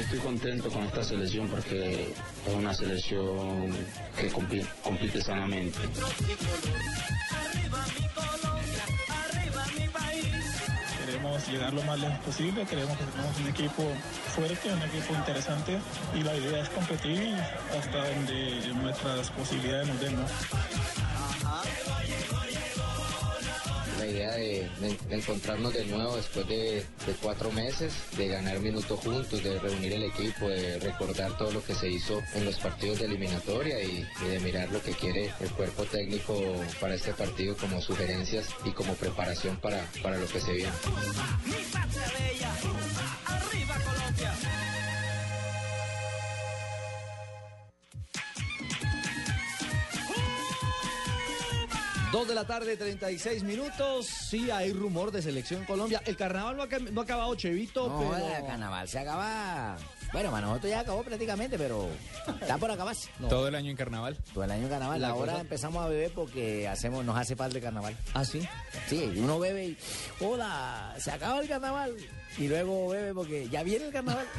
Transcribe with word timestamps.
Estoy 0.00 0.18
contento 0.18 0.70
con 0.70 0.84
esta 0.84 1.02
selección 1.02 1.48
porque 1.48 2.12
es 2.46 2.54
una 2.54 2.72
selección 2.72 3.70
que 4.16 4.28
compite, 4.28 5.20
sanamente. 5.20 5.78
Queremos 11.04 11.48
llegar 11.48 11.72
lo 11.72 11.82
más 11.82 11.98
lejos 11.98 12.18
posible, 12.18 12.64
creemos 12.66 12.96
que 12.98 13.04
tenemos 13.04 13.40
un 13.40 13.48
equipo 13.48 13.82
fuerte, 14.34 14.72
un 14.72 14.82
equipo 14.82 15.14
interesante 15.14 15.78
y 16.14 16.22
la 16.22 16.36
idea 16.36 16.62
es 16.62 16.68
competir 16.68 17.34
hasta 17.78 18.08
donde 18.10 18.72
nuestras 18.74 19.30
posibilidades 19.30 19.88
nos 19.88 20.00
den. 20.00 20.16
La 23.98 24.06
idea 24.06 24.30
de, 24.32 24.68
encontrarnos 25.10 25.74
de 25.74 25.84
nuevo 25.86 26.16
después 26.16 26.46
de, 26.48 26.84
de 27.06 27.12
cuatro 27.20 27.50
meses, 27.50 27.92
de 28.16 28.28
ganar 28.28 28.60
minutos 28.60 29.00
juntos, 29.00 29.42
de 29.42 29.58
reunir 29.58 29.92
el 29.92 30.04
equipo, 30.04 30.48
de 30.48 30.78
recordar 30.78 31.36
todo 31.36 31.50
lo 31.50 31.64
que 31.64 31.74
se 31.74 31.88
hizo 31.90 32.22
en 32.34 32.44
los 32.44 32.56
partidos 32.56 33.00
de 33.00 33.06
eliminatoria 33.06 33.82
y, 33.82 34.06
y 34.24 34.28
de 34.28 34.40
mirar 34.40 34.70
lo 34.70 34.80
que 34.82 34.92
quiere 34.92 35.32
el 35.40 35.50
cuerpo 35.50 35.84
técnico 35.84 36.40
para 36.80 36.94
este 36.94 37.12
partido 37.12 37.56
como 37.56 37.80
sugerencias 37.80 38.46
y 38.64 38.70
como 38.70 38.94
preparación 38.94 39.56
para, 39.56 39.84
para 40.02 40.16
lo 40.16 40.26
que 40.26 40.40
se 40.40 40.52
viene. 40.52 40.72
Dos 52.12 52.26
de 52.26 52.34
la 52.34 52.44
tarde, 52.46 52.74
36 52.76 53.42
minutos. 53.42 54.06
Sí, 54.06 54.50
hay 54.50 54.72
rumor 54.72 55.10
de 55.10 55.20
selección 55.20 55.64
Colombia. 55.66 56.00
El 56.06 56.16
carnaval 56.16 56.56
no 56.56 56.62
ha, 56.62 56.66
no 56.90 57.00
ha 57.02 57.04
acabado, 57.04 57.34
Chevito, 57.34 57.86
No, 57.86 57.98
pero... 57.98 58.34
el 58.36 58.46
carnaval 58.46 58.88
se 58.88 58.98
acaba. 58.98 59.76
Bueno, 60.10 60.30
para 60.30 60.46
nosotros 60.46 60.70
ya 60.70 60.80
acabó 60.80 61.02
prácticamente, 61.02 61.58
pero 61.58 61.86
está 62.40 62.56
por 62.56 62.70
acabarse. 62.70 63.10
Todo 63.28 63.48
el 63.48 63.54
año 63.54 63.70
en 63.70 63.76
carnaval. 63.76 64.16
Todo 64.32 64.44
el 64.44 64.50
año 64.52 64.62
en 64.64 64.68
carnaval. 64.70 65.02
La 65.02 65.08
Ahora 65.08 65.32
cosa- 65.32 65.42
empezamos 65.42 65.84
a 65.84 65.88
beber 65.88 66.10
porque 66.14 66.66
hacemos, 66.66 67.04
nos 67.04 67.14
hace 67.18 67.36
falta 67.36 67.58
el 67.58 67.62
carnaval. 67.62 67.94
¿Ah, 68.14 68.24
sí? 68.24 68.40
Sí, 68.88 69.12
uno 69.18 69.38
bebe 69.38 69.66
y. 69.66 69.78
¡Hola! 70.20 70.94
Se 70.98 71.10
acaba 71.10 71.40
el 71.40 71.48
carnaval. 71.48 71.94
Y 72.38 72.48
luego 72.48 72.88
bebe 72.88 73.14
porque 73.14 73.48
ya 73.48 73.62
viene 73.62 73.86
el 73.86 73.92
carnaval. 73.92 74.26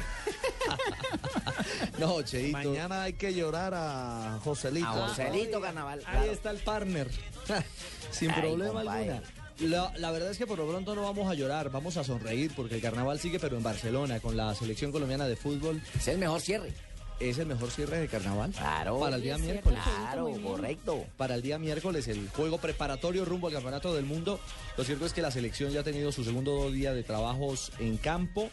No, 1.98 2.22
Chevito. 2.22 2.56
Mañana 2.58 3.02
hay 3.04 3.12
que 3.12 3.34
llorar 3.34 3.72
a 3.74 4.38
Joselito. 4.42 4.88
A 4.88 5.08
Joselito 5.08 5.60
carnaval. 5.60 6.00
Ahí 6.06 6.16
claro. 6.16 6.32
está 6.32 6.50
el 6.50 6.58
partner. 6.58 7.08
Sin 8.10 8.30
Ay, 8.30 8.40
problema 8.40 8.72
compadre. 8.82 9.10
alguna. 9.12 9.22
La, 9.60 9.92
la 9.98 10.10
verdad 10.10 10.30
es 10.30 10.38
que 10.38 10.46
por 10.46 10.58
lo 10.58 10.66
pronto 10.66 10.94
no 10.94 11.02
vamos 11.02 11.30
a 11.30 11.34
llorar, 11.34 11.70
vamos 11.70 11.98
a 11.98 12.04
sonreír 12.04 12.52
porque 12.56 12.76
el 12.76 12.80
carnaval 12.80 13.20
sigue, 13.20 13.38
pero 13.38 13.56
en 13.58 13.62
Barcelona, 13.62 14.18
con 14.20 14.34
la 14.36 14.54
selección 14.54 14.90
colombiana 14.90 15.28
de 15.28 15.36
fútbol. 15.36 15.82
Es 15.94 16.08
el 16.08 16.16
mejor 16.18 16.40
cierre. 16.40 16.72
Es 17.20 17.38
el 17.38 17.46
mejor 17.46 17.70
cierre 17.70 17.98
de 17.98 18.08
carnaval. 18.08 18.50
Claro. 18.52 18.98
Para 18.98 19.16
el 19.16 19.22
día 19.22 19.36
miércoles. 19.36 19.78
Claro, 19.84 20.32
correcto. 20.42 21.04
Para 21.18 21.34
el 21.34 21.42
día 21.42 21.58
miércoles, 21.58 22.08
el 22.08 22.30
juego 22.30 22.56
preparatorio 22.56 23.26
rumbo 23.26 23.48
al 23.48 23.52
Campeonato 23.52 23.94
del 23.94 24.06
Mundo. 24.06 24.40
Lo 24.78 24.84
cierto 24.84 25.04
es 25.04 25.12
que 25.12 25.20
la 25.20 25.30
selección 25.30 25.70
ya 25.70 25.80
ha 25.80 25.84
tenido 25.84 26.12
su 26.12 26.24
segundo 26.24 26.70
día 26.70 26.94
de 26.94 27.02
trabajos 27.02 27.72
en 27.78 27.98
campo. 27.98 28.50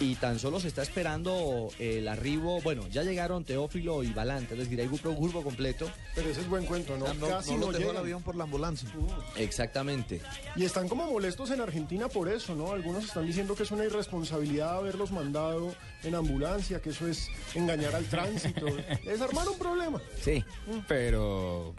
Y 0.00 0.14
tan 0.16 0.38
solo 0.38 0.60
se 0.60 0.68
está 0.68 0.82
esperando 0.82 1.68
el 1.78 2.08
arribo. 2.08 2.60
Bueno, 2.62 2.86
ya 2.88 3.02
llegaron 3.02 3.44
Teófilo 3.44 4.02
y 4.02 4.12
Balanta, 4.12 4.54
es 4.54 4.60
decir, 4.60 4.80
hay 4.80 4.86
grupo, 4.86 5.14
grupo 5.14 5.42
completo. 5.42 5.90
Pero 6.14 6.28
ese 6.28 6.40
es 6.40 6.48
buen 6.48 6.66
cuento, 6.66 6.96
¿no? 6.96 7.06
Casi 7.26 7.52
no 7.52 7.58
no 7.58 7.72
lo 7.72 7.78
dejó 7.78 7.90
el 7.90 7.96
avión 7.96 8.22
por 8.22 8.36
la 8.36 8.44
ambulancia. 8.44 8.88
Exactamente. 9.36 10.20
Y 10.56 10.64
están 10.64 10.88
como 10.88 11.06
molestos 11.06 11.50
en 11.50 11.60
Argentina 11.60 12.08
por 12.08 12.28
eso, 12.28 12.54
¿no? 12.54 12.72
Algunos 12.72 13.04
están 13.04 13.26
diciendo 13.26 13.54
que 13.54 13.62
es 13.62 13.70
una 13.70 13.84
irresponsabilidad 13.84 14.76
haberlos 14.76 15.10
mandado 15.12 15.74
en 16.02 16.14
ambulancia, 16.14 16.80
que 16.80 16.90
eso 16.90 17.06
es 17.06 17.28
engañar 17.54 17.94
al 17.94 18.04
tránsito, 18.06 18.66
es 19.06 19.20
armar 19.20 19.48
un 19.48 19.58
problema. 19.58 20.00
Sí. 20.20 20.44
Pero 20.88 21.74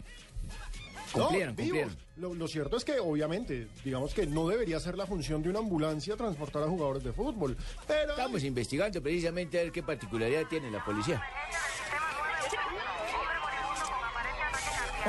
Cumplieron, 1.14 1.54
No, 1.54 1.62
cumplieron. 1.62 1.96
Lo, 2.16 2.34
lo 2.34 2.48
cierto 2.48 2.76
es 2.76 2.84
que, 2.84 2.98
obviamente, 2.98 3.68
digamos 3.84 4.12
que 4.14 4.26
no 4.26 4.48
debería 4.48 4.78
ser 4.80 4.96
la 4.96 5.06
función 5.06 5.42
de 5.42 5.50
una 5.50 5.60
ambulancia 5.60 6.16
transportar 6.16 6.62
a 6.64 6.66
jugadores 6.66 7.04
de 7.04 7.12
fútbol. 7.12 7.56
Pero 7.86 8.10
Estamos 8.10 8.42
investigando 8.44 9.00
precisamente 9.02 9.58
a 9.58 9.62
ver 9.62 9.72
qué 9.72 9.82
particularidad 9.82 10.46
tiene 10.48 10.70
la 10.70 10.84
policía. 10.84 11.22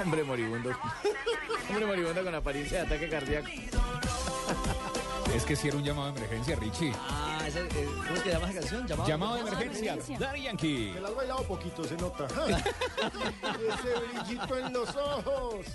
Hombre 0.01 0.23
moribundo. 0.23 0.71
Hombre 1.69 1.85
moribundo 1.85 2.23
con 2.23 2.35
apariencia 2.35 2.79
de 2.79 2.85
ataque 2.85 3.09
cardíaco. 3.09 3.47
es 5.35 5.43
que 5.43 5.55
si 5.55 5.67
era 5.67 5.77
un 5.77 5.83
llamado 5.83 6.11
de 6.13 6.19
emergencia, 6.19 6.55
Richie. 6.55 6.91
Ah, 6.95 7.43
ese, 7.47 7.59
eh, 7.61 7.87
¿cómo 7.97 8.15
es 8.15 8.21
que 8.21 8.29
llama 8.29 8.49
esa 8.49 8.59
canción? 8.59 8.87
Llamado, 8.87 9.09
Llamado 9.09 9.35
de 9.35 9.41
emergencia. 9.41 9.97
Daddy 10.19 10.43
Yankee. 10.43 10.91
te 10.93 11.01
la 11.01 11.07
has 11.09 11.15
bailado 11.15 11.43
poquito, 11.43 11.83
se 11.83 11.95
nota. 11.97 12.27
Ese 12.35 14.23
brillito 14.23 14.57
en 14.57 14.73
los 14.73 14.95
ojos. 14.95 15.65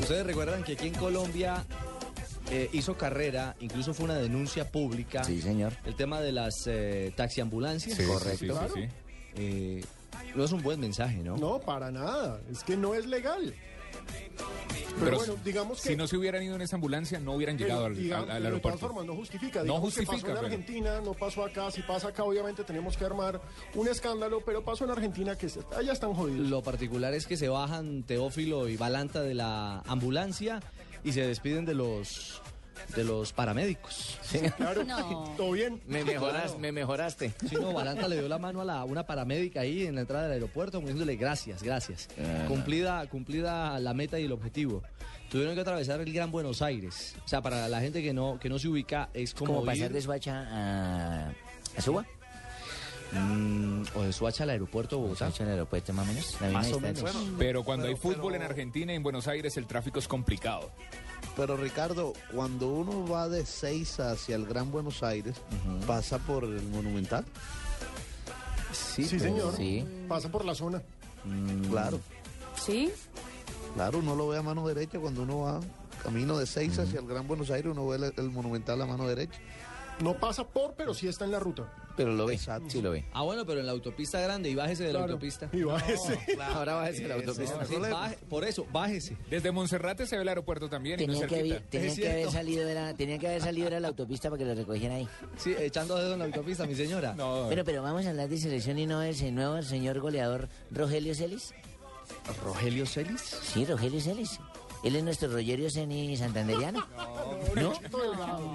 Ustedes 0.00 0.26
recuerdan 0.26 0.64
que 0.64 0.72
aquí 0.72 0.88
en 0.88 0.94
Colombia 0.94 1.64
eh, 2.50 2.68
hizo 2.72 2.96
carrera, 2.96 3.54
incluso 3.60 3.94
fue 3.94 4.06
una 4.06 4.16
denuncia 4.16 4.70
pública. 4.70 5.22
Sí, 5.24 5.40
señor. 5.40 5.74
El 5.84 5.94
tema 5.94 6.20
de 6.20 6.32
las 6.32 6.66
eh, 6.66 7.12
taxiambulancias. 7.16 7.96
Sí, 7.96 8.02
sí, 8.02 8.08
Correcto. 8.08 8.60
sí, 8.68 8.72
sí, 8.74 8.80
sí. 8.82 8.88
Eh, 9.36 9.84
no 10.34 10.44
es 10.44 10.52
un 10.52 10.62
buen 10.62 10.80
mensaje, 10.80 11.18
¿no? 11.22 11.36
No, 11.36 11.60
para 11.60 11.90
nada. 11.90 12.40
Es 12.50 12.64
que 12.64 12.76
no 12.76 12.94
es 12.94 13.06
legal. 13.06 13.54
Pero, 14.08 15.04
Pero 15.12 15.16
bueno, 15.18 15.36
digamos 15.44 15.80
que... 15.80 15.90
Si 15.90 15.96
no 15.96 16.08
se 16.08 16.16
hubieran 16.16 16.42
ido 16.42 16.56
en 16.56 16.62
esa 16.62 16.74
ambulancia, 16.74 17.20
no 17.20 17.34
hubieran 17.34 17.56
llegado 17.56 17.84
al, 17.84 17.92
Pero, 17.92 18.02
digamos, 18.02 18.30
al- 18.30 18.36
al 18.36 18.42
pero 18.42 18.54
de 18.56 18.60
todas 18.60 18.74
aeropuerto. 18.74 18.78
formas 18.94 19.06
no 19.06 19.14
justifica. 19.20 19.58
No 19.60 19.64
Digamos 19.64 19.80
que 19.94 20.00
justifica, 20.00 20.12
pasó 20.16 20.26
en 20.26 20.34
pero- 20.34 20.46
Argentina, 20.46 21.00
no 21.00 21.14
pasó 21.14 21.44
acá. 21.44 21.70
Si 21.70 21.82
pasa 21.82 22.08
acá, 22.08 22.24
obviamente 22.24 22.64
tenemos 22.64 22.96
que 22.96 23.04
armar 23.04 23.40
un 23.74 23.86
escándalo, 23.88 24.40
pero 24.44 24.64
pasó 24.64 24.84
en 24.86 24.90
Argentina 24.90 25.36
que 25.38 25.48
se- 25.48 25.60
allá 25.76 25.92
están 25.92 26.14
jodidos. 26.14 26.48
Lo 26.48 26.62
particular 26.62 27.14
es 27.14 27.26
que 27.28 27.36
se 27.36 27.48
bajan 27.48 28.02
Teófilo 28.02 28.68
y 28.68 28.76
Balanta 28.76 29.22
de 29.22 29.34
la 29.34 29.80
ambulancia 29.86 30.60
y 31.04 31.12
se 31.12 31.24
despiden 31.24 31.64
de 31.64 31.74
los 31.74 32.42
de 32.94 33.04
los 33.04 33.32
paramédicos. 33.32 34.18
Claro, 34.56 34.84
todo 35.36 35.52
bien. 35.52 35.80
Me 35.86 36.04
mejoraste, 36.04 36.58
me 36.58 36.72
mejoraste. 36.72 37.32
Sí, 37.48 37.56
no, 37.56 37.72
Balanta 37.72 38.08
le 38.08 38.16
dio 38.18 38.28
la 38.28 38.38
mano 38.38 38.60
a 38.60 38.64
la, 38.64 38.84
una 38.84 39.04
paramédica 39.06 39.60
ahí 39.60 39.86
en 39.86 39.94
la 39.94 40.02
entrada 40.02 40.24
del 40.24 40.32
aeropuerto, 40.32 40.80
diciéndole 40.80 41.16
gracias, 41.16 41.62
gracias. 41.62 42.08
Cumplida, 42.48 43.06
cumplida 43.08 43.78
la 43.80 43.94
meta 43.94 44.18
y 44.18 44.24
el 44.24 44.32
objetivo. 44.32 44.82
Tuvieron 45.30 45.54
que 45.54 45.60
atravesar 45.60 46.00
el 46.00 46.12
Gran 46.12 46.30
Buenos 46.30 46.62
Aires. 46.62 47.14
O 47.24 47.28
sea, 47.28 47.42
para 47.42 47.68
la 47.68 47.80
gente 47.80 48.02
que 48.02 48.14
no, 48.14 48.38
que 48.40 48.48
no 48.48 48.58
se 48.58 48.68
ubica, 48.68 49.10
es 49.12 49.34
como, 49.34 49.54
Como 49.56 49.66
pasar 49.66 49.92
de 49.92 50.00
Suacha 50.00 50.46
a, 50.48 51.28
a 51.76 51.80
Suba. 51.82 52.06
mm, 53.12 53.82
o 53.94 54.02
de 54.04 54.12
Suacha 54.12 54.44
al 54.44 54.50
aeropuerto 54.50 54.96
de 54.96 55.02
Bogotá. 55.02 55.26
Suacha 55.26 55.44
al 55.44 55.50
aeropuerto 55.50 55.92
más 55.92 56.06
o 56.08 56.12
menos. 56.12 56.40
La 56.40 56.48
Más 56.50 56.72
o 56.72 56.80
menos. 56.80 57.04
Pero 57.38 57.62
cuando 57.64 57.84
Pero- 57.84 57.94
hay 57.96 58.00
fútbol 58.00 58.32
pero- 58.32 58.36
en 58.36 58.42
Argentina 58.50 58.92
y 58.92 58.96
en 58.96 59.02
Buenos 59.02 59.28
Aires, 59.28 59.56
el 59.58 59.66
tráfico 59.66 59.98
es 59.98 60.08
complicado. 60.08 60.70
Pero 61.36 61.56
Ricardo, 61.56 62.12
cuando 62.32 62.68
uno 62.68 63.06
va 63.06 63.28
de 63.28 63.46
seis 63.46 64.00
hacia 64.00 64.34
el 64.36 64.44
Gran 64.46 64.70
Buenos 64.72 65.02
Aires, 65.02 65.36
pasa 65.86 66.18
por 66.18 66.44
el 66.44 66.62
Monumental. 66.68 67.24
Sí, 68.72 69.04
Sí, 69.04 69.18
señor. 69.20 69.54
Sí. 69.56 69.84
Pasa 70.08 70.28
por 70.30 70.44
la 70.44 70.54
zona. 70.54 70.82
Claro, 71.70 72.00
¿Sí? 72.56 72.90
claro, 73.74 73.98
uno 73.98 74.14
lo 74.16 74.28
ve 74.28 74.38
a 74.38 74.42
mano 74.42 74.66
derecha 74.66 74.98
cuando 74.98 75.22
uno 75.22 75.40
va 75.40 75.60
camino 76.02 76.38
de 76.38 76.46
seis 76.46 76.78
hacia 76.78 77.00
el 77.00 77.06
Gran 77.06 77.26
Buenos 77.26 77.50
Aires, 77.50 77.70
uno 77.70 77.86
ve 77.86 77.96
el, 77.96 78.12
el 78.16 78.30
Monumental 78.30 78.80
a 78.80 78.86
mano 78.86 79.06
derecha. 79.06 79.38
No 80.00 80.14
pasa 80.14 80.46
por, 80.46 80.74
pero 80.74 80.94
sí 80.94 81.08
está 81.08 81.24
en 81.24 81.32
la 81.32 81.40
ruta. 81.40 81.72
Pero 81.96 82.12
lo 82.12 82.26
ve, 82.26 82.38
sí 82.68 82.80
lo 82.80 82.92
ve. 82.92 83.04
Ah, 83.12 83.22
bueno, 83.22 83.44
pero 83.44 83.58
en 83.58 83.66
la 83.66 83.72
autopista 83.72 84.20
grande 84.20 84.48
y 84.48 84.54
bájese 84.54 84.84
de 84.84 84.92
la 84.92 85.00
Claro. 85.00 85.12
autopista. 85.14 85.48
Y 85.52 85.62
bájese. 85.64 86.16
Ahora 86.40 86.74
bájese 86.74 87.02
de 87.02 87.08
la 87.08 87.14
autopista. 87.16 87.64
Sí, 87.66 87.74
baje- 87.74 88.18
por 88.28 88.44
eso, 88.44 88.64
bájese. 88.72 89.16
Desde 89.28 89.50
Monserrate 89.50 90.06
se 90.06 90.14
ve 90.14 90.22
el 90.22 90.28
aeropuerto 90.28 90.68
también 90.68 91.00
y 91.00 91.06
no 91.08 91.14
es 91.14 91.20
Tenían 91.20 91.28
que, 91.44 91.50
haber, 91.54 91.66
tenían 91.68 91.90
Es 91.90 91.98
que 91.98 92.04
haber 92.06 92.16
cierto. 92.18 92.32
salido 92.32 92.66
de 92.66 92.74
la, 92.74 92.94
tenían 92.94 93.18
que 93.18 93.26
haber 93.26 93.42
salido 93.42 93.70
de 93.70 93.80
la 93.80 93.88
autopista 93.88 94.30
para 94.30 94.38
que 94.38 94.44
lo 94.44 94.54
recogieran 94.54 94.98
ahí. 94.98 95.08
Sí, 95.38 95.54
echando 95.58 95.96
dedo 95.96 96.12
en 96.12 96.20
la 96.20 96.24
autopista, 96.26 96.64
mi 96.66 96.76
señora. 96.76 97.14
No, 97.16 97.46
Bueno, 97.46 97.64
pero 97.64 97.82
vamos 97.82 98.06
a 98.06 98.10
hablar 98.10 98.28
de 98.28 98.38
selección 98.38 98.78
y 98.78 98.86
no 98.86 99.00
del 99.00 99.16
se- 99.16 99.32
nuevo 99.32 99.60
señor 99.62 99.98
goleador 99.98 100.48
Rogelio 100.70 101.16
Celis. 101.16 101.52
Rogelio 102.44 102.86
Celis. 102.86 103.20
Sí, 103.20 103.64
Rogelio 103.64 104.00
Celis. 104.00 104.38
Él 104.84 104.96
es 104.96 105.02
nuestro 105.02 105.28
Rogerio 105.28 105.70
Ceni 105.70 106.16
santanderiano. 106.16 106.86
¿No? 107.56 107.72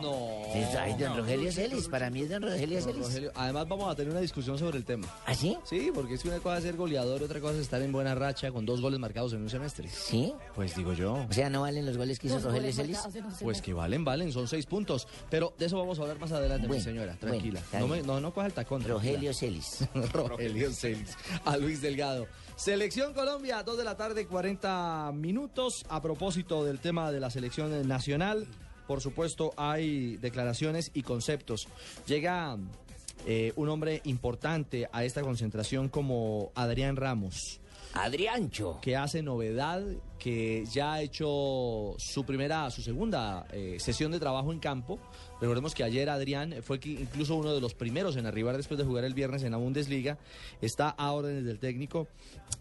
No. 0.01 0.43
Es, 0.53 0.75
ay, 0.75 0.93
don 0.97 1.17
Rogelio 1.17 1.51
Celis, 1.51 1.87
para 1.87 2.09
mí 2.09 2.21
es 2.21 2.29
don 2.29 2.41
Rogelio 2.43 2.79
Don 2.79 2.87
Celis. 2.87 3.07
Rogelio. 3.07 3.31
Además 3.35 3.67
vamos 3.67 3.91
a 3.91 3.95
tener 3.95 4.11
una 4.11 4.21
discusión 4.21 4.57
sobre 4.57 4.77
el 4.77 4.85
tema. 4.85 5.07
¿Ah, 5.25 5.33
sí? 5.35 5.57
Sí, 5.65 5.91
porque 5.93 6.13
es 6.13 6.21
que 6.21 6.29
una 6.29 6.39
cosa 6.39 6.57
es 6.59 6.63
ser 6.63 6.75
goleador, 6.75 7.23
otra 7.23 7.39
cosa 7.39 7.55
es 7.55 7.61
estar 7.61 7.81
en 7.81 7.91
buena 7.91 8.15
racha 8.15 8.51
con 8.51 8.65
dos 8.65 8.81
goles 8.81 8.99
marcados 8.99 9.33
en 9.33 9.41
un 9.41 9.49
semestre. 9.49 9.89
¿Sí? 9.89 10.33
Pues 10.55 10.75
digo 10.75 10.93
yo. 10.93 11.13
O 11.29 11.33
sea, 11.33 11.49
¿no 11.49 11.61
valen 11.61 11.85
los 11.85 11.97
goles 11.97 12.19
que 12.19 12.27
hizo 12.27 12.39
Rogelio 12.39 12.71
Celis? 12.71 12.99
Pues 13.41 13.61
que 13.61 13.73
valen, 13.73 14.05
valen, 14.05 14.31
son 14.31 14.47
seis 14.47 14.65
puntos. 14.65 15.07
Pero 15.29 15.53
de 15.57 15.65
eso 15.65 15.77
vamos 15.77 15.99
a 15.99 16.03
hablar 16.03 16.19
más 16.19 16.31
adelante, 16.31 16.67
Bueno, 16.67 16.79
mi 16.79 16.83
señora. 16.85 17.15
Tranquila. 17.15 17.61
no, 17.73 17.87
me, 17.87 18.01
no, 18.01 18.19
no 18.21 18.33
coja 18.33 18.47
el 18.47 18.53
tacón. 18.53 18.83
Rogelio 18.83 19.33
Celis. 19.33 19.79
Rogelio 20.13 20.71
Celis. 20.71 21.17
A 21.45 21.57
Luis 21.57 21.81
Delgado. 21.81 22.27
Selección 22.55 23.13
Colombia, 23.13 23.63
2 23.63 23.77
de 23.77 23.83
la 23.83 23.97
tarde, 23.97 24.27
40 24.27 25.11
minutos. 25.15 25.85
A 25.89 26.01
propósito 26.01 26.63
del 26.63 26.79
tema 26.79 27.11
de 27.11 27.19
la 27.19 27.29
selección 27.29 27.87
nacional, 27.87 28.47
por 28.87 29.01
supuesto, 29.01 29.53
hay 29.57 30.17
declaraciones 30.17 30.91
y 30.93 31.01
conceptos. 31.01 31.67
Llega 32.05 32.57
eh, 33.25 33.53
un 33.55 33.69
hombre 33.69 34.01
importante 34.05 34.87
a 34.91 35.03
esta 35.03 35.21
concentración 35.21 35.89
como 35.89 36.51
Adrián 36.55 36.95
Ramos 36.95 37.59
Adriancho. 37.93 38.79
que 38.81 38.95
hace 38.95 39.21
novedad, 39.21 39.83
que 40.17 40.65
ya 40.65 40.93
ha 40.93 41.01
hecho 41.01 41.95
su 41.97 42.25
primera, 42.25 42.69
su 42.71 42.81
segunda 42.81 43.45
eh, 43.51 43.77
sesión 43.79 44.11
de 44.11 44.19
trabajo 44.19 44.51
en 44.51 44.59
campo. 44.59 44.99
Recordemos 45.39 45.75
que 45.75 45.83
ayer 45.83 46.09
Adrián 46.09 46.55
fue 46.61 46.79
incluso 46.83 47.35
uno 47.35 47.53
de 47.53 47.61
los 47.61 47.73
primeros 47.73 48.15
en 48.15 48.25
arribar 48.25 48.57
después 48.57 48.77
de 48.77 48.85
jugar 48.85 49.03
el 49.03 49.13
viernes 49.13 49.43
en 49.43 49.51
la 49.51 49.57
Bundesliga. 49.57 50.17
Está 50.61 50.89
a 50.89 51.11
órdenes 51.11 51.45
del 51.45 51.59
técnico 51.59 52.07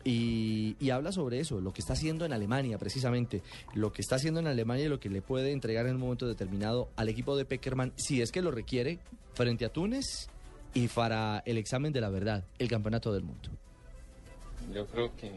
y, 0.05 0.77
y 0.81 0.91
habla 0.91 1.13
sobre 1.13 1.41
eso, 1.41 1.61
lo 1.61 1.73
que 1.73 1.81
está 1.81 1.93
haciendo 1.93 2.25
en 2.25 2.33
Alemania 2.33 2.79
precisamente, 2.79 3.43
lo 3.75 3.93
que 3.93 4.03
está 4.03 4.17
haciendo 4.17 4.41
en 4.41 4.49
Alemania 4.49 4.87
y 4.87 4.89
lo 4.89 5.01
que 5.01 5.09
le 5.09 5.23
puede 5.23 5.53
entregar 5.53 5.87
en 5.87 5.95
un 5.95 6.01
momento 6.01 6.27
determinado 6.27 6.89
al 6.97 7.09
equipo 7.09 7.37
de 7.37 7.45
Peckerman, 7.45 7.93
si 7.97 8.21
es 8.21 8.33
que 8.33 8.43
lo 8.43 8.51
requiere, 8.51 8.99
frente 9.35 9.65
a 9.65 9.73
Túnez 9.73 10.29
y 10.75 10.89
para 10.89 11.43
el 11.47 11.59
examen 11.59 11.93
de 11.93 12.01
la 12.01 12.11
verdad, 12.11 12.45
el 12.59 12.69
campeonato 12.69 13.13
del 13.13 13.23
mundo. 13.23 13.51
Yo 14.73 14.87
creo 14.87 15.15
que 15.17 15.31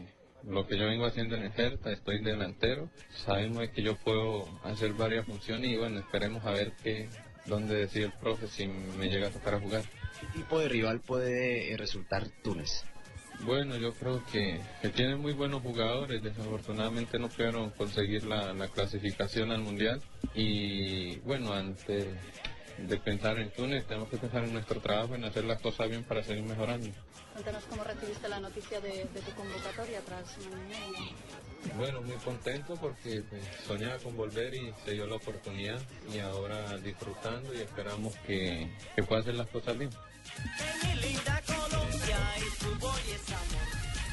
lo 0.44 0.66
que 0.66 0.78
yo 0.78 0.86
vengo 0.86 1.06
haciendo 1.06 1.36
en 1.36 1.44
el 1.44 1.52
Hertha, 1.56 1.90
estoy 1.90 2.22
delantero, 2.22 2.88
sabemos 3.24 3.68
que 3.70 3.82
yo 3.82 3.96
puedo 3.96 4.46
hacer 4.62 4.92
varias 4.92 5.26
funciones 5.26 5.70
y 5.70 5.76
bueno, 5.76 5.98
esperemos 5.98 6.44
a 6.44 6.52
ver 6.52 6.72
qué, 6.82 7.08
dónde 7.46 7.74
decide 7.74 8.06
el 8.06 8.12
profe 8.12 8.46
si 8.46 8.66
me 8.66 9.08
llega 9.08 9.28
a 9.28 9.30
tocar 9.30 9.54
a 9.54 9.60
jugar. 9.60 9.82
¿Qué 10.20 10.26
tipo 10.38 10.58
de 10.58 10.68
rival 10.68 11.00
puede 11.00 11.72
eh, 11.72 11.76
resultar 11.76 12.28
Túnez? 12.42 12.84
Bueno, 13.40 13.76
yo 13.76 13.92
creo 13.92 14.24
que, 14.32 14.60
que 14.80 14.88
tiene 14.88 15.16
muy 15.16 15.32
buenos 15.32 15.62
jugadores, 15.62 16.22
desafortunadamente 16.22 17.18
no 17.18 17.28
pudieron 17.28 17.70
conseguir 17.70 18.24
la, 18.24 18.54
la 18.54 18.68
clasificación 18.68 19.50
al 19.50 19.60
Mundial 19.60 20.00
y 20.34 21.18
bueno, 21.18 21.52
antes 21.52 22.06
de 22.78 22.96
pensar 22.98 23.38
en 23.38 23.50
Túnez 23.50 23.86
tenemos 23.86 24.08
que 24.08 24.16
pensar 24.18 24.44
en 24.44 24.52
nuestro 24.52 24.80
trabajo, 24.80 25.14
en 25.14 25.24
hacer 25.24 25.44
las 25.44 25.60
cosas 25.60 25.88
bien 25.88 26.04
para 26.04 26.22
seguir 26.22 26.44
mejorando. 26.44 26.88
Cuéntanos 27.32 27.64
cómo 27.64 27.84
recibiste 27.84 28.28
la 28.28 28.40
noticia 28.40 28.80
de, 28.80 28.90
de 28.90 29.20
tu 29.20 29.32
convocatoria 29.32 30.00
tras. 30.00 30.36
Bueno, 31.76 32.00
muy 32.02 32.16
contento 32.16 32.76
porque 32.76 33.22
pues, 33.28 33.42
soñaba 33.66 33.98
con 33.98 34.16
volver 34.16 34.54
y 34.54 34.72
se 34.84 34.92
dio 34.92 35.06
la 35.06 35.16
oportunidad 35.16 35.80
y 36.12 36.18
ahora 36.18 36.76
disfrutando 36.78 37.52
y 37.54 37.58
esperamos 37.58 38.14
que, 38.26 38.70
que 38.94 39.02
pueda 39.02 39.20
hacer 39.20 39.34
las 39.34 39.48
cosas 39.48 39.76
bien. 39.78 39.90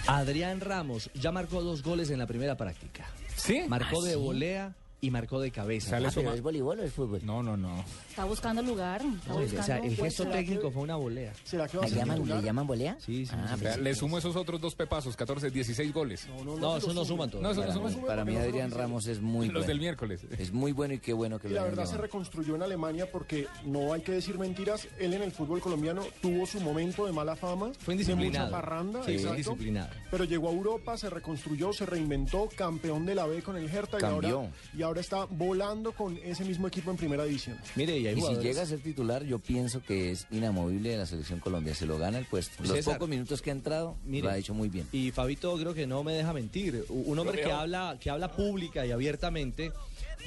Adrián 0.08 0.60
Ramos 0.60 1.10
ya 1.14 1.32
marcó 1.32 1.62
dos 1.62 1.82
goles 1.82 2.10
en 2.10 2.20
la 2.20 2.28
primera 2.28 2.58
práctica. 2.58 3.06
¿Sí? 3.36 3.64
Marcó 3.68 4.02
¿Ah, 4.02 4.06
de 4.06 4.12
sí? 4.12 4.18
volea 4.18 4.76
y 5.04 5.12
marcó 5.12 5.40
de 5.42 5.52
cabeza. 5.52 5.90
Sale 5.92 6.08
Ah, 6.08 6.12
pero 6.16 6.34
¿Es 6.34 6.42
voleibol 6.42 6.80
o 6.80 6.84
es 6.84 6.94
fútbol? 6.94 7.20
No, 7.26 7.44
no, 7.44 7.58
no. 7.58 7.84
Está 8.10 8.24
buscando 8.24 8.62
lugar. 8.62 9.02
Está 9.04 9.34
O 9.36 9.64
sea, 9.64 9.78
el 9.80 9.96
gesto 9.98 10.24
¿será 10.24 10.36
técnico 10.38 10.68
que- 10.70 10.72
fue 10.72 10.82
una 10.84 10.96
volea. 10.96 11.34
¿Será 11.44 11.68
que 11.68 11.78
va 11.78 11.84
a 11.84 11.88
¿Le 11.88 11.94
ser 11.94 12.00
llaman? 12.00 12.26
¿Le 12.28 12.42
llaman 12.42 12.66
volea? 12.68 12.98
Sí, 13.00 13.26
sí, 13.26 13.32
Ah, 13.36 13.46
sí. 13.50 13.54
O 13.56 13.58
sea, 13.58 13.68
pensé 13.72 13.82
le 13.82 13.96
sumo 13.96 14.18
esos 14.18 14.36
otros 14.38 14.62
dos 14.62 14.76
pepazos, 14.76 15.16
14, 15.18 15.50
16 15.52 15.94
goles. 15.94 16.26
No, 16.30 16.44
no, 16.46 16.58
No, 16.58 16.72
que 16.74 16.78
eso 16.80 16.94
no 16.94 17.04
suman 17.04 17.30
todos. 17.30 17.44
No, 17.44 17.52
eso 17.52 17.62
no 17.62 17.68
Para 17.68 17.74
suma. 17.74 17.90
mí- 17.90 18.08
Para 18.08 18.26
mí 18.26 18.34
no 18.34 18.40
Adrián 18.40 18.72
Ramos 18.72 19.08
es 19.08 19.20
muy 19.22 19.48
Los 19.48 19.54
bueno. 19.56 19.68
del 19.68 19.80
miércoles. 19.80 20.22
Es 20.38 20.54
muy 20.54 20.72
bueno 20.72 20.94
y 20.94 21.00
qué 21.00 21.12
bueno 21.12 21.38
que 21.38 21.48
Y 21.48 21.52
lo 21.52 21.58
la 21.58 21.64
verdad 21.64 21.86
se 21.86 21.98
reconstruyó 21.98 22.56
en 22.56 22.64
Alemania 22.64 23.12
porque 23.12 23.48
no 23.66 23.92
hay 23.92 24.02
que 24.02 24.14
decir 24.14 24.40
mentiras. 24.40 24.88
Él 25.00 25.14
en 25.14 25.22
el 25.22 25.32
fútbol 25.34 25.60
colombiano 25.60 26.02
tuvo 26.22 26.46
su 26.46 26.62
momento 26.62 27.06
de 27.06 27.12
mala 27.12 27.36
fama. 27.36 27.72
Fue 27.80 27.94
De 27.96 28.02
indisciplinado. 28.04 28.46
mucha 28.48 28.58
parranda, 28.58 29.04
Sí, 29.04 29.12
exacto. 29.14 29.32
indisciplinado. 29.32 29.90
Pero 30.10 30.24
llegó 30.24 30.48
a 30.48 30.54
Europa, 30.54 30.98
se 30.98 31.10
reconstruyó, 31.10 31.74
se 31.74 31.86
reinventó, 31.86 32.48
campeón 32.56 33.06
de 33.06 33.16
la 33.16 33.26
B 33.26 33.42
con 33.42 33.58
el 33.58 33.70
Hertha 33.70 33.98
y 33.98 34.02
Cambió. 34.02 34.48
y 34.78 34.82
ahora 34.82 34.93
está 35.00 35.26
volando 35.26 35.92
con 35.92 36.18
ese 36.24 36.46
mismo 36.46 36.68
equipo 36.68 36.92
en 36.92 36.98
primera 36.98 37.24
división. 37.26 37.58
Mire, 37.76 37.98
y 37.98 38.08
hay 38.08 38.18
Y 38.18 38.22
si 38.22 38.36
llega 38.36 38.62
a 38.62 38.66
ser 38.66 38.80
titular, 38.80 39.24
yo 39.24 39.40
pienso 39.40 39.82
que 39.82 40.12
es 40.12 40.28
inamovible 40.32 40.90
de 40.90 40.98
la 40.98 41.06
selección 41.06 41.40
Colombia. 41.40 41.76
Se 41.76 41.86
lo 41.86 41.98
gana 41.98 42.18
el 42.18 42.26
puesto. 42.26 42.64
Los 42.64 42.72
César. 42.74 42.96
pocos 42.96 43.10
minutos 43.10 43.42
que 43.42 43.50
ha 43.50 43.54
entrado, 43.54 43.96
Mire. 44.06 44.24
lo 44.24 44.30
ha 44.30 44.38
hecho 44.38 44.54
muy 44.54 44.70
bien. 44.70 44.88
Y 44.92 45.12
Fabito 45.12 45.56
creo 45.58 45.74
que 45.74 45.88
no 45.88 46.04
me 46.04 46.14
deja 46.14 46.34
mentir. 46.34 46.86
Un 46.90 47.18
hombre 47.20 47.42
que 47.42 47.52
habla, 47.52 47.98
que 48.00 48.10
habla 48.10 48.32
pública 48.32 48.86
y 48.86 48.92
abiertamente 48.92 49.72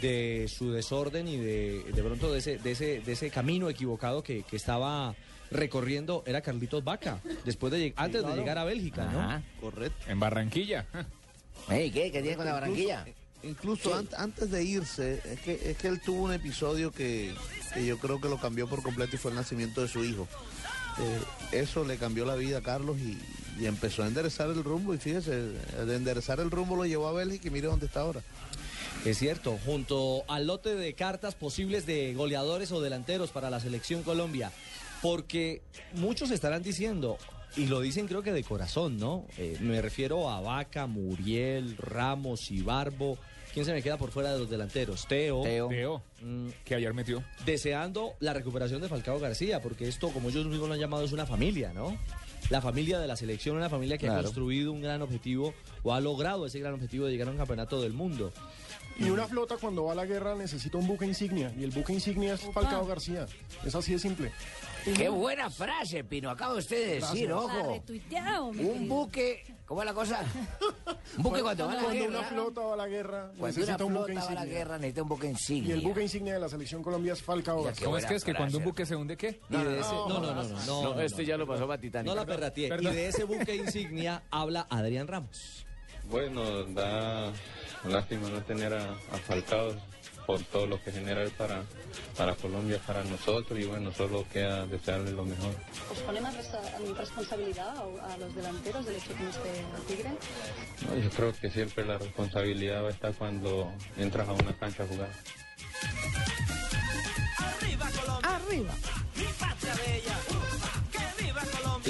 de 0.00 0.46
su 0.48 0.72
desorden 0.72 1.26
y 1.28 1.36
de, 1.38 1.84
de 1.94 2.02
pronto 2.02 2.32
de 2.32 2.38
ese, 2.38 2.58
de 2.58 2.72
ese, 2.72 3.00
de 3.00 3.12
ese 3.12 3.30
camino 3.30 3.70
equivocado 3.70 4.22
que, 4.22 4.42
que 4.42 4.56
estaba 4.56 5.14
recorriendo 5.50 6.22
era 6.26 6.40
Carlitos 6.40 6.84
Vaca, 6.84 7.20
después 7.44 7.72
de 7.72 7.92
antes 7.96 8.20
de 8.20 8.26
claro. 8.26 8.40
llegar 8.40 8.58
a 8.58 8.64
Bélgica, 8.64 9.04
¿no? 9.06 9.20
Ajá. 9.20 9.42
Correcto. 9.60 10.10
En 10.10 10.20
Barranquilla. 10.20 10.86
¿qué? 11.68 11.90
¿Qué 11.92 12.10
tiene 12.10 12.36
con 12.36 12.46
la 12.46 12.52
Barranquilla? 12.52 13.06
Incluso 13.06 13.25
an- 13.94 14.08
antes 14.16 14.50
de 14.50 14.64
irse, 14.64 15.20
es 15.24 15.40
que, 15.40 15.70
es 15.70 15.76
que 15.76 15.88
él 15.88 16.00
tuvo 16.04 16.22
un 16.24 16.32
episodio 16.32 16.90
que, 16.92 17.34
que 17.74 17.84
yo 17.86 17.98
creo 17.98 18.20
que 18.20 18.28
lo 18.28 18.38
cambió 18.38 18.66
por 18.68 18.82
completo 18.82 19.16
y 19.16 19.18
fue 19.18 19.30
el 19.30 19.36
nacimiento 19.36 19.82
de 19.82 19.88
su 19.88 20.04
hijo. 20.04 20.26
Eh, 20.98 21.60
eso 21.62 21.84
le 21.84 21.96
cambió 21.98 22.24
la 22.24 22.34
vida 22.36 22.58
a 22.58 22.62
Carlos 22.62 22.96
y, 22.98 23.18
y 23.62 23.66
empezó 23.66 24.02
a 24.02 24.06
enderezar 24.06 24.48
el 24.50 24.64
rumbo. 24.64 24.94
Y 24.94 24.98
fíjese, 24.98 25.30
de 25.32 25.94
enderezar 25.96 26.40
el 26.40 26.50
rumbo 26.50 26.74
lo 26.76 26.86
llevó 26.86 27.08
a 27.08 27.12
Bélgica 27.12 27.48
y 27.48 27.50
mire 27.50 27.66
dónde 27.68 27.86
está 27.86 28.00
ahora. 28.00 28.22
Es 29.04 29.18
cierto, 29.18 29.58
junto 29.64 30.24
al 30.26 30.46
lote 30.46 30.74
de 30.74 30.94
cartas 30.94 31.34
posibles 31.34 31.86
de 31.86 32.14
goleadores 32.14 32.72
o 32.72 32.80
delanteros 32.80 33.30
para 33.30 33.50
la 33.50 33.60
selección 33.60 34.02
Colombia, 34.02 34.50
porque 35.02 35.60
muchos 35.92 36.30
estarán 36.32 36.62
diciendo, 36.64 37.18
y 37.56 37.66
lo 37.66 37.80
dicen 37.80 38.06
creo 38.06 38.22
que 38.22 38.32
de 38.32 38.42
corazón, 38.44 38.98
¿no? 38.98 39.26
Eh, 39.38 39.56
me 39.60 39.80
refiero 39.82 40.28
a 40.30 40.40
Vaca, 40.40 40.86
Muriel, 40.86 41.76
Ramos 41.76 42.50
y 42.50 42.62
Barbo. 42.62 43.18
¿Quién 43.52 43.64
se 43.64 43.72
me 43.72 43.82
queda 43.82 43.96
por 43.96 44.10
fuera 44.10 44.32
de 44.32 44.38
los 44.38 44.50
delanteros? 44.50 45.06
Teo. 45.08 45.42
Teo. 45.42 45.68
Teo, 45.68 46.02
Mm, 46.20 46.48
que 46.64 46.74
ayer 46.74 46.92
metió. 46.92 47.22
deseando 47.46 48.14
la 48.20 48.32
recuperación 48.34 48.80
de 48.82 48.88
Falcao 48.88 49.18
García, 49.18 49.62
porque 49.62 49.88
esto, 49.88 50.10
como 50.10 50.28
ellos 50.28 50.46
mismos 50.46 50.68
lo 50.68 50.74
han 50.74 50.80
llamado, 50.80 51.04
es 51.04 51.12
una 51.12 51.24
familia, 51.26 51.72
¿no? 51.72 51.96
La 52.50 52.60
familia 52.60 52.98
de 53.00 53.06
la 53.06 53.16
selección, 53.16 53.56
una 53.56 53.68
familia 53.70 53.96
que 53.98 54.08
ha 54.08 54.22
construido 54.22 54.72
un 54.72 54.80
gran 54.82 55.00
objetivo 55.02 55.54
o 55.82 55.92
ha 55.94 56.00
logrado 56.00 56.46
ese 56.46 56.58
gran 56.60 56.74
objetivo 56.74 57.06
de 57.06 57.12
llegar 57.12 57.28
a 57.28 57.30
un 57.32 57.36
campeonato 57.38 57.80
del 57.80 57.92
mundo. 57.92 58.32
Y 58.98 59.10
una 59.10 59.26
flota 59.26 59.56
cuando 59.60 59.84
va 59.84 59.92
a 59.92 59.94
la 59.94 60.06
guerra 60.06 60.34
necesita 60.34 60.78
un 60.78 60.86
buque 60.86 61.04
insignia. 61.06 61.52
Y 61.58 61.64
el 61.64 61.70
buque 61.70 61.92
insignia 61.92 62.34
es 62.34 62.40
Falcao 62.40 62.86
García. 62.86 63.26
Es 63.64 63.74
así 63.74 63.92
de 63.92 63.98
simple. 63.98 64.32
Qué 64.94 65.08
buena 65.08 65.50
frase, 65.50 66.04
Pino. 66.04 66.30
Acaba 66.30 66.54
usted 66.54 66.76
de 66.86 66.94
decir, 67.00 67.32
ojo. 67.32 67.82
Un 68.58 68.88
buque. 68.88 69.44
¿Cómo 69.66 69.82
es 69.82 69.86
la 69.86 69.94
cosa? 69.94 70.20
Un 71.16 71.22
buque 71.24 71.42
cuando 71.42 71.66
va 71.66 71.72
a 71.72 71.74
la 71.76 71.82
Cuando 71.82 72.04
una 72.04 72.18
guerra. 72.18 72.28
flota 72.28 72.60
va 72.60 72.74
a 72.74 72.76
la 72.76 72.86
guerra 72.86 73.18
Cuando 73.36 73.40
una 73.40 73.48
necesita 73.48 73.84
un 73.84 73.94
buque 73.94 74.12
flota 74.12 74.20
va 74.26 74.30
a 74.30 74.34
la 74.34 74.40
insignia. 74.42 74.58
guerra 74.58 74.78
necesita 74.78 75.02
un 75.02 75.08
buque 75.08 75.26
Y 75.26 75.30
insignia. 75.30 75.74
el 75.74 75.80
buque 75.80 76.02
insignia 76.02 76.34
de 76.34 76.40
la 76.40 76.48
selección 76.48 76.82
Colombia 76.84 77.12
es 77.14 77.22
Falcao 77.22 77.64
García. 77.64 77.84
¿Cómo 77.84 77.98
es 77.98 78.06
que 78.06 78.14
es 78.14 78.24
que 78.24 78.34
cuando 78.34 78.58
un 78.58 78.64
buque 78.64 78.86
se 78.86 78.94
hunde 78.94 79.16
qué? 79.16 79.40
Y 79.50 79.54
no, 79.54 79.64
no, 79.64 79.70
no, 80.20 80.34
no, 80.34 80.44
no, 80.44 80.82
no, 80.94 81.00
este 81.00 81.24
ya 81.24 81.36
lo 81.36 81.48
pasó 81.48 81.66
para 81.66 81.80
Titanic. 81.80 82.06
No 82.08 82.14
la 82.14 82.24
perrateé. 82.24 82.68
Y 82.80 82.84
de 82.86 83.08
ese 83.08 83.24
buque 83.24 83.56
insignia 83.56 84.22
habla 84.30 84.68
Adrián 84.70 85.08
Ramos. 85.08 85.66
Bueno, 86.04 86.62
da 86.66 87.32
lástima 87.88 88.28
no 88.28 88.40
tener 88.42 88.72
a, 88.72 88.92
a 88.92 89.18
Falcao 89.26 89.74
por 90.26 90.42
todo 90.42 90.66
lo 90.66 90.82
que 90.82 90.90
genera 90.92 91.22
él 91.22 91.30
para, 91.30 91.62
para 92.16 92.34
Colombia, 92.34 92.80
para 92.86 93.04
nosotros 93.04 93.58
y 93.58 93.64
bueno, 93.64 93.92
solo 93.92 94.26
queda 94.32 94.66
desearle 94.66 95.12
lo 95.12 95.24
mejor. 95.24 95.54
¿Os 95.90 95.98
pone 96.00 96.20
más 96.20 96.34
responsabilidad 96.98 97.74
a, 97.76 98.16
los 98.18 98.34
delanteros 98.34 98.84
del 98.84 98.96
hecho 98.96 99.14
que 99.14 99.22
no 99.22 99.30
esté 99.30 99.60
el 99.60 99.82
Tigre? 99.86 100.10
No, 100.88 100.96
yo 100.96 101.10
creo 101.10 101.32
que 101.32 101.50
siempre 101.50 101.84
la 101.84 101.98
responsabilidad 101.98 102.82
va 102.82 102.88
a 102.88 102.92
estar 102.92 103.14
cuando 103.14 103.72
entras 103.96 104.28
a 104.28 104.32
una 104.32 104.52
cancha 104.58 104.82
a 104.82 104.86
jugar. 104.86 105.10
Arriba. 108.22 108.72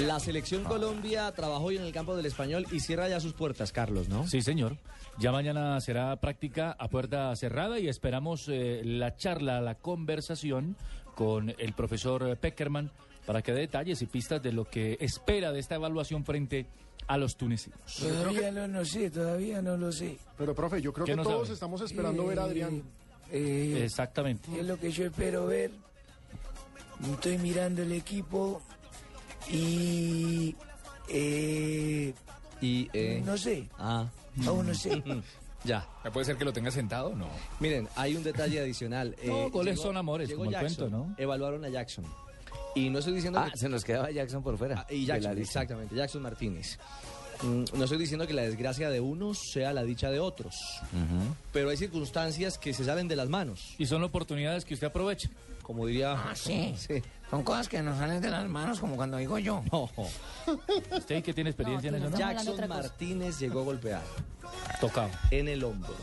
La 0.05 0.19
selección 0.19 0.63
Colombia 0.63 1.31
trabajó 1.31 1.65
hoy 1.65 1.77
en 1.77 1.83
el 1.83 1.91
campo 1.91 2.15
del 2.15 2.25
español 2.27 2.67
y 2.71 2.79
cierra 2.81 3.07
ya 3.09 3.19
sus 3.19 3.33
puertas, 3.33 3.71
Carlos, 3.71 4.09
¿no? 4.09 4.27
Sí, 4.27 4.41
señor. 4.41 4.77
Ya 5.17 5.31
mañana 5.31 5.79
será 5.81 6.15
práctica 6.17 6.75
a 6.77 6.87
puerta 6.87 7.35
cerrada 7.35 7.79
y 7.79 7.87
esperamos 7.87 8.47
eh, 8.47 8.81
la 8.85 9.15
charla, 9.15 9.59
la 9.59 9.75
conversación 9.75 10.75
con 11.15 11.49
el 11.57 11.73
profesor 11.73 12.37
Peckerman 12.37 12.91
para 13.25 13.41
que 13.41 13.53
dé 13.53 13.61
detalles 13.61 14.01
y 14.03 14.05
pistas 14.05 14.41
de 14.43 14.51
lo 14.51 14.65
que 14.65 14.97
espera 15.01 15.51
de 15.51 15.59
esta 15.59 15.75
evaluación 15.75 16.23
frente 16.23 16.67
a 17.07 17.17
los 17.17 17.35
tunecinos. 17.35 17.79
Todavía 17.99 18.51
no 18.51 18.67
lo 18.67 18.85
sé, 18.85 19.09
todavía 19.09 19.61
no 19.63 19.77
lo 19.77 19.91
sé. 19.91 20.19
Pero, 20.37 20.53
profe, 20.53 20.79
yo 20.79 20.93
creo 20.93 21.05
¿Qué 21.05 21.13
que 21.13 21.15
no 21.17 21.23
todos 21.23 21.47
sabe? 21.47 21.53
estamos 21.55 21.81
esperando 21.81 22.25
ver 22.27 22.39
a 22.39 22.43
Adrián. 22.43 22.83
Eh, 23.31 23.81
Exactamente. 23.83 24.47
Es 24.59 24.65
lo 24.65 24.79
que 24.79 24.91
yo 24.91 25.05
espero 25.05 25.47
ver. 25.47 25.71
Estoy 27.11 27.37
mirando 27.39 27.81
el 27.81 27.91
equipo 27.91 28.61
y... 29.51 30.55
eh, 31.09 32.13
Y, 32.61 32.89
eh, 32.93 33.21
no 33.25 33.37
sé, 33.37 33.67
Ah. 33.77 34.07
aún 34.45 34.67
no 34.67 34.73
sé. 34.73 35.01
Ya. 35.63 35.85
¿Puede 36.13 36.25
ser 36.25 36.37
que 36.37 36.45
lo 36.45 36.53
tenga 36.53 36.71
sentado? 36.71 37.13
No. 37.15 37.27
Miren, 37.59 37.89
hay 37.95 38.15
un 38.15 38.23
detalle 38.23 38.59
adicional. 38.61 39.15
Eh, 39.21 39.27
No, 39.27 39.49
goles 39.49 39.73
llegó- 39.75 39.87
son 39.87 39.97
amores, 39.97 40.29
llegó 40.29 40.39
como 40.45 40.51
el 40.51 40.55
Jackson, 40.55 40.89
cuento, 40.91 40.97
¿no? 41.09 41.15
Evaluaron 41.17 41.65
a 41.65 41.69
Jackson. 41.69 42.05
Y 42.75 42.89
no 42.89 42.99
estoy 42.99 43.15
diciendo 43.15 43.39
Ah, 43.39 43.49
que... 43.51 43.57
se 43.57 43.67
nos 43.67 43.83
quedaba 43.83 44.09
Jackson 44.11 44.43
por 44.43 44.57
fuera. 44.57 44.85
Ah, 44.87 44.93
y 44.93 45.03
Jackson, 45.05 45.37
exactamente, 45.37 45.95
Jackson 45.95 46.21
Martínez. 46.21 46.77
Mm, 47.43 47.63
No 47.77 47.83
estoy 47.83 47.97
diciendo 47.99 48.25
que 48.27 48.33
la 48.33 48.41
desgracia 48.43 48.89
de 48.89 48.99
unos 48.99 49.37
sea 49.51 49.73
la 49.73 49.83
dicha 49.83 50.09
de 50.09 50.19
otros, 50.19 50.55
pero 51.51 51.69
hay 51.69 51.77
circunstancias 51.77 52.57
que 52.57 52.73
se 52.73 52.83
salen 52.85 53.07
de 53.07 53.15
las 53.15 53.29
manos. 53.29 53.75
Y 53.77 53.85
son 53.85 54.03
oportunidades 54.03 54.65
que 54.65 54.73
usted 54.73 54.87
aprovecha. 54.87 55.29
Como 55.61 55.85
diría... 55.85 56.13
Ah, 56.13 56.33
sí. 56.35 56.73
Sí. 56.77 57.01
Son 57.29 57.43
cosas 57.43 57.67
que 57.67 57.81
nos 57.83 57.97
salen 57.97 58.21
de 58.21 58.29
las 58.29 58.47
manos, 58.47 58.79
como 58.79 58.95
cuando 58.95 59.17
digo 59.17 59.37
yo. 59.37 59.61
No. 59.69 59.89
¿Usted 60.97 61.21
que 61.21 61.33
tiene 61.33 61.49
experiencia 61.49 61.91
No, 61.91 61.97
en 61.97 62.03
eso? 62.03 62.11
no. 62.11 62.17
Jackson. 62.17 62.69
Martínez 62.69 63.37
llegó 63.37 63.65
golpeado 63.65 64.03
Tocado. 64.79 65.09
en 65.31 65.49
el 65.49 65.61
hombro. 65.65 65.93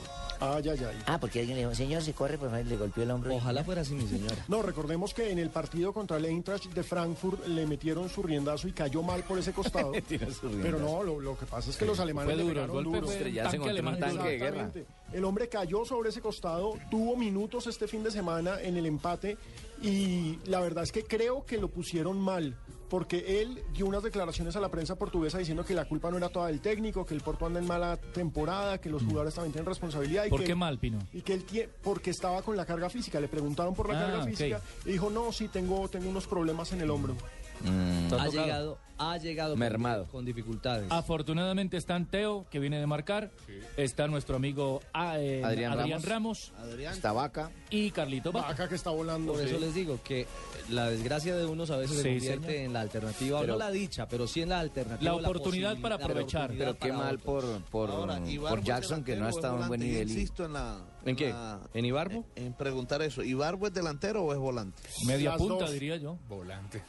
Ay, 0.40 0.68
ay, 0.68 0.78
ay. 0.88 1.02
Ah, 1.06 1.18
porque 1.18 1.40
alguien 1.40 1.56
le 1.56 1.62
dijo, 1.64 1.74
señor, 1.74 2.02
si 2.02 2.12
corre, 2.12 2.38
por 2.38 2.50
favor, 2.50 2.66
le 2.66 2.76
golpeó 2.76 3.02
el 3.02 3.10
hombro. 3.10 3.34
Ojalá 3.34 3.64
fuera 3.64 3.82
así, 3.82 3.94
mi 3.94 4.06
señora. 4.06 4.36
No, 4.48 4.62
recordemos 4.62 5.14
que 5.14 5.30
en 5.30 5.38
el 5.38 5.50
partido 5.50 5.92
contra 5.92 6.16
el 6.16 6.24
Eintracht 6.26 6.66
de 6.72 6.82
Frankfurt 6.82 7.46
le 7.46 7.66
metieron 7.66 8.08
su 8.08 8.22
riendazo 8.22 8.68
y 8.68 8.72
cayó 8.72 9.02
mal 9.02 9.22
por 9.24 9.38
ese 9.38 9.52
costado. 9.52 9.92
Pero 10.62 10.78
no, 10.78 11.02
lo, 11.02 11.20
lo 11.20 11.38
que 11.38 11.46
pasa 11.46 11.70
es 11.70 11.76
que 11.76 11.84
los 11.86 11.98
alemanes 12.00 12.34
Fue 12.34 12.42
le 12.44 12.48
duro, 12.48 12.72
golpe 12.72 12.90
duro. 12.90 13.10
Estrellarse 13.10 13.58
tanque 13.58 13.58
contra 13.58 13.72
un 13.90 13.92
alemán. 13.94 13.98
tanque 14.16 14.30
de 14.30 14.38
guerra. 14.38 14.60
Exactamente. 14.66 14.86
El 15.12 15.24
hombre 15.24 15.48
cayó 15.48 15.84
sobre 15.84 16.08
ese 16.08 16.20
costado, 16.20 16.74
tuvo 16.90 17.16
minutos 17.16 17.66
este 17.68 17.86
fin 17.86 18.02
de 18.02 18.10
semana 18.10 18.60
en 18.60 18.76
el 18.76 18.86
empate 18.86 19.36
y 19.82 20.38
la 20.46 20.60
verdad 20.60 20.82
es 20.84 20.90
que 20.92 21.04
creo 21.04 21.44
que 21.44 21.56
lo 21.58 21.68
pusieron 21.68 22.18
mal. 22.18 22.56
Porque 22.88 23.40
él 23.40 23.62
dio 23.72 23.86
unas 23.86 24.02
declaraciones 24.02 24.54
a 24.56 24.60
la 24.60 24.68
prensa 24.70 24.94
portuguesa 24.96 25.38
diciendo 25.38 25.64
que 25.64 25.74
la 25.74 25.86
culpa 25.86 26.10
no 26.10 26.16
era 26.18 26.28
toda 26.28 26.48
del 26.48 26.60
técnico, 26.60 27.04
que 27.06 27.14
el 27.14 27.20
Porto 27.22 27.46
anda 27.46 27.58
en 27.58 27.66
mala 27.66 27.96
temporada, 27.96 28.78
que 28.78 28.88
los 28.90 29.02
jugadores 29.02 29.34
también 29.34 29.52
tienen 29.52 29.66
responsabilidad. 29.66 30.24
Y 30.24 30.28
Mm. 30.28 30.30
¿Por 30.30 30.40
que 30.40 30.46
qué 30.46 30.54
mal, 30.54 30.78
Pino? 30.78 30.98
Y 31.12 31.22
que 31.22 31.34
él 31.34 31.46
tie- 31.46 31.68
porque 31.82 32.10
estaba 32.10 32.42
con 32.42 32.56
la 32.56 32.64
carga 32.66 32.88
física. 32.90 33.18
Le 33.20 33.28
preguntaron 33.28 33.74
por 33.74 33.88
la 33.88 33.98
Ah, 33.98 34.02
carga 34.06 34.24
física 34.24 34.60
y 34.84 34.92
dijo, 34.92 35.10
no, 35.10 35.32
sí, 35.32 35.48
tengo, 35.48 35.88
tengo 35.88 36.08
unos 36.08 36.26
problemas 36.26 36.72
en 36.72 36.80
el 36.82 36.90
hombro. 36.90 37.14
Mm, 37.62 38.04
Está 38.04 38.22
Ha 38.22 38.28
llegado, 38.28 38.78
ha 38.98 39.16
llegado 39.18 39.52
con- 39.52 39.58
Mermado. 39.60 40.06
con 40.10 40.24
dificultades. 40.24 40.86
Afortunadamente 40.90 41.76
están 41.76 42.06
Teo, 42.06 42.46
que 42.50 42.58
viene 42.58 42.78
de 42.78 42.86
marcar. 42.86 43.30
Está 43.76 44.06
nuestro 44.06 44.36
amigo 44.36 44.80
ah, 44.92 45.18
eh, 45.18 45.42
Adrián 45.44 45.72
Adrián, 45.72 46.02
Ramos. 46.02 46.50
Ramos. 46.50 46.52
Adrián. 46.70 46.94
Esta 46.94 47.12
vaca. 47.12 47.50
y 47.70 47.90
Carlito 47.90 48.32
Vaca. 48.32 48.68
Que 48.68 48.74
está 48.74 48.90
volando. 48.90 49.32
Por 49.32 49.42
eso 49.42 49.58
les 49.58 49.74
digo 49.74 49.98
que 50.04 50.26
la 50.68 50.88
desgracia 50.90 51.34
de 51.36 51.44
unos 51.46 51.70
a 51.70 51.76
veces 51.76 51.96
se 51.98 52.02
convierte 52.10 52.46
señor. 52.46 52.64
en 52.66 52.72
la 52.72 52.80
alternativa, 52.82 53.38
o 53.38 53.40
Pero- 53.40 53.52
no 53.54 53.58
la 53.58 53.70
dicha, 53.70 54.06
pero 54.08 54.26
sí 54.26 54.42
en 54.42 54.50
la 54.50 54.60
alternativa. 54.60 55.10
La 55.12 55.16
oportunidad 55.18 55.76
para 55.80 55.94
aprovechar. 55.96 56.50
oportunidad 56.50 56.76
Pero 56.76 56.78
qué 56.78 56.92
mal 56.92 57.18
por, 57.18 57.44
por, 57.70 57.90
Ahora, 57.90 58.20
Jackson, 58.62 59.02
que 59.04 59.16
no 59.16 59.26
ha 59.26 59.30
estado 59.30 59.60
en 59.62 59.68
buen 59.68 59.80
nivel. 59.80 60.08
Insisto 60.08 60.44
en 60.44 60.52
la... 60.52 60.78
¿En 61.04 61.16
qué? 61.16 61.30
la- 61.30 61.60
¿En 61.74 61.84
Ibarbo? 61.84 62.24
En 62.36 62.52
preguntar 62.54 63.02
eso. 63.02 63.22
¿Ibarbo 63.22 63.66
es 63.66 63.74
delantero 63.74 64.24
o 64.24 64.32
es 64.32 64.38
volante? 64.38 64.80
Media 65.06 65.30
Las 65.30 65.38
punta, 65.38 65.64
dos. 65.64 65.72
diría 65.72 65.96
yo. 65.96 66.16
Volante. 66.28 66.82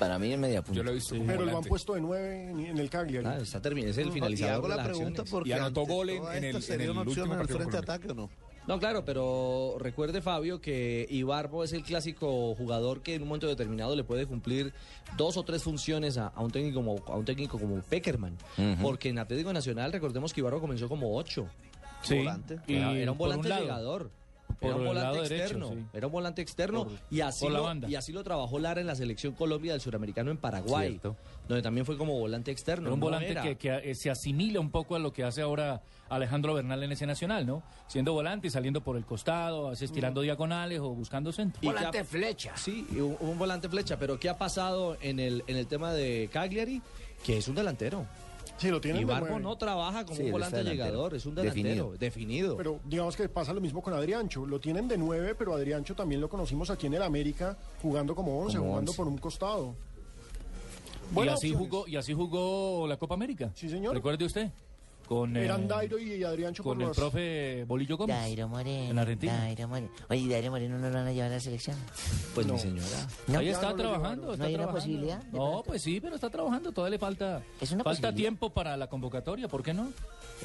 Para 0.00 0.18
mí 0.18 0.32
en 0.32 0.40
media 0.40 0.62
punta. 0.62 0.78
Yo 0.78 0.82
lo 0.82 0.90
he 0.90 0.94
visto 0.94 1.14
como 1.14 1.26
Pero 1.26 1.38
lo 1.38 1.42
han 1.44 1.48
volante. 1.50 1.68
puesto 1.68 1.94
de 1.94 2.00
nueve 2.00 2.50
en, 2.50 2.58
en 2.60 2.78
el 2.78 2.90
Cagliari. 2.90 3.26
Ah, 3.26 3.38
está 3.40 3.60
terminado, 3.62 3.92
es 3.92 3.98
el 3.98 4.08
Y 4.08 4.10
finalizador 4.10 4.54
hago 4.54 4.62
de 4.62 4.68
la 4.70 4.76
las 4.76 4.86
pregunta 4.86 5.08
acciones. 5.22 5.30
porque 5.30 5.48
Y 5.50 5.52
anotó 5.52 5.80
gol 5.86 6.10
en- 6.10 6.44
el- 6.44 6.62
sería 6.62 6.86
en 6.86 6.90
una 6.90 7.02
el 7.02 7.08
opción 7.08 7.28
último 7.28 7.34
en 7.34 7.40
el 7.40 7.46
partido 7.46 7.58
frente 7.58 7.76
con 7.76 7.84
ataque 7.84 8.10
o 8.10 8.14
no? 8.14 8.30
No, 8.66 8.78
claro, 8.78 9.04
pero 9.04 9.76
recuerde 9.78 10.20
Fabio 10.22 10.60
que 10.60 11.06
Ibarbo 11.10 11.64
es 11.64 11.72
el 11.72 11.82
clásico 11.82 12.54
jugador 12.54 13.02
que 13.02 13.14
en 13.14 13.22
un 13.22 13.28
momento 13.28 13.46
determinado 13.48 13.94
le 13.96 14.04
puede 14.04 14.26
cumplir 14.26 14.72
dos 15.16 15.36
o 15.36 15.42
tres 15.42 15.62
funciones 15.62 16.18
a, 16.18 16.28
a 16.28 16.40
un 16.42 16.50
técnico 16.50 16.76
como 16.82 17.02
a 17.06 17.16
un 17.16 17.24
técnico 17.24 17.58
como 17.58 17.80
Peckerman, 17.82 18.36
porque 18.80 19.08
en 19.08 19.18
Atlético 19.18 19.52
Nacional 19.52 19.92
recordemos 19.92 20.32
que 20.32 20.40
Ibarbo 20.40 20.60
comenzó 20.60 20.88
como 20.88 21.16
ocho. 21.16 21.46
Sí. 22.02 22.16
Volante. 22.18 22.58
Y 22.66 22.76
Era, 22.76 22.92
era 22.96 23.12
un 23.12 23.18
volante 23.18 23.48
lado. 23.48 23.62
llegador. 23.62 24.10
Por 24.58 24.70
Era 24.70 24.76
un 24.76 24.84
volante 24.86 25.16
derecho, 25.22 25.34
externo. 25.42 25.68
sí. 25.70 25.84
Era 25.92 26.06
un 26.06 26.12
volante 26.12 26.42
externo. 26.42 26.84
Por- 26.84 26.92
y, 27.10 27.20
así 27.20 27.48
lo, 27.48 27.74
y 27.88 27.94
así 27.94 28.12
lo 28.12 28.22
trabajó 28.24 28.58
Lara 28.58 28.80
en 28.80 28.86
la 28.86 28.94
selección 28.94 29.34
Colombia 29.34 29.72
del 29.72 29.80
suramericano 29.80 30.30
en 30.30 30.36
Paraguay. 30.38 30.88
Cierto. 30.90 31.16
Donde 31.48 31.62
también 31.62 31.84
fue 31.86 31.96
como 31.96 32.18
volante 32.18 32.50
externo. 32.50 32.86
Era 32.88 32.94
un 32.94 33.00
no 33.00 33.06
volante 33.06 33.30
era. 33.30 33.42
que, 33.42 33.56
que, 33.56 33.90
eh, 33.90 33.94
se 33.94 34.10
asimila 34.10 34.60
un 34.60 34.70
poco 34.70 34.96
a 34.96 34.98
lo 34.98 35.12
que 35.12 35.24
hace 35.24 35.42
ahora 35.42 35.82
Alejandro 36.08 36.54
Bernal 36.54 36.82
en 36.82 36.92
ese 36.92 37.06
nacional, 37.06 37.46
¿no? 37.46 37.62
Siendo 37.88 38.12
volante 38.12 38.46
y 38.48 38.50
saliendo 38.50 38.80
por 38.82 38.96
el 38.96 39.04
costado, 39.04 39.68
a 39.68 39.70
veces 39.70 39.92
tirando 39.92 40.20
diagonales 40.20 40.80
o 40.80 40.90
buscando 40.90 41.32
centro. 41.32 41.60
Volante 41.62 41.98
ha- 42.00 42.04
flecha. 42.04 42.56
Sí, 42.56 42.86
un, 42.92 43.16
un 43.20 43.38
volante 43.38 43.68
flecha. 43.68 43.98
Pero 43.98 44.18
¿qué 44.18 44.28
ha 44.28 44.38
pasado 44.38 44.96
en 45.00 45.18
el, 45.20 45.42
en 45.46 45.56
el 45.56 45.66
tema 45.66 45.92
de 45.92 46.28
Cagliari? 46.32 46.82
Que 47.24 47.36
es 47.38 47.48
un 47.48 47.54
delantero. 47.54 48.06
Sí, 48.60 48.68
lo 48.68 48.80
tienen 48.80 48.98
de 48.98 49.02
Ibarbo 49.12 49.26
nueve. 49.28 49.42
no 49.42 49.56
trabaja 49.56 50.04
como 50.04 50.16
Sí, 50.16 50.22
un 50.24 50.32
volante 50.32 50.62
llegador, 50.62 51.14
es 51.14 51.24
un 51.26 51.34
delantero 51.34 51.64
Definido. 51.64 51.92
definido. 51.98 52.56
Pero 52.56 52.80
digamos 52.84 53.16
que 53.16 53.28
pasa 53.28 53.52
lo 53.54 53.60
mismo 53.60 53.80
con 53.82 53.94
Adriancho. 53.94 54.44
Lo 54.46 54.60
tienen 54.60 54.86
de 54.86 54.98
nueve, 54.98 55.34
pero 55.34 55.54
Adriancho 55.54 55.94
también 55.94 56.20
lo 56.20 56.28
conocimos 56.28 56.68
aquí 56.70 56.86
en 56.86 56.94
el 56.94 57.02
América 57.02 57.56
jugando 57.80 58.14
como 58.14 58.38
once, 58.38 58.58
Como 58.58 58.70
jugando 58.70 58.90
once. 58.90 58.96
por 58.98 59.08
un 59.08 59.18
costado. 59.18 59.74
Y 61.12 61.18
así 61.28 61.30
opciones. 61.52 61.58
jugó 61.58 61.88
y 61.88 61.96
así 61.96 62.12
jugó 62.12 62.86
la 62.86 62.96
Copa 62.96 63.14
América. 63.14 63.50
Sí, 63.54 63.68
señor. 63.68 63.94
Recuerde 63.94 64.24
usted 64.24 64.50
con 65.10 65.36
eh, 65.36 65.44
Eran 65.44 65.66
Dairo 65.66 65.98
y 65.98 66.22
por 66.22 66.62
con 66.62 66.82
el 66.82 66.90
profe 66.92 67.64
Bolillo 67.66 67.96
Gómez 67.96 68.14
Dairo 68.16 68.48
Moreno. 68.48 68.90
en 68.92 68.98
Argentina. 69.00 69.38
Dairo 69.38 69.66
Moreno. 69.66 69.88
Oye, 70.08 70.28
Dairo 70.28 70.50
Moreno 70.52 70.78
no 70.78 70.88
lo 70.88 70.94
van 70.94 71.08
a 71.08 71.12
llevar 71.12 71.32
a 71.32 71.34
la 71.34 71.40
selección. 71.40 71.76
pues 72.32 72.46
No. 72.46 72.52
mi 72.54 72.60
señora. 72.60 72.86
No, 73.26 73.40
Ahí 73.40 73.46
ya 73.46 73.52
está 73.52 73.70
no 73.70 73.72
lo 73.72 73.78
trabajando, 73.82 74.32
llevaron. 74.32 74.32
está 74.34 74.38
¿No 74.38 74.44
hay 74.46 74.54
una 74.54 74.62
trabajando. 74.66 74.72
posibilidad 74.80 75.18
de 75.24 75.24
No, 75.32 75.38
pronto? 75.50 75.62
pues 75.64 75.82
sí, 75.82 76.00
pero 76.00 76.14
está 76.14 76.30
trabajando. 76.30 76.70
Todavía 76.70 76.90
le 76.92 76.98
falta 77.00 77.42
Es 77.60 77.72
una 77.72 77.82
falta 77.82 77.90
posibilidad. 78.02 78.14
tiempo 78.14 78.50
para 78.50 78.76
la 78.76 78.86
convocatoria. 78.86 79.48
¿Por 79.48 79.64
qué 79.64 79.74
no? 79.74 79.92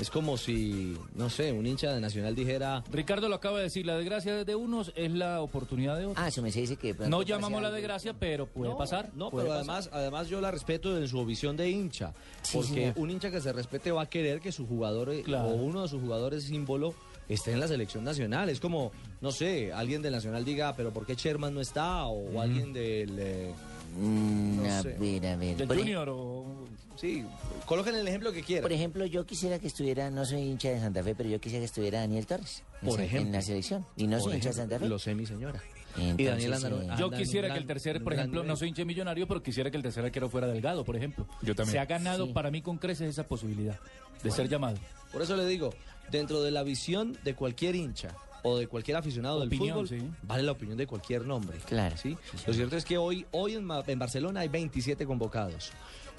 Es 0.02 0.10
como 0.10 0.36
si, 0.36 0.98
no 1.14 1.30
sé, 1.30 1.52
un 1.54 1.66
hincha 1.68 1.94
de 1.94 2.02
Nacional 2.02 2.34
dijera, 2.36 2.84
Ricardo 2.92 3.30
lo 3.30 3.36
acaba 3.36 3.60
de 3.60 3.66
decir. 3.66 3.86
La 3.86 3.96
desgracia 3.96 4.44
de 4.44 4.56
unos 4.56 4.92
es 4.96 5.12
la 5.12 5.42
oportunidad 5.42 5.98
de 6.00 6.08
otros. 6.08 6.18
Ah, 6.26 6.28
eso 6.30 6.42
me 6.42 6.52
dice 6.52 6.76
que... 6.76 6.88
de 6.88 6.94
pronto 6.96 7.12
no 7.12 7.20
pase 7.20 7.30
llamamos 7.30 7.62
la 7.62 7.68
algo. 7.68 7.76
desgracia, 7.78 8.14
pero 8.18 8.48
puede 8.48 8.72
no, 8.72 8.78
pasar. 8.80 9.12
No, 9.14 9.30
puede 9.30 9.46
pero 9.46 9.60
pasar. 9.60 9.70
además, 9.76 9.90
además 9.94 10.28
yo 10.28 10.42
la 10.42 10.50
respeto 10.50 10.98
en 10.98 11.08
su 11.08 11.24
visión 11.24 11.56
de 11.56 11.70
hincha. 11.70 12.14
Sí, 12.42 12.58
porque 12.58 12.74
señor. 12.74 12.94
un 12.98 13.12
hincha 13.12 13.30
que 13.30 13.40
se 13.40 13.54
respete 13.54 13.92
va 13.92 14.02
a 14.02 14.06
querer 14.08 14.42
que 14.42 14.52
su 14.56 14.66
jugador 14.68 15.10
eh, 15.12 15.22
Claro. 15.24 15.50
o 15.50 15.54
uno 15.56 15.82
de 15.84 15.88
sus 15.88 16.02
jugadores 16.02 16.44
símbolo 16.46 16.94
esté 17.30 17.52
en 17.52 17.60
la 17.60 17.68
selección 17.68 18.04
nacional. 18.04 18.50
Es 18.50 18.60
como, 18.60 18.92
no 19.22 19.32
sé, 19.32 19.74
alguien 19.74 20.02
del 20.02 20.14
Nacional 20.14 20.46
diga, 20.46 20.76
pero 20.76 20.92
¿por 20.92 21.06
qué 21.06 21.16
Sherman 21.16 21.54
no 21.54 21.62
está? 21.62 22.06
O, 22.06 22.40
alguien 22.42 22.72
del... 22.74 23.16
eh, 23.20 23.52
Mm, 23.98 24.58
No 24.58 24.66
a 24.66 24.82
sé. 24.82 24.90
ver, 25.00 25.26
a 25.28 25.36
ver. 25.38 25.56
Del 25.56 25.68
Por, 25.68 25.78
ej- 25.78 25.84
Junior 25.84 26.10
o... 26.10 26.66
sí, 26.98 27.24
coloquen 27.66 27.96
el 27.96 28.06
ejemplo 28.06 28.34
que 28.34 28.44
quieran. 28.44 28.64
por 28.64 28.74
ejemplo, 28.74 29.06
yo 29.06 29.26
quisiera 29.26 29.58
que 29.58 29.68
estuviera, 29.68 30.10
no 30.12 30.26
soy 30.26 30.42
hincha 30.42 30.68
de 30.70 30.82
Santa 30.82 31.02
Fe, 31.02 31.16
pero 31.16 31.30
yo 31.30 31.40
quisiera 31.40 31.62
que 31.62 31.68
estuviera 31.68 32.00
Daniel 32.02 32.26
Torres. 32.26 32.62
en 32.82 32.90
Por 32.90 32.98
se- 32.98 33.06
ejemplo. 33.06 33.28
En 33.28 33.32
la 33.32 33.42
selección. 33.42 33.86
Y 33.96 34.08
no 34.08 34.20
soy 34.20 34.34
hincha 34.36 34.50
de 34.50 34.56
Santa 34.56 34.80
Fe. 34.80 34.90
Lo 34.90 35.00
sé, 35.00 35.16
mi 35.16 35.26
señora. 35.26 35.64
Entonces, 35.98 36.20
y 36.20 36.26
Daniel 36.26 36.54
anda- 36.54 36.70
eh, 36.70 36.98
Yo 37.00 37.10
quisiera 37.12 37.52
que 37.54 37.58
el 37.60 37.66
tercer, 37.66 38.04
por 38.04 38.14
ejemplo, 38.14 38.42
nivel. 38.42 38.48
no 38.50 38.56
soy 38.56 38.70
hincha 38.70 38.84
millonario, 38.86 39.28
pero 39.28 39.42
quisiera 39.42 39.72
que 39.72 39.78
el 39.78 39.84
tercer 39.84 40.04
arquero 40.06 40.30
fuera 40.30 40.48
Delgado, 40.48 40.84
por 40.84 40.96
ejemplo. 40.96 41.28
Yo 41.42 41.56
también. 41.56 41.72
Se 41.74 41.80
ha 41.80 41.86
ganado 41.86 42.26
Sí. 42.28 42.34
para 42.34 42.52
mí 42.52 42.62
con 42.62 42.78
creces 42.78 43.10
esa 43.10 43.24
posibilidad 43.28 43.80
de 44.24 44.32
ser 44.32 44.50
llamado. 44.50 44.78
Por 45.12 45.22
eso 45.22 45.36
le 45.38 45.46
digo, 45.46 45.72
dentro 46.12 46.42
de 46.42 46.52
la 46.52 46.64
visión 46.64 47.18
de 47.24 47.34
cualquier 47.36 47.76
hincha 47.76 48.16
o 48.44 48.58
de 48.58 48.68
cualquier 48.68 48.98
aficionado 48.98 49.42
Opinión, 49.44 49.78
del 49.80 49.88
fútbol, 49.88 50.00
sí. 50.12 50.16
vale 50.24 50.44
la 50.44 50.52
opinión 50.52 50.78
de 50.78 50.86
cualquier 50.86 51.26
nombre. 51.26 51.58
Claro. 51.66 51.96
¿sí? 51.98 52.16
Lo 52.46 52.54
cierto 52.54 52.76
es 52.78 52.86
que 52.86 52.98
hoy, 52.98 53.26
hoy 53.32 53.56
en 53.56 53.68
Barcelona 53.68 54.42
hay 54.42 54.50
27 54.50 55.06
convocados 55.06 55.72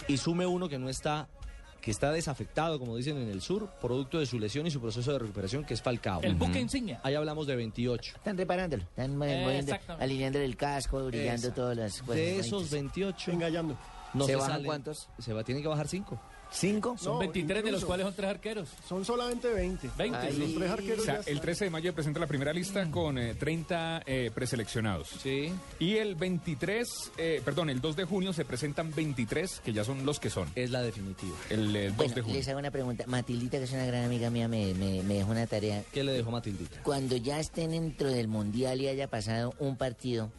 y 0.08 0.16
sume 0.16 0.44
uno 0.46 0.68
que 0.68 0.78
no 0.78 0.88
está 0.88 1.28
que 1.86 1.92
está 1.92 2.10
desafectado, 2.10 2.80
como 2.80 2.96
dicen 2.96 3.16
en 3.16 3.28
el 3.28 3.40
sur, 3.40 3.68
producto 3.80 4.18
de 4.18 4.26
su 4.26 4.40
lesión 4.40 4.66
y 4.66 4.72
su 4.72 4.80
proceso 4.80 5.12
de 5.12 5.20
recuperación, 5.20 5.62
que 5.64 5.72
es 5.74 5.80
Falcao. 5.80 6.20
El 6.20 6.34
buque 6.34 6.58
insignia. 6.58 6.98
Ahí 7.04 7.14
hablamos 7.14 7.46
de 7.46 7.54
28. 7.54 8.14
Están 8.16 8.36
reparándolo. 8.36 8.82
Están 8.82 9.22
Eh, 9.22 9.78
alineando 10.00 10.40
el 10.40 10.56
casco, 10.56 11.04
brillando 11.06 11.32
Exacto. 11.46 11.60
todas 11.62 11.76
las 11.76 12.00
cosas. 12.00 12.16
De 12.16 12.38
esos 12.40 12.50
bonitas. 12.54 12.70
28, 12.72 13.30
Engallando. 13.30 13.78
no 14.14 14.24
¿Se 14.24 14.32
se 14.32 14.36
bajan 14.36 14.50
salen- 14.50 14.66
cuántos? 14.66 15.08
Se 15.20 15.32
va, 15.32 15.44
tiene 15.44 15.62
que 15.62 15.68
bajar 15.68 15.86
5. 15.86 16.20
¿Cinco? 16.58 16.96
Son 16.98 17.14
No, 17.14 17.18
23 17.18 17.48
de 17.48 17.62
los 17.62 17.68
incluso. 17.68 17.86
cuales 17.86 18.04
son 18.06 18.14
tres 18.14 18.30
arqueros. 18.30 18.68
Son 18.88 19.04
solamente 19.04 19.48
20. 19.52 19.90
20. 19.98 20.32
Los 20.32 20.54
tres 20.54 20.70
arqueros 20.70 21.00
O 21.00 21.04
sea, 21.04 21.14
ya 21.14 21.20
el 21.20 21.28
están. 21.28 21.40
13 21.42 21.64
de 21.66 21.70
mayo 21.70 21.94
presenta 21.94 22.18
la 22.20 22.26
primera 22.26 22.52
lista 22.52 22.90
con 22.90 23.18
eh, 23.18 23.34
30 23.34 24.02
eh, 24.06 24.30
preseleccionados. 24.34 25.08
Sí. 25.22 25.52
Y 25.78 25.96
el 25.96 26.14
23, 26.14 27.12
eh, 27.18 27.42
perdón, 27.44 27.68
el 27.70 27.80
2 27.80 27.96
de 27.96 28.04
junio 28.04 28.32
se 28.32 28.44
presentan 28.46 28.94
23, 28.94 29.60
que 29.64 29.72
ya 29.74 29.84
son 29.84 30.06
los 30.06 30.18
que 30.18 30.30
son. 30.30 30.48
Es 30.54 30.70
la 30.70 30.80
definitiva. 30.82 31.36
El 31.50 31.76
eh, 31.76 31.88
2 31.88 31.96
Bueno, 31.96 32.14
de 32.14 32.20
junio. 32.22 32.36
les 32.38 32.48
hago 32.48 32.58
una 32.58 32.70
pregunta. 32.70 33.04
Matildita, 33.06 33.58
que 33.58 33.64
es 33.64 33.72
una 33.72 33.84
gran 33.86 34.04
amiga 34.04 34.30
mía, 34.30 34.48
me, 34.48 34.72
me, 34.74 35.02
me 35.02 35.14
dejó 35.14 35.32
una 35.32 35.46
tarea. 35.46 35.82
¿Qué 35.92 36.02
le 36.04 36.12
dejó 36.12 36.30
Matildita? 36.30 36.82
Cuando 36.82 37.16
ya 37.16 37.38
estén 37.38 37.72
dentro 37.72 38.10
del 38.10 38.28
Mundial 38.28 38.80
y 38.80 38.88
haya 38.88 39.08
pasado 39.08 39.52
un 39.58 39.76
partido, 39.76 40.30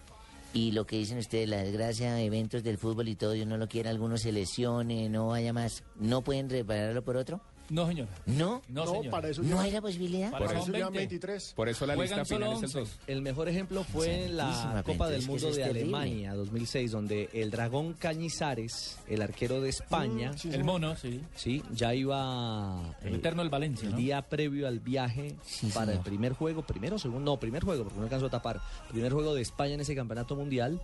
y 0.58 0.72
lo 0.72 0.88
que 0.88 0.98
dicen 0.98 1.20
ustedes, 1.20 1.48
la 1.48 1.58
desgracia, 1.58 2.20
eventos 2.20 2.64
del 2.64 2.80
fútbol 2.80 3.10
y 3.10 3.16
todo, 3.16 3.36
y 3.36 3.44
uno 3.44 3.58
lo 3.58 3.68
quiere, 3.68 3.90
algunos 3.90 4.22
se 4.22 4.32
lesione, 4.32 5.08
no 5.08 5.28
vaya 5.28 5.54
más, 5.54 5.84
¿no 6.00 6.24
pueden 6.24 6.50
repararlo 6.50 7.04
por 7.04 7.16
otro? 7.16 7.42
No, 7.70 7.86
señora. 7.88 8.10
¿No? 8.26 8.62
No, 8.70 8.86
No, 8.86 8.92
señora. 8.92 9.12
para 9.12 9.30
eso 9.30 9.44
¿No 9.44 9.60
hay 9.60 9.72
la 9.72 9.82
posibilidad? 9.82 10.32
Para 10.32 10.46
Por 10.46 10.56
eso 10.56 10.64
eso 10.64 10.72
son 10.72 10.80
ya 10.80 10.86
20. 10.90 10.98
23. 11.00 11.54
Por 11.56 11.70
eso 11.70 11.86
la 11.86 11.96
Juegan 11.96 12.20
lista 12.20 12.34
solo 12.36 12.46
final 12.46 12.64
es 12.64 12.74
el 12.74 12.80
11. 12.80 12.80
2. 12.80 13.00
El 13.08 13.22
mejor 13.22 13.50
ejemplo 13.50 13.84
fue 13.84 14.30
la 14.30 14.84
Copa 14.86 15.10
del 15.10 15.26
Mundo 15.28 15.52
de. 15.52 15.64
Alemania 15.64 16.34
2006, 16.34 16.92
donde 16.92 17.30
el 17.34 17.52
dragón 17.52 17.94
Cañizares, 17.94 18.98
el 19.08 19.22
arquero 19.22 19.62
de 19.62 19.70
España, 19.70 20.32
Mm, 20.32 20.38
sí, 20.38 20.50
El 20.54 20.64
mono, 20.64 20.96
sí. 20.96 21.22
sí, 21.36 21.64
ya 21.72 21.94
iba 21.94 22.96
El 23.04 23.14
eh, 23.14 23.18
eterno 23.18 23.42
del 23.42 23.50
Valencia, 23.50 23.86
el 23.88 23.92
¿no? 23.92 23.98
día 23.98 24.22
previo 24.22 24.68
al 24.68 24.80
viaje 24.80 25.36
Sí, 25.46 25.68
para 25.74 25.94
el 25.94 26.00
primer 26.00 26.34
juego, 26.34 26.66
primero 26.66 26.96
o 26.96 27.00
segundo, 27.00 27.32
no, 27.32 27.40
primer 27.40 27.64
juego, 27.64 27.84
porque 27.84 27.98
no 27.98 28.04
alcanzó 28.04 28.28
a 28.28 28.30
tapar, 28.30 28.62
primer 28.90 29.12
juego 29.12 29.34
de 29.34 29.42
España 29.42 29.74
en 29.74 29.82
ese 29.82 29.96
campeonato 29.96 30.36
mundial, 30.36 30.82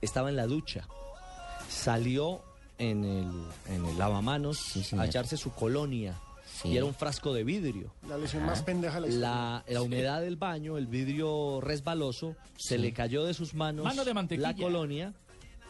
estaba 0.00 0.28
en 0.30 0.36
la 0.36 0.46
ducha, 0.46 0.86
salió 1.68 2.42
en 2.90 3.04
el, 3.04 3.30
en 3.74 3.84
el 3.86 3.98
lavamanos 3.98 4.58
Sí, 4.58 4.84
a 4.98 5.06
echarse 5.06 5.36
su 5.36 5.52
colonia, 5.52 6.18
Sí. 6.60 6.68
y 6.68 6.76
era 6.76 6.84
un 6.84 6.94
frasco 6.94 7.32
de 7.32 7.44
vidrio. 7.44 7.92
La 8.08 8.18
lesión 8.18 8.44
más 8.44 8.62
pendeja 8.62 8.96
de 8.96 9.00
la 9.02 9.06
historia. 9.08 9.28
La, 9.30 9.64
la 9.68 9.82
humedad 9.82 10.20
del 10.20 10.36
baño, 10.36 10.76
el 10.76 10.86
vidrio 10.86 11.60
resbaloso, 11.60 12.36
se 12.58 12.78
le 12.78 12.92
cayó 12.92 13.24
de 13.24 13.34
sus 13.34 13.54
manos 13.54 13.84
Mano 13.84 14.04
de 14.04 14.12
mantequilla. 14.14 14.48
la 14.48 14.56
colonia, 14.56 15.14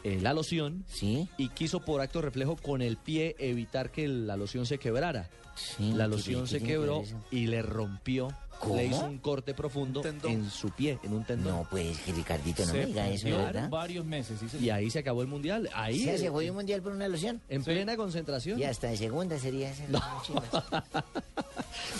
eh, 0.03 0.19
la 0.21 0.33
loción, 0.33 0.83
¿Sí? 0.87 1.27
y 1.37 1.49
quiso 1.49 1.79
por 1.79 2.01
acto 2.01 2.21
reflejo 2.21 2.57
con 2.57 2.81
el 2.81 2.97
pie 2.97 3.35
evitar 3.39 3.91
que 3.91 4.07
la 4.07 4.35
loción 4.35 4.65
se 4.65 4.77
quebrara. 4.77 5.29
Sí. 5.55 5.93
La 5.93 6.05
¿qué- 6.05 6.09
loción 6.11 6.47
se 6.47 6.59
que 6.59 6.65
quebró 6.67 7.03
y 7.31 7.47
le 7.47 7.61
rompió, 7.61 8.29
¿Cómo? 8.63 8.75
le 8.75 8.85
hizo 8.85 9.05
un 9.05 9.17
corte 9.19 9.53
profundo 9.53 10.01
en 10.23 10.49
su 10.49 10.69
pie, 10.71 10.97
en 11.03 11.13
un 11.13 11.23
tendón. 11.23 11.53
No, 11.57 11.67
pues, 11.69 11.97
que 11.99 12.11
Ricardito, 12.13 12.65
no 12.65 12.71
Se 12.71 12.77
me 12.79 12.85
diga 12.87 13.09
eso, 13.09 13.27
¿verdad? 13.29 13.69
varios 13.69 14.05
meses, 14.05 14.39
sí, 14.39 14.45
Y 14.45 14.49
señor. 14.49 14.75
ahí 14.75 14.89
se 14.89 14.99
acabó 14.99 15.21
el 15.21 15.27
mundial. 15.27 15.69
Ahí, 15.73 16.03
¿Se 16.05 16.17
se 16.17 16.29
jodió 16.29 16.51
un 16.51 16.57
mundial 16.57 16.81
por 16.81 16.91
una 16.93 17.07
loción? 17.07 17.41
en 17.49 17.63
plena 17.63 17.95
concentración. 17.97 18.59
Y 18.59 18.63
hasta 18.63 18.87
de 18.87 18.97
segunda 18.97 19.37
sería 19.39 19.71
esa. 19.71 19.83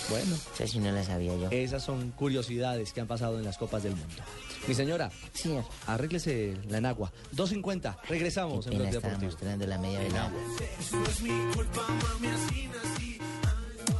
Bueno, 0.09 0.35
Esa 0.53 0.67
sí 0.67 0.79
no 0.79 0.91
la 0.91 1.03
sabía 1.03 1.35
yo. 1.35 1.47
esas 1.49 1.83
son 1.83 2.11
curiosidades 2.11 2.93
que 2.93 3.01
han 3.01 3.07
pasado 3.07 3.39
en 3.39 3.45
las 3.45 3.57
copas 3.57 3.81
del 3.83 3.95
mundo. 3.95 4.23
Mi 4.67 4.73
señora, 4.75 5.11
Sí, 5.33 5.53
arréglese 5.87 6.57
la 6.69 6.77
enagua. 6.77 7.11
2.50, 7.35 7.97
regresamos 8.07 8.67
en 8.67 8.73
pena 8.73 8.83
Blog 8.83 8.95
estaba 8.95 9.13
Deportivo. 9.15 9.31
mostrando 9.31 9.67
la 9.67 9.77
media 9.79 9.99
del 9.99 10.15
agua. 10.15 10.39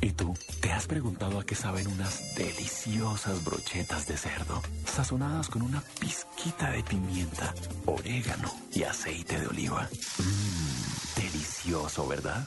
¿Y 0.00 0.10
tú? 0.12 0.36
¿Te 0.60 0.72
has 0.72 0.86
preguntado 0.86 1.40
a 1.40 1.44
qué 1.44 1.54
saben 1.54 1.86
unas 1.88 2.34
deliciosas 2.36 3.44
brochetas 3.44 4.06
de 4.06 4.16
cerdo? 4.16 4.62
Sazonadas 4.84 5.48
con 5.48 5.62
una 5.62 5.82
pizquita 5.98 6.70
de 6.70 6.82
pimienta, 6.82 7.54
orégano 7.86 8.52
y 8.72 8.82
aceite 8.84 9.40
de 9.40 9.46
oliva. 9.46 9.88
Mmm, 10.18 11.20
delicioso, 11.20 12.06
¿verdad? 12.06 12.46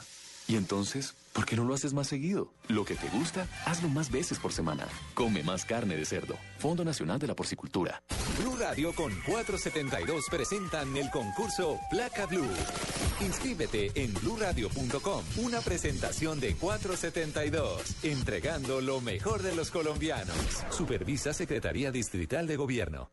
Y 0.50 0.56
entonces, 0.56 1.14
¿por 1.32 1.46
qué 1.46 1.54
no 1.54 1.64
lo 1.64 1.74
haces 1.74 1.92
más 1.92 2.08
seguido? 2.08 2.52
Lo 2.66 2.84
que 2.84 2.96
te 2.96 3.08
gusta, 3.10 3.46
hazlo 3.66 3.88
más 3.88 4.10
veces 4.10 4.40
por 4.40 4.52
semana. 4.52 4.88
Come 5.14 5.44
más 5.44 5.64
carne 5.64 5.96
de 5.96 6.04
cerdo. 6.04 6.34
Fondo 6.58 6.84
Nacional 6.84 7.20
de 7.20 7.28
la 7.28 7.36
Porcicultura. 7.36 8.02
Blue 8.40 8.56
Radio 8.58 8.92
con 8.92 9.12
472 9.26 10.24
presentan 10.28 10.96
el 10.96 11.08
concurso 11.10 11.78
Placa 11.88 12.26
Blue. 12.26 12.50
Inscríbete 13.20 13.92
en 13.94 14.12
bluradio.com. 14.14 15.22
Una 15.36 15.60
presentación 15.60 16.40
de 16.40 16.56
472, 16.56 18.02
entregando 18.02 18.80
lo 18.80 19.00
mejor 19.00 19.44
de 19.44 19.54
los 19.54 19.70
colombianos. 19.70 20.34
Supervisa 20.70 21.32
Secretaría 21.32 21.92
Distrital 21.92 22.48
de 22.48 22.56
Gobierno. 22.56 23.12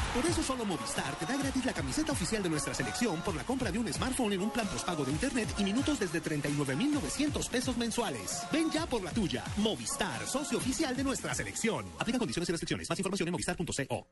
Por 0.13 0.25
eso 0.25 0.43
solo 0.43 0.65
Movistar 0.65 1.15
te 1.17 1.25
da 1.25 1.37
gratis 1.37 1.63
la 1.63 1.73
camiseta 1.73 2.11
oficial 2.11 2.43
de 2.43 2.49
nuestra 2.49 2.73
selección 2.73 3.21
por 3.21 3.33
la 3.33 3.45
compra 3.45 3.71
de 3.71 3.79
un 3.79 3.91
smartphone 3.93 4.33
en 4.33 4.41
un 4.41 4.51
plan 4.51 4.67
postpago 4.67 5.05
de 5.05 5.11
internet 5.11 5.47
y 5.57 5.63
minutos 5.63 5.99
desde 5.99 6.19
39,900 6.19 7.47
pesos 7.47 7.77
mensuales. 7.77 8.41
Ven 8.51 8.69
ya 8.71 8.85
por 8.85 9.01
la 9.01 9.11
tuya. 9.11 9.43
Movistar, 9.57 10.27
socio 10.27 10.57
oficial 10.57 10.97
de 10.97 11.05
nuestra 11.05 11.33
selección. 11.33 11.85
Aplica 11.97 12.19
condiciones 12.19 12.49
y 12.49 12.51
restricciones. 12.51 12.89
Más 12.89 12.99
información 12.99 13.29
en 13.29 13.31
movistar.co. 13.31 14.07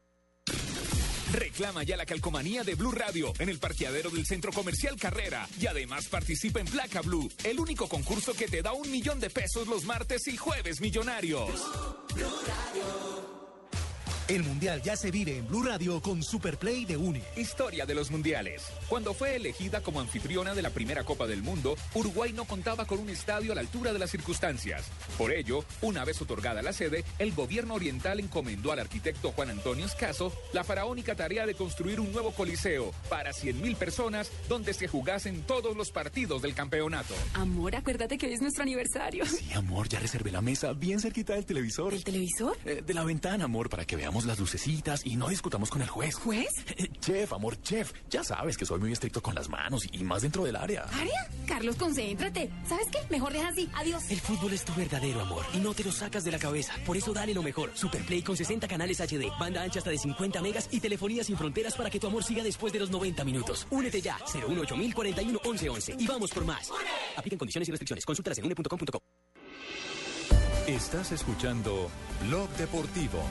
Reclama 1.33 1.83
ya 1.83 1.97
la 1.97 2.05
calcomanía 2.05 2.63
de 2.63 2.75
Blue 2.75 2.91
Radio 2.91 3.33
en 3.37 3.49
el 3.49 3.59
parqueadero 3.59 4.09
del 4.09 4.25
Centro 4.25 4.51
Comercial 4.53 4.95
Carrera 4.95 5.47
y 5.59 5.67
además 5.67 6.07
participa 6.07 6.59
en 6.61 6.65
Placa 6.65 7.01
Blue, 7.01 7.29
el 7.43 7.59
único 7.59 7.87
concurso 7.87 8.33
que 8.33 8.47
te 8.47 8.61
da 8.61 8.71
un 8.71 8.89
millón 8.89 9.19
de 9.19 9.29
pesos 9.29 9.67
los 9.67 9.83
martes 9.83 10.27
y 10.27 10.37
jueves 10.37 10.81
millonarios. 10.81 11.51
El 14.29 14.43
Mundial 14.43 14.79
ya 14.83 14.95
se 14.95 15.09
vive 15.09 15.39
en 15.39 15.47
Blue 15.47 15.63
Radio 15.63 15.99
con 16.03 16.21
Superplay 16.21 16.85
de 16.85 16.95
UNE. 16.95 17.23
Historia 17.35 17.87
de 17.87 17.95
los 17.95 18.11
mundiales. 18.11 18.63
Cuando 18.87 19.15
fue 19.15 19.35
elegida 19.35 19.81
como 19.81 19.99
anfitriona 19.99 20.53
de 20.53 20.61
la 20.61 20.69
primera 20.69 21.03
Copa 21.03 21.25
del 21.25 21.41
Mundo, 21.41 21.75
Uruguay 21.95 22.31
no 22.31 22.45
contaba 22.45 22.85
con 22.85 22.99
un 22.99 23.09
estadio 23.09 23.53
a 23.53 23.55
la 23.55 23.61
altura 23.61 23.91
de 23.91 23.97
las 23.97 24.11
circunstancias. 24.11 24.85
Por 25.17 25.31
ello, 25.31 25.65
una 25.81 26.05
vez 26.05 26.21
otorgada 26.21 26.61
la 26.61 26.73
sede, 26.73 27.05
el 27.17 27.33
gobierno 27.33 27.73
oriental 27.73 28.19
encomendó 28.19 28.71
al 28.71 28.77
arquitecto 28.77 29.31
Juan 29.31 29.49
Antonio 29.49 29.87
Escaso 29.87 30.31
la 30.53 30.63
faraónica 30.63 31.15
tarea 31.15 31.47
de 31.47 31.55
construir 31.55 31.99
un 31.99 32.11
nuevo 32.11 32.29
coliseo 32.29 32.91
para 33.09 33.31
100.000 33.31 33.77
personas 33.77 34.29
donde 34.47 34.75
se 34.75 34.87
jugasen 34.87 35.41
todos 35.41 35.75
los 35.75 35.89
partidos 35.89 36.43
del 36.43 36.53
campeonato. 36.53 37.15
Amor, 37.33 37.75
acuérdate 37.75 38.19
que 38.19 38.27
hoy 38.27 38.33
es 38.33 38.41
nuestro 38.41 38.61
aniversario. 38.61 39.25
Sí, 39.25 39.51
amor, 39.55 39.89
ya 39.89 39.99
reservé 39.99 40.31
la 40.31 40.41
mesa 40.41 40.73
bien 40.73 40.99
cerquita 40.99 41.33
del 41.33 41.47
televisor. 41.47 41.95
¿El 41.95 42.03
televisor? 42.03 42.55
Eh, 42.65 42.83
de 42.85 42.93
la 42.93 43.03
ventana, 43.03 43.45
amor, 43.45 43.69
para 43.69 43.85
que 43.85 43.95
veamos 43.95 44.18
las 44.25 44.39
lucecitas 44.39 45.05
y 45.05 45.15
no 45.15 45.29
discutamos 45.29 45.69
con 45.69 45.81
el 45.81 45.89
juez. 45.89 46.15
¿Juez? 46.15 46.49
Eh, 46.77 46.89
chef, 46.99 47.33
amor, 47.33 47.61
chef. 47.61 47.93
Ya 48.09 48.23
sabes 48.23 48.57
que 48.57 48.65
soy 48.65 48.79
muy 48.79 48.91
estricto 48.91 49.21
con 49.21 49.35
las 49.35 49.49
manos 49.49 49.87
y 49.91 50.03
más 50.03 50.21
dentro 50.21 50.43
del 50.43 50.55
área. 50.55 50.83
¿Área? 50.83 51.29
Carlos, 51.47 51.75
concéntrate. 51.75 52.49
¿Sabes 52.67 52.87
qué? 52.91 52.99
Mejor 53.09 53.33
deja 53.33 53.49
así. 53.49 53.69
Adiós. 53.75 54.09
El 54.09 54.19
fútbol 54.19 54.53
es 54.53 54.63
tu 54.63 54.73
verdadero 54.73 55.21
amor 55.21 55.45
y 55.53 55.57
no 55.57 55.73
te 55.73 55.83
lo 55.83 55.91
sacas 55.91 56.23
de 56.23 56.31
la 56.31 56.39
cabeza. 56.39 56.73
Por 56.85 56.97
eso 56.97 57.13
dale 57.13 57.33
lo 57.33 57.43
mejor. 57.43 57.71
Superplay 57.73 58.21
con 58.21 58.35
60 58.37 58.67
canales 58.67 58.99
HD, 58.99 59.29
banda 59.39 59.61
ancha 59.61 59.79
hasta 59.79 59.91
de 59.91 59.97
50 59.97 60.41
megas 60.41 60.69
y 60.71 60.79
telefonía 60.79 61.23
sin 61.23 61.37
fronteras 61.37 61.75
para 61.75 61.89
que 61.89 61.99
tu 61.99 62.07
amor 62.07 62.23
siga 62.23 62.43
después 62.43 62.73
de 62.73 62.79
los 62.79 62.89
90 62.89 63.23
minutos. 63.23 63.67
Únete 63.69 64.01
ya. 64.01 64.17
018 64.33 64.75
41 64.93 65.39
1111 65.43 65.95
y 65.97 66.07
vamos 66.07 66.31
por 66.31 66.45
más. 66.45 66.71
Aplican 67.15 67.37
condiciones 67.39 67.67
y 67.67 67.71
restricciones. 67.71 68.05
Consultas 68.05 68.37
en 68.37 68.45
une.com.co. 68.45 68.99
Estás 70.67 71.11
escuchando 71.11 71.89
Blog 72.27 72.47
Deportivo. 72.51 73.23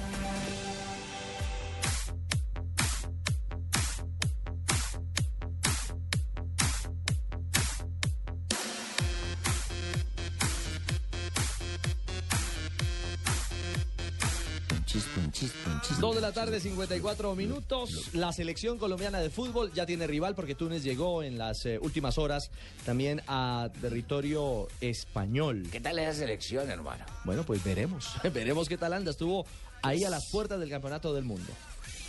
Dos 16.09 16.15
de 16.15 16.23
la 16.23 16.33
tarde, 16.33 16.59
54 16.59 17.35
minutos. 17.35 18.15
La 18.15 18.33
selección 18.33 18.79
colombiana 18.79 19.21
de 19.21 19.29
fútbol 19.29 19.71
ya 19.75 19.85
tiene 19.85 20.07
rival 20.07 20.35
porque 20.35 20.55
Túnez 20.55 20.83
llegó 20.83 21.23
en 21.23 21.37
las 21.37 21.67
eh, 21.67 21.79
últimas 21.83 22.17
horas 22.17 22.51
también 22.87 23.21
a 23.27 23.69
territorio 23.79 24.69
español. 24.81 25.69
¿Qué 25.71 25.81
tal 25.81 25.99
esa 25.99 26.15
selección, 26.15 26.71
hermano? 26.71 27.05
Bueno, 27.25 27.43
pues 27.45 27.63
veremos. 27.63 28.09
veremos 28.33 28.71
qué 28.71 28.79
tal 28.79 28.95
anda. 28.95 29.11
Estuvo 29.11 29.45
ahí 29.83 30.03
a 30.03 30.09
las 30.09 30.31
puertas 30.31 30.59
del 30.59 30.71
campeonato 30.71 31.13
del 31.13 31.25
mundo. 31.25 31.53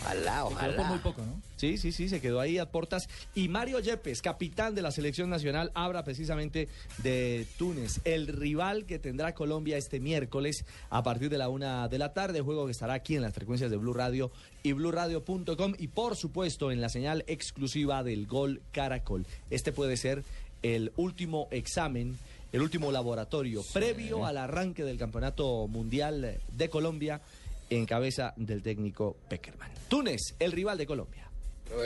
Ojalá, 0.00 0.22
Se 0.22 0.28
quedó 0.30 0.44
por 0.44 0.52
ojalá. 0.52 0.88
muy 0.88 0.98
poco, 0.98 1.22
¿no? 1.22 1.40
Sí, 1.56 1.76
sí, 1.76 1.92
sí, 1.92 2.08
se 2.08 2.20
quedó 2.20 2.40
ahí 2.40 2.58
a 2.58 2.70
portas. 2.70 3.08
Y 3.34 3.48
Mario 3.48 3.80
Yepes, 3.80 4.22
capitán 4.22 4.74
de 4.74 4.82
la 4.82 4.90
selección 4.90 5.28
nacional, 5.28 5.70
habla 5.74 6.04
precisamente 6.04 6.68
de 7.02 7.46
Túnez, 7.58 8.00
el 8.04 8.26
rival 8.28 8.86
que 8.86 8.98
tendrá 8.98 9.34
Colombia 9.34 9.76
este 9.76 10.00
miércoles 10.00 10.64
a 10.88 11.02
partir 11.02 11.28
de 11.28 11.38
la 11.38 11.48
una 11.48 11.88
de 11.88 11.98
la 11.98 12.14
tarde, 12.14 12.40
juego 12.40 12.64
que 12.66 12.72
estará 12.72 12.94
aquí 12.94 13.16
en 13.16 13.22
las 13.22 13.34
frecuencias 13.34 13.70
de 13.70 13.76
Blue 13.76 13.92
Radio 13.92 14.30
y 14.62 14.72
BlueRadio.com 14.72 15.74
y 15.78 15.88
por 15.88 16.16
supuesto 16.16 16.72
en 16.72 16.80
la 16.80 16.88
señal 16.88 17.24
exclusiva 17.26 18.02
del 18.02 18.26
Gol 18.26 18.62
Caracol. 18.72 19.26
Este 19.50 19.72
puede 19.72 19.96
ser 19.96 20.24
el 20.62 20.92
último 20.96 21.48
examen. 21.50 22.18
El 22.52 22.62
último 22.62 22.90
laboratorio 22.90 23.62
previo 23.72 24.26
al 24.26 24.36
arranque 24.36 24.82
del 24.82 24.98
Campeonato 24.98 25.68
Mundial 25.68 26.40
de 26.50 26.68
Colombia 26.68 27.20
en 27.70 27.86
cabeza 27.86 28.34
del 28.36 28.62
técnico 28.62 29.16
Peckerman. 29.28 29.70
Túnez, 29.88 30.34
el 30.38 30.52
rival 30.52 30.76
de 30.76 30.86
Colombia. 30.86 31.30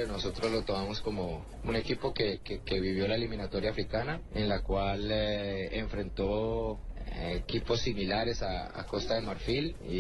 Nosotros 0.08 0.50
lo 0.50 0.62
tomamos 0.62 1.02
como 1.02 1.44
un 1.62 1.76
equipo 1.76 2.14
que, 2.14 2.40
vivió 2.66 3.06
la 3.06 3.16
eliminatoria 3.16 3.70
africana, 3.70 4.20
en 4.34 4.48
la 4.48 4.62
cual 4.62 5.10
eh, 5.10 5.78
enfrentó 5.78 6.80
equipos 7.12 7.80
similares 7.80 8.42
a, 8.42 8.84
Costa 8.86 9.14
de 9.14 9.22
Marfil 9.22 9.74
y, 9.88 9.96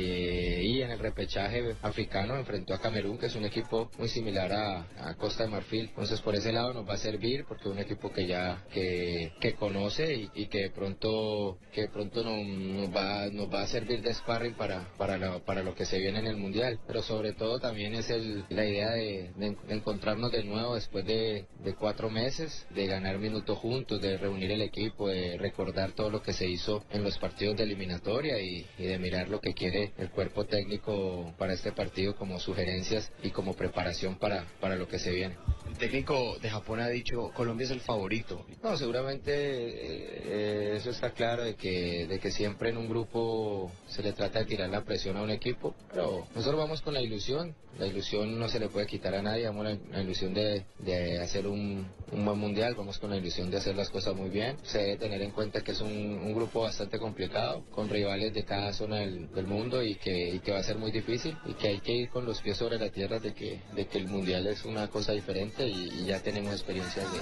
y 0.76 0.82
en 0.82 0.90
el 0.90 0.98
repechaje 0.98 1.74
africano 1.82 2.36
enfrentó 2.36 2.74
a 2.74 2.80
Camerún, 2.80 3.18
que 3.18 3.26
es 3.26 3.34
un 3.34 3.44
equipo 3.44 3.90
muy 3.98 4.08
similar 4.08 4.52
a, 4.52 5.14
Costa 5.16 5.44
de 5.44 5.50
Marfil. 5.50 5.86
Entonces 5.88 6.20
por 6.20 6.34
ese 6.34 6.52
lado 6.52 6.72
nos 6.72 6.88
va 6.88 6.94
a 6.94 6.98
servir 6.98 7.44
porque 7.46 7.64
es 7.64 7.70
un 7.70 7.78
equipo 7.78 8.12
que 8.12 8.26
ya 8.26 8.64
que, 8.72 9.32
que 9.40 9.54
conoce 9.54 10.28
y, 10.34 10.46
que 10.46 10.58
de 10.64 10.70
pronto 10.70 11.58
que 11.72 11.82
de 11.82 11.88
pronto 11.88 12.22
no- 12.22 12.44
nos, 12.44 12.94
va, 12.94 13.26
nos 13.30 13.52
va 13.52 13.62
a 13.62 13.66
servir 13.66 14.02
de 14.02 14.12
sparring 14.14 14.54
para, 14.54 14.88
para, 14.96 15.16
lo, 15.16 15.42
para 15.44 15.62
lo 15.62 15.74
que 15.74 15.86
se 15.86 15.98
viene 15.98 16.18
en 16.20 16.26
el 16.26 16.36
Mundial. 16.36 16.78
Pero 16.86 17.02
sobre 17.02 17.32
todo 17.32 17.58
también 17.58 17.94
es 17.94 18.10
el, 18.10 18.44
la 18.50 18.64
idea 18.64 18.90
de, 18.90 19.30
encontrarnos 19.68 20.30
de 20.32 20.44
nuevo 20.44 20.74
después 20.74 21.04
de, 21.06 21.46
de 21.62 21.74
cuatro 21.74 22.10
meses, 22.10 22.66
de 22.70 22.86
ganar 22.86 23.18
minutos 23.18 23.58
juntos, 23.58 24.00
de 24.00 24.16
reunir 24.18 24.50
el 24.50 24.62
equipo, 24.62 25.08
de 25.08 25.36
recordar 25.38 25.92
todo 25.92 26.10
lo 26.10 26.22
que 26.22 26.32
se 26.32 26.48
hizo 26.48 26.84
en 26.94 27.02
los 27.02 27.18
partidos 27.18 27.56
de 27.56 27.64
eliminatoria 27.64 28.38
y, 28.40 28.64
de 28.78 28.98
mirar 28.98 29.28
lo 29.28 29.40
que 29.40 29.52
quiere 29.52 29.92
el 29.98 30.10
cuerpo 30.10 30.44
técnico 30.44 31.34
para 31.36 31.52
este 31.52 31.72
partido 31.72 32.14
como 32.14 32.38
sugerencias 32.38 33.10
y 33.22 33.30
como 33.30 33.54
preparación 33.54 34.16
para, 34.16 34.44
para 34.60 34.76
lo 34.76 34.86
que 34.86 35.00
se 35.00 35.10
viene. 35.10 35.36
El 35.68 35.78
técnico 35.78 36.38
de 36.40 36.50
Japón 36.50 36.80
ha 36.80 36.88
dicho 36.88 37.30
Colombia 37.34 37.64
es 37.64 37.70
el 37.70 37.80
favorito. 37.80 38.44
No, 38.62 38.76
seguramente 38.76 39.32
eh, 39.34 40.76
eso 40.76 40.90
está 40.90 41.10
claro 41.10 41.42
de 41.42 41.54
que, 41.54 42.06
de 42.06 42.18
que 42.18 42.30
siempre 42.30 42.70
en 42.70 42.76
un 42.76 42.88
grupo 42.88 43.72
se 43.88 44.02
le 44.02 44.12
trata 44.12 44.40
de 44.40 44.44
tirar 44.46 44.70
la 44.70 44.84
presión 44.84 45.16
a 45.16 45.22
un 45.22 45.30
equipo, 45.30 45.74
pero 45.90 46.26
nosotros 46.34 46.60
vamos 46.60 46.80
con 46.82 46.94
la 46.94 47.00
ilusión, 47.00 47.54
la 47.78 47.86
ilusión 47.86 48.38
no 48.38 48.48
se 48.48 48.60
le 48.60 48.68
puede 48.68 48.86
quitar 48.86 49.14
a 49.14 49.22
nadie, 49.22 49.46
vamos 49.46 49.64
la, 49.64 49.78
la 49.90 50.02
ilusión 50.02 50.32
de, 50.34 50.64
de 50.78 51.18
hacer 51.18 51.46
un, 51.46 51.86
un 52.12 52.24
buen 52.24 52.38
mundial, 52.38 52.74
vamos 52.74 52.98
con 52.98 53.10
la 53.10 53.16
ilusión 53.16 53.50
de 53.50 53.56
hacer 53.56 53.74
las 53.74 53.90
cosas 53.90 54.14
muy 54.14 54.30
bien, 54.30 54.56
se 54.62 54.78
debe 54.78 54.96
tener 54.96 55.22
en 55.22 55.32
cuenta 55.32 55.62
que 55.62 55.72
es 55.72 55.80
un, 55.80 55.90
un 55.90 56.34
grupo 56.34 56.62
bastante 56.62 56.98
complicado, 56.98 57.64
con 57.70 57.88
rivales 57.88 58.32
de 58.32 58.44
cada 58.44 58.72
zona 58.72 58.98
del, 58.98 59.32
del 59.32 59.46
mundo 59.46 59.82
y 59.82 59.96
que, 59.96 60.30
y 60.30 60.38
que 60.40 60.52
va 60.52 60.58
a 60.58 60.62
ser 60.62 60.76
muy 60.78 60.92
difícil 60.92 61.36
y 61.46 61.54
que 61.54 61.68
hay 61.68 61.80
que 61.80 61.92
ir 61.92 62.08
con 62.10 62.24
los 62.24 62.40
pies 62.40 62.56
sobre 62.56 62.78
la 62.78 62.90
tierra 62.90 63.18
de 63.18 63.34
que, 63.34 63.60
de 63.74 63.86
que 63.86 63.98
el 63.98 64.08
mundial 64.08 64.46
es 64.46 64.64
una 64.64 64.88
cosa 64.88 65.12
diferente 65.12 65.53
y, 65.58 66.04
ya 66.06 66.20
tenemos 66.20 66.52
experiencias 66.54 67.06
de. 67.12 67.20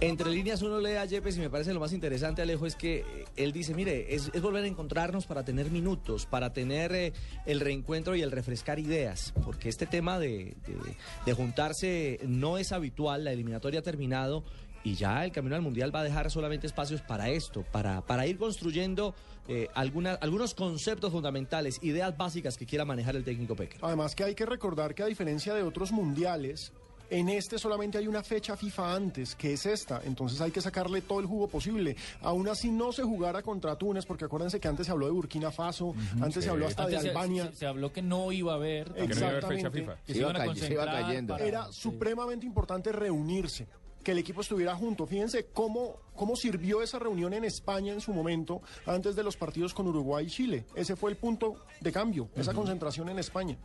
Entre 0.00 0.28
líneas 0.30 0.60
uno 0.60 0.80
lee 0.80 0.96
a 0.96 1.04
Yepes 1.06 1.36
y 1.38 1.40
me 1.40 1.48
parece 1.48 1.72
lo 1.72 1.80
más 1.80 1.92
interesante, 1.94 2.42
Alejo, 2.42 2.66
es 2.66 2.74
que 2.76 2.96
eh, 2.98 3.04
él 3.36 3.52
dice, 3.52 3.72
mire, 3.74 4.14
es, 4.14 4.30
es 4.34 4.42
volver 4.42 4.64
a 4.64 4.66
encontrarnos 4.66 5.24
para 5.26 5.44
tener 5.44 5.70
minutos, 5.70 6.26
para 6.26 6.52
tener 6.52 6.92
eh, 6.94 7.12
el 7.46 7.60
reencuentro 7.60 8.14
y 8.14 8.20
el 8.20 8.30
refrescar 8.30 8.78
ideas, 8.78 9.32
porque 9.44 9.70
este 9.70 9.86
tema 9.86 10.18
de, 10.18 10.56
de- 10.66 10.96
de 11.24 11.32
juntarse 11.32 12.20
no 12.26 12.58
es 12.58 12.72
habitual, 12.72 13.24
la 13.24 13.32
eliminatoria 13.32 13.80
ha 13.80 13.82
terminado 13.82 14.44
y 14.84 14.94
ya 14.94 15.24
el 15.24 15.32
camino 15.32 15.56
al 15.56 15.62
Mundial 15.62 15.92
va 15.94 16.00
a 16.00 16.04
dejar 16.04 16.30
solamente 16.30 16.66
espacios 16.66 17.00
para 17.00 17.28
esto, 17.30 17.64
para, 17.72 18.02
para 18.02 18.26
ir 18.26 18.38
construyendo 18.38 19.14
eh, 19.48 19.68
alguna- 19.74 20.14
algunos 20.20 20.54
conceptos 20.54 21.10
fundamentales, 21.10 21.78
ideas 21.82 22.16
básicas 22.16 22.56
que 22.56 22.66
quiera 22.66 22.84
manejar 22.84 23.16
el 23.16 23.24
técnico 23.24 23.56
Pecker. 23.56 23.80
Además 23.82 24.14
que 24.14 24.24
hay 24.24 24.34
que 24.34 24.46
recordar 24.46 24.94
que 24.94 25.02
a 25.02 25.06
diferencia 25.06 25.52
de 25.54 25.62
otros 25.62 25.90
mundiales, 25.92 26.72
en 27.10 27.28
este 27.28 27.58
solamente 27.58 27.98
hay 27.98 28.08
una 28.08 28.22
fecha 28.22 28.56
FIFA 28.56 28.94
antes, 28.94 29.34
que 29.34 29.52
es 29.52 29.66
esta, 29.66 30.00
entonces 30.04 30.40
hay 30.40 30.50
que 30.50 30.60
sacarle 30.62 31.02
todo 31.02 31.20
el 31.20 31.26
jugo 31.26 31.48
posible. 31.48 31.94
Aún 32.22 32.48
así 32.48 32.70
no 32.70 32.92
se 32.92 33.02
jugara 33.02 33.42
contra 33.42 33.76
Túnez, 33.76 34.06
porque 34.06 34.24
acuérdense 34.24 34.58
que 34.58 34.68
antes 34.68 34.86
se 34.86 34.92
habló 34.92 35.06
de 35.06 35.12
Burkina 35.12 35.50
Faso, 35.50 35.94
antes 36.20 36.42
se 36.44 36.50
habló 36.50 36.66
hasta 36.66 36.84
Antes 36.84 37.02
de 37.02 37.02
se- 37.02 37.10
Albania. 37.10 37.50
Se, 37.50 37.56
se 37.56 37.66
habló 37.66 37.92
que 37.92 38.00
no 38.02 38.32
iba 38.32 38.52
a 38.52 38.56
haber. 38.56 38.92
Exactamente. 38.96 39.86
Que 40.06 40.12
se 40.14 40.18
iban 40.20 40.36
a 40.36 40.44
concentrar 40.46 40.86
para- 41.28 41.44
Era 41.46 41.72
supremamente 41.72 42.46
importante 42.46 42.90
reunirse, 42.92 43.66
que 44.04 44.12
el 44.12 44.18
equipo 44.18 44.42
estuviera 44.42 44.76
junto. 44.76 45.06
Fíjense 45.06 45.46
cómo, 45.52 45.96
cómo 46.14 46.36
sirvió 46.36 46.82
esa 46.82 46.98
reunión 46.98 47.32
en 47.32 47.44
España 47.44 47.92
en 47.92 48.00
su 48.00 48.12
momento, 48.12 48.62
antes 48.86 49.16
de 49.16 49.24
los 49.24 49.36
partidos 49.36 49.74
con 49.74 49.88
Uruguay 49.88 50.26
y 50.26 50.30
Chile. 50.30 50.64
Ese 50.76 50.94
fue 50.94 51.10
el 51.10 51.16
punto 51.16 51.56
de 51.80 51.90
cambio, 51.90 52.28
esa 52.36 52.52
concentración 52.52 53.08
en 53.08 53.18
España. 53.18 53.56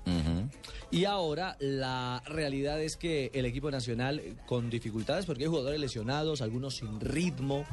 Y 0.89 1.05
ahora 1.05 1.55
la 1.59 2.23
realidad 2.25 2.81
es 2.81 2.97
que 2.97 3.29
el 3.33 3.45
equipo 3.45 3.69
nacional 3.69 4.21
con 4.47 4.69
dificultades, 4.69 5.25
porque 5.25 5.43
hay 5.43 5.49
jugadores 5.49 5.79
lesionados, 5.79 6.41
algunos 6.41 6.77
sin 6.77 6.99
ritmo, 6.99 7.65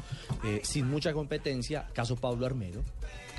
eh, 0.43 0.61
sin 0.63 0.87
mucha 0.87 1.13
competencia, 1.13 1.87
caso 1.93 2.15
Pablo 2.15 2.45
Armero, 2.45 2.83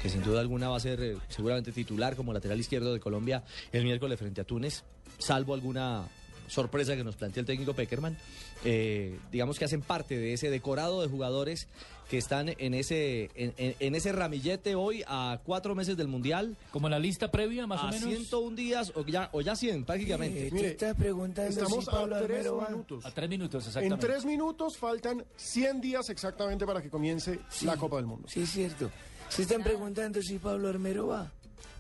que 0.03 0.09
sin 0.09 0.23
duda 0.23 0.41
alguna 0.41 0.69
va 0.69 0.77
a 0.77 0.81
ser 0.81 1.01
eh, 1.03 1.17
seguramente 1.29 1.71
titular 1.73 2.17
como 2.17 2.33
lateral 2.33 2.59
izquierdo 2.59 2.93
de 2.93 3.01
Colombia 3.01 3.45
el 3.73 3.85
miércoles 3.85 4.19
frente 4.19 4.41
a 4.41 4.45
Túnez, 4.45 4.85
salvo 5.19 5.55
alguna 5.55 6.09
sorpresa 6.49 6.97
que 6.97 7.05
nos 7.05 7.17
plantea 7.17 7.41
el 7.43 7.47
técnico 7.47 7.75
Peckerman. 7.75 8.17
Eh, 8.65 9.19
digamos 9.31 9.59
que 9.59 9.65
hacen 9.65 9.83
parte 9.83 10.17
de 10.19 10.33
ese 10.33 10.51
decorado 10.51 11.01
de 11.03 11.09
jugadores 11.09 11.69
que 12.11 12.17
están 12.19 12.49
en 12.59 12.73
ese, 12.75 13.31
en, 13.35 13.53
en- 13.59 13.75
en 13.79 13.95
ese 13.95 14.13
ramillete 14.13 14.75
hoy 14.75 15.05
a 15.07 15.41
cuatro 15.45 15.75
meses 15.75 15.97
del 15.97 16.09
Mundial. 16.09 16.57
Como 16.71 16.89
la 16.89 16.99
lista 16.99 17.31
previa, 17.31 17.67
más 17.67 17.81
a 17.81 17.89
o 17.89 17.91
menos. 17.91 18.09
101 18.09 18.57
días 18.57 18.93
o 18.95 19.05
ya, 19.05 19.29
o 19.33 19.43
ya 19.43 19.55
100 19.55 19.85
prácticamente. 19.85 20.47
Eh, 20.47 20.51
tú 20.51 20.57
estás 20.57 20.97
preguntando 20.97 21.51
Estamos 21.51 21.85
si 21.85 21.91
Pablo 21.91 22.17
a 22.17 22.21
tres 22.21 22.31
Armero 22.39 22.57
va. 22.57 22.69
minutos. 22.71 23.05
A 23.05 23.11
tres 23.11 23.29
minutos, 23.29 23.63
En 23.65 23.69
exactamente. 23.69 24.07
tres 24.07 24.25
minutos 24.25 24.77
faltan 24.79 25.23
100 25.37 25.81
días 25.83 26.09
exactamente 26.09 26.65
para 26.65 26.81
que 26.81 26.89
comience 26.89 27.39
la 27.63 27.77
Copa 27.77 27.97
del 27.97 28.07
Mundo. 28.07 28.27
Sí, 28.29 28.41
es 28.41 28.51
cierto. 28.53 28.91
Se 29.29 29.43
están 29.43 29.63
preguntando 29.63 30.23
si 30.23 30.39
Pablo 30.39 30.69
Armero 30.69 31.09
va. 31.09 31.31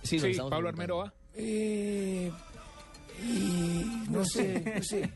Sí, 0.02 0.20
Sí, 0.20 0.34
Pablo. 0.50 0.68
Armero 0.68 0.98
va. 0.98 1.14
Eh, 1.34 2.30
y 3.22 3.84
no 4.10 4.24
sé, 4.24 4.72
no 4.76 4.82
sé. 4.82 5.10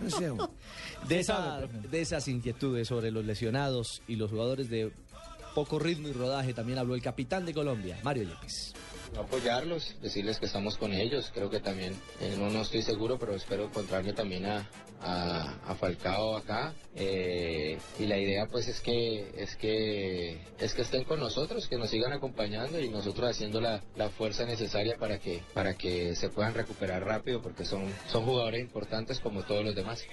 No 0.00 0.10
sé. 0.10 0.30
De, 1.08 1.20
esa- 1.20 1.60
de 1.90 2.00
esas 2.00 2.26
inquietudes 2.28 2.88
sobre 2.88 3.10
los 3.10 3.24
lesionados 3.24 4.02
y 4.08 4.16
los 4.16 4.30
jugadores 4.30 4.70
de 4.70 4.92
poco 5.54 5.78
ritmo 5.78 6.08
y 6.08 6.12
rodaje 6.12 6.54
también 6.54 6.78
habló 6.78 6.94
el 6.94 7.02
capitán 7.02 7.44
de 7.44 7.52
Colombia, 7.52 7.98
Mario 8.02 8.22
Yepes. 8.24 8.72
Apoyarlos, 9.18 9.96
decirles 10.00 10.38
que 10.38 10.46
estamos 10.46 10.76
con 10.76 10.92
ellos. 10.92 11.30
Creo 11.34 11.50
que 11.50 11.60
también, 11.60 11.94
eh, 12.20 12.36
no, 12.38 12.50
no 12.50 12.62
estoy 12.62 12.82
seguro, 12.82 13.18
pero 13.18 13.34
espero 13.34 13.64
encontrarme 13.64 14.12
también 14.12 14.46
a, 14.46 14.68
a, 15.02 15.74
Falcao 15.74 16.36
acá. 16.36 16.74
Eh, 16.94 17.78
y 17.98 18.06
la 18.06 18.18
idea 18.18 18.46
pues 18.46 18.68
es 18.68 18.80
que, 18.80 19.32
es 19.36 19.56
que 19.56 20.40
es 20.58 20.74
que 20.74 20.82
estén 20.82 21.04
con 21.04 21.20
nosotros, 21.20 21.68
que 21.68 21.76
nos 21.76 21.90
sigan 21.90 22.12
acompañando 22.12 22.80
y 22.80 22.88
nosotros 22.88 23.30
haciendo 23.30 23.60
la, 23.60 23.82
la 23.96 24.10
fuerza 24.10 24.44
necesaria 24.44 24.96
para 24.98 25.18
que, 25.18 25.42
para 25.54 25.74
que 25.74 26.14
se 26.16 26.28
puedan 26.28 26.54
recuperar 26.54 27.04
rápido, 27.04 27.40
porque 27.40 27.64
son, 27.64 27.84
son 28.10 28.24
jugadores 28.24 28.60
importantes 28.60 29.20
como 29.20 29.42
todos 29.42 29.64
los 29.64 29.74
demás. 29.74 30.04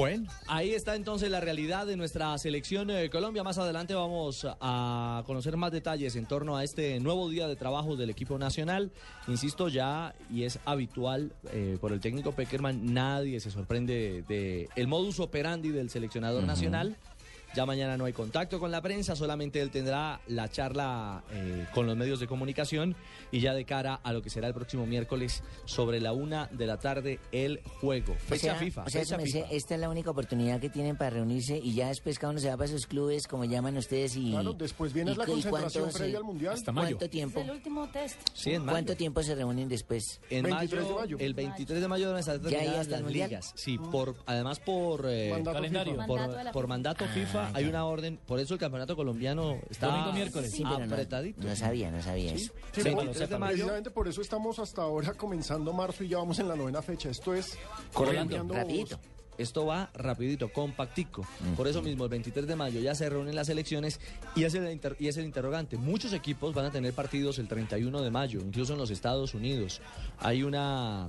Bueno, 0.00 0.30
ahí 0.46 0.72
está 0.72 0.94
entonces 0.94 1.30
la 1.30 1.40
realidad 1.40 1.86
de 1.86 1.94
nuestra 1.94 2.38
selección 2.38 2.88
de 2.88 3.10
Colombia. 3.10 3.42
Más 3.42 3.58
adelante 3.58 3.92
vamos 3.92 4.46
a 4.58 5.22
conocer 5.26 5.58
más 5.58 5.72
detalles 5.72 6.16
en 6.16 6.24
torno 6.24 6.56
a 6.56 6.64
este 6.64 6.98
nuevo 7.00 7.28
día 7.28 7.46
de 7.46 7.54
trabajo 7.54 7.96
del 7.96 8.08
equipo 8.08 8.38
nacional. 8.38 8.92
Insisto 9.28 9.68
ya, 9.68 10.14
y 10.30 10.44
es 10.44 10.58
habitual 10.64 11.34
eh, 11.52 11.76
por 11.82 11.92
el 11.92 12.00
técnico 12.00 12.32
Peckerman, 12.32 12.94
nadie 12.94 13.40
se 13.40 13.50
sorprende 13.50 14.24
de 14.26 14.70
el 14.74 14.86
modus 14.86 15.20
operandi 15.20 15.68
del 15.68 15.90
seleccionador 15.90 16.44
nacional. 16.44 16.96
Ya 17.54 17.66
mañana 17.66 17.96
no 17.96 18.04
hay 18.04 18.12
contacto 18.12 18.60
con 18.60 18.70
la 18.70 18.80
prensa, 18.80 19.16
solamente 19.16 19.60
él 19.60 19.70
tendrá 19.70 20.20
la 20.28 20.48
charla 20.48 21.24
eh, 21.32 21.66
con 21.74 21.84
los 21.86 21.96
medios 21.96 22.20
de 22.20 22.28
comunicación 22.28 22.94
y 23.32 23.40
ya 23.40 23.54
de 23.54 23.64
cara 23.64 23.94
a 24.04 24.12
lo 24.12 24.22
que 24.22 24.30
será 24.30 24.46
el 24.46 24.54
próximo 24.54 24.86
miércoles 24.86 25.42
sobre 25.64 26.00
la 26.00 26.12
una 26.12 26.46
de 26.52 26.66
la 26.66 26.76
tarde 26.78 27.18
el 27.32 27.60
juego. 27.80 28.12
O 28.12 28.16
Fecha 28.16 28.40
sea, 28.52 28.54
FIFA. 28.54 28.84
o 28.84 28.88
sea, 28.90 29.00
fecha 29.02 29.16
dice, 29.16 29.42
FIFA. 29.42 29.54
esta 29.54 29.74
es 29.74 29.80
la 29.80 29.88
única 29.88 30.10
oportunidad 30.10 30.60
que 30.60 30.70
tienen 30.70 30.96
para 30.96 31.10
reunirse 31.10 31.58
y 31.58 31.74
ya 31.74 31.88
después 31.88 32.18
cada 32.20 32.30
uno 32.30 32.38
se 32.40 32.48
va 32.50 32.56
para 32.56 32.68
sus 32.68 32.86
clubes, 32.86 33.26
como 33.26 33.44
llaman 33.44 33.76
ustedes, 33.76 34.14
y... 34.16 34.30
Claro, 34.30 34.52
después 34.52 34.92
viene 34.92 35.10
y 35.10 35.14
la 35.16 35.26
concentración 35.26 35.82
cuánto 35.84 35.98
previa 35.98 36.18
al 36.18 36.24
Mundial. 36.24 36.54
Hasta 36.54 36.72
¿Cuánto 36.72 36.94
mayo. 36.96 37.10
tiempo? 37.10 37.40
Es 37.40 37.46
el 37.46 37.50
último 37.52 37.88
test. 37.88 38.16
Sí, 38.32 38.50
en 38.50 38.62
mayo. 38.64 38.72
¿Cuánto 38.74 38.96
tiempo 38.96 39.22
se 39.24 39.34
reúnen 39.34 39.68
después? 39.68 40.20
En 40.30 40.48
mayo, 40.48 40.78
el 41.18 41.34
23 41.34 41.80
de 41.80 41.88
mayo 41.88 42.06
deben 42.06 42.20
estar 42.20 42.40
¿Ya 42.40 42.46
hay 42.46 42.52
terminadas 42.52 42.80
hasta 42.82 42.94
el 42.96 43.02
las 43.02 43.02
Mundial? 43.02 43.28
ligas. 43.30 43.52
Sí, 43.56 43.76
por, 43.78 44.14
además 44.26 44.60
por 44.60 45.04
eh, 45.08 45.30
Mandato 45.32 45.56
Calendario. 45.56 45.94
FIFA. 45.94 46.06
por, 46.06 46.20
Mandato 46.20 46.44
de 46.44 46.52
por 46.52 46.66
mandato 46.68 47.04
Ah, 47.04 47.12
FIFA 47.12 47.39
hay 47.54 47.64
una 47.64 47.84
orden, 47.84 48.18
por 48.26 48.38
eso 48.40 48.54
el 48.54 48.60
campeonato 48.60 48.96
colombiano 48.96 49.58
está 49.70 49.86
Domingo, 49.88 50.12
miércoles. 50.12 50.50
Sí, 50.50 50.62
pero 50.64 50.78
no- 50.86 50.92
apretadito. 50.94 51.42
No, 51.42 51.54
sabía, 51.56 51.90
no 51.90 52.02
sabía 52.02 52.32
eso. 52.34 52.52
Sí, 52.72 52.82
sépalo. 52.82 53.12
precisamente 53.12 53.90
por 53.90 54.08
eso 54.08 54.20
estamos 54.20 54.58
hasta 54.58 54.82
ahora 54.82 55.14
comenzando 55.14 55.72
marzo 55.72 56.04
y 56.04 56.08
ya 56.08 56.18
vamos 56.18 56.38
en 56.38 56.48
la 56.48 56.56
novena 56.56 56.82
fecha. 56.82 57.08
Esto 57.10 57.34
es 57.34 57.56
Corriendo, 57.92 58.36
rapidito. 58.52 58.98
Esto 59.38 59.64
va 59.64 59.88
rapidito, 59.94 60.52
compactico. 60.52 61.26
Por 61.56 61.66
eso 61.66 61.80
mismo, 61.80 62.04
el 62.04 62.10
23 62.10 62.46
de 62.46 62.56
mayo 62.56 62.78
ya 62.80 62.94
se 62.94 63.08
reúnen 63.08 63.34
las 63.34 63.48
elecciones 63.48 63.98
y 64.36 64.44
es, 64.44 64.52
el 64.54 64.70
inter- 64.70 64.96
y 64.98 65.08
es 65.08 65.16
el 65.16 65.24
interrogante. 65.24 65.78
Muchos 65.78 66.12
equipos 66.12 66.52
van 66.52 66.66
a 66.66 66.70
tener 66.70 66.92
partidos 66.92 67.38
el 67.38 67.48
31 67.48 68.02
de 68.02 68.10
mayo, 68.10 68.40
incluso 68.40 68.74
en 68.74 68.78
los 68.78 68.90
Estados 68.90 69.32
Unidos. 69.32 69.80
Hay 70.18 70.42
una 70.42 71.08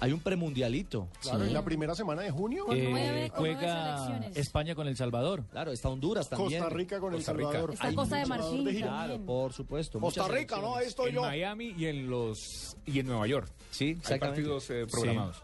hay 0.00 0.12
un 0.12 0.20
premundialito. 0.20 1.08
Claro, 1.20 1.44
en 1.44 1.52
la 1.52 1.62
primera 1.64 1.94
semana 1.94 2.22
de 2.22 2.30
junio. 2.30 2.66
Eh, 2.72 2.88
nueve- 2.90 3.32
juega. 3.34 4.20
España 4.34 4.74
con 4.74 4.88
El 4.88 4.96
Salvador. 4.96 5.44
Claro, 5.50 5.72
está 5.72 5.88
Honduras 5.88 6.28
también. 6.28 6.62
Costa 6.62 6.74
Rica 6.74 6.98
con 7.00 7.12
El 7.12 7.18
Costa 7.18 7.32
Rica. 7.32 7.44
Salvador. 7.50 7.74
Está 7.74 7.86
Hay 7.86 7.94
Costa 7.94 8.16
de 8.16 8.26
Marfil 8.26 8.64
de. 8.64 8.74
Claro, 8.76 9.18
por 9.20 9.52
supuesto. 9.52 10.00
Costa 10.00 10.28
Rica, 10.28 10.56
¿no? 10.58 10.76
Ahí 10.76 10.86
estoy 10.86 11.10
en 11.10 11.14
yo. 11.16 11.22
Miami 11.22 11.74
y 11.76 11.86
en 11.86 12.08
los 12.10 12.76
y 12.86 12.98
en 13.00 13.06
Nueva 13.06 13.26
York. 13.26 13.48
Sí, 13.70 13.96
Hay 14.10 14.18
partidos 14.18 14.68
eh, 14.70 14.86
programados. 14.90 15.42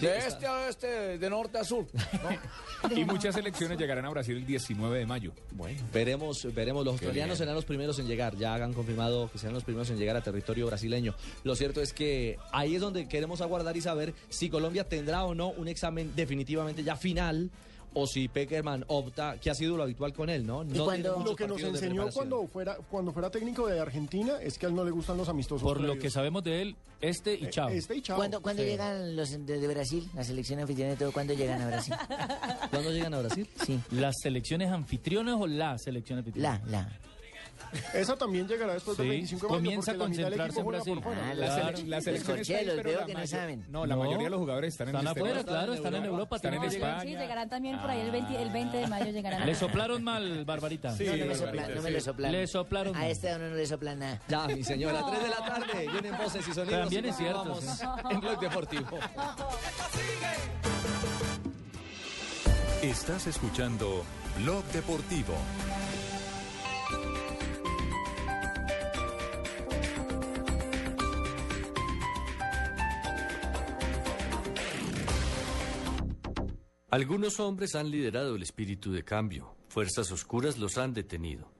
De 0.00 0.18
este 0.18 0.46
a 0.46 0.52
oeste, 0.52 1.18
de 1.18 1.30
norte 1.30 1.58
a 1.58 1.64
sur. 1.64 1.86
Y 2.94 3.04
muchas 3.04 3.34
selecciones 3.34 3.78
llegarán 3.78 4.04
a 4.04 4.10
Brasil 4.10 4.36
el 4.36 4.46
19 4.46 4.98
de 4.98 5.06
mayo. 5.06 5.32
Bueno, 5.52 5.80
veremos, 5.92 6.46
veremos. 6.54 6.84
Los 6.84 6.92
australianos 6.92 7.30
bien. 7.30 7.38
serán 7.38 7.54
los 7.54 7.64
primeros 7.64 7.98
en 7.98 8.06
llegar. 8.06 8.36
Ya 8.36 8.54
han 8.54 8.74
confirmado 8.74 9.30
que 9.32 9.38
serán 9.38 9.54
los 9.54 9.64
primeros 9.64 9.88
en 9.90 9.96
llegar 9.98 10.14
a 10.16 10.20
territorio 10.20 10.66
brasileño. 10.66 11.14
Lo 11.42 11.56
cierto 11.56 11.80
es 11.80 11.92
que 11.92 12.38
ahí 12.52 12.74
es 12.76 12.80
donde 12.80 13.08
queremos 13.08 13.40
aguardar 13.40 13.76
y 13.76 13.80
saber 13.86 14.14
si 14.28 14.48
Colombia 14.50 14.84
tendrá 14.88 15.24
o 15.24 15.34
no 15.34 15.48
un 15.48 15.68
examen 15.68 16.12
definitivamente 16.14 16.82
ya 16.84 16.96
final 16.96 17.50
o 17.98 18.06
si 18.06 18.28
Peckerman 18.28 18.84
opta, 18.88 19.38
que 19.40 19.48
ha 19.48 19.54
sido 19.54 19.74
lo 19.78 19.82
habitual 19.84 20.12
con 20.12 20.28
él, 20.28 20.46
¿no? 20.46 20.62
No 20.64 20.84
Lo 21.24 21.34
que 21.34 21.46
nos 21.48 21.62
enseñó 21.62 22.10
cuando 22.10 22.46
fuera, 22.46 22.76
cuando 22.90 23.10
fuera 23.10 23.30
técnico 23.30 23.66
de 23.68 23.80
Argentina 23.80 24.34
es 24.42 24.58
que 24.58 24.66
a 24.66 24.68
él 24.68 24.74
no 24.74 24.84
le 24.84 24.90
gustan 24.90 25.16
los 25.16 25.30
amistosos. 25.30 25.62
Por 25.62 25.80
lo 25.80 25.98
que 25.98 26.10
sabemos 26.10 26.44
de 26.44 26.60
él, 26.60 26.76
este 27.00 27.32
y 27.34 27.48
chao. 27.48 27.70
Este 27.70 27.96
y 27.96 28.02
chao. 28.02 28.16
¿Cuándo, 28.18 28.42
cuándo 28.42 28.62
Sí. 28.62 28.68
llegan 28.68 29.16
los 29.16 29.30
de, 29.30 29.58
de 29.60 29.66
Brasil, 29.68 30.06
la 30.14 30.24
selección 30.24 30.60
anfitriona 30.60 30.92
y 30.92 30.96
todo? 30.96 31.10
¿Cuándo 31.10 31.32
llegan 31.32 31.62
a 31.62 31.68
Brasil? 31.68 31.94
¿Cuándo 32.70 32.90
llegan 32.92 33.14
a 33.14 33.20
Brasil? 33.20 33.48
Sí, 33.64 33.80
¿Las 33.92 34.14
selecciones 34.22 34.70
anfitrionas 34.70 35.36
o 35.40 35.46
la 35.46 35.78
selección 35.78 36.18
anfitriona? 36.18 36.60
la, 36.66 36.70
la. 36.82 36.92
Esa 37.94 38.16
también 38.16 38.46
llegará 38.48 38.74
después 38.74 38.96
del 38.96 39.06
Sí, 39.06 39.10
25 39.10 39.46
de 39.46 39.52
mayo. 39.52 39.62
comienza 39.64 39.90
a 39.90 39.94
del 39.94 40.02
concentrarse 40.02 40.60
en 40.60 40.66
Brasil. 40.66 41.00
Ah, 41.04 41.34
La, 41.34 41.46
Claro. 41.46 41.78
sele- 41.78 41.88
la 41.88 41.96
Los 41.96 42.04
selección 42.04 42.38
está 42.38 42.52
ahí, 42.52 42.58
corchelos, 42.66 42.76
pero 42.76 42.88
veo 42.90 43.00
la 43.00 43.06
que 43.06 43.12
no 43.12 43.18
mayo- 43.20 43.30
saben. 43.36 43.66
No, 43.68 43.86
la 43.86 43.96
mayoría 43.96 44.24
de 44.24 44.30
los 44.30 44.38
jugadores 44.40 44.74
están, 44.74 44.88
Están 44.88 45.00
en 45.00 45.06
el 45.06 45.12
afuera, 45.12 45.34
exterior. 45.40 45.58
claro, 45.58 45.74
están 45.74 45.94
en 45.94 46.04
Europa. 46.04 46.36
Están 46.36 46.54
en. 46.54 46.64
España. 46.64 47.00
Sí, 47.00 47.08
llegarán 47.08 47.48
también 47.48 47.78
por 47.80 47.90
ahí 47.90 48.00
el 48.00 48.10
20, 48.10 48.42
el 48.42 48.50
20 48.50 48.76
de 48.78 48.86
mayo 48.86 49.10
llegarán. 49.12 49.46
Le 49.46 49.54
soplaron 49.54 50.02
mal, 50.04 50.44
Barbarita. 50.44 50.94
Sí, 50.96 51.04
No, 51.06 51.16
no 51.16 51.26
me 51.26 51.34
soplan, 51.34 51.74
no 51.74 51.82
me 51.82 51.90
lo 51.90 52.00
soplan. 52.00 52.32
Le 52.32 52.46
soplaron 52.46 52.96
A 52.96 52.98
mal. 53.00 53.10
este 53.10 53.30
a 53.30 53.36
uno 53.36 53.48
no 53.50 53.54
le 53.56 53.66
soplan 53.66 53.98
nada. 53.98 54.20
Ya, 54.28 54.46
mi 54.48 54.64
señora, 54.64 55.02
3 55.08 55.22
de 55.22 55.28
la 55.28 55.36
tarde, 55.36 55.88
vienen 55.90 56.16
voces 56.18 56.46
y 56.48 56.52
sonidos. 56.52 56.80
También 56.80 57.04
y 57.06 57.08
es 57.08 57.16
cierto. 57.16 57.58
En 58.10 58.20
Blog 58.20 58.40
Deportivo. 58.40 58.98
Estás 62.82 63.26
escuchando 63.26 64.04
Blog 64.38 64.64
Deportivo. 64.66 65.34
Algunos 76.88 77.40
hombres 77.40 77.74
han 77.74 77.90
liderado 77.90 78.36
el 78.36 78.42
espíritu 78.42 78.92
de 78.92 79.02
cambio, 79.02 79.56
fuerzas 79.68 80.12
oscuras 80.12 80.56
los 80.56 80.78
han 80.78 80.94
detenido. 80.94 81.50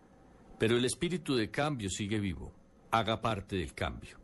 Pero 0.57 0.77
el 0.77 0.85
espíritu 0.85 1.35
de 1.35 1.51
cambio 1.51 1.91
sigue 1.91 2.21
vivo. 2.21 2.53
Haga 2.93 3.21
parte 3.21 3.57
del 3.57 3.75
cambio. 3.75 4.19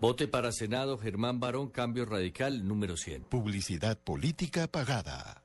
Vote 0.00 0.26
para 0.26 0.50
Senado 0.50 0.98
Germán 0.98 1.38
Barón, 1.38 1.70
Cambio 1.70 2.04
Radical 2.04 2.66
número 2.66 2.96
100. 2.96 3.24
Publicidad 3.24 3.96
política 3.96 4.66
pagada. 4.66 5.44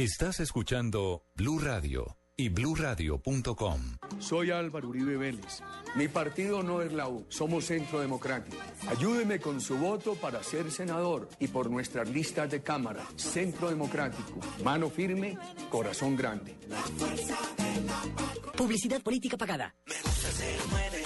Estás 0.00 0.40
escuchando 0.40 1.26
Blue 1.34 1.58
Radio 1.58 2.16
y 2.34 2.48
bluradio.com. 2.48 3.98
Soy 4.18 4.50
Álvaro 4.50 4.88
Uribe 4.88 5.18
Vélez. 5.18 5.60
Mi 5.94 6.08
partido 6.08 6.62
no 6.62 6.80
es 6.80 6.90
la 6.90 7.06
U, 7.06 7.26
somos 7.28 7.66
Centro 7.66 8.00
Democrático. 8.00 8.56
Ayúdeme 8.88 9.40
con 9.40 9.60
su 9.60 9.76
voto 9.76 10.14
para 10.14 10.42
ser 10.42 10.70
senador 10.70 11.28
y 11.38 11.48
por 11.48 11.70
nuestras 11.70 12.08
listas 12.08 12.50
de 12.50 12.62
Cámara. 12.62 13.06
Centro 13.16 13.68
Democrático. 13.68 14.40
Mano 14.64 14.88
firme, 14.88 15.36
corazón 15.68 16.16
grande. 16.16 16.56
Publicidad 18.56 19.02
política 19.02 19.36
pagada. 19.36 19.74
Me 19.84 19.96
gusta 20.02 20.28
el 20.94 20.99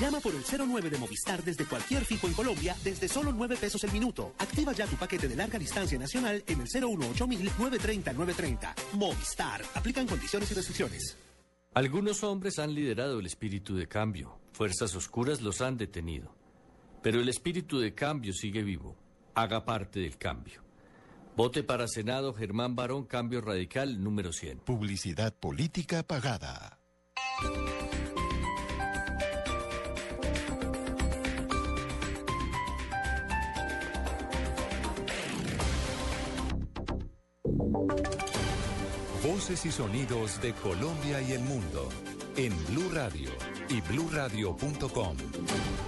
Llama 0.00 0.20
por 0.20 0.34
el 0.34 0.42
09 0.42 0.88
de 0.88 0.96
Movistar 0.96 1.44
desde 1.44 1.66
cualquier 1.66 2.06
fijo 2.06 2.26
en 2.26 2.32
Colombia 2.32 2.74
desde 2.82 3.06
solo 3.06 3.32
9 3.32 3.56
pesos 3.60 3.84
el 3.84 3.92
minuto. 3.92 4.32
Activa 4.38 4.72
ya 4.72 4.86
tu 4.86 4.96
paquete 4.96 5.28
de 5.28 5.36
larga 5.36 5.58
distancia 5.58 5.98
nacional 5.98 6.42
en 6.46 6.60
el 6.62 6.66
018 6.66 7.26
930 7.26 8.12
930. 8.14 8.74
Movistar. 8.94 9.60
Aplican 9.74 10.06
condiciones 10.06 10.50
y 10.50 10.54
restricciones. 10.54 11.18
Algunos 11.74 12.24
hombres 12.24 12.58
han 12.58 12.74
liderado 12.74 13.20
el 13.20 13.26
espíritu 13.26 13.76
de 13.76 13.86
cambio, 13.88 14.40
fuerzas 14.52 14.94
oscuras 14.96 15.42
los 15.42 15.60
han 15.60 15.76
detenido. 15.76 16.34
Pero 17.02 17.20
el 17.20 17.28
espíritu 17.28 17.78
de 17.78 17.94
cambio 17.94 18.32
sigue 18.32 18.62
vivo. 18.62 18.96
Haga 19.34 19.66
parte 19.66 20.00
del 20.00 20.16
cambio. 20.16 20.62
Vote 21.36 21.62
para 21.62 21.86
Senado 21.86 22.32
Germán 22.32 22.74
Barón, 22.74 23.04
Cambio 23.04 23.42
Radical 23.42 24.02
número 24.02 24.32
100. 24.32 24.60
Publicidad 24.60 25.34
política 25.34 26.02
pagada. 26.02 26.80
Voces 39.26 39.64
y 39.64 39.70
sonidos 39.70 40.40
de 40.42 40.52
Colombia 40.54 41.20
y 41.22 41.32
el 41.32 41.40
mundo 41.40 41.88
en 42.36 42.52
Blue 42.66 42.90
Radio 42.92 43.30
y 43.68 43.80
bluradio.com. 43.80 45.16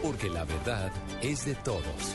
Porque 0.03 0.31
la 0.31 0.45
verdad 0.45 0.91
es 1.23 1.45
de 1.45 1.55
todos. 1.57 2.15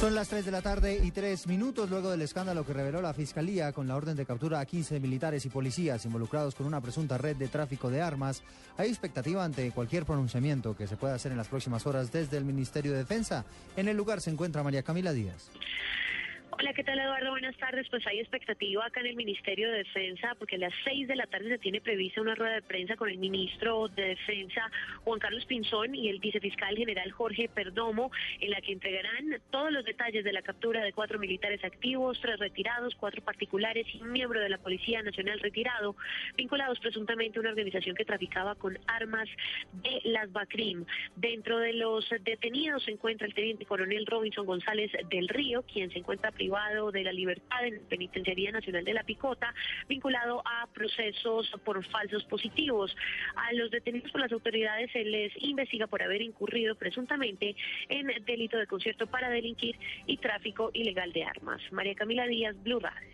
Son 0.00 0.14
las 0.14 0.28
3 0.28 0.44
de 0.44 0.50
la 0.50 0.62
tarde 0.62 1.00
y 1.02 1.12
3 1.12 1.46
minutos 1.46 1.88
luego 1.88 2.10
del 2.10 2.22
escándalo 2.22 2.66
que 2.66 2.72
reveló 2.72 3.00
la 3.00 3.14
Fiscalía 3.14 3.72
con 3.72 3.86
la 3.86 3.96
orden 3.96 4.16
de 4.16 4.26
captura 4.26 4.60
a 4.60 4.66
15 4.66 4.98
militares 5.00 5.46
y 5.46 5.48
policías 5.48 6.04
involucrados 6.04 6.54
con 6.54 6.66
una 6.66 6.80
presunta 6.80 7.16
red 7.16 7.36
de 7.36 7.48
tráfico 7.48 7.88
de 7.88 8.02
armas. 8.02 8.42
Hay 8.76 8.88
expectativa 8.88 9.44
ante 9.44 9.70
cualquier 9.70 10.04
pronunciamiento 10.04 10.76
que 10.76 10.88
se 10.88 10.96
pueda 10.96 11.14
hacer 11.14 11.32
en 11.32 11.38
las 11.38 11.48
próximas 11.48 11.86
horas 11.86 12.12
desde 12.12 12.36
el 12.36 12.44
Ministerio 12.44 12.92
de 12.92 12.98
Defensa. 12.98 13.44
En 13.76 13.88
el 13.88 13.96
lugar 13.96 14.20
se 14.20 14.30
encuentra 14.30 14.62
María 14.62 14.82
Camila 14.82 15.12
Díaz. 15.12 15.50
Hola, 16.56 16.72
¿qué 16.72 16.84
tal 16.84 17.00
Eduardo? 17.00 17.30
Buenas 17.30 17.56
tardes. 17.56 17.88
Pues 17.90 18.06
hay 18.06 18.20
expectativa 18.20 18.86
acá 18.86 19.00
en 19.00 19.06
el 19.06 19.16
Ministerio 19.16 19.72
de 19.72 19.78
Defensa 19.78 20.36
porque 20.38 20.54
a 20.54 20.58
las 20.58 20.72
seis 20.84 21.08
de 21.08 21.16
la 21.16 21.26
tarde 21.26 21.48
se 21.48 21.58
tiene 21.58 21.80
prevista 21.80 22.20
una 22.20 22.36
rueda 22.36 22.54
de 22.54 22.62
prensa 22.62 22.94
con 22.94 23.08
el 23.08 23.18
ministro 23.18 23.88
de 23.88 24.10
Defensa 24.10 24.70
Juan 25.02 25.18
Carlos 25.18 25.44
Pinzón 25.46 25.96
y 25.96 26.08
el 26.08 26.20
vicefiscal 26.20 26.76
general 26.76 27.10
Jorge 27.10 27.48
Perdomo 27.48 28.12
en 28.40 28.50
la 28.50 28.60
que 28.60 28.72
entregarán 28.72 29.40
todos 29.50 29.72
los 29.72 29.84
detalles 29.84 30.22
de 30.22 30.32
la 30.32 30.42
captura 30.42 30.84
de 30.84 30.92
cuatro 30.92 31.18
militares 31.18 31.64
activos, 31.64 32.20
tres 32.20 32.38
retirados, 32.38 32.94
cuatro 32.94 33.20
particulares 33.20 33.86
y 33.92 34.00
un 34.00 34.12
miembro 34.12 34.38
de 34.40 34.48
la 34.48 34.58
Policía 34.58 35.02
Nacional 35.02 35.40
retirado, 35.40 35.96
vinculados 36.36 36.78
presuntamente 36.78 37.38
a 37.38 37.40
una 37.40 37.50
organización 37.50 37.96
que 37.96 38.04
traficaba 38.04 38.54
con 38.54 38.78
armas 38.86 39.28
de 39.72 40.02
las 40.04 40.30
BACRIM. 40.30 40.84
Dentro 41.16 41.58
de 41.58 41.72
los 41.72 42.08
detenidos 42.22 42.84
se 42.84 42.92
encuentra 42.92 43.26
el 43.26 43.34
teniente 43.34 43.66
coronel 43.66 44.06
Robinson 44.06 44.46
González 44.46 44.92
del 45.10 45.26
Río, 45.28 45.62
quien 45.62 45.90
se 45.90 45.98
encuentra 45.98 46.30
privado 46.44 46.92
de 46.92 47.02
la 47.02 47.12
libertad 47.12 47.64
en 47.64 47.76
la 47.76 47.88
Penitenciaría 47.88 48.52
Nacional 48.52 48.84
de 48.84 48.92
la 48.92 49.02
Picota, 49.02 49.54
vinculado 49.88 50.42
a 50.44 50.66
procesos 50.66 51.50
por 51.64 51.82
falsos 51.86 52.22
positivos. 52.24 52.94
A 53.34 53.54
los 53.54 53.70
detenidos 53.70 54.12
por 54.12 54.20
las 54.20 54.30
autoridades 54.30 54.90
se 54.92 55.04
les 55.04 55.32
investiga 55.42 55.86
por 55.86 56.02
haber 56.02 56.20
incurrido 56.20 56.74
presuntamente 56.74 57.56
en 57.88 58.08
delito 58.26 58.58
de 58.58 58.66
concierto 58.66 59.06
para 59.06 59.30
delinquir 59.30 59.76
y 60.06 60.18
tráfico 60.18 60.70
ilegal 60.74 61.14
de 61.14 61.24
armas. 61.24 61.62
María 61.72 61.94
Camila 61.94 62.26
Díaz, 62.26 62.54
Blue 62.62 62.78
Radio. 62.78 63.08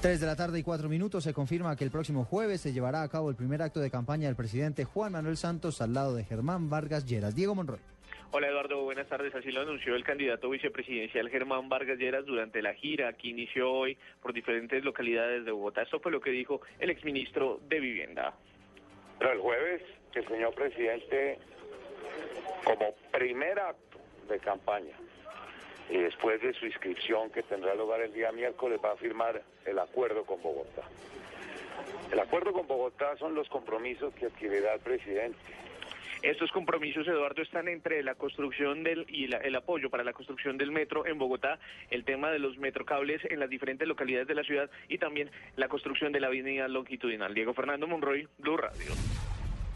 3 0.00 0.20
de 0.20 0.26
la 0.26 0.36
tarde 0.36 0.60
y 0.60 0.62
4 0.62 0.88
minutos 0.88 1.24
se 1.24 1.34
confirma 1.34 1.76
que 1.76 1.84
el 1.84 1.90
próximo 1.90 2.24
jueves 2.24 2.62
se 2.62 2.72
llevará 2.72 3.02
a 3.02 3.08
cabo 3.08 3.28
el 3.28 3.36
primer 3.36 3.60
acto 3.60 3.80
de 3.80 3.90
campaña 3.90 4.28
del 4.28 4.36
presidente 4.36 4.84
Juan 4.84 5.12
Manuel 5.12 5.36
Santos 5.36 5.82
al 5.82 5.92
lado 5.92 6.14
de 6.14 6.24
Germán 6.24 6.70
Vargas 6.70 7.04
Lleras. 7.04 7.34
Diego 7.34 7.54
Monroy. 7.54 7.80
Hola 8.30 8.48
Eduardo, 8.48 8.82
buenas 8.82 9.08
tardes. 9.08 9.34
Así 9.34 9.50
lo 9.50 9.62
anunció 9.62 9.94
el 9.94 10.04
candidato 10.04 10.50
vicepresidencial 10.50 11.30
Germán 11.30 11.70
Vargas 11.70 11.96
Lleras 11.98 12.26
durante 12.26 12.60
la 12.60 12.74
gira 12.74 13.14
que 13.14 13.28
inició 13.28 13.72
hoy 13.72 13.96
por 14.20 14.34
diferentes 14.34 14.84
localidades 14.84 15.46
de 15.46 15.50
Bogotá. 15.50 15.80
Esto 15.80 15.98
fue 15.98 16.12
lo 16.12 16.20
que 16.20 16.30
dijo 16.30 16.60
el 16.78 16.90
exministro 16.90 17.58
de 17.70 17.80
Vivienda. 17.80 18.34
El 19.20 19.38
jueves, 19.38 19.82
el 20.12 20.28
señor 20.28 20.54
presidente, 20.54 21.38
como 22.64 22.94
primer 23.10 23.58
acto 23.58 23.98
de 24.28 24.38
campaña, 24.40 24.94
y 25.88 25.96
después 25.96 26.42
de 26.42 26.52
su 26.52 26.66
inscripción 26.66 27.30
que 27.30 27.42
tendrá 27.44 27.74
lugar 27.74 28.02
el 28.02 28.12
día 28.12 28.30
miércoles, 28.30 28.78
va 28.84 28.92
a 28.92 28.96
firmar 28.96 29.42
el 29.64 29.78
acuerdo 29.78 30.26
con 30.26 30.42
Bogotá. 30.42 30.82
El 32.12 32.20
acuerdo 32.20 32.52
con 32.52 32.66
Bogotá 32.66 33.16
son 33.16 33.34
los 33.34 33.48
compromisos 33.48 34.12
que 34.14 34.26
adquirirá 34.26 34.74
el 34.74 34.80
presidente. 34.80 35.38
Estos 36.22 36.50
compromisos, 36.50 37.06
Eduardo, 37.06 37.42
están 37.42 37.68
entre 37.68 38.02
la 38.02 38.14
construcción 38.16 38.82
del 38.82 39.06
y 39.08 39.28
la- 39.28 39.38
el 39.38 39.54
apoyo 39.54 39.88
para 39.88 40.02
la 40.02 40.12
construcción 40.12 40.58
del 40.58 40.72
metro 40.72 41.06
en 41.06 41.16
Bogotá, 41.18 41.58
el 41.90 42.04
tema 42.04 42.30
de 42.30 42.38
los 42.40 42.58
metrocables 42.58 43.20
en 43.30 43.38
las 43.38 43.48
diferentes 43.48 43.86
localidades 43.86 44.26
de 44.26 44.34
la 44.34 44.42
ciudad 44.42 44.68
y 44.88 44.98
también 44.98 45.30
la 45.56 45.68
construcción 45.68 46.10
de 46.12 46.20
la 46.20 46.26
avenida 46.26 46.66
longitudinal. 46.66 47.32
Diego 47.34 47.54
Fernando 47.54 47.86
Monroy, 47.86 48.26
Blue 48.38 48.56
Radio. 48.56 48.92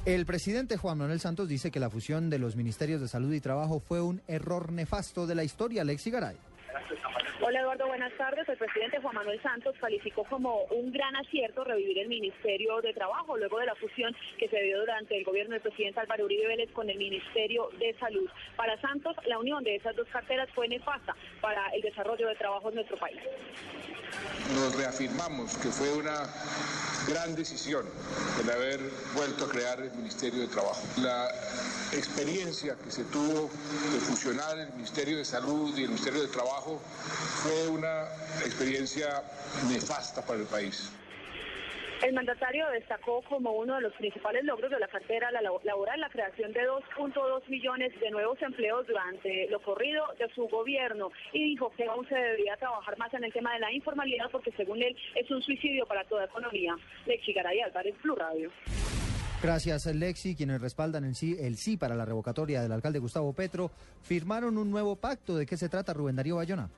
El 0.05 0.26
presidente 0.26 0.76
Juan 0.76 0.98
Manuel 0.98 1.20
Santos 1.20 1.48
dice 1.48 1.70
que 1.70 1.78
la 1.78 1.88
fusión 1.88 2.28
de 2.28 2.40
los 2.40 2.57
ministerios 2.57 3.00
de 3.00 3.07
Salud 3.07 3.33
y 3.33 3.40
Trabajo 3.40 3.78
fue 3.78 4.00
un 4.02 4.20
error 4.26 4.72
nefasto 4.72 5.28
de 5.28 5.37
la 5.37 5.44
historia. 5.44 5.83
Alexi 5.83 6.11
Garay. 6.11 6.35
Hola 7.40 7.61
Eduardo, 7.61 7.87
buenas 7.87 8.12
tardes. 8.16 8.48
El 8.48 8.56
presidente 8.56 9.00
Juan 9.00 9.14
Manuel 9.14 9.42
Santos 9.42 9.74
calificó 9.80 10.24
como 10.24 10.62
un 10.70 10.92
gran 10.92 11.14
acierto 11.16 11.64
revivir 11.64 11.98
el 11.98 12.08
Ministerio 12.08 12.80
de 12.80 12.92
Trabajo 12.92 13.37
luego 13.37 13.58
de 13.58 13.66
la 13.66 13.74
fusión 13.74 14.14
que 14.38 14.48
se 14.48 14.61
dio 14.62 14.80
durante 14.80 15.16
el 15.16 15.24
gobierno 15.24 15.52
del 15.54 15.62
presidente 15.62 16.00
Álvaro 16.00 16.24
Uribe 16.24 16.46
Vélez 16.46 16.70
con 16.72 16.88
el 16.88 16.98
Ministerio 16.98 17.68
de 17.78 17.94
Salud. 17.98 18.28
Para 18.56 18.80
Santos, 18.80 19.16
la 19.26 19.38
unión 19.38 19.64
de 19.64 19.76
esas 19.76 19.96
dos 19.96 20.08
carteras 20.08 20.48
fue 20.54 20.68
nefasta 20.68 21.14
para 21.40 21.68
el 21.70 21.82
desarrollo 21.82 22.28
de 22.28 22.35
trabajo 22.37 22.68
en 22.68 22.76
nuestro 22.76 22.96
país. 22.96 23.20
nos 24.54 24.76
reafirmamos 24.76 25.56
que 25.58 25.68
fue 25.68 25.92
una 25.92 26.22
gran 27.07 27.35
decisión 27.35 27.85
el 28.41 28.51
haber 28.51 28.81
vuelto 29.15 29.45
a 29.45 29.49
crear 29.49 29.81
el 29.81 29.93
Ministerio 29.93 30.41
de 30.41 30.49
Trabajo. 30.49 30.83
La 30.99 31.31
experiencia 31.93 32.77
que 32.83 32.91
se 32.91 33.05
tuvo 33.05 33.51
de 33.93 34.01
fusionar 34.01 34.59
el 34.59 34.73
Ministerio 34.75 35.19
de 35.19 35.25
Salud 35.25 35.77
y 35.77 35.83
el 35.83 35.88
Ministerio 35.88 36.23
de 36.23 36.29
Trabajo 36.29 36.81
fue 37.43 37.69
una 37.69 38.05
experiencia 38.45 39.23
nefasta 39.69 40.23
para 40.23 40.41
el 40.41 40.47
país. 40.47 40.91
El 42.03 42.15
mandatario 42.15 42.69
destacó 42.71 43.23
como 43.29 43.53
uno 43.53 43.77
de 43.77 43.83
los 43.83 43.93
principales 43.95 44.45
logros 44.45 44.71
de 44.73 44.81
la 44.81 44.88
cartera 44.88 45.31
la- 45.31 45.41
laboral 45.41 46.01
la 46.01 46.09
creación 46.09 46.53
de 46.53 46.61
2.2 46.69 47.49
millones 47.49 47.93
de 48.01 48.11
nuevos 48.11 48.41
empleos 48.43 48.85
durante 48.88 49.47
lo 49.51 49.61
corrido 49.62 50.05
de 50.19 50.29
su 50.35 50.49
gobierno 50.49 51.11
y 51.33 51.45
dijo 51.51 51.71
que 51.77 51.85
aún 51.85 52.07
se 52.09 52.17
debería 52.17 52.57
trabajar 52.57 52.99
más 52.99 53.15
en 53.15 53.23
el 53.25 53.33
tema 53.33 53.55
de 53.55 53.61
la 53.61 53.73
informalidad 53.73 54.27
porque 54.33 54.51
según 54.57 54.83
él 54.83 54.97
es 55.15 55.31
un 55.31 55.41
suicidio 55.43 55.87
para 55.87 56.03
toda 56.05 56.25
economía. 56.25 56.75
Lexi 57.07 57.33
Garay 57.33 57.61
Álvarez, 57.61 57.95
Blue 58.03 58.17
Radio. 58.17 58.51
Gracias, 59.41 59.87
Lexi. 59.87 60.35
Quienes 60.35 60.61
respaldan 60.61 61.05
el 61.05 61.15
sí, 61.15 61.37
el 61.41 61.57
sí 61.57 61.77
para 61.77 61.95
la 61.95 62.05
revocatoria 62.05 62.62
del 62.62 62.73
alcalde 62.73 62.99
Gustavo 62.99 63.33
Petro 63.33 63.71
firmaron 64.03 64.59
un 64.59 64.71
nuevo 64.73 64.97
pacto. 64.97 65.37
¿De 65.37 65.47
qué 65.47 65.57
se 65.57 65.69
trata, 65.69 65.93
Rubén 65.95 66.17
Darío 66.17 66.37
Bayona? 66.37 66.69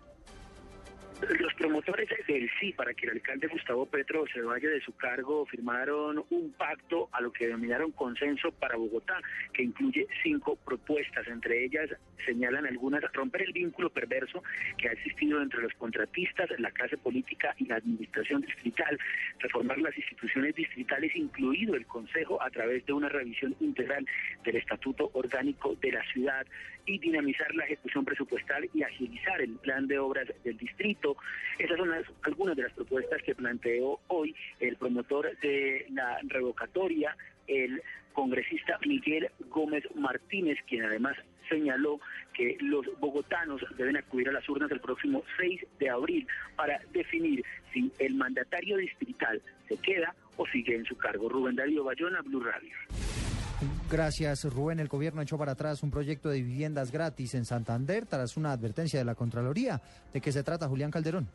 Promotores 1.65 2.11
del 2.29 2.51
sí 2.61 2.75
para 2.75 2.93
que 2.93 3.07
el 3.07 3.13
alcalde 3.13 3.47
Gustavo 3.47 3.87
Petro 3.87 4.27
se 4.31 4.43
vaya 4.43 4.69
de 4.69 4.83
su 4.83 4.95
cargo 4.97 5.47
firmaron 5.47 6.23
un 6.29 6.53
pacto 6.53 7.09
a 7.11 7.23
lo 7.23 7.33
que 7.33 7.47
denominaron 7.47 7.91
consenso 7.93 8.53
para 8.53 8.77
Bogotá, 8.77 9.19
que 9.55 9.63
incluye 9.63 10.07
cinco 10.23 10.57
propuestas. 10.57 11.27
Entre 11.27 11.65
ellas 11.65 11.89
señalan 12.27 12.67
algunas 12.67 13.03
romper 13.15 13.41
el 13.41 13.55
vínculo 13.55 13.89
perverso 13.89 14.43
que 14.77 14.91
ha 14.91 14.93
existido 14.93 15.41
entre 15.41 15.63
los 15.63 15.73
contratistas, 15.75 16.51
la 16.59 16.71
clase 16.71 16.99
política 16.99 17.55
y 17.57 17.65
la 17.65 17.77
administración 17.77 18.43
distrital, 18.43 18.99
reformar 19.39 19.79
las 19.79 19.97
instituciones 19.97 20.55
distritales, 20.55 21.17
incluido 21.17 21.77
el 21.77 21.87
Consejo, 21.87 22.43
a 22.43 22.51
través 22.51 22.85
de 22.85 22.93
una 22.93 23.09
revisión 23.09 23.57
integral 23.61 24.07
del 24.45 24.57
estatuto 24.57 25.11
orgánico 25.15 25.77
de 25.77 25.93
la 25.93 26.05
ciudad 26.13 26.47
y 26.87 26.99
dinamizar 26.99 27.55
la 27.55 27.65
ejecución 27.65 28.05
presupuestal 28.05 28.69
y 28.75 28.83
agilizar 28.83 29.41
el 29.41 29.57
plan 29.57 29.87
de 29.87 29.99
obras 29.99 30.29
del 30.45 30.57
distrito. 30.59 31.17
Esas 31.59 31.77
son 31.77 31.91
las- 31.91 32.07
algunas 32.23 32.57
de 32.57 32.63
las 32.65 32.73
propuestas 32.73 33.23
que 33.23 33.35
planteó 33.35 34.01
hoy 34.09 34.35
el 34.61 34.77
promotor 34.77 35.37
de 35.41 35.87
la 35.91 36.19
revocatoria, 36.25 37.17
el 37.47 37.81
congresista 38.13 38.79
Miguel 38.87 39.29
Gómez 39.51 39.85
Martínez, 39.95 40.59
quien 40.69 40.85
además 40.85 41.17
señaló 41.49 42.01
que 42.33 42.57
los 42.61 42.87
bogotanos 43.01 43.61
deben 43.77 43.97
acudir 43.97 44.29
a 44.29 44.33
las 44.33 44.49
urnas 44.49 44.71
el 44.71 44.81
próximo 44.81 45.23
6 45.39 45.61
de 45.79 45.91
abril 45.91 46.27
para 46.57 46.81
definir 46.93 47.45
si 47.73 47.93
el 47.99 48.15
mandatario 48.15 48.77
distrital 48.79 49.43
se 49.69 49.77
queda 49.77 50.15
o 50.37 50.47
sigue 50.47 50.75
en 50.75 50.85
su 50.85 50.97
cargo. 50.97 51.29
Rubén 51.29 51.55
Darío 51.57 51.85
Bayona, 51.85 52.23
Blue 52.23 52.41
Radio. 52.43 52.71
Gracias, 53.91 54.45
Rubén. 54.45 54.81
El 54.81 54.89
gobierno 54.89 55.23
echó 55.23 55.39
para 55.39 55.53
atrás 55.53 55.83
un 55.83 55.91
proyecto 55.91 56.29
de 56.29 56.41
viviendas 56.43 56.91
gratis 56.91 57.35
en 57.35 57.45
Santander 57.45 58.07
tras 58.07 58.37
una 58.37 58.53
advertencia 58.53 58.99
de 58.99 59.05
la 59.05 59.15
Contraloría. 59.15 59.81
¿De 60.13 60.21
qué 60.21 60.33
se 60.33 60.43
trata, 60.43 60.67
Julián 60.69 60.91
Calderón? 60.91 61.29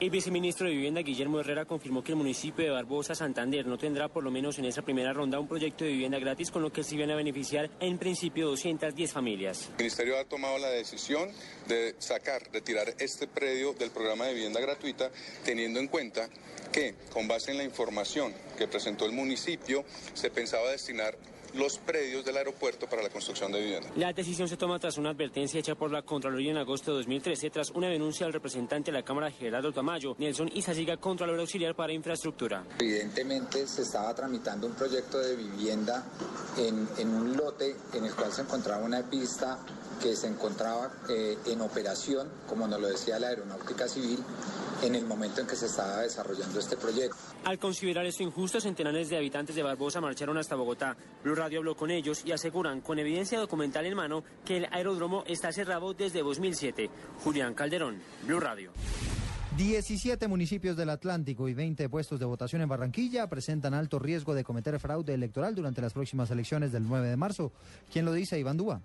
El 0.00 0.10
viceministro 0.10 0.68
de 0.68 0.74
Vivienda 0.74 1.00
Guillermo 1.00 1.40
Herrera 1.40 1.64
confirmó 1.64 2.04
que 2.04 2.12
el 2.12 2.18
municipio 2.18 2.64
de 2.64 2.70
Barbosa, 2.70 3.16
Santander, 3.16 3.66
no 3.66 3.76
tendrá 3.78 4.06
por 4.06 4.22
lo 4.22 4.30
menos 4.30 4.56
en 4.60 4.66
esa 4.66 4.82
primera 4.82 5.12
ronda 5.12 5.40
un 5.40 5.48
proyecto 5.48 5.84
de 5.84 5.90
vivienda 5.90 6.20
gratis 6.20 6.52
con 6.52 6.62
lo 6.62 6.70
que 6.70 6.84
se 6.84 6.94
iban 6.94 7.10
a 7.10 7.16
beneficiar 7.16 7.68
en 7.80 7.98
principio 7.98 8.46
210 8.46 9.12
familias. 9.12 9.70
El 9.72 9.78
Ministerio 9.78 10.16
ha 10.16 10.24
tomado 10.24 10.56
la 10.58 10.68
decisión 10.68 11.28
de 11.66 11.96
sacar, 11.98 12.42
retirar 12.52 12.94
este 13.00 13.26
predio 13.26 13.72
del 13.72 13.90
programa 13.90 14.26
de 14.26 14.34
vivienda 14.34 14.60
gratuita, 14.60 15.10
teniendo 15.44 15.80
en 15.80 15.88
cuenta 15.88 16.28
que, 16.70 16.94
con 17.12 17.26
base 17.26 17.50
en 17.50 17.58
la 17.58 17.64
información 17.64 18.32
que 18.56 18.68
presentó 18.68 19.04
el 19.04 19.10
municipio, 19.10 19.84
se 20.14 20.30
pensaba 20.30 20.70
destinar 20.70 21.18
los 21.54 21.78
predios 21.78 22.24
del 22.24 22.36
aeropuerto 22.36 22.86
para 22.88 23.02
la 23.02 23.08
construcción 23.08 23.52
de 23.52 23.60
vivienda. 23.60 23.90
La 23.96 24.12
decisión 24.12 24.48
se 24.48 24.56
toma 24.56 24.78
tras 24.78 24.98
una 24.98 25.10
advertencia 25.10 25.60
hecha 25.60 25.74
por 25.74 25.90
la 25.90 26.02
Contraloría 26.02 26.50
en 26.50 26.58
agosto 26.58 26.92
de 26.92 26.98
2013 26.98 27.50
tras 27.50 27.70
una 27.70 27.88
denuncia 27.88 28.26
del 28.26 28.32
representante 28.32 28.90
de 28.90 28.98
la 28.98 29.04
Cámara 29.04 29.30
Gerardo 29.30 29.72
Tamayo, 29.72 30.14
Nelson 30.18 30.50
Izaziga, 30.54 30.96
Contralor 30.96 31.40
Auxiliar 31.40 31.74
para 31.74 31.92
Infraestructura. 31.92 32.64
Evidentemente 32.78 33.66
se 33.66 33.82
estaba 33.82 34.14
tramitando 34.14 34.66
un 34.66 34.74
proyecto 34.74 35.18
de 35.18 35.36
vivienda 35.36 36.04
en, 36.56 36.88
en 36.98 37.08
un 37.08 37.36
lote 37.36 37.76
en 37.94 38.04
el 38.04 38.14
cual 38.14 38.32
se 38.32 38.42
encontraba 38.42 38.84
una 38.84 39.08
pista 39.08 39.58
que 39.98 40.14
se 40.14 40.28
encontraba 40.28 40.90
eh, 41.08 41.36
en 41.46 41.60
operación, 41.60 42.28
como 42.46 42.66
nos 42.66 42.80
lo 42.80 42.88
decía 42.88 43.18
la 43.18 43.28
Aeronáutica 43.28 43.88
Civil, 43.88 44.18
en 44.82 44.94
el 44.94 45.04
momento 45.04 45.40
en 45.40 45.46
que 45.46 45.56
se 45.56 45.66
estaba 45.66 46.02
desarrollando 46.02 46.58
este 46.58 46.76
proyecto. 46.76 47.16
Al 47.44 47.58
considerar 47.58 48.06
esto 48.06 48.22
injusto, 48.22 48.60
centenares 48.60 49.08
de 49.08 49.16
habitantes 49.16 49.56
de 49.56 49.62
Barbosa 49.62 50.00
marcharon 50.00 50.38
hasta 50.38 50.54
Bogotá. 50.54 50.96
Blue 51.24 51.34
Radio 51.38 51.60
habló 51.60 51.76
con 51.76 51.90
ellos 51.90 52.22
y 52.24 52.32
aseguran, 52.32 52.80
con 52.80 52.98
evidencia 52.98 53.38
documental 53.38 53.86
en 53.86 53.94
mano, 53.94 54.24
que 54.44 54.58
el 54.58 54.66
aeródromo 54.70 55.24
está 55.26 55.52
cerrado 55.52 55.94
desde 55.94 56.22
2007. 56.22 56.90
Julián 57.24 57.54
Calderón, 57.54 57.96
Blue 58.24 58.40
Radio. 58.40 58.72
17 59.56 60.28
municipios 60.28 60.76
del 60.76 60.90
Atlántico 60.90 61.48
y 61.48 61.54
20 61.54 61.88
puestos 61.88 62.20
de 62.20 62.26
votación 62.26 62.62
en 62.62 62.68
Barranquilla 62.68 63.28
presentan 63.28 63.74
alto 63.74 63.98
riesgo 63.98 64.34
de 64.34 64.44
cometer 64.44 64.78
fraude 64.78 65.14
electoral 65.14 65.54
durante 65.54 65.80
las 65.80 65.92
próximas 65.92 66.30
elecciones 66.30 66.70
del 66.70 66.86
9 66.86 67.08
de 67.08 67.16
marzo. 67.16 67.52
¿Quién 67.92 68.04
lo 68.04 68.12
dice, 68.12 68.38
Iván 68.38 68.56
Dúa? 68.56 68.82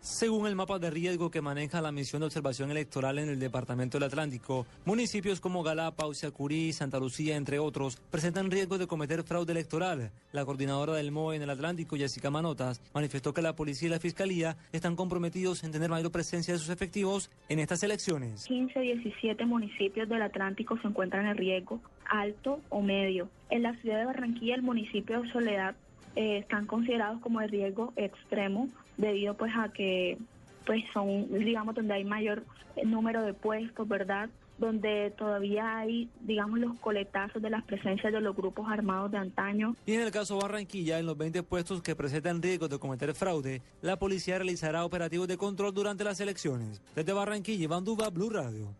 Según 0.00 0.46
el 0.46 0.54
mapa 0.54 0.78
de 0.78 0.90
riesgo 0.90 1.30
que 1.30 1.40
maneja 1.40 1.80
la 1.80 1.92
misión 1.92 2.20
de 2.20 2.26
observación 2.26 2.70
electoral 2.70 3.18
en 3.18 3.28
el 3.28 3.38
Departamento 3.38 3.98
del 3.98 4.08
Atlántico. 4.08 4.66
Municipios 4.84 5.40
como 5.40 5.62
Galápagos, 5.62 6.20
Yacurí, 6.20 6.72
Santa 6.72 6.98
Lucía, 6.98 7.36
entre 7.36 7.58
otros, 7.58 7.96
presentan 8.10 8.50
riesgo 8.50 8.78
de 8.78 8.86
cometer 8.86 9.22
fraude 9.24 9.52
electoral. 9.52 10.10
La 10.32 10.44
coordinadora 10.44 10.94
del 10.94 11.10
MOE 11.10 11.36
en 11.36 11.42
el 11.42 11.50
Atlántico, 11.50 11.96
Jessica 11.96 12.30
Manotas, 12.30 12.80
manifestó 12.94 13.34
que 13.34 13.42
la 13.42 13.56
policía 13.56 13.88
y 13.88 13.90
la 13.90 14.00
fiscalía 14.00 14.56
están 14.72 14.96
comprometidos 14.96 15.64
en 15.64 15.72
tener 15.72 15.90
mayor 15.90 16.12
presencia 16.12 16.54
de 16.54 16.60
sus 16.60 16.70
efectivos 16.70 17.30
en 17.48 17.58
estas 17.58 17.82
elecciones. 17.82 18.44
15, 18.44 18.78
17 18.80 19.44
municipios 19.44 20.08
del 20.08 20.22
Atlántico 20.22 20.78
se 20.78 20.88
encuentran 20.88 21.26
en 21.26 21.36
riesgo 21.36 21.80
alto 22.08 22.60
o 22.68 22.80
medio. 22.80 23.28
En 23.50 23.62
la 23.62 23.74
ciudad 23.76 23.98
de 23.98 24.06
Barranquilla, 24.06 24.54
el 24.54 24.62
municipio 24.62 25.22
de 25.22 25.30
Soledad 25.30 25.74
eh, 26.14 26.38
están 26.38 26.66
considerados 26.66 27.20
como 27.20 27.40
de 27.40 27.48
riesgo 27.48 27.92
extremo 27.96 28.68
debido 28.96 29.34
pues 29.34 29.52
a 29.56 29.72
que 29.72 30.18
pues 30.64 30.82
son 30.92 31.28
digamos 31.30 31.74
donde 31.74 31.94
hay 31.94 32.04
mayor 32.04 32.44
número 32.84 33.22
de 33.22 33.34
puestos, 33.34 33.86
¿verdad? 33.88 34.28
donde 34.58 35.12
todavía 35.18 35.78
hay, 35.78 36.08
digamos, 36.20 36.58
los 36.58 36.78
coletazos 36.78 37.42
de 37.42 37.50
las 37.50 37.64
presencias 37.64 38.12
de 38.12 38.20
los 38.20 38.34
grupos 38.34 38.66
armados 38.70 39.10
de 39.10 39.18
antaño. 39.18 39.76
Y 39.84 39.94
en 39.94 40.00
el 40.00 40.10
caso 40.10 40.38
Barranquilla, 40.38 40.98
en 40.98 41.06
los 41.06 41.16
20 41.16 41.42
puestos 41.42 41.82
que 41.82 41.94
presentan 41.94 42.42
riesgo 42.42 42.68
de 42.68 42.78
cometer 42.78 43.14
fraude, 43.14 43.62
la 43.82 43.98
policía 43.98 44.38
realizará 44.38 44.84
operativos 44.84 45.28
de 45.28 45.36
control 45.36 45.74
durante 45.74 46.04
las 46.04 46.20
elecciones. 46.20 46.80
Desde 46.94 47.12
Barranquilla, 47.12 47.64
Iván 47.64 47.84
Duba, 47.84 48.10
Blue 48.10 48.30
Radio. 48.30 48.74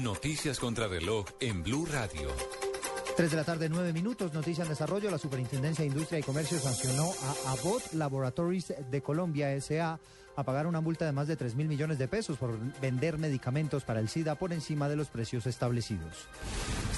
Noticias 0.00 0.60
contra 0.60 0.86
reloj 0.86 1.26
en 1.40 1.62
Blue 1.62 1.86
Radio. 1.86 2.28
3 3.16 3.30
de 3.30 3.36
la 3.36 3.44
tarde, 3.44 3.68
9 3.68 3.92
minutos. 3.92 4.32
Noticia 4.32 4.62
en 4.62 4.70
desarrollo. 4.70 5.10
La 5.10 5.18
Superintendencia 5.18 5.82
de 5.82 5.88
Industria 5.88 6.18
y 6.18 6.22
Comercio 6.22 6.58
sancionó 6.58 7.04
a 7.04 7.52
Abbott 7.52 7.92
Laboratories 7.92 8.74
de 8.90 9.02
Colombia 9.02 9.52
S.A. 9.54 9.98
a 10.36 10.42
pagar 10.42 10.66
una 10.66 10.80
multa 10.80 11.04
de 11.04 11.12
más 11.12 11.28
de 11.28 11.36
3 11.36 11.54
mil 11.54 11.68
millones 11.68 11.98
de 11.98 12.08
pesos 12.08 12.38
por 12.38 12.58
vender 12.80 13.18
medicamentos 13.18 13.84
para 13.84 14.00
el 14.00 14.08
SIDA 14.08 14.36
por 14.36 14.52
encima 14.52 14.88
de 14.88 14.96
los 14.96 15.08
precios 15.08 15.46
establecidos. 15.46 16.28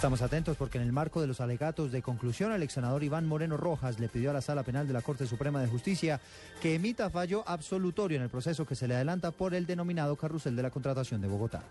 Estamos 0.03 0.23
atentos 0.23 0.57
porque 0.57 0.79
en 0.79 0.85
el 0.85 0.91
marco 0.91 1.21
de 1.21 1.29
los 1.29 1.41
alegatos 1.41 1.93
de 1.93 2.03
conclusión, 2.03 2.51
el 2.51 2.65
ex 2.65 2.73
senador 2.73 3.05
Iván 3.05 3.25
Moreno 3.25 3.57
Rojas 3.57 4.01
le 4.01 4.09
pidió 4.09 4.31
a 4.31 4.33
la 4.33 4.41
Sala 4.41 4.65
Penal 4.65 4.89
de 4.89 4.93
la 4.93 5.01
Corte 5.01 5.29
Suprema 5.29 5.61
de 5.61 5.69
Justicia 5.69 6.21
que 6.61 6.75
emita 6.75 7.09
fallo 7.09 7.45
absolutorio 7.47 8.17
en 8.17 8.25
el 8.25 8.29
proceso 8.29 8.67
que 8.67 8.75
se 8.75 8.89
le 8.89 8.97
adelanta 8.97 9.31
por 9.31 9.55
el 9.55 9.65
denominado 9.65 10.17
carrusel 10.17 10.57
de 10.57 10.63
la 10.65 10.73
contratación 10.73 11.21
de 11.21 11.29
Bogotá. 11.29 11.63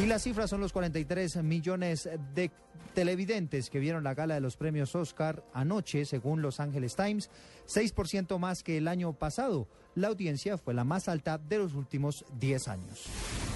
Y 0.00 0.06
las 0.06 0.24
cifras 0.24 0.50
son 0.50 0.60
los 0.60 0.72
43 0.72 1.44
millones 1.44 2.08
de 2.34 2.50
televidentes 2.92 3.70
que 3.70 3.78
vieron 3.78 4.02
la 4.02 4.14
gala 4.14 4.34
de 4.34 4.40
los 4.40 4.56
premios 4.56 4.96
Oscar 4.96 5.44
anoche, 5.54 6.04
según 6.06 6.42
Los 6.42 6.58
Angeles 6.58 6.96
Times, 6.96 7.30
6% 7.68 8.36
más 8.40 8.64
que 8.64 8.78
el 8.78 8.88
año 8.88 9.12
pasado. 9.12 9.68
La 9.94 10.08
audiencia 10.08 10.58
fue 10.58 10.74
la 10.74 10.82
más 10.82 11.06
alta 11.06 11.38
de 11.38 11.58
los 11.58 11.74
últimos 11.74 12.24
10 12.40 12.66
años. 12.66 13.04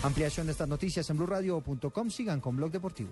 Ampliación 0.04 0.46
de 0.46 0.52
estas 0.52 0.68
noticias 0.68 1.10
en 1.10 1.16
blurradio.com. 1.16 2.10
Sigan 2.10 2.40
con 2.40 2.54
Blog 2.54 2.70
Deportivo. 2.70 3.10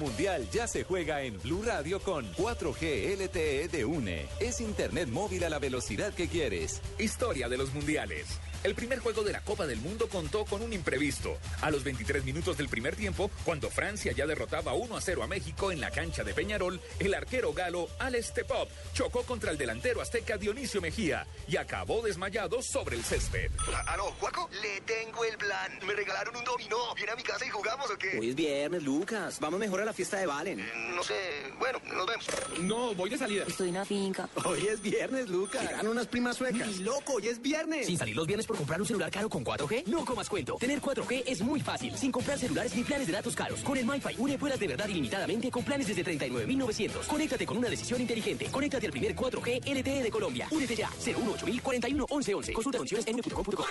Mundial 0.00 0.48
ya 0.50 0.66
se 0.66 0.82
juega 0.82 1.22
en 1.22 1.38
Blue 1.40 1.62
Radio 1.62 2.00
con 2.00 2.24
4G 2.34 3.16
LTE 3.16 3.68
de 3.68 3.84
UNE. 3.84 4.26
Es 4.40 4.60
Internet 4.60 5.08
móvil 5.08 5.44
a 5.44 5.50
la 5.50 5.58
velocidad 5.58 6.14
que 6.14 6.26
quieres. 6.26 6.80
Historia 6.98 7.48
de 7.48 7.58
los 7.58 7.72
Mundiales. 7.74 8.40
El 8.62 8.74
primer 8.74 8.98
juego 8.98 9.22
de 9.22 9.32
la 9.32 9.40
Copa 9.40 9.66
del 9.66 9.80
Mundo 9.80 10.06
contó 10.08 10.44
con 10.44 10.60
un 10.60 10.72
imprevisto. 10.74 11.38
A 11.62 11.70
los 11.70 11.82
23 11.82 12.24
minutos 12.24 12.58
del 12.58 12.68
primer 12.68 12.94
tiempo, 12.94 13.30
cuando 13.42 13.70
Francia 13.70 14.12
ya 14.12 14.26
derrotaba 14.26 14.74
1 14.74 14.96
a 14.98 15.00
0 15.00 15.22
a 15.22 15.26
México 15.26 15.72
en 15.72 15.80
la 15.80 15.90
cancha 15.90 16.24
de 16.24 16.34
Peñarol, 16.34 16.78
el 16.98 17.14
arquero 17.14 17.54
galo 17.54 17.88
Alex 17.98 18.34
Tepop 18.34 18.68
chocó 18.92 19.22
contra 19.22 19.50
el 19.50 19.56
delantero 19.56 20.02
azteca 20.02 20.36
Dionisio 20.36 20.82
Mejía 20.82 21.26
y 21.48 21.56
acabó 21.56 22.02
desmayado 22.02 22.60
sobre 22.60 22.96
el 22.96 23.02
césped. 23.04 23.50
¿Aló, 23.86 24.12
Juaco? 24.20 24.50
Le 24.60 24.82
tengo 24.82 25.24
el 25.24 25.38
plan. 25.38 25.78
Me 25.86 25.94
regalaron 25.94 26.36
un 26.36 26.44
dominó. 26.44 26.94
¿Viene 26.94 27.12
a 27.12 27.16
mi 27.16 27.22
casa 27.22 27.46
y 27.46 27.48
jugamos 27.48 27.90
o 27.90 27.96
qué? 27.96 28.18
Hoy 28.18 28.28
es 28.28 28.34
viernes, 28.34 28.82
Lucas. 28.82 29.40
Vamos 29.40 29.58
mejor 29.58 29.80
a 29.80 29.86
la 29.86 29.94
fiesta 29.94 30.18
de 30.18 30.26
Valen. 30.26 30.94
no 30.94 31.02
sé. 31.02 31.14
Bueno, 31.58 31.80
nos 31.94 32.06
vemos. 32.06 32.26
No, 32.60 32.94
voy 32.94 33.08
de 33.08 33.16
salida. 33.16 33.44
Estoy 33.48 33.68
en 33.70 33.76
la 33.76 33.86
finca. 33.86 34.28
Hoy 34.44 34.66
es 34.66 34.82
viernes, 34.82 35.30
Lucas. 35.30 35.62
Llegan 35.62 35.88
unas 35.88 36.06
primas 36.06 36.36
suecas. 36.36 36.68
¡Ni 36.68 36.78
loco! 36.80 37.14
Hoy 37.14 37.28
es 37.28 37.40
viernes. 37.40 37.86
Sin 37.86 37.96
salir 37.96 38.14
los 38.14 38.26
viernes 38.26 38.46
por 38.50 38.56
comprar 38.56 38.80
un 38.80 38.86
celular 38.86 39.10
caro 39.12 39.28
con 39.28 39.44
4G, 39.44 39.86
no 39.86 40.04
comas 40.04 40.28
cuento. 40.28 40.56
Tener 40.56 40.80
4G 40.80 41.22
es 41.24 41.40
muy 41.40 41.60
fácil, 41.60 41.96
sin 41.96 42.10
comprar 42.10 42.36
celulares 42.36 42.74
ni 42.74 42.82
planes 42.82 43.06
de 43.06 43.12
datos 43.12 43.36
caros. 43.36 43.60
Con 43.62 43.78
el 43.78 43.84
MyFi 43.86 44.16
une 44.18 44.36
vuelas 44.36 44.58
de 44.58 44.66
verdad 44.66 44.88
ilimitadamente 44.88 45.52
con 45.52 45.62
planes 45.62 45.86
desde 45.86 46.04
39.900. 46.04 47.06
Conéctate 47.06 47.46
con 47.46 47.58
una 47.58 47.68
decisión 47.68 48.00
inteligente. 48.00 48.46
Conéctate 48.50 48.86
al 48.86 48.92
primer 48.92 49.14
4G 49.14 49.60
LTE 49.64 50.02
de 50.02 50.10
Colombia. 50.10 50.48
Únete 50.50 50.74
ya. 50.74 50.90
018 51.04 51.46
41 51.62 52.06
11 52.10 52.32
Consulta 52.52 52.78
condiciones 52.78 53.06
en 53.06 53.14
unicom.com. 53.14 53.66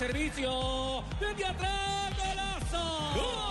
servicio. 0.00 1.04
Desde 1.20 1.44
atrás, 1.44 2.10
golazo. 2.16 2.84
¡Gol! 3.16 3.50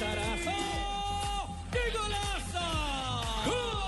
Zarazo. 0.00 0.58
¡Qué 1.70 1.82
golazo! 1.96 2.66
¡Gol! 3.46 3.78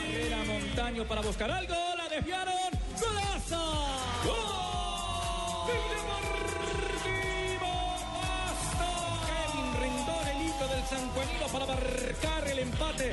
Barrera 0.00 0.40
Montaño 0.44 1.02
para 1.04 1.20
buscar 1.20 1.50
algo. 1.52 1.76
La 1.96 2.08
desviaron. 2.08 2.70
¡Golazo! 3.00 3.91
Para 11.52 11.66
marcar 11.66 12.48
el 12.48 12.58
empate. 12.60 13.12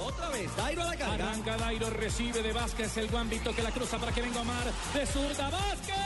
Otra 0.00 0.28
vez, 0.30 0.56
Dairo 0.56 0.82
a 0.82 0.86
la 0.86 0.96
carga. 0.96 1.30
Arranca 1.30 1.56
Dairo, 1.56 1.90
recibe 1.90 2.42
de 2.42 2.52
Vázquez 2.52 2.96
el 2.96 3.08
guambito 3.08 3.54
que 3.54 3.62
la 3.62 3.70
cruza 3.70 3.98
para 3.98 4.12
que 4.12 4.22
venga 4.22 4.40
Omar. 4.40 4.72
De 4.94 5.06
zurda, 5.06 5.50
Vázquez. 5.50 5.97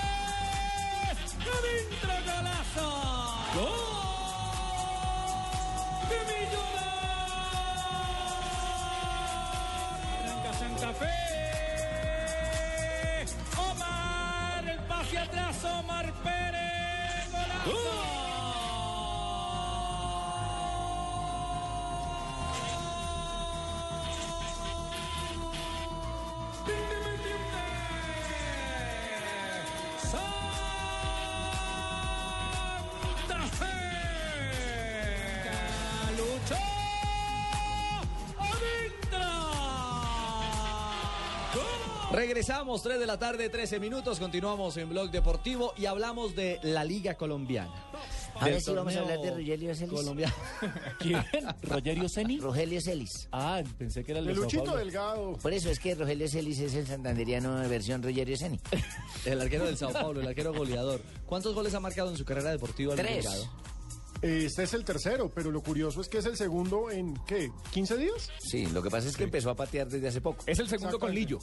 Regresamos, 42.62 42.82
3 42.84 43.00
de 43.00 43.06
la 43.06 43.18
tarde, 43.18 43.48
13 43.48 43.80
minutos. 43.80 44.20
Continuamos 44.20 44.76
en 44.76 44.88
Blog 44.88 45.10
Deportivo 45.10 45.74
y 45.76 45.86
hablamos 45.86 46.36
de 46.36 46.60
la 46.62 46.84
Liga 46.84 47.14
Colombiana. 47.16 47.72
Ahora 48.36 48.60
sí 48.60 48.72
vamos 48.72 48.94
a 48.94 49.00
hablar 49.00 49.18
de 49.18 49.30
Rogelio 49.30 49.74
Celis. 49.74 49.92
colombiano. 49.92 50.34
¿Quién? 51.00 51.24
¿Rogerio 51.62 52.08
Ceni? 52.08 52.38
Rogelio 52.38 52.80
Celis. 52.80 53.28
Ah, 53.32 53.64
pensé 53.76 54.04
que 54.04 54.12
era 54.12 54.20
el 54.20 54.26
de, 54.26 54.34
Luchito. 54.34 54.76
Delgado. 54.76 55.32
Por 55.42 55.52
eso 55.52 55.70
es 55.70 55.80
que 55.80 55.96
Rogelio 55.96 56.28
Celis 56.28 56.60
es 56.60 56.74
el 56.74 56.86
santanderiano 56.86 57.58
de 57.58 57.66
versión 57.66 58.00
Rogelio 58.00 58.36
Ceni. 58.36 58.60
El 59.24 59.40
arquero 59.40 59.64
del 59.64 59.76
Sao 59.76 59.92
Paulo, 59.92 60.20
el 60.20 60.28
arquero 60.28 60.54
goleador. 60.54 61.00
¿Cuántos 61.26 61.56
goles 61.56 61.74
ha 61.74 61.80
marcado 61.80 62.10
en 62.10 62.16
su 62.16 62.24
carrera 62.24 62.52
deportiva? 62.52 62.94
Tres. 62.94 63.24
Delgado? 63.24 63.71
Este 64.22 64.62
es 64.62 64.72
el 64.74 64.84
tercero, 64.84 65.28
pero 65.34 65.50
lo 65.50 65.60
curioso 65.62 66.00
es 66.00 66.08
que 66.08 66.18
es 66.18 66.26
el 66.26 66.36
segundo 66.36 66.90
en, 66.92 67.14
¿qué? 67.26 67.50
¿15 67.74 67.96
días? 67.96 68.30
Sí, 68.38 68.66
lo 68.66 68.80
que 68.80 68.88
pasa 68.88 69.08
es 69.08 69.16
que 69.16 69.24
empezó 69.24 69.50
a 69.50 69.56
patear 69.56 69.88
desde 69.88 70.06
hace 70.06 70.20
poco. 70.20 70.44
Es 70.46 70.60
el 70.60 70.68
segundo 70.68 70.98
con 71.00 71.12
Lillo. 71.12 71.40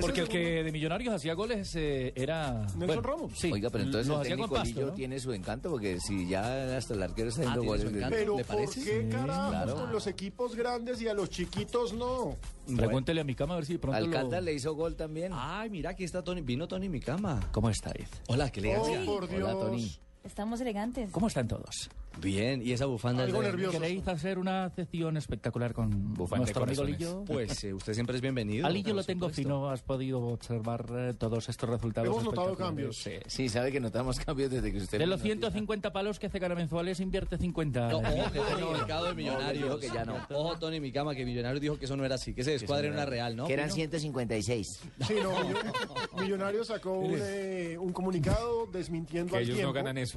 Porque 0.00 0.20
el 0.20 0.26
el 0.26 0.28
que 0.32 0.62
de 0.62 0.72
Millonarios 0.72 1.12
hacía 1.14 1.34
goles 1.34 1.72
eh, 1.74 2.12
era... 2.16 2.66
Nelson 2.76 3.04
Ramos. 3.04 3.32
Sí, 3.36 3.50
Oiga, 3.52 3.68
pero 3.68 3.84
entonces 3.84 4.06
los 4.06 4.22
el 4.22 4.28
técnico 4.28 4.54
Pasto, 4.54 4.68
Lillo 4.74 4.86
¿no? 4.86 4.92
tiene 4.94 5.20
su 5.20 5.32
encanto, 5.34 5.68
porque 5.70 5.98
si 6.00 6.26
ya 6.26 6.76
hasta 6.76 6.94
el 6.94 7.02
arquero 7.02 7.28
está 7.28 7.42
Ah, 7.42 7.52
haciendo 7.52 7.62
su 7.62 7.68
goles... 7.68 7.94
encanto. 7.96 8.16
Pero 8.16 8.36
¿Le 8.38 8.44
¿por 8.44 8.70
qué 8.72 9.08
carajos 9.10 9.50
claro. 9.50 9.74
con 9.74 9.92
los 9.92 10.06
equipos 10.06 10.56
grandes 10.56 11.02
y 11.02 11.08
a 11.08 11.12
los 11.12 11.28
chiquitos 11.28 11.92
no? 11.92 12.36
Pregúntele 12.76 13.20
a 13.20 13.24
mi 13.24 13.34
cama 13.34 13.54
a 13.54 13.56
ver 13.56 13.66
si 13.66 13.74
de 13.74 13.78
pronto 13.80 13.98
Alcalá 13.98 14.36
lo... 14.38 14.40
le 14.46 14.54
hizo 14.54 14.72
gol 14.74 14.96
también. 14.96 15.32
Ay, 15.34 15.68
mira, 15.68 15.90
aquí 15.90 16.04
está 16.04 16.22
Tony. 16.22 16.40
Vino 16.40 16.66
Tony 16.66 16.88
mi 16.88 17.00
cama. 17.00 17.40
¿Cómo 17.52 17.68
estáis? 17.68 18.08
Hola, 18.28 18.50
qué 18.50 18.60
elegancia. 18.60 19.02
Oh, 19.02 19.04
por 19.06 19.24
Hola, 19.24 19.36
Dios. 19.36 19.50
Tony. 19.60 19.92
Estamos 20.24 20.60
elegantes. 20.60 21.10
¿Cómo 21.10 21.28
están 21.28 21.48
todos? 21.48 21.88
Bien, 22.20 22.60
y 22.60 22.72
esa 22.72 22.84
bufanda 22.86 23.22
Algo 23.22 23.40
de- 23.40 23.46
nervioso. 23.48 23.78
¿Queréis 23.80 24.06
hacer 24.08 24.38
una 24.38 24.68
sección 24.70 25.16
espectacular 25.16 25.72
con 25.72 26.12
Bufanda 26.12 26.40
nuestro 26.44 26.64
amigo. 26.64 26.84
Lillo? 26.84 27.24
Pues 27.24 27.64
eh, 27.64 27.72
usted 27.72 27.94
siempre 27.94 28.16
es 28.16 28.20
bienvenido. 28.20 28.66
A 28.66 28.70
Lillo 28.70 28.92
lo 28.92 29.04
tengo 29.04 29.28
supuesto. 29.28 29.42
fino, 29.42 29.70
has 29.70 29.80
podido 29.82 30.20
observar 30.20 30.84
eh, 30.90 31.14
todos 31.16 31.48
estos 31.48 31.70
resultados. 31.70 32.08
Hemos 32.10 32.24
notado 32.24 32.54
cambios. 32.56 32.96
Sí. 32.98 33.12
Sí, 33.26 33.48
sabe 33.48 33.70
que 33.72 33.80
notamos 33.80 34.18
cambios 34.20 34.50
desde 34.50 34.70
que 34.72 34.78
usted... 34.78 34.98
De 34.98 35.06
los 35.06 35.20
aquí. 35.20 35.28
150 35.28 35.92
palos 35.92 36.18
que 36.18 36.26
hace 36.26 36.40
cara 36.40 36.54
mensuales, 36.54 36.98
invierte 37.00 37.38
50. 37.38 37.88
No, 37.88 37.98
ojo, 37.98 38.32
que 38.32 38.38
en 38.40 38.58
el 38.58 38.72
mercado 38.72 39.06
de 39.06 39.14
millonarios. 39.14 39.80
que 39.80 39.88
ya 39.88 40.04
no. 40.04 40.16
Ojo, 40.30 40.58
Tony, 40.58 40.80
mi 40.80 40.92
cama, 40.92 41.14
que 41.14 41.24
Millonarios 41.24 41.60
dijo 41.62 41.78
que 41.78 41.84
eso 41.86 41.96
no 41.96 42.04
era 42.04 42.16
así, 42.16 42.34
que 42.34 42.42
se 42.44 42.50
descuadre 42.50 42.88
en 42.88 42.94
una 42.94 43.06
real, 43.06 43.36
¿no? 43.36 43.46
Que 43.46 43.54
eran 43.54 43.66
Pino? 43.66 43.76
156. 43.76 44.80
Sí, 45.06 45.14
no, 45.22 45.30
Millo- 45.32 46.20
Millonarios 46.20 46.66
sacó 46.66 46.92
un, 46.98 47.14
eh, 47.16 47.76
un 47.78 47.92
comunicado 47.92 48.66
desmintiendo 48.66 49.30
Que 49.30 49.36
al 49.38 49.42
ellos 49.44 49.54
tiempo. 49.56 49.68
no 49.72 49.74
ganan 49.74 49.96
eso. 49.96 50.09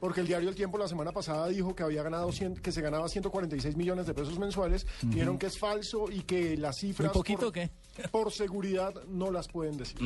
Porque 0.00 0.20
el 0.20 0.26
diario 0.26 0.48
El 0.48 0.56
Tiempo 0.56 0.78
la 0.78 0.88
semana 0.88 1.12
pasada 1.12 1.46
dijo 1.46 1.76
que 1.76 1.84
había 1.84 2.02
ganado 2.02 2.32
100 2.32 2.56
que 2.56 2.72
se 2.72 2.80
ganaba 2.82 3.08
146 3.08 3.76
millones 3.76 4.04
de 4.06 4.14
pesos 4.14 4.36
mensuales. 4.36 4.84
Vieron 5.02 5.38
que 5.38 5.46
es 5.46 5.56
falso 5.58 6.10
y 6.10 6.22
que 6.22 6.56
las 6.56 6.78
cifras 6.78 7.06
¿Muy 7.10 7.20
poquito 7.20 7.38
por, 7.38 7.48
o 7.48 7.52
qué? 7.52 7.70
por 8.10 8.32
seguridad 8.32 8.92
no 9.06 9.30
las 9.30 9.46
pueden 9.46 9.76
decir. 9.76 9.96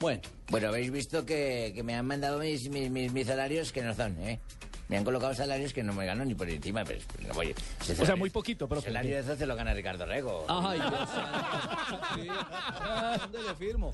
Bueno, 0.00 0.22
Bueno, 0.50 0.68
habéis 0.68 0.90
visto 0.90 1.26
que, 1.26 1.72
que 1.74 1.82
me 1.82 1.94
han 1.94 2.06
mandado 2.06 2.38
mis, 2.38 2.70
mis, 2.70 2.90
mis, 2.90 3.12
mis 3.12 3.26
salarios 3.26 3.70
que 3.70 3.82
no 3.82 3.94
son, 3.94 4.18
¿eh? 4.20 4.40
Me 4.92 4.98
han 4.98 5.04
colocado 5.04 5.34
salarios 5.34 5.72
que 5.72 5.82
no 5.82 5.94
me 5.94 6.04
gano 6.04 6.22
ni 6.22 6.34
por 6.34 6.46
encima, 6.50 6.84
pero 6.84 7.00
pues, 7.14 7.26
no 7.26 7.32
voy. 7.32 7.46
ese 7.48 7.56
O 7.80 7.84
sea, 7.84 7.96
salario- 7.96 8.16
muy 8.18 8.28
poquito, 8.28 8.66
El 8.66 8.68
profe. 8.68 8.88
salario 8.88 9.14
de 9.14 9.20
eso 9.22 9.36
se 9.36 9.46
lo 9.46 9.56
gana 9.56 9.72
Ricardo 9.72 10.04
Rego. 10.04 10.44
Ay, 10.50 10.78
Dios 10.86 11.08
santo. 11.08 12.00
Sí. 12.14 12.28
¿Dónde 13.32 13.42
le 13.48 13.54
firmo? 13.54 13.90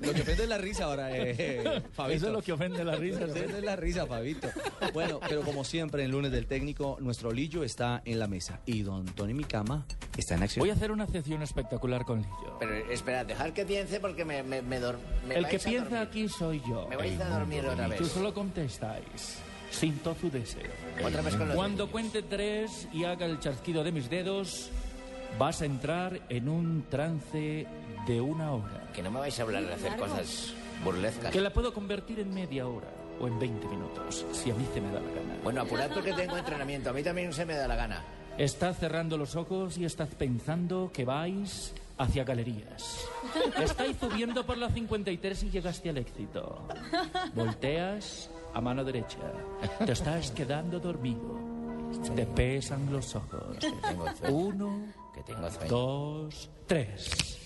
Lo 0.00 0.12
que 0.14 0.22
ofende 0.22 0.44
es 0.44 0.48
la 0.48 0.56
risa 0.56 0.84
ahora, 0.84 1.10
eh, 1.14 1.82
Fabito. 1.92 2.16
Eso 2.16 2.26
es 2.28 2.32
lo 2.32 2.40
que 2.40 2.52
ofende 2.52 2.82
la 2.82 2.96
risa. 2.96 3.20
Lo 3.20 3.26
que 3.26 3.40
ofende 3.40 3.58
es 3.58 3.64
la 3.64 3.76
risa, 3.76 4.06
Fabito. 4.06 4.48
Bueno, 4.94 5.20
pero 5.28 5.42
como 5.42 5.64
siempre, 5.64 6.02
en 6.04 6.12
lunes 6.12 6.32
del 6.32 6.46
técnico, 6.46 6.96
nuestro 7.00 7.30
Lillo 7.30 7.62
está 7.62 8.00
en 8.06 8.18
la 8.18 8.26
mesa. 8.26 8.60
Y 8.64 8.80
don 8.82 9.04
Tony 9.04 9.34
Micama 9.34 9.84
está 10.16 10.34
en 10.36 10.44
acción. 10.44 10.62
Voy 10.62 10.70
a 10.70 10.72
hacer 10.72 10.90
una 10.92 11.06
sección 11.06 11.42
espectacular 11.42 12.06
con 12.06 12.22
Lillo. 12.22 12.56
Pero 12.58 12.74
espera, 12.90 13.22
dejar 13.22 13.52
que 13.52 13.66
piense 13.66 14.00
porque 14.00 14.24
me, 14.24 14.42
me, 14.42 14.62
me, 14.62 14.80
me 14.80 15.34
El 15.34 15.44
que 15.46 15.58
vais 15.58 15.66
a 15.66 15.68
piensa 15.68 15.90
dormir. 15.90 16.08
aquí 16.08 16.28
soy 16.30 16.62
yo. 16.66 16.86
Me 16.88 16.96
vais 16.96 17.20
a 17.20 17.28
dormir 17.28 17.66
otra 17.66 17.84
Tú 17.96 18.04
vez. 18.04 18.12
solo 18.12 18.32
contestáis. 18.32 19.40
Sin 19.70 19.98
tozudese. 19.98 20.58
Otra 21.04 21.22
vez 21.22 21.36
con 21.36 21.48
los 21.48 21.56
Cuando 21.56 21.90
cuente 21.90 22.22
tres 22.22 22.88
y 22.92 23.04
haga 23.04 23.26
el 23.26 23.38
chasquido 23.38 23.84
de 23.84 23.92
mis 23.92 24.10
dedos, 24.10 24.70
vas 25.38 25.62
a 25.62 25.66
entrar 25.66 26.20
en 26.28 26.48
un 26.48 26.84
trance 26.88 27.66
de 28.06 28.20
una 28.20 28.52
hora. 28.52 28.90
Que 28.92 29.02
no 29.02 29.10
me 29.10 29.20
vais 29.20 29.38
a 29.38 29.42
hablar 29.42 29.66
de 29.66 29.74
hacer 29.74 29.96
cosas 29.96 30.54
burlescas. 30.84 31.32
Que 31.32 31.40
la 31.40 31.52
puedo 31.52 31.72
convertir 31.72 32.20
en 32.20 32.32
media 32.32 32.66
hora 32.66 32.88
o 33.20 33.26
en 33.26 33.38
20 33.38 33.66
minutos, 33.68 34.24
si 34.32 34.50
a 34.50 34.54
mí 34.54 34.64
se 34.72 34.80
me 34.80 34.88
da 34.92 35.00
la 35.00 35.10
gana. 35.10 35.36
Bueno, 35.42 35.60
apurad 35.62 35.90
porque 35.92 36.12
tengo 36.12 36.36
entrenamiento. 36.36 36.90
A 36.90 36.92
mí 36.92 37.02
también 37.02 37.32
se 37.32 37.44
me 37.44 37.54
da 37.54 37.68
la 37.68 37.76
gana. 37.76 38.04
Estás 38.38 38.78
cerrando 38.78 39.18
los 39.18 39.34
ojos 39.34 39.76
y 39.78 39.84
estás 39.84 40.08
pensando 40.14 40.90
que 40.92 41.04
vais 41.04 41.74
hacia 41.98 42.24
galerías. 42.24 43.04
Estáis 43.60 43.96
subiendo 43.98 44.46
por 44.46 44.56
la 44.56 44.70
53 44.70 45.42
y 45.42 45.50
llegaste 45.50 45.90
al 45.90 45.98
éxito. 45.98 46.62
Volteas 47.34 48.30
a 48.54 48.60
mano 48.60 48.84
derecha. 48.84 49.18
Te 49.84 49.92
estás 49.92 50.30
quedando 50.30 50.78
dormido. 50.80 51.38
Te 52.14 52.26
pesan 52.26 52.92
los 52.92 53.14
ojos. 53.14 53.56
Uno, 54.28 54.82
dos, 55.68 56.50
tres. 56.66 57.38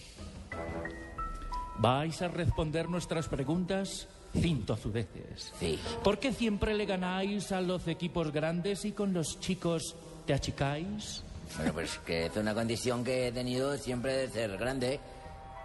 ¿Vais 1.79 2.23
a 2.23 2.29
responder 2.29 2.89
nuestras 2.89 3.29
preguntas? 3.29 4.09
Sin 4.33 4.65
tozudeces. 4.65 5.53
Sí. 5.61 5.79
¿Por 6.03 6.19
qué 6.19 6.33
siempre 6.33 6.75
le 6.75 6.87
ganáis 6.87 7.53
a 7.53 7.61
los 7.61 7.87
equipos 7.87 8.33
grandes 8.33 8.85
y 8.85 8.93
con 8.93 9.13
los 9.13 9.39
chicos 9.41 9.95
te 10.27 10.33
achicáis? 10.33 11.23
Bueno, 11.57 11.73
pues 11.75 11.99
que 12.07 12.27
es 12.27 12.37
una 12.37 12.55
condición 12.55 13.05
que 13.05 13.29
he 13.29 13.33
tenido 13.33 13.77
siempre 13.77 14.17
de 14.17 14.29
ser 14.31 14.57
grande. 14.57 15.01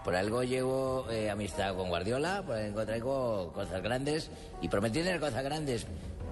Por 0.08 0.16
algo 0.16 0.42
llevo 0.42 1.06
eh, 1.12 1.30
amistad 1.30 1.76
con 1.76 1.90
Guardiola, 1.90 2.42
por 2.42 2.56
algo 2.56 2.86
traigo 2.86 3.52
cosas 3.52 3.84
grandes 3.84 4.32
y 4.62 4.70
prometí 4.70 5.00
tener 5.00 5.20
cosas 5.20 5.44
grandes. 5.44 5.86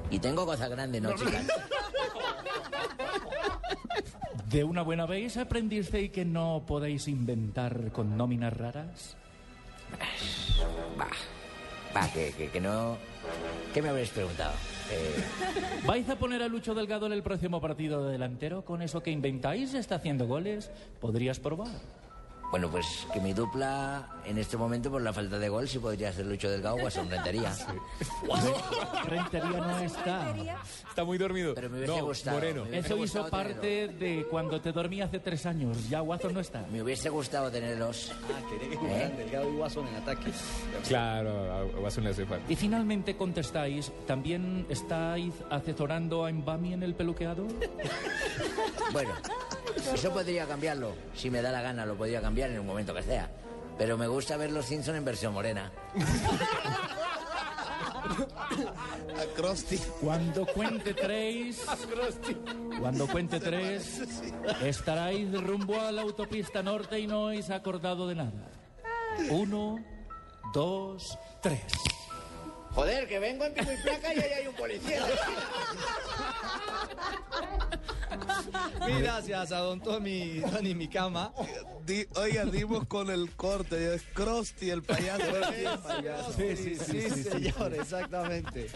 Y 0.10 0.20
tengo 0.20 0.46
cosas 0.46 0.70
grandes, 0.70 1.02
¿no, 1.02 1.14
chicas? 1.14 1.46
¿De 4.50 4.64
una 4.64 4.82
buena 4.82 5.06
vez 5.06 5.36
aprendisteis 5.36 6.10
que 6.10 6.24
no 6.24 6.64
podéis 6.66 7.10
inventar 7.10 7.92
con 7.92 8.16
nóminas 8.16 8.56
raras? 8.56 9.18
Va, 10.98 11.10
va, 11.94 12.08
que, 12.14 12.32
que, 12.32 12.48
que 12.52 12.62
no... 12.62 12.98
¿Qué 13.74 13.82
me 13.82 13.90
habréis 13.90 14.12
preguntado? 14.12 14.54
Eh, 14.90 15.22
¿Vais 15.86 16.10
a 16.10 16.16
poner 16.16 16.42
a 16.44 16.48
Lucho 16.48 16.76
Delgado 16.76 17.08
en 17.08 17.12
el 17.12 17.24
próximo 17.24 17.60
partido 17.60 18.06
de 18.06 18.14
delantero? 18.14 18.64
¿Con 18.64 18.82
eso 18.82 19.04
que 19.04 19.12
inventáis 19.12 19.74
está 19.74 19.96
haciendo 19.96 20.28
goles? 20.28 20.72
¿Podrías 21.02 21.42
probar? 21.42 22.05
Bueno, 22.56 22.72
pues 22.72 23.06
que 23.12 23.20
mi 23.20 23.34
dupla 23.34 24.08
en 24.24 24.38
este 24.38 24.56
momento 24.56 24.90
por 24.90 25.02
la 25.02 25.12
falta 25.12 25.38
de 25.38 25.50
gol 25.50 25.68
sí 25.68 25.78
podría 25.78 26.14
ser 26.14 26.26
Lucho 26.26 26.50
Delgado 26.50 26.78
o 26.78 26.90
Son 26.90 27.10
Rentería. 27.10 27.54
Rentería 29.10 29.58
no 29.60 29.80
está. 29.80 30.34
Está 30.88 31.04
muy 31.04 31.18
dormido. 31.18 31.54
Pero 31.54 31.70
me 31.70 31.80
hubiese 31.80 31.98
no, 31.98 32.06
gustado. 32.06 32.38
Moreno. 32.38 32.64
me 32.64 32.70
hubiese 32.70 32.88
Eso 32.88 32.96
hizo 32.96 33.20
gustado 33.20 33.30
parte 33.30 33.90
de 33.90 34.26
cuando 34.32 34.62
te 34.62 34.72
dormí 34.72 35.02
hace 35.02 35.20
tres 35.20 35.46
años. 35.46 35.90
Ya 35.90 36.00
Guazo 36.00 36.30
no 36.30 36.40
está. 36.40 36.66
Me 36.72 36.82
hubiese 36.82 37.10
gustado 37.10 37.52
tenerlos. 37.52 38.14
Ah, 38.34 38.50
quería 38.50 38.70
que 38.70 38.78
jugaran 38.78 39.18
Delgado 39.18 39.50
y 39.52 39.56
Guasón 39.58 39.88
en 39.90 39.96
ataque. 39.96 40.32
Claro, 40.88 41.52
a 41.52 41.64
Guasón 41.78 42.06
le 42.06 42.12
hace 42.12 42.26
falta. 42.26 42.50
Y 42.50 42.56
finalmente 42.56 43.18
contestáis, 43.18 43.92
¿también 44.08 44.66
estáis 44.70 45.34
asesorando 45.50 46.26
a 46.26 46.32
Mbami 46.32 46.72
en 46.72 46.84
el 46.84 46.96
peluqueado? 46.96 47.46
Bueno, 48.92 49.12
eso 49.94 50.12
podría 50.12 50.46
cambiarlo. 50.46 50.94
Si 51.16 51.30
me 51.30 51.42
da 51.42 51.52
la 51.52 51.62
gana, 51.62 51.86
lo 51.86 51.96
podría 51.96 52.22
cambiar 52.22 52.45
en 52.52 52.60
un 52.60 52.66
momento 52.66 52.94
que 52.94 53.04
sea. 53.04 53.30
Pero 53.78 53.98
me 53.98 54.08
gusta 54.08 54.38
ver 54.38 54.52
los 54.52 54.66
Simpson 54.66 54.96
en 54.96 55.06
versión 55.06 55.34
morena. 55.34 55.72
Cuando 60.02 60.46
cuente 60.46 60.94
tres, 60.94 61.66
cuando 62.80 63.08
cuente 63.08 63.40
tres, 63.40 64.02
estaráis 64.64 65.32
rumbo 65.42 65.80
a 65.80 65.92
la 65.92 66.04
autopista 66.04 66.62
norte 66.62 67.00
y 67.00 67.08
no 67.08 67.28
habéis 67.28 67.50
acordado 67.50 68.08
de 68.08 68.16
nada. 68.16 68.52
Uno, 69.30 69.84
dos, 70.54 71.18
tres. 71.42 71.64
Joder, 72.76 73.08
que 73.08 73.20
vengo 73.20 73.46
en 73.46 73.54
pico 73.54 73.72
y 73.72 73.78
placa 73.82 74.14
y 74.14 74.20
ahí 74.20 74.32
hay 74.42 74.48
un 74.48 74.56
policía. 74.56 75.02
Mil 78.86 79.02
gracias 79.02 79.52
a 79.52 79.58
don 79.60 79.80
Tommy, 79.82 80.42
Tony 80.52 80.76
Micama. 80.76 81.32
Di, 81.86 82.06
oiga, 82.16 82.46
dimos 82.46 82.86
con 82.88 83.10
el 83.10 83.32
corte, 83.32 83.96
es 83.96 84.04
Krusty 84.14 84.70
el 84.70 84.84
payaso. 84.84 85.24
Sí, 86.36 86.56
sí, 86.56 86.76
sí, 86.76 87.02
sí, 87.10 87.24
señor, 87.24 87.74
exactamente. 87.74 88.68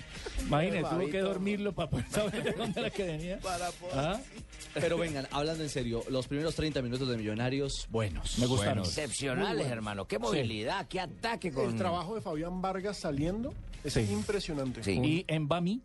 Imagínate, 0.42 0.96
tuvo 0.96 1.10
que 1.10 1.20
dormirlo 1.20 1.74
para 1.74 1.90
poder 1.90 2.10
saber 2.10 2.44
de 2.44 2.52
dónde 2.54 2.80
era 2.80 2.90
que 2.90 3.04
venía. 3.04 3.40
Para 3.40 3.72
poder- 3.72 3.98
¿Ah? 4.00 4.20
Pero 4.74 4.98
vengan, 4.98 5.28
hablando 5.32 5.64
en 5.64 5.70
serio, 5.70 6.04
los 6.10 6.28
primeros 6.28 6.56
30 6.56 6.82
minutos 6.82 7.08
de 7.08 7.18
Millonarios, 7.18 7.88
buenos. 7.90 8.38
Me 8.40 8.46
gustaron. 8.46 8.84
Excepcionales, 8.84 9.68
hermano. 9.68 10.08
Qué 10.08 10.20
movilidad, 10.20 10.88
qué 10.88 11.00
ataque 11.00 11.52
con... 11.52 11.70
El 11.70 11.78
trabajo 11.78 12.16
de 12.16 12.22
Fabián 12.22 12.62
Vargas 12.62 12.98
saliendo 12.98 13.54
es 13.90 14.08
Sí. 14.08 14.14
impresionante. 14.14 14.92
Y 14.92 15.26
Mbami 15.40 15.82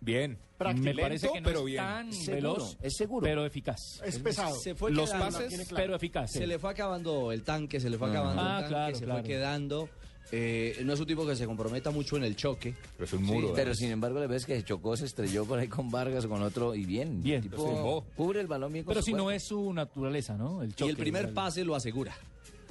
Bien. 0.00 0.36
me 0.76 0.94
parece 0.94 1.28
que 1.32 1.40
no 1.40 1.46
pero 1.46 1.60
es 1.60 1.64
bien. 1.66 1.78
tan 1.78 2.12
Seguro, 2.12 2.36
veloz, 2.54 2.76
es 2.82 2.94
seguro. 2.96 3.24
pero 3.24 3.46
eficaz. 3.46 3.80
Es 4.04 4.18
pesado. 4.18 4.54
Se 4.56 4.74
fue 4.74 4.90
Los 4.90 5.10
quedando, 5.10 5.38
pases, 5.38 5.68
claro. 5.68 5.76
pero 5.84 5.96
eficaz. 5.96 6.30
Se 6.32 6.46
le 6.46 6.58
fue 6.58 6.70
acabando 6.70 7.32
el 7.32 7.42
tanque, 7.42 7.80
se 7.80 7.88
le 7.90 7.96
fue 7.98 8.08
Ah. 8.08 8.10
acabando 8.10 8.42
Ah, 8.42 8.46
el 8.46 8.52
tanque, 8.60 8.68
claro, 8.68 8.96
se 8.96 9.04
claro. 9.04 9.20
fue 9.20 9.28
quedando. 9.28 9.88
Eh, 10.32 10.80
no 10.84 10.94
es 10.94 11.00
un 11.00 11.06
tipo 11.06 11.26
que 11.26 11.36
se 11.36 11.46
comprometa 11.46 11.90
mucho 11.90 12.16
en 12.16 12.24
el 12.24 12.34
choque. 12.34 12.74
Pero 12.96 13.04
es 13.04 13.12
un 13.12 13.22
muro. 13.22 13.52
Pero 13.54 13.74
sin 13.74 13.90
embargo, 13.90 14.18
le 14.18 14.26
ves 14.26 14.44
que 14.46 14.56
se 14.56 14.64
chocó, 14.64 14.96
se 14.96 15.04
estrelló 15.04 15.44
por 15.44 15.58
ahí 15.58 15.68
con 15.68 15.90
Vargas, 15.90 16.26
con 16.26 16.42
otro, 16.42 16.74
y 16.74 16.84
bien. 16.86 17.22
Bien. 17.22 17.42
Tipo, 17.42 18.04
cubre 18.16 18.40
el 18.40 18.46
balón 18.46 18.72
bien 18.72 18.84
con 18.84 18.94
Pero 18.94 19.02
si 19.04 19.12
no 19.12 19.30
es 19.30 19.44
su 19.44 19.72
naturaleza, 19.72 20.36
¿no? 20.36 20.62
El 20.62 20.70
Y 20.70 20.72
choque, 20.72 20.90
el 20.90 20.96
primer 20.96 21.32
pase 21.34 21.62
lo 21.64 21.74
asegura. 21.76 22.16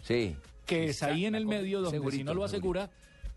Sí. 0.03 0.35
Que 0.65 0.85
es 0.89 1.03
ahí 1.03 1.25
en 1.25 1.35
el 1.35 1.45
medio 1.45 1.81
donde 1.81 2.11
si 2.11 2.23
no 2.23 2.33
lo 2.33 2.43
asegura, 2.43 2.89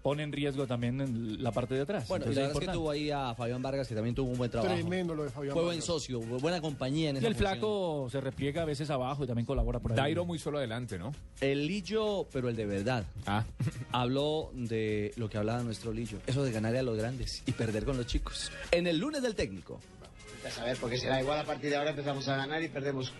pone 0.07 0.23
en 0.23 0.31
riesgo 0.31 0.69
también 0.69 1.01
en 1.01 1.43
la 1.43 1.51
parte 1.51 1.75
de 1.75 1.81
atrás. 1.81 2.07
Bueno, 2.07 2.27
y 2.27 2.29
Entonces 2.29 2.41
la 2.45 2.49
es 2.49 2.55
verdad 2.55 2.63
es 2.63 2.69
que 2.69 2.75
tuvo 2.79 2.91
ahí 2.93 3.11
a 3.11 3.35
Fabián 3.35 3.61
Vargas, 3.61 3.89
que 3.89 3.97
también 3.97 4.15
tuvo 4.15 4.31
un 4.31 4.39
buen 4.39 4.49
trabajo. 4.49 4.73
Tremendo 4.73 5.17
lo 5.17 5.25
de 5.25 5.31
Fabián 5.31 5.53
Fue 5.53 5.65
buen 5.65 5.79
Vargas. 5.79 5.85
socio, 5.85 6.21
buena 6.21 6.61
compañía 6.61 7.11
en 7.11 7.17
Y 7.17 7.19
esa 7.19 7.27
el 7.27 7.35
función. 7.35 7.53
flaco 7.55 8.09
se 8.13 8.21
repliega 8.21 8.63
a 8.63 8.65
veces 8.67 8.89
abajo 8.91 9.25
y 9.25 9.27
también 9.27 9.47
colabora 9.47 9.81
por 9.81 9.91
ahí. 9.91 9.97
Dairo 9.97 10.25
muy 10.25 10.39
solo 10.39 10.59
adelante, 10.59 10.97
¿no? 10.97 11.13
El 11.41 11.67
Lillo, 11.67 12.29
pero 12.33 12.49
el 12.49 12.55
de 12.55 12.67
verdad. 12.67 13.05
Ah. 13.27 13.45
Habló 13.91 14.53
de 14.55 15.13
lo 15.17 15.29
que 15.29 15.39
hablaba 15.39 15.65
nuestro 15.65 15.93
Lillo. 15.93 16.19
Eso 16.29 16.45
de 16.45 16.53
ganarle 16.53 16.79
a 16.79 16.83
los 16.85 16.97
grandes 16.97 17.43
y 17.45 17.51
perder 17.51 17.85
con 17.85 17.97
los 17.97 18.07
chicos. 18.07 18.53
En 18.71 18.87
el 18.87 18.99
lunes 18.99 19.23
del 19.23 19.35
técnico. 19.35 19.81
A 20.45 20.51
saber, 20.51 20.77
porque 20.81 20.99
será 20.99 21.21
igual 21.21 21.39
a 21.41 21.45
partir 21.45 21.71
de 21.71 21.77
ahora 21.77 21.91
empezamos 21.91 22.27
a 22.29 22.37
ganar 22.37 22.63
y 22.63 22.69
perdemos 22.69 23.13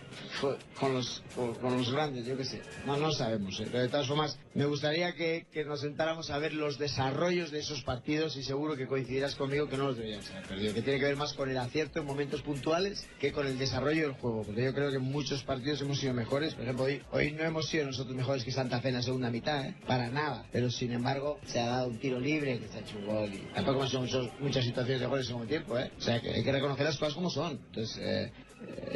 con 0.79 0.93
los, 0.93 1.23
con, 1.35 1.55
con 1.55 1.77
los 1.77 1.91
grandes, 1.91 2.25
yo 2.25 2.37
qué 2.37 2.45
sé. 2.45 2.61
No, 2.85 2.97
no 2.97 3.11
sabemos. 3.11 3.59
¿eh? 3.59 3.67
Pero 3.71 3.83
de 3.83 3.89
todas 3.89 4.07
formas, 4.07 4.37
me 4.53 4.65
gustaría 4.65 5.13
que, 5.13 5.45
que 5.51 5.65
nos 5.65 5.81
sentáramos 5.81 6.29
a 6.29 6.37
ver 6.37 6.53
los 6.53 6.77
desarrollos 6.77 7.51
de 7.51 7.59
esos 7.59 7.81
partidos 7.83 8.35
y 8.37 8.43
seguro 8.43 8.75
que 8.75 8.87
coincidirás 8.87 9.35
conmigo 9.35 9.67
que 9.67 9.77
no 9.77 9.87
los 9.87 9.97
deberíamos 9.97 10.29
haber 10.31 10.43
perdido. 10.43 10.73
Que 10.73 10.81
tiene 10.81 10.99
que 10.99 11.05
ver 11.05 11.15
más 11.15 11.33
con 11.33 11.49
el 11.49 11.57
acierto 11.57 11.99
en 11.99 12.05
momentos 12.05 12.41
puntuales 12.41 13.07
que 13.19 13.31
con 13.31 13.47
el 13.47 13.57
desarrollo 13.57 14.03
del 14.03 14.11
juego. 14.13 14.43
Porque 14.43 14.63
yo 14.63 14.73
creo 14.73 14.89
que 14.91 14.97
en 14.97 15.03
muchos 15.03 15.43
partidos 15.43 15.81
hemos 15.81 15.99
sido 15.99 16.13
mejores. 16.13 16.53
Por 16.53 16.63
ejemplo, 16.63 16.85
hoy, 16.85 17.01
hoy 17.11 17.31
no 17.31 17.43
hemos 17.43 17.67
sido 17.67 17.85
nosotros 17.87 18.15
mejores 18.15 18.43
que 18.43 18.51
Santa 18.51 18.79
Fe 18.81 18.89
en 18.89 18.95
la 18.95 19.01
segunda 19.01 19.29
mitad, 19.29 19.65
¿eh? 19.65 19.75
para 19.87 20.09
nada. 20.09 20.45
Pero 20.51 20.69
sin 20.69 20.91
embargo, 20.93 21.39
se 21.45 21.59
ha 21.59 21.67
dado 21.67 21.87
un 21.87 21.97
tiro 21.99 22.19
libre, 22.19 22.59
que 22.59 22.67
se 22.67 22.77
ha 22.77 22.81
hecho 22.81 22.97
un 22.97 23.05
gol. 23.07 23.33
Y 23.33 23.37
tampoco 23.53 23.77
hemos 23.79 23.89
hecho 23.89 23.99
muchos- 24.01 24.29
muchas 24.39 24.63
situaciones 24.65 25.01
de 25.01 25.07
gol 25.07 25.19
en 25.19 25.25
segundo 25.25 25.47
tiempo. 25.47 25.77
¿eh? 25.77 25.91
O 25.97 26.01
sea, 26.01 26.21
que 26.21 26.29
hay 26.31 26.43
que 26.43 26.51
reconocer 26.51 26.85
las 26.85 26.97
cosas 26.97 27.06
como 27.13 27.29
son. 27.29 27.59
Entonces, 27.67 27.97
eh, 27.99 28.31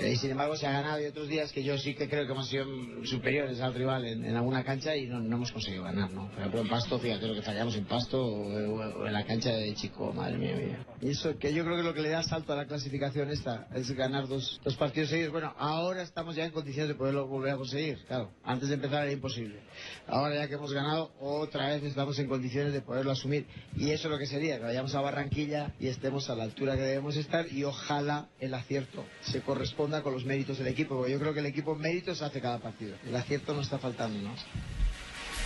y 0.04 0.16
sin 0.16 0.32
embargo 0.32 0.56
se 0.56 0.66
ha 0.66 0.72
ganado 0.72 1.02
y 1.02 1.06
otros 1.06 1.28
días 1.28 1.52
que 1.52 1.64
yo 1.64 1.78
sí 1.78 1.94
que 1.94 2.08
creo 2.08 2.26
que 2.26 2.32
hemos 2.32 2.48
sido 2.48 2.66
superiores 3.04 3.60
al 3.62 3.74
rival 3.74 4.06
en, 4.06 4.36
alguna 4.36 4.64
cancha 4.64 4.96
y 4.96 5.08
no, 5.08 5.18
hemos 5.20 5.52
conseguido 5.52 5.84
ganar, 5.84 6.12
¿no? 6.12 6.30
Por 6.30 6.40
ejemplo, 6.40 6.62
en 6.62 6.70
Pasto, 6.70 7.00
fíjate 7.00 7.28
lo 7.28 7.36
que 7.36 7.42
fallamos 7.42 7.76
en 7.76 7.86
Pasto 7.86 8.24
o 8.26 9.06
en 9.06 9.14
la 9.14 9.26
cancha 9.26 9.52
de 9.52 9.74
Chico, 9.76 10.14
madre 10.14 10.38
mía, 10.38 10.56
mía. 10.56 10.86
Y 11.02 11.10
eso 11.10 11.38
que 11.38 11.54
yo 11.54 11.64
creo 11.64 11.78
que 11.78 11.84
lo 11.84 11.94
que 11.94 12.02
le 12.02 12.10
da 12.10 12.24
salto 12.24 12.54
a 12.54 12.56
la 12.56 12.66
clasificación 12.66 13.30
esta 13.30 13.68
es 13.74 13.92
ganar 13.92 14.28
dos, 14.28 14.60
dos 14.64 14.76
partidos 14.78 15.10
seguidos. 15.10 15.32
Bueno, 15.32 15.54
ahora 15.58 16.02
estamos 16.02 16.36
ya 16.36 16.46
en 16.46 16.52
condiciones 16.52 16.90
de 16.90 16.96
poderlo 16.96 17.28
volver 17.28 17.54
a 17.54 17.58
conseguir, 17.58 18.00
claro. 18.08 18.32
Antes 18.44 18.70
de 18.70 18.76
empezar 18.76 19.04
era 19.04 19.12
imposible. 19.12 19.60
Ahora 20.08 20.36
ya 20.36 20.48
que 20.48 20.56
hemos 20.56 20.74
ganado, 20.74 21.12
otra 21.20 21.68
vez 21.68 21.84
estamos 21.84 22.18
en 22.20 22.28
condiciones 22.28 22.74
de 22.74 22.82
poderlo 22.82 23.12
asumir. 23.12 23.46
Y 23.76 23.92
eso 23.92 24.08
es 24.08 24.12
lo 24.12 24.18
que 24.18 24.26
sería, 24.26 24.58
que 24.58 24.64
vayamos 24.64 24.96
a 24.96 25.02
Barranquilla 25.02 25.74
y 25.80 25.88
estemos 25.88 26.30
a 26.30 26.36
la 26.36 26.44
altura 26.44 26.76
que 26.76 26.82
debemos 26.82 27.16
estar 27.18 27.52
y 27.52 27.64
ojalá 27.64 28.30
el 28.40 28.54
acierto 28.54 29.06
se 29.22 29.42
corresponda 29.52 30.02
con 30.02 30.14
los 30.14 30.24
méritos 30.24 30.60
del 30.60 30.68
equipo, 30.68 30.96
porque 30.96 31.12
yo 31.12 31.20
creo 31.20 31.34
que 31.34 31.42
el 31.42 31.46
equipo 31.46 31.76
méritos 31.76 32.22
hace 32.22 32.40
cada 32.40 32.60
partido. 32.60 32.96
El 33.06 33.14
acierto 33.14 33.54
no 33.54 33.60
está 33.60 33.78
faltando, 33.78 34.18
¿no? 34.22 34.34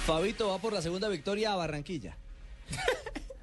Fabito 0.05 0.49
va 0.49 0.59
por 0.59 0.73
la 0.73 0.83
segunda 0.83 1.09
victoria 1.09 1.53
a 1.53 1.55
Barranquilla. 1.55 2.15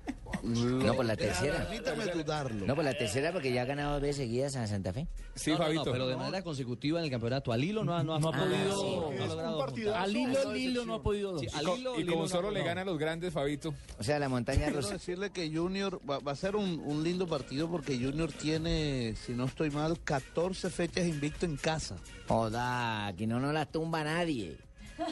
No, 0.43 0.95
por 0.95 1.05
la 1.05 1.17
tercera. 1.17 1.67
Permítame 1.69 2.07
dudarlo. 2.07 2.67
No, 2.67 2.75
por 2.75 2.85
la 2.85 2.95
tercera 2.97 3.33
porque 3.33 3.53
ya 3.53 3.63
ha 3.63 3.65
ganado 3.65 3.93
dos 3.93 4.03
veces 4.03 4.17
seguidas 4.17 4.57
a 4.57 4.67
Santa 4.67 4.93
Fe. 4.93 5.07
Sí, 5.35 5.53
no, 5.53 5.73
no, 5.73 5.85
pero 5.85 6.07
de 6.09 6.17
manera 6.17 6.43
consecutiva 6.43 6.99
en 6.99 7.05
el 7.05 7.11
campeonato. 7.11 7.53
Al 7.53 7.63
hilo 7.63 7.85
no 7.85 7.95
ha, 7.97 8.03
no 8.03 8.15
ha, 8.15 8.19
Ah, 8.19 8.21
podido- 8.21 8.81
sí, 8.81 8.97
no 8.97 9.93
ha. 9.95 10.03
Al 10.03 10.17
hilo, 10.17 10.51
el 10.53 10.57
hilo 10.57 10.85
no 10.85 10.95
ha 10.95 11.03
podido. 11.03 11.39
Sí, 11.39 11.47
al 11.55 11.79
hilo, 11.79 11.99
y 12.01 12.05
como 12.07 12.29
solo 12.29 12.49
no- 12.49 12.55
le 12.55 12.65
gana 12.65 12.83
a 12.83 12.85
los 12.85 12.99
grandes, 12.99 13.33
Fabito. 13.33 13.73
O 13.99 14.03
sea, 14.03 14.19
la 14.19 14.29
montaña 14.29 14.65
Quiero 14.65 14.77
rusa. 14.81 14.95
decirle 14.95 15.31
que 15.31 15.51
Junior 15.55 16.01
va, 16.09 16.19
va 16.19 16.33
a 16.33 16.37
ser 16.37 16.57
un, 16.57 16.81
un 16.85 17.03
lindo 17.05 17.27
partido 17.27 17.69
porque 17.71 17.97
Junior 17.99 18.31
tiene, 18.33 19.15
si 19.25 19.33
no 19.33 19.45
estoy 19.45 19.71
mal, 19.71 19.99
14 20.03 20.71
fechas 20.71 21.07
invicto 21.07 21.47
en 21.47 21.57
casa. 21.57 21.97
Joda, 22.29 23.07
aquí 23.07 23.27
no 23.27 23.39
nos 23.41 23.53
las 23.55 23.71
tumba 23.71 24.03
nadie. 24.05 24.57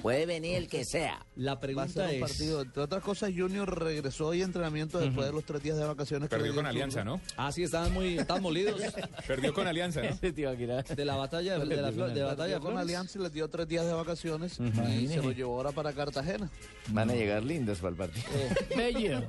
Puede 0.02 0.26
venir 0.26 0.56
el 0.56 0.68
que 0.68 0.84
sea. 0.84 1.24
La 1.36 1.58
pregunta 1.60 2.10
es... 2.10 2.20
partido. 2.20 2.62
Entre 2.62 2.82
otras 2.82 3.02
cosas, 3.02 3.30
Junior 3.36 3.78
regresó 3.82 4.28
hoy 4.28 4.42
a 4.42 4.44
entrenamiento 4.44 4.98
después 4.98 5.26
de 5.26 5.32
los 5.32 5.44
tres 5.44 5.62
días 5.62 5.76
de 5.76 5.84
vacaciones. 5.84 6.28
Perdió 6.28 6.54
con 6.54 6.64
el 6.66 6.70
Alianza. 6.70 7.04
¿no? 7.04 7.20
Ah, 7.36 7.52
sí, 7.52 7.62
estaban 7.62 7.92
muy 7.92 8.18
estaban 8.18 8.42
molidos 8.42 8.80
Perdió 9.26 9.52
con 9.54 9.66
Alianza, 9.66 10.02
¿no? 10.02 10.16
de 10.20 11.04
la 11.04 11.16
batalla 11.16 11.58
de, 11.58 11.66
de 11.66 11.82
la, 11.82 11.92
Flor- 11.92 12.12
de 12.12 12.20
la 12.20 12.26
batalla 12.26 12.54
Perdió 12.54 12.70
con. 12.70 12.78
Alianza 12.78 13.18
y 13.18 13.22
les 13.22 13.32
dio 13.32 13.48
tres 13.48 13.68
días 13.68 13.86
de 13.86 13.92
vacaciones 13.92 14.58
y 14.60 15.08
se 15.08 15.16
lo 15.22 15.32
llevó 15.32 15.56
ahora 15.56 15.72
para 15.72 15.92
Cartagena. 15.92 16.50
Van 16.88 17.10
a 17.10 17.14
llegar 17.14 17.42
lindos 17.44 17.78
para 17.78 17.90
el 17.90 17.96
partido. 17.96 18.26
Bello. 18.76 19.22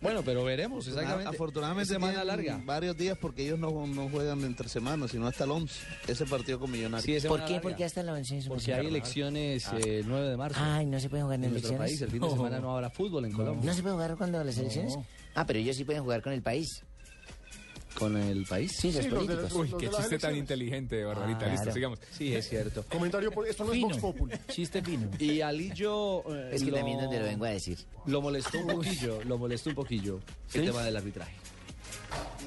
Bueno, 0.00 0.22
pero 0.24 0.44
veremos 0.44 0.86
exactamente. 0.88 1.28
Afortunadamente 1.28 1.92
semana 1.92 2.22
tienen 2.22 2.26
larga. 2.28 2.60
varios 2.64 2.96
días 2.96 3.18
porque 3.18 3.44
ellos 3.44 3.58
no, 3.58 3.86
no 3.86 4.08
juegan 4.08 4.42
entre 4.44 4.68
semanas, 4.68 5.10
sino 5.10 5.26
hasta 5.26 5.44
el 5.44 5.50
11. 5.50 5.74
Ese 6.08 6.26
partido 6.26 6.58
con 6.58 6.70
Millonarios. 6.70 7.04
Sí, 7.22 7.28
¿Por 7.28 7.40
qué? 7.44 7.52
larga. 7.54 7.60
¿Por 7.62 7.76
qué 7.76 7.84
hasta 7.84 8.02
la 8.02 8.12
once? 8.14 8.40
Porque 8.48 8.72
hay 8.74 8.86
elecciones 8.86 9.59
eh, 9.72 9.98
el 10.00 10.08
9 10.08 10.28
de 10.30 10.36
marzo. 10.36 10.60
Ay, 10.62 10.86
no 10.86 10.98
se 11.00 11.08
pueden 11.08 11.24
jugar 11.26 11.38
en 11.38 11.44
en 11.44 11.50
elecciones. 11.50 11.78
país. 11.80 12.00
El 12.02 12.10
fin 12.10 12.20
de 12.22 12.30
semana 12.30 12.58
no 12.60 12.74
habrá 12.74 12.90
fútbol 12.90 13.24
en 13.24 13.32
Colombia. 13.32 13.64
¿No 13.70 13.74
se 13.74 13.82
puede 13.82 13.94
jugar 13.94 14.16
cuando 14.16 14.42
las 14.44 14.56
elecciones? 14.58 14.94
Ah, 15.34 15.46
pero 15.46 15.58
ellos 15.58 15.76
sí 15.76 15.84
pueden 15.84 16.02
jugar 16.02 16.22
con 16.22 16.32
el 16.32 16.42
país. 16.42 16.82
¿Con 17.98 18.16
el 18.16 18.46
país? 18.46 18.72
Sí, 18.76 18.92
los 18.92 19.02
Sí, 19.04 19.10
los 19.10 19.18
políticos. 19.24 19.52
Uy, 19.52 19.68
Los 19.68 19.80
qué 19.80 19.86
chiste 19.88 20.00
tan 20.00 20.10
elecciones. 20.30 20.38
inteligente, 20.38 21.04
Barbarita. 21.04 21.40
Ah, 21.46 21.48
Listo, 21.48 21.62
claro. 21.64 21.74
sigamos. 21.74 21.98
Sí, 22.12 22.34
es 22.34 22.48
cierto. 22.48 22.84
Comentario, 22.88 23.32
por, 23.32 23.46
esto 23.48 23.64
no 23.64 23.72
es 23.72 23.76
Fino. 23.78 23.88
Vox 23.88 24.00
Populi. 24.00 24.34
Chiste 24.48 24.80
fino. 24.80 25.08
Y 25.18 25.40
Alillo 25.40 26.20
eh, 26.34 26.50
Es 26.54 26.62
que 26.62 26.70
lo, 26.70 26.76
también 26.76 26.98
donde 27.00 27.18
lo 27.18 27.24
vengo 27.26 27.44
a 27.44 27.50
decir. 27.50 27.78
lo 28.06 28.22
molestó 28.22 28.58
un 28.60 28.68
poquillo, 28.68 29.22
lo 29.24 29.38
molestó 29.38 29.70
un 29.70 29.76
poquillo 29.76 30.20
el 30.54 30.64
tema 30.66 30.82
del 30.84 30.96
arbitraje. 30.96 31.34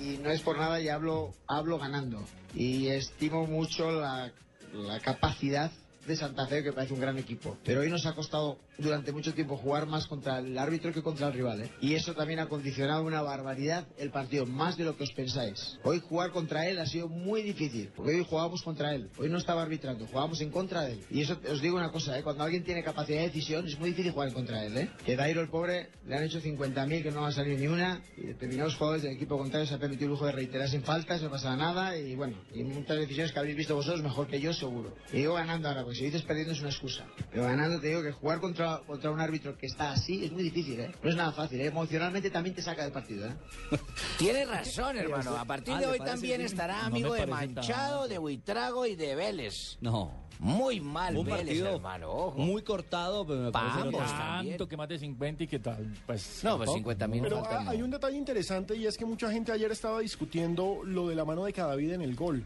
y 0.01 0.17
no 0.17 0.31
es 0.31 0.41
por 0.41 0.57
nada 0.57 0.79
y 0.81 0.87
hablo, 0.87 1.33
hablo 1.47 1.77
ganando. 1.77 2.23
Y 2.55 2.87
estimo 2.87 3.45
mucho 3.45 3.91
la, 3.91 4.31
la 4.73 4.99
capacidad 5.01 5.71
de 6.07 6.15
Santa 6.15 6.47
Fe, 6.47 6.63
que 6.63 6.73
parece 6.73 6.93
un 6.93 6.99
gran 6.99 7.17
equipo. 7.17 7.57
Pero 7.63 7.81
hoy 7.81 7.89
nos 7.89 8.05
ha 8.05 8.13
costado 8.13 8.57
durante 8.77 9.11
mucho 9.11 9.33
tiempo 9.33 9.57
jugar 9.57 9.87
más 9.87 10.07
contra 10.07 10.39
el 10.39 10.57
árbitro 10.57 10.91
que 10.91 11.01
contra 11.01 11.27
el 11.27 11.33
rival. 11.33 11.61
¿eh? 11.61 11.71
Y 11.81 11.93
eso 11.93 12.13
también 12.13 12.39
ha 12.39 12.47
condicionado 12.47 13.03
una 13.03 13.21
barbaridad 13.21 13.87
el 13.97 14.11
partido, 14.11 14.45
más 14.45 14.77
de 14.77 14.85
lo 14.85 14.97
que 14.97 15.03
os 15.03 15.11
pensáis. 15.11 15.77
Hoy 15.83 15.99
jugar 15.99 16.31
contra 16.31 16.67
él 16.67 16.79
ha 16.79 16.85
sido 16.85 17.07
muy 17.07 17.41
difícil, 17.41 17.91
porque 17.95 18.15
hoy 18.15 18.25
jugábamos 18.27 18.63
contra 18.63 18.93
él. 18.93 19.09
Hoy 19.17 19.29
no 19.29 19.37
estaba 19.37 19.61
arbitrando, 19.61 20.07
jugábamos 20.07 20.41
en 20.41 20.49
contra 20.49 20.81
de 20.81 20.93
él. 20.93 21.05
Y 21.09 21.21
eso 21.21 21.37
os 21.51 21.61
digo 21.61 21.77
una 21.77 21.91
cosa, 21.91 22.17
¿eh? 22.17 22.23
cuando 22.23 22.43
alguien 22.43 22.63
tiene 22.63 22.83
capacidad 22.83 23.19
de 23.19 23.27
decisión 23.27 23.67
es 23.67 23.79
muy 23.79 23.89
difícil 23.89 24.11
jugar 24.11 24.29
en 24.29 24.33
contra 24.33 24.61
de 24.61 24.67
él. 24.67 24.77
¿eh? 24.77 24.89
Que 25.05 25.15
Dairo, 25.15 25.41
el 25.41 25.49
pobre, 25.49 25.89
le 26.05 26.15
han 26.15 26.23
hecho 26.23 26.41
50.000 26.41 27.03
que 27.03 27.11
no 27.11 27.21
va 27.21 27.27
a 27.29 27.31
salir 27.31 27.59
ni 27.59 27.67
una. 27.67 28.01
Y 28.17 28.27
determinados 28.27 28.75
jugadores 28.75 29.03
del 29.03 29.13
equipo 29.13 29.37
contrario 29.37 29.67
se 29.67 29.75
ha 29.75 29.79
permitido 29.79 30.05
el 30.05 30.11
lujo 30.11 30.25
de 30.25 30.31
reiterarse 30.31 30.75
en 30.75 30.83
faltas, 30.83 31.21
no 31.21 31.29
pasa 31.29 31.55
nada. 31.55 31.97
Y 31.97 32.15
bueno, 32.15 32.37
y 32.53 32.63
muchas 32.63 32.97
decisiones 32.97 33.31
que 33.31 33.39
habréis 33.39 33.57
visto 33.57 33.75
vosotros 33.75 34.01
mejor 34.01 34.27
que 34.27 34.39
yo, 34.39 34.53
seguro. 34.53 34.95
Y 35.11 35.17
digo 35.17 35.33
ganando 35.33 35.67
ahora, 35.67 35.83
porque 35.83 35.99
si 35.99 36.05
dices 36.05 36.23
perdiendo 36.23 36.53
es 36.53 36.59
una 36.59 36.69
excusa. 36.69 37.05
Pero 37.31 37.43
ganando 37.43 37.79
te 37.79 37.87
digo 37.87 38.01
que 38.01 38.11
jugar 38.11 38.39
contra, 38.39 38.62
contra 38.85 39.11
un 39.11 39.19
árbitro 39.19 39.57
que 39.57 39.65
está 39.67 39.91
así 39.91 40.25
es 40.25 40.31
muy 40.31 40.43
difícil, 40.43 40.79
¿eh? 40.79 40.91
No 41.03 41.09
es 41.09 41.15
nada 41.15 41.31
fácil, 41.31 41.61
¿eh? 41.61 41.65
Emocionalmente 41.67 42.29
también 42.29 42.55
te 42.55 42.61
saca 42.61 42.83
del 42.83 42.91
partido, 42.91 43.27
¿eh? 43.27 43.33
Tiene 44.17 44.45
razón, 44.45 44.97
hermano. 44.97 45.35
A 45.37 45.45
partir 45.45 45.73
Ah, 45.75 45.79
de 45.79 45.85
¿le 45.85 45.91
hoy 45.93 45.99
también 45.99 46.37
bien? 46.37 46.41
estará 46.41 46.81
No 46.81 46.87
amigo 46.87 47.11
me 47.13 47.19
de 47.21 47.27
Manchado, 47.27 47.99
tanto. 48.01 48.07
de 48.09 48.17
Buitrago 48.17 48.85
y 48.85 48.95
de 48.95 49.15
Vélez. 49.15 49.77
No. 49.81 50.23
Muy 50.39 50.81
mal 50.81 51.15
Un 51.15 51.25
Vélez, 51.25 51.39
partido 51.45 51.75
hermano. 51.75 52.11
Ojo. 52.11 52.37
muy 52.39 52.61
cortado, 52.63 53.25
pero 53.25 53.39
me 53.39 53.51
parece 53.51 53.83
que- 53.89 53.97
también. 53.97 54.53
Tanto 54.57 54.67
que 54.67 54.75
más 54.77 54.89
de 54.89 54.99
50 54.99 55.43
y 55.43 55.47
qué 55.47 55.59
tal. 55.59 55.93
Pues, 56.05 56.41
No, 56.43 56.57
pues 56.57 56.65
tampoco. 56.67 56.73
50 56.73 57.07
mil 57.07 57.21
Pero 57.21 57.39
faltan, 57.39 57.57
ah, 57.59 57.63
no. 57.65 57.71
hay 57.71 57.81
un 57.81 57.91
detalle 57.91 58.17
interesante 58.17 58.75
y 58.75 58.85
es 58.85 58.97
que 58.97 59.05
mucha 59.05 59.31
gente 59.31 59.51
ayer 59.53 59.71
estaba 59.71 59.99
discutiendo 60.01 60.81
lo 60.83 61.07
de 61.07 61.15
la 61.15 61.23
mano 61.23 61.45
de 61.45 61.53
Cadavid 61.53 61.93
en 61.93 62.01
el 62.01 62.15
gol. 62.15 62.45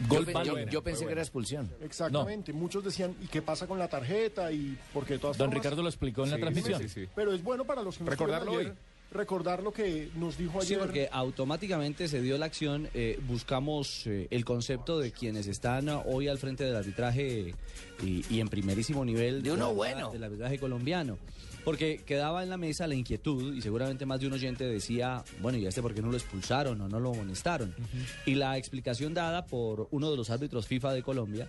Yo, 0.00 0.24
Gol 0.24 0.44
yo- 0.44 0.58
yo 0.70 0.82
pensé 0.82 1.06
que 1.06 1.12
era 1.12 1.22
expulsión. 1.22 1.70
Exactamente. 1.82 2.52
Muchos 2.52 2.84
decían, 2.84 3.14
¿y 3.20 3.26
qué 3.26 3.42
pasa 3.42 3.66
con 3.66 3.78
la 3.78 3.88
tarjeta? 3.88 4.52
Y 4.52 4.76
porque 4.92 5.14
de 5.14 5.18
todas 5.18 5.36
Don 5.36 5.48
formas- 5.48 5.62
Ricardo 5.64 5.82
lo 5.82 5.88
explicó 5.88 6.24
en 6.24 6.30
la 6.30 6.36
Sí, 6.36 6.42
transmisión. 6.42 6.80
sí, 6.82 6.88
sí. 6.88 7.08
Pero 7.14 7.32
es 7.32 7.42
bueno 7.42 7.64
para 7.64 7.82
los 7.82 7.98
que 7.98 8.04
nos 8.04 8.10
Recordarlo 8.10 8.52
ayer, 8.58 8.74
recordar 9.10 9.62
lo 9.62 9.72
que 9.72 10.10
nos 10.16 10.36
dijo 10.36 10.60
Sí, 10.60 10.74
ayer. 10.74 10.78
porque 10.80 11.08
automáticamente 11.10 12.08
se 12.08 12.20
dio 12.20 12.36
la 12.38 12.46
acción. 12.46 12.88
eh, 12.94 13.18
buscamos 13.26 14.06
eh, 14.06 14.28
el 14.30 14.44
concepto 14.44 14.98
de 14.98 15.10
quienes 15.12 15.46
están 15.46 15.88
hoy 15.88 16.28
al 16.28 16.38
frente 16.38 16.62
del 16.64 16.76
arbitraje 16.76 17.54
y, 18.02 18.24
y 18.30 18.40
en 18.40 18.48
primerísimo 18.48 19.04
nivel 19.04 19.42
De 19.42 19.50
uno 19.52 19.68
la- 19.68 19.72
bueno. 19.72 20.10
del 20.12 20.24
arbitraje 20.24 20.58
colombiano. 20.58 21.18
Porque 21.68 21.98
quedaba 21.98 22.42
en 22.42 22.48
la 22.48 22.56
mesa 22.56 22.86
la 22.86 22.94
inquietud 22.94 23.54
y 23.54 23.60
seguramente 23.60 24.06
más 24.06 24.18
de 24.20 24.26
un 24.26 24.32
oyente 24.32 24.64
decía, 24.64 25.22
bueno, 25.42 25.58
¿y 25.58 25.66
este 25.66 25.82
por 25.82 25.92
qué 25.92 26.00
no 26.00 26.10
lo 26.10 26.16
expulsaron 26.16 26.80
o 26.80 26.88
no 26.88 26.98
lo 26.98 27.10
amonestaron? 27.10 27.74
Y 28.24 28.36
la 28.36 28.56
explicación 28.56 29.12
dada 29.12 29.44
por 29.44 29.86
uno 29.90 30.10
de 30.10 30.16
los 30.16 30.30
árbitros 30.30 30.66
FIFA 30.66 30.94
de 30.94 31.02
Colombia 31.02 31.46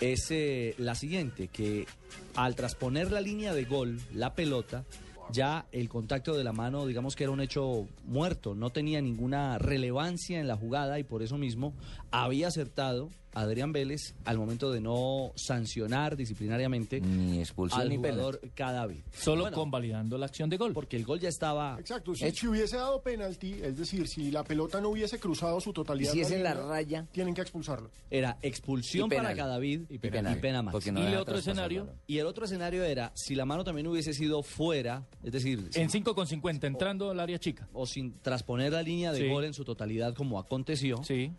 es 0.00 0.32
eh, 0.32 0.74
la 0.78 0.96
siguiente, 0.96 1.46
que 1.46 1.86
al 2.34 2.56
trasponer 2.56 3.12
la 3.12 3.20
línea 3.20 3.54
de 3.54 3.64
gol, 3.64 4.00
la 4.12 4.34
pelota, 4.34 4.84
ya 5.32 5.66
el 5.72 5.88
contacto 5.88 6.36
de 6.36 6.44
la 6.44 6.52
mano, 6.52 6.86
digamos 6.86 7.16
que 7.16 7.24
era 7.24 7.32
un 7.32 7.40
hecho 7.40 7.86
muerto, 8.04 8.54
no 8.54 8.70
tenía 8.70 9.00
ninguna 9.00 9.58
relevancia 9.58 10.40
en 10.40 10.48
la 10.48 10.56
jugada 10.56 10.98
y 10.98 11.04
por 11.04 11.22
eso 11.22 11.38
mismo 11.38 11.74
había 12.10 12.48
acertado 12.48 13.10
Adrián 13.34 13.72
Vélez 13.72 14.14
al 14.24 14.38
momento 14.38 14.70
de 14.70 14.80
no 14.80 15.32
sancionar 15.36 16.16
disciplinariamente 16.16 17.00
ni 17.00 17.40
expulsión 17.40 17.80
al 17.80 17.88
ni 17.88 17.96
jugador 17.96 18.40
Cadavid. 18.54 19.00
Solo 19.12 19.42
Bueno, 19.42 19.56
convalidando 19.56 20.18
la 20.18 20.26
acción 20.26 20.50
de 20.50 20.56
gol. 20.56 20.72
Porque 20.72 20.96
el 20.96 21.04
gol 21.04 21.18
ya 21.20 21.28
estaba 21.28 21.76
Exacto, 21.78 22.14
si, 22.14 22.30
si 22.30 22.46
hubiese 22.46 22.76
dado 22.76 23.00
penalti, 23.02 23.54
es 23.62 23.78
decir, 23.78 24.06
si 24.06 24.30
la 24.30 24.44
pelota 24.44 24.80
no 24.80 24.90
hubiese 24.90 25.18
cruzado 25.18 25.60
su 25.60 25.72
totalidad. 25.72 26.12
¿Y 26.12 26.16
si 26.16 26.20
es 26.20 26.30
en 26.30 26.42
la 26.42 26.54
raya? 26.54 27.06
Tienen 27.12 27.34
que 27.34 27.40
expulsarlo. 27.40 27.90
Era 28.10 28.36
expulsión 28.42 29.08
para 29.08 29.34
Cadavid 29.34 29.82
Y 29.88 29.94
y 29.94 29.98
pena, 29.98 30.62
no 30.62 31.00
y, 31.00 31.06
el 31.06 31.16
otro 31.16 31.38
escenario, 31.38 31.88
y 32.06 32.18
el 32.18 32.26
otro 32.26 32.44
escenario 32.44 32.84
era 32.84 33.12
si 33.14 33.34
la 33.34 33.46
mano 33.46 33.64
también 33.64 33.86
hubiese 33.86 34.12
sido 34.12 34.42
fuera, 34.42 35.06
es 35.22 35.32
decir, 35.32 35.68
En 35.74 35.90
5 35.90 36.14
con 36.14 36.26
50, 36.26 36.66
entrando 36.66 37.10
al 37.10 37.20
área 37.20 37.38
chica. 37.38 37.68
o 37.72 37.86
sin 37.86 38.18
trasponer 38.20 38.72
la 38.72 38.82
línea 38.82 39.12
de 39.12 39.20
Sí. 39.20 39.28
gol 39.28 39.44
en 39.44 39.54
su 39.54 39.64
totalidad 39.64 40.14
como 40.14 40.38
aconteció, 40.38 41.02
Sí, 41.04 41.32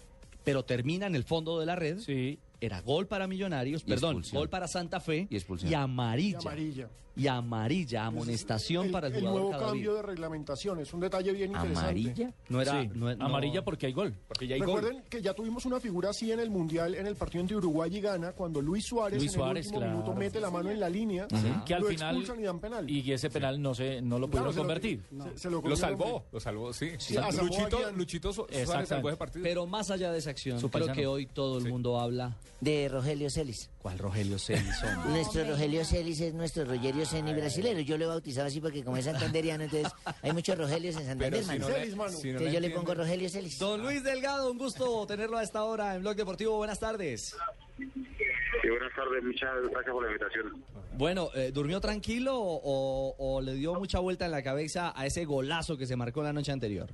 pero 0.43 0.63
termina 0.63 1.05
en 1.07 1.15
el 1.15 1.23
fondo 1.23 1.59
de 1.59 1.65
la 1.65 1.75
red, 1.75 1.99
sí. 1.99 2.39
era 2.61 2.81
gol 2.81 3.07
para 3.07 3.27
Millonarios, 3.27 3.81
Y 3.83 3.89
perdón, 3.89 4.11
expulsión. 4.17 4.39
gol 4.41 4.49
para 4.49 4.67
Santa 4.67 4.99
Fe 4.99 5.27
Y 5.29 5.35
expulsión. 5.35 5.71
Y 5.71 5.75
amarilla. 5.75 6.39
amarilla. 6.39 6.89
Y 7.15 7.27
amarilla, 7.27 8.05
amonestación 8.07 8.87
el, 8.87 8.91
para 8.91 9.07
el 9.07 9.13
el 9.13 9.19
jugador 9.21 9.39
nuevo 9.41 9.51
Cadavid. 9.51 9.71
cambio 9.71 9.93
de 9.93 10.01
reglamentación 10.01 10.79
es 10.79 10.93
un 10.93 10.99
detalle 10.99 11.31
bien 11.31 11.51
interesante. 11.51 11.79
¿Amarilla? 11.79 12.33
No 12.49 12.61
era 12.61 12.81
Sí, 12.81 12.89
no- 12.95 13.15
no- 13.15 13.25
amarilla 13.25 13.63
porque 13.63 13.85
hay 13.85 13.93
gol. 13.93 14.15
Porque 14.27 14.47
ya 14.47 14.55
hay 14.55 14.61
gol. 14.61 14.81
Recuerden 14.81 15.03
que 15.09 15.21
ya 15.21 15.33
tuvimos 15.33 15.65
una 15.65 15.79
figura 15.79 16.09
así 16.09 16.31
en 16.31 16.39
el 16.39 16.49
Mundial, 16.49 16.95
en 16.95 17.05
el 17.05 17.15
partido 17.15 17.41
entre 17.41 17.57
Uruguay 17.57 17.95
y 17.95 18.01
Ghana, 18.01 18.31
cuando 18.31 18.61
Luis 18.61 18.85
Suárez 18.87 19.19
Luis 19.19 19.35
en 19.35 19.41
el 19.41 19.47
último 19.57 19.77
claro. 19.77 19.91
minuto 19.93 20.13
mete 20.15 20.39
la 20.39 20.49
mano 20.49 20.71
en 20.71 20.79
la 20.79 20.89
línea, 20.89 21.27
Que 21.65 21.75
al 21.75 21.81
lo 21.83 21.87
final. 21.89 22.15
expulsan 22.15 22.39
y 22.39 22.43
dan 22.45 22.59
penal. 22.59 22.89
Y 22.89 23.11
ese 23.11 23.29
penal 23.29 23.61
no, 23.61 23.75
se, 23.75 24.01
no 24.01 24.17
lo 24.17 24.27
Claro, 24.27 24.51
pudieron 24.51 24.53
se 24.53 24.57
lo- 24.57 24.63
convertir. 24.63 25.03
se- 25.33 25.37
se 25.39 25.49
lo 25.51 25.75
salvó, 25.75 26.25
lo 26.31 26.39
salvó, 26.39 26.73
sí. 26.73 26.91
Luchito. 27.39 27.91
Luchito 27.91 28.33
Suárez 28.33 28.89
salvó 28.89 29.09
ese 29.09 29.17
partido. 29.17 29.43
Pero 29.43 29.67
más 29.67 29.91
allá 29.91 30.11
de 30.11 30.17
esa 30.17 30.31
acción, 30.31 30.59
creo 30.69 30.91
que 30.93 31.05
hoy 31.07 31.25
todo 31.27 31.57
el 31.59 31.69
mundo 31.69 31.99
habla. 31.99 32.35
De 32.59 32.87
Rogelio 32.87 33.29
Celis. 33.29 33.69
¿Cuál 33.83 33.99
Rogelio 33.99 34.39
Celis, 34.39 34.81
hombre? 34.81 35.11
Nuestro 35.11 35.43
Rogelio 35.45 35.83
Celis 35.83 36.21
es 36.21 36.33
nuestro 36.33 36.63
Rogerio 36.63 37.05
Ceni 37.05 37.33
brasilero. 37.33 37.81
Yo 37.81 37.97
lo 37.97 38.05
he 38.05 38.07
bautizado 38.07 38.47
así 38.47 38.61
porque 38.61 38.81
como 38.81 38.95
es 38.95 39.03
santanderiano, 39.03 39.65
entonces 39.65 39.91
hay 40.21 40.31
muchos 40.31 40.57
Rogelios 40.57 40.95
en 40.95 41.05
Santander, 41.05 41.31
Pero 41.31 41.43
si 41.43 41.47
mano. 41.49 41.67
no 41.67 41.73
Celis, 41.75 41.89
le, 41.89 41.95
mano. 41.97 42.09
si 42.11 42.15
no 42.27 42.29
Entonces 42.39 42.47
le 42.47 42.53
yo 42.53 42.59
le 42.61 42.69
pongo 42.69 42.93
Rogelio 42.95 43.29
Celis. 43.29 43.59
Don 43.59 43.81
Luis 43.81 44.01
Delgado, 44.01 44.49
un 44.49 44.57
gusto 44.57 45.05
tenerlo 45.05 45.37
a 45.37 45.43
esta 45.43 45.65
hora 45.65 45.95
en 45.95 46.01
Blog 46.01 46.15
Deportivo. 46.15 46.55
Buenas 46.55 46.79
tardes. 46.79 47.35
Sí, 47.77 48.69
buenas 48.69 48.95
tardes, 48.95 49.21
muchas 49.21 49.49
gracias 49.69 49.91
por 49.91 50.03
la 50.05 50.11
invitación. 50.11 50.63
Bueno, 50.97 51.29
eh, 51.35 51.51
¿durmió 51.53 51.81
tranquilo 51.81 52.37
o, 52.39 53.15
o 53.17 53.41
le 53.41 53.53
dio 53.55 53.73
mucha 53.75 53.99
vuelta 53.99 54.23
en 54.25 54.31
la 54.31 54.41
cabeza 54.43 54.93
a 54.95 55.05
ese 55.05 55.25
golazo 55.25 55.75
que 55.75 55.85
se 55.87 55.97
marcó 55.97 56.23
la 56.23 56.31
noche 56.31 56.53
anterior? 56.53 56.89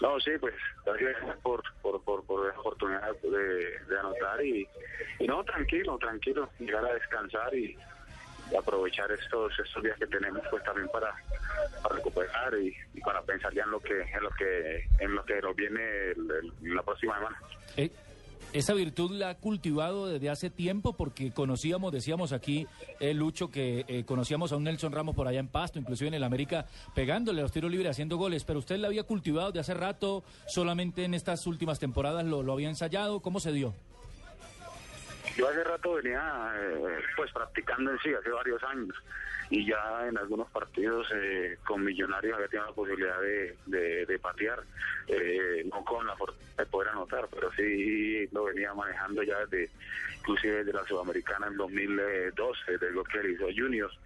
No, 0.00 0.18
sí, 0.20 0.32
pues 0.40 0.54
gracias 0.84 1.38
por, 1.42 1.62
por, 1.82 2.02
por, 2.02 2.24
por 2.24 2.46
la 2.52 2.58
oportunidad 2.60 3.14
de, 3.22 3.98
anotar 3.98 4.44
y, 4.44 4.68
no, 5.20 5.44
tranquilo, 5.44 5.98
tranquilo, 5.98 6.50
llegar 6.58 6.84
a 6.84 6.94
descansar 6.94 7.54
y, 7.54 7.76
aprovechar 8.58 9.10
estos 9.10 9.58
estos 9.58 9.82
días 9.82 9.98
que 9.98 10.06
tenemos 10.06 10.42
pues 10.50 10.62
también 10.64 10.86
para, 10.88 11.14
para 11.82 11.94
recuperar 11.96 12.54
y, 12.58 12.76
para 13.00 13.22
pensar 13.22 13.52
ya 13.54 13.64
en 13.64 13.70
lo 13.70 13.80
que 13.80 14.02
en 14.02 14.22
lo 14.22 14.30
que 14.30 14.84
en 14.98 15.14
lo 15.14 15.24
que 15.24 15.40
nos 15.40 15.56
viene 15.56 16.10
el- 16.10 16.52
la 16.74 16.82
próxima 16.82 17.16
semana. 17.16 17.38
Eh, 17.78 17.90
esa 18.54 18.72
virtud 18.72 19.10
la 19.10 19.30
ha 19.30 19.34
cultivado 19.34 20.06
desde 20.06 20.30
hace 20.30 20.48
tiempo 20.48 20.96
porque 20.96 21.32
conocíamos, 21.32 21.92
decíamos 21.92 22.32
aquí, 22.32 22.68
eh, 23.00 23.12
Lucho, 23.12 23.50
que 23.50 23.84
eh, 23.88 24.04
conocíamos 24.04 24.52
a 24.52 24.56
un 24.56 24.62
Nelson 24.62 24.92
Ramos 24.92 25.16
por 25.16 25.26
allá 25.26 25.40
en 25.40 25.48
Pasto, 25.48 25.80
inclusive 25.80 26.06
en 26.06 26.14
el 26.14 26.22
América, 26.22 26.64
pegándole 26.94 27.42
los 27.42 27.50
tiros 27.50 27.68
libres, 27.68 27.90
haciendo 27.90 28.16
goles, 28.16 28.44
pero 28.44 28.60
usted 28.60 28.76
la 28.76 28.86
había 28.86 29.02
cultivado 29.02 29.50
de 29.50 29.58
hace 29.58 29.74
rato, 29.74 30.22
solamente 30.46 31.04
en 31.04 31.14
estas 31.14 31.48
últimas 31.48 31.80
temporadas 31.80 32.24
lo, 32.24 32.44
lo 32.44 32.52
había 32.52 32.68
ensayado, 32.68 33.18
¿cómo 33.20 33.40
se 33.40 33.50
dio? 33.50 33.74
Yo 35.36 35.48
hace 35.48 35.64
rato 35.64 35.94
venía 35.94 36.52
eh, 36.56 36.98
pues 37.16 37.32
practicando 37.32 37.90
en 37.90 37.98
sí, 37.98 38.14
hace 38.14 38.30
varios 38.30 38.62
años, 38.62 38.94
y 39.50 39.66
ya 39.66 40.06
en 40.08 40.16
algunos 40.16 40.48
partidos 40.50 41.06
eh, 41.14 41.58
con 41.66 41.84
Millonarios 41.84 42.34
había 42.34 42.48
tenido 42.48 42.68
la 42.68 42.74
posibilidad 42.74 43.20
de, 43.20 43.56
de, 43.66 44.06
de 44.06 44.18
patear, 44.18 44.62
eh, 45.08 45.64
no 45.70 45.84
con 45.84 46.06
la 46.06 46.16
fortuna 46.16 46.40
de 46.56 46.66
poder 46.66 46.88
anotar, 46.90 47.28
pero 47.32 47.50
sí 47.52 48.26
lo 48.32 48.44
venía 48.44 48.72
manejando 48.74 49.22
ya 49.22 49.38
desde, 49.46 49.70
inclusive 50.18 50.58
desde 50.58 50.72
la 50.72 50.84
Sudamericana 50.86 51.48
en 51.48 51.56
2012, 51.56 52.78
de 52.78 52.90
lo 52.92 53.04
que 53.04 53.18
realizó 53.18 53.46
Juniors. 53.54 53.96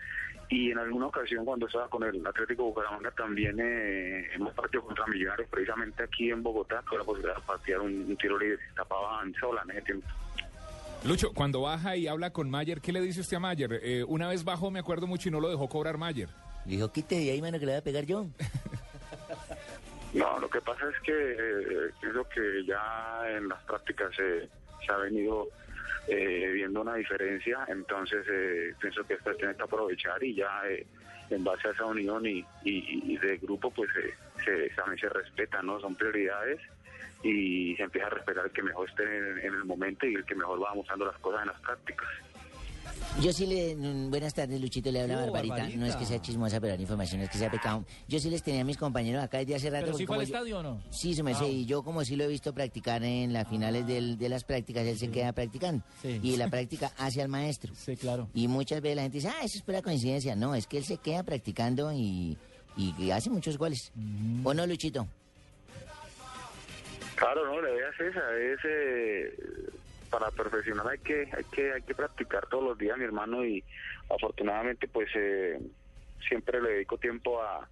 Y 0.51 0.70
en 0.70 0.78
alguna 0.78 1.09
ocasión 1.09 1.45
cuando 1.45 1.66
estaba 1.66 1.89
con 1.89 2.05
el 2.05 2.26
Atlético 2.26 2.64
Bucaramanga 2.64 3.11
también 3.11 3.59
eh, 3.61 4.30
hemos 4.32 4.55
partido 4.55 4.82
contra 4.82 5.07
Millonarios, 5.07 5.49
precisamente 5.51 6.03
aquí 6.03 6.30
en 6.30 6.43
Bogotá, 6.43 6.82
con 6.89 6.99
la 6.99 7.05
posibilidad 7.05 7.36
de 7.36 7.43
patear 7.43 7.80
un, 7.80 8.07
un 8.09 8.16
tiro 8.16 8.39
libre, 8.39 8.59
tapaban 8.74 9.34
sola 9.34 9.62
en 9.64 9.70
ese 9.72 9.82
tiempo. 9.82 10.09
Lucho, 11.05 11.32
cuando 11.32 11.62
baja 11.62 11.96
y 11.96 12.07
habla 12.09 12.30
con 12.32 12.51
Mayer, 12.51 12.80
¿qué 12.80 12.92
le 12.92 13.01
dice 13.01 13.20
usted 13.20 13.36
a 13.36 13.40
Mayer? 13.40 13.80
Eh, 13.82 14.05
una 14.05 14.28
vez 14.28 14.44
bajó, 14.44 14.70
me 14.70 14.80
acuerdo 14.80 15.07
mucho, 15.07 15.28
y 15.28 15.32
no 15.32 15.40
lo 15.40 15.49
dejó 15.49 15.68
cobrar 15.68 15.96
Mayer. 15.96 16.28
Le 16.66 16.72
dijo, 16.72 16.92
quite 16.92 17.14
de 17.14 17.30
ahí, 17.30 17.40
mano, 17.40 17.59
que 17.59 17.66
le 17.66 17.72
voy 17.72 17.78
a 17.80 17.84
pegar 17.84 18.05
yo. 18.05 18.26
No, 20.14 20.38
lo 20.40 20.49
que 20.49 20.62
pasa 20.62 20.88
es 20.88 20.99
que 21.03 21.12
eh, 21.12 21.90
pienso 22.01 22.26
que 22.30 22.64
ya 22.64 23.20
en 23.28 23.46
las 23.46 23.62
prácticas 23.64 24.11
eh, 24.18 24.49
se 24.84 24.90
ha 24.90 24.96
venido 24.96 25.49
eh, 26.09 26.51
viendo 26.55 26.80
una 26.80 26.94
diferencia, 26.94 27.66
entonces 27.68 28.24
eh, 28.26 28.72
pienso 28.80 29.05
que 29.05 29.14
esto 29.14 29.34
tiene 29.34 29.55
que 29.55 29.62
aprovechar 29.62 30.22
y 30.24 30.34
ya 30.34 30.62
eh, 30.66 30.86
en 31.28 31.44
base 31.44 31.68
a 31.68 31.72
esa 31.72 31.84
unión 31.84 32.24
y, 32.24 32.38
y, 32.64 33.12
y 33.12 33.18
de 33.18 33.36
grupo 33.36 33.70
pues 33.70 33.90
eh, 34.03 34.14
se, 34.42 34.70
también 34.74 34.99
se 34.99 35.11
respeta, 35.11 35.61
¿no? 35.61 35.78
Son 35.78 35.94
prioridades 35.94 36.59
y 37.22 37.74
se 37.76 37.82
empieza 37.82 38.06
a 38.06 38.10
respetar 38.10 38.44
el 38.46 38.52
que 38.52 38.62
mejor 38.62 38.88
esté 38.88 39.02
en, 39.04 39.38
en 39.38 39.54
el 39.54 39.64
momento 39.64 40.06
y 40.06 40.14
el 40.14 40.24
que 40.24 40.34
mejor 40.34 40.62
va 40.62 40.74
mostrando 40.74 41.04
las 41.06 41.18
cosas 41.18 41.42
en 41.42 41.48
las 41.48 41.60
prácticas. 41.60 42.06
Yo 43.20 43.32
sí 43.32 43.46
le... 43.46 43.74
Buenas 44.08 44.34
tardes, 44.34 44.60
Luchito, 44.60 44.90
le 44.90 45.02
habla 45.02 45.18
Oh, 45.18 45.20
Barbarita. 45.26 45.54
Barbarita. 45.54 45.78
No 45.80 45.86
es 45.86 45.96
que 45.96 46.04
sea 46.04 46.20
chismosa, 46.20 46.60
pero 46.60 46.74
la 46.74 46.80
información 46.82 47.20
es 47.20 47.30
que 47.30 47.38
sea 47.38 47.50
pecado. 47.50 47.84
Yo 48.08 48.18
sí 48.18 48.28
les 48.30 48.42
tenía 48.42 48.62
a 48.62 48.64
mis 48.64 48.76
compañeros 48.76 49.22
acá 49.22 49.38
desde 49.38 49.54
hace 49.56 49.70
rato. 49.70 49.86
¿Pero 49.86 49.98
sí 49.98 50.06
fue 50.06 50.16
al 50.16 50.20
como 50.22 50.28
yo- 50.28 50.34
estadio 50.36 50.58
o 50.58 50.62
no? 50.62 50.82
Sí, 50.90 51.14
su 51.14 51.22
merced, 51.24 51.44
Ah. 51.46 51.48
y 51.48 51.64
yo 51.66 51.82
como 51.82 52.04
sí 52.04 52.16
lo 52.16 52.24
he 52.24 52.28
visto 52.28 52.52
practicar 52.52 53.02
en 53.04 53.32
las 53.32 53.48
finales 53.48 53.86
del- 53.86 54.18
de 54.18 54.28
las 54.28 54.44
prácticas, 54.44 54.86
él 54.86 54.98
se 54.98 55.10
queda 55.10 55.32
practicando. 55.32 55.84
Sí. 56.02 56.18
Y 56.22 56.36
la 56.36 56.48
práctica 56.50 56.92
hace 56.98 57.20
al 57.22 57.28
maestro. 57.28 57.72
Sí, 57.74 57.96
claro. 57.96 58.28
Y 58.34 58.48
muchas 58.48 58.80
veces 58.80 58.96
la 58.96 59.02
gente 59.02 59.18
dice, 59.18 59.28
ah, 59.28 59.44
eso 59.44 59.58
es 59.58 59.62
pura 59.62 59.82
coincidencia. 59.82 60.34
No, 60.36 60.54
es 60.54 60.66
que 60.66 60.78
él 60.78 60.84
se 60.84 60.96
queda 60.98 61.22
practicando 61.22 61.92
y, 61.92 62.36
hace 63.12 63.30
muchos 63.30 63.58
goles. 63.58 63.92
¿O 64.44 64.54
no, 64.54 64.66
Luchito? 64.66 65.06
Claro, 67.18 67.46
no, 67.46 67.60
la 67.60 67.70
idea 67.70 67.88
es 67.88 68.00
esa, 68.00 68.36
es 68.38 68.60
eh, 68.64 69.34
para 70.08 70.30
perfeccionar 70.30 70.86
hay 70.86 70.98
que 70.98 71.28
hay 71.36 71.44
que 71.50 71.72
hay 71.72 71.82
que 71.82 71.94
practicar 71.94 72.46
todos 72.46 72.62
los 72.62 72.78
días, 72.78 72.96
mi 72.96 73.04
hermano, 73.04 73.44
y 73.44 73.64
afortunadamente 74.08 74.86
pues 74.86 75.08
eh, 75.16 75.58
siempre 76.28 76.62
le 76.62 76.70
dedico 76.70 76.96
tiempo 76.96 77.42
a, 77.42 77.68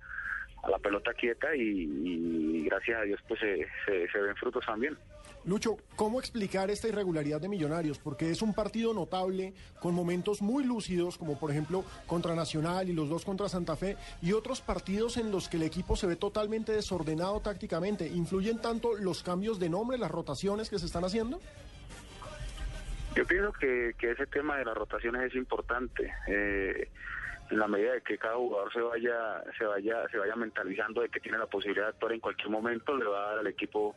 la 0.68 0.78
pelota 0.78 1.14
quieta 1.14 1.55
y, 1.55 2.64
gracias 2.64 2.99
a 2.99 3.03
Dios 3.03 3.20
pues 3.28 3.38
se, 3.38 3.68
se 3.86 4.18
ven 4.18 4.34
frutos 4.34 4.66
también. 4.66 4.99
Lucho, 5.47 5.76
¿cómo 5.94 6.18
explicar 6.18 6.70
esta 6.70 6.88
irregularidad 6.88 7.40
de 7.40 7.49
Millonarios? 7.49 8.01
Porque 8.01 8.30
es 8.30 8.42
un 8.42 8.53
partido 8.53 8.92
notable, 8.92 9.55
con 9.80 9.94
momentos 9.94 10.42
muy 10.42 10.64
lúcidos, 10.64 11.18
como 11.18 11.38
por 11.38 11.53
ejemplo 11.53 11.84
contra 12.09 12.34
Nacional 12.34 12.88
y 12.88 12.92
los 12.92 13.09
dos 13.09 13.24
contra 13.24 13.49
Santa 13.49 13.76
Fe, 13.76 13.97
y 14.20 14.32
otros 14.32 14.61
partidos 14.61 15.16
en 15.16 15.30
los 15.30 15.49
que 15.49 15.59
el 15.59 15.62
equipo 15.62 15.94
se 15.94 16.09
ve 16.09 16.16
totalmente 16.16 16.72
desordenado 16.72 17.40
tácticamente. 17.40 18.09
¿Influyen 18.09 18.61
tanto 18.61 18.97
los 18.97 19.22
cambios 19.22 19.61
de 19.61 19.68
nombre, 19.70 19.99
las 19.99 20.11
rotaciones 20.11 20.68
que 20.68 20.80
se 20.80 20.86
están 20.86 21.05
haciendo? 21.05 21.40
Yo 23.14 23.24
pienso 23.24 23.53
que, 23.53 23.94
que 23.97 24.11
ese 24.11 24.26
tema 24.26 24.59
de 24.59 24.64
las 24.64 24.76
rotaciones 24.76 25.22
es 25.30 25.36
importante. 25.36 26.12
eh, 26.26 26.90
en 27.51 27.59
la 27.59 27.68
medida 27.68 27.92
de 27.92 28.01
que 28.01 28.18
cada 28.18 28.34
jugador 28.34 28.72
se 28.72 28.80
vaya 28.80 29.44
se 29.57 29.64
vaya 29.64 30.09
se 30.11 30.18
vaya 30.18 30.34
mentalizando 30.34 31.03
de 31.03 31.09
que 31.09 31.20
tiene 31.20 31.38
la 31.38 31.47
posibilidad 31.47 31.84
de 31.84 31.90
actuar 31.90 32.12
en 32.12 32.20
cualquier 32.20 32.51
momento 32.51 32.97
le 32.97 33.05
va 33.05 33.18
a 33.18 33.30
dar 33.30 33.38
al 33.38 33.47
equipo 33.47 33.94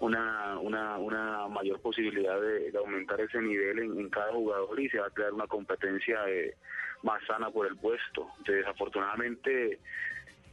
una 0.00 0.58
una, 0.58 0.98
una 0.98 1.48
mayor 1.48 1.80
posibilidad 1.80 2.40
de, 2.40 2.70
de 2.70 2.78
aumentar 2.78 3.20
ese 3.20 3.40
nivel 3.40 3.78
en, 3.78 4.08
cada 4.10 4.32
jugador 4.32 4.78
y 4.80 4.88
se 4.88 4.98
va 4.98 5.06
a 5.06 5.10
crear 5.10 5.32
una 5.32 5.46
competencia 5.46 6.28
eh, 6.28 6.54
más 7.02 7.22
sana 7.26 7.50
por 7.50 7.66
el 7.66 7.76
puesto. 7.76 8.28
Desafortunadamente 8.46 9.78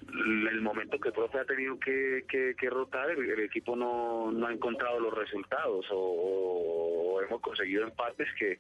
el 0.08 0.62
momento 0.62 1.00
que 1.00 1.10
el 1.10 1.14
profe 1.14 1.40
ha 1.40 1.46
tenido 1.46 1.78
que, 1.80 2.24
que- 2.30 2.70
rotar, 2.70 3.10
el, 3.10 3.40
equipo 3.42 3.76
no, 3.76 4.32
no 4.32 4.48
ha 4.48 4.54
encontrado 4.54 5.00
los 5.00 5.14
resultados 5.14 5.86
o, 5.92 5.98
o 7.16 7.22
hemos 7.22 7.42
conseguido 7.42 7.84
empates 7.84 8.28
que, 8.40 8.58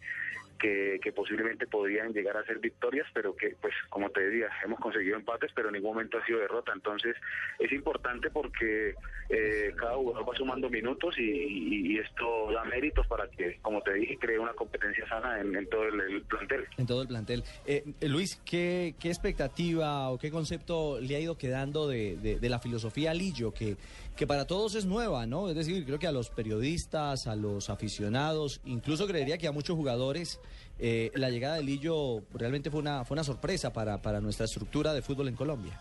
que, 0.57 0.99
que 1.01 1.11
posiblemente 1.11 1.67
podrían 1.67 2.13
llegar 2.13 2.37
a 2.37 2.45
ser 2.45 2.59
victorias, 2.59 3.07
pero 3.13 3.35
que, 3.35 3.55
pues, 3.61 3.73
como 3.89 4.09
te 4.09 4.21
decía, 4.21 4.47
hemos 4.65 4.79
conseguido 4.79 5.15
empates, 5.17 5.51
pero 5.55 5.69
en 5.69 5.75
ningún 5.75 5.91
momento 5.93 6.17
ha 6.17 6.25
sido 6.25 6.39
derrota. 6.39 6.71
Entonces, 6.73 7.15
es 7.59 7.71
importante 7.71 8.29
porque 8.29 8.93
eh, 9.29 9.73
cada 9.77 9.95
jugador 9.95 10.29
va 10.29 10.35
sumando 10.35 10.69
minutos 10.69 11.15
y, 11.17 11.23
y- 11.23 11.97
esto 11.97 12.51
da 12.51 12.63
méritos 12.65 13.07
para 13.07 13.27
que, 13.27 13.57
como 13.61 13.81
te 13.81 13.93
dije, 13.95 14.17
cree 14.19 14.37
una 14.39 14.53
competencia 14.53 15.07
sana 15.09 15.39
en, 15.41 15.67
todo 15.67 15.83
el, 15.87 15.99
el 15.99 16.21
plantel. 16.23 16.65
En 16.77 16.85
todo 16.85 17.01
el 17.01 17.07
plantel. 17.07 17.43
Eh, 17.65 17.83
eh, 17.99 18.07
Luis, 18.07 18.39
¿qué, 18.45 18.93
¿qué 18.99 19.09
expectativa 19.09 20.09
o 20.09 20.17
qué 20.19 20.29
concepto 20.31 20.99
le 21.01 21.15
ha 21.15 21.19
ido 21.19 21.37
quedando 21.37 21.87
de, 21.87 22.17
de- 22.17 22.39
de 22.39 22.49
la 22.49 22.59
filosofía 22.59 23.13
Lillo, 23.13 23.51
que, 23.53 23.75
que 24.17 24.27
para 24.27 24.47
todos 24.47 24.73
es 24.75 24.85
nueva, 24.85 25.27
¿no? 25.27 25.47
Es 25.47 25.55
decir, 25.55 25.85
creo 25.85 25.99
que 25.99 26.07
a 26.07 26.11
los 26.11 26.31
periodistas, 26.31 27.27
a 27.27 27.35
los 27.35 27.69
aficionados, 27.69 28.59
incluso 28.65 29.07
creería 29.07 29.37
que 29.37 29.47
a 29.47 29.51
muchos 29.51 29.75
jugadores, 29.75 30.41
eh, 30.79 31.11
la 31.13 31.29
llegada 31.29 31.55
de 31.57 31.63
Lillo 31.63 32.23
realmente 32.33 32.71
fue 32.71 32.79
una, 32.79 33.05
fue 33.05 33.13
una 33.15 33.23
sorpresa 33.23 33.71
para, 33.71 34.01
para 34.01 34.19
nuestra 34.19 34.45
estructura 34.45 34.91
de 34.91 35.03
fútbol 35.03 35.27
en 35.27 35.35
Colombia. 35.35 35.79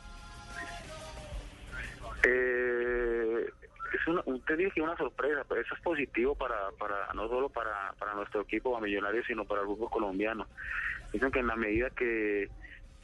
Eh, 2.25 3.47
es 3.95 4.07
una, 4.07 4.23
te 4.47 4.57
dije 4.57 4.71
que 4.75 4.83
una 4.83 4.97
sorpresa, 4.99 5.43
pero 5.49 5.63
eso 5.63 5.75
es 5.75 5.81
positivo 5.81 6.35
para, 6.35 6.71
para 6.79 7.13
no 7.15 7.29
solo 7.29 7.49
para, 7.49 7.95
para 7.99 8.15
nuestro 8.15 8.43
equipo, 8.43 8.71
para 8.71 8.85
Millonarios, 8.85 9.25
sino 9.27 9.47
para 9.47 9.63
el 9.63 9.67
grupo 9.67 9.89
colombiano. 9.89 10.47
Dicen 11.11 11.31
que 11.31 11.39
en 11.39 11.47
la 11.47 11.57
medida 11.57 11.89
que, 11.89 12.51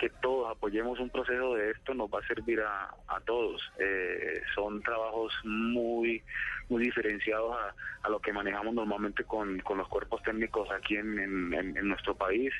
que 0.02 0.10
todos 0.20 0.50
apoyemos 0.50 0.98
un 0.98 1.10
proceso 1.10 1.54
de 1.54 1.70
esto, 1.70 1.94
nos 1.94 2.10
va 2.10 2.18
a 2.18 2.26
servir 2.26 2.60
a, 2.60 2.86
a 3.06 3.20
todos. 3.24 3.62
Eh, 3.78 4.42
son 4.52 4.82
trabajos 4.82 5.32
muy 5.44 6.20
muy 6.68 6.82
diferenciados 6.82 7.54
a, 7.56 7.72
a 8.02 8.08
lo 8.10 8.18
que 8.18 8.32
manejamos 8.32 8.74
normalmente 8.74 9.22
con, 9.22 9.60
con 9.60 9.78
los 9.78 9.86
cuerpos 9.86 10.20
técnicos 10.24 10.68
aquí 10.72 10.96
en, 10.96 11.20
en- 11.20 11.88
nuestro 11.88 12.16
país. 12.16 12.52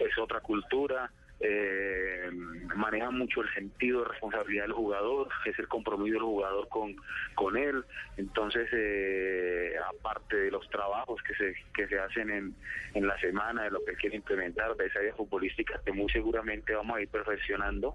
Es 0.00 0.18
otra 0.18 0.40
cultura, 0.40 1.08
eh, 1.40 2.30
maneja 2.74 3.10
mucho 3.10 3.42
el 3.42 3.52
sentido 3.54 4.00
de 4.00 4.08
responsabilidad 4.08 4.64
del 4.64 4.72
jugador, 4.72 5.28
es 5.44 5.58
el 5.58 5.68
compromiso 5.68 6.14
del 6.14 6.22
jugador 6.22 6.68
con, 6.68 6.96
con 7.34 7.56
él. 7.56 7.84
Entonces, 8.16 8.68
eh, 8.72 9.74
aparte 9.98 10.36
de 10.36 10.50
los 10.50 10.68
trabajos 10.70 11.22
que 11.22 11.34
se, 11.34 11.54
que 11.74 11.86
se 11.86 11.98
hacen 11.98 12.30
en, 12.30 12.54
en 12.94 13.06
la 13.06 13.18
semana, 13.20 13.64
de 13.64 13.70
lo 13.70 13.84
que 13.84 13.94
quiere 13.94 14.16
implementar, 14.16 14.74
de 14.76 14.86
esa 14.86 14.98
área 14.98 15.14
futbolística 15.14 15.80
que 15.84 15.92
muy 15.92 16.10
seguramente 16.10 16.74
vamos 16.74 16.96
a 16.96 17.02
ir 17.02 17.08
perfeccionando 17.08 17.94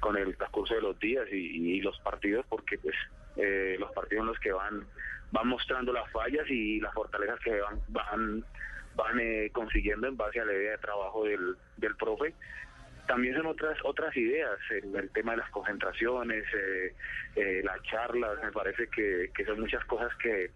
con 0.00 0.16
el 0.16 0.36
transcurso 0.36 0.74
de 0.74 0.82
los 0.82 0.98
días 0.98 1.26
y, 1.32 1.80
los 1.80 1.98
partidos, 2.00 2.46
porque 2.48 2.78
pues 2.78 2.94
eh, 3.36 3.76
los 3.78 3.90
partidos 3.92 4.22
en 4.22 4.26
los 4.28 4.38
que 4.38 4.52
van 4.52 4.86
van 5.32 5.48
mostrando 5.48 5.92
las 5.92 6.08
fallas 6.12 6.48
y 6.48 6.78
las 6.80 6.94
fortalezas 6.94 7.40
que 7.40 7.60
van 7.60 7.80
van 7.88 8.44
van 8.94 9.18
eh, 9.18 9.50
consiguiendo 9.52 10.06
en 10.06 10.16
base 10.16 10.40
a 10.40 10.44
la 10.44 10.52
idea 10.52 10.72
de 10.72 10.78
trabajo 10.78 11.24
del, 11.24 11.56
del 11.76 11.96
profe 11.96 12.34
también 13.06 13.34
son 13.36 13.46
otras 13.46 13.78
otras 13.84 14.16
ideas 14.16 14.58
el, 14.70 14.94
el 14.94 15.10
tema 15.10 15.32
de 15.32 15.38
las 15.38 15.50
concentraciones 15.50 16.44
eh, 16.54 16.94
eh, 17.36 17.62
las 17.64 17.82
charlas 17.82 18.42
me 18.42 18.52
parece 18.52 18.88
que, 18.88 19.30
que 19.34 19.44
son 19.44 19.60
muchas 19.60 19.84
cosas 19.84 20.14
que, 20.16 20.50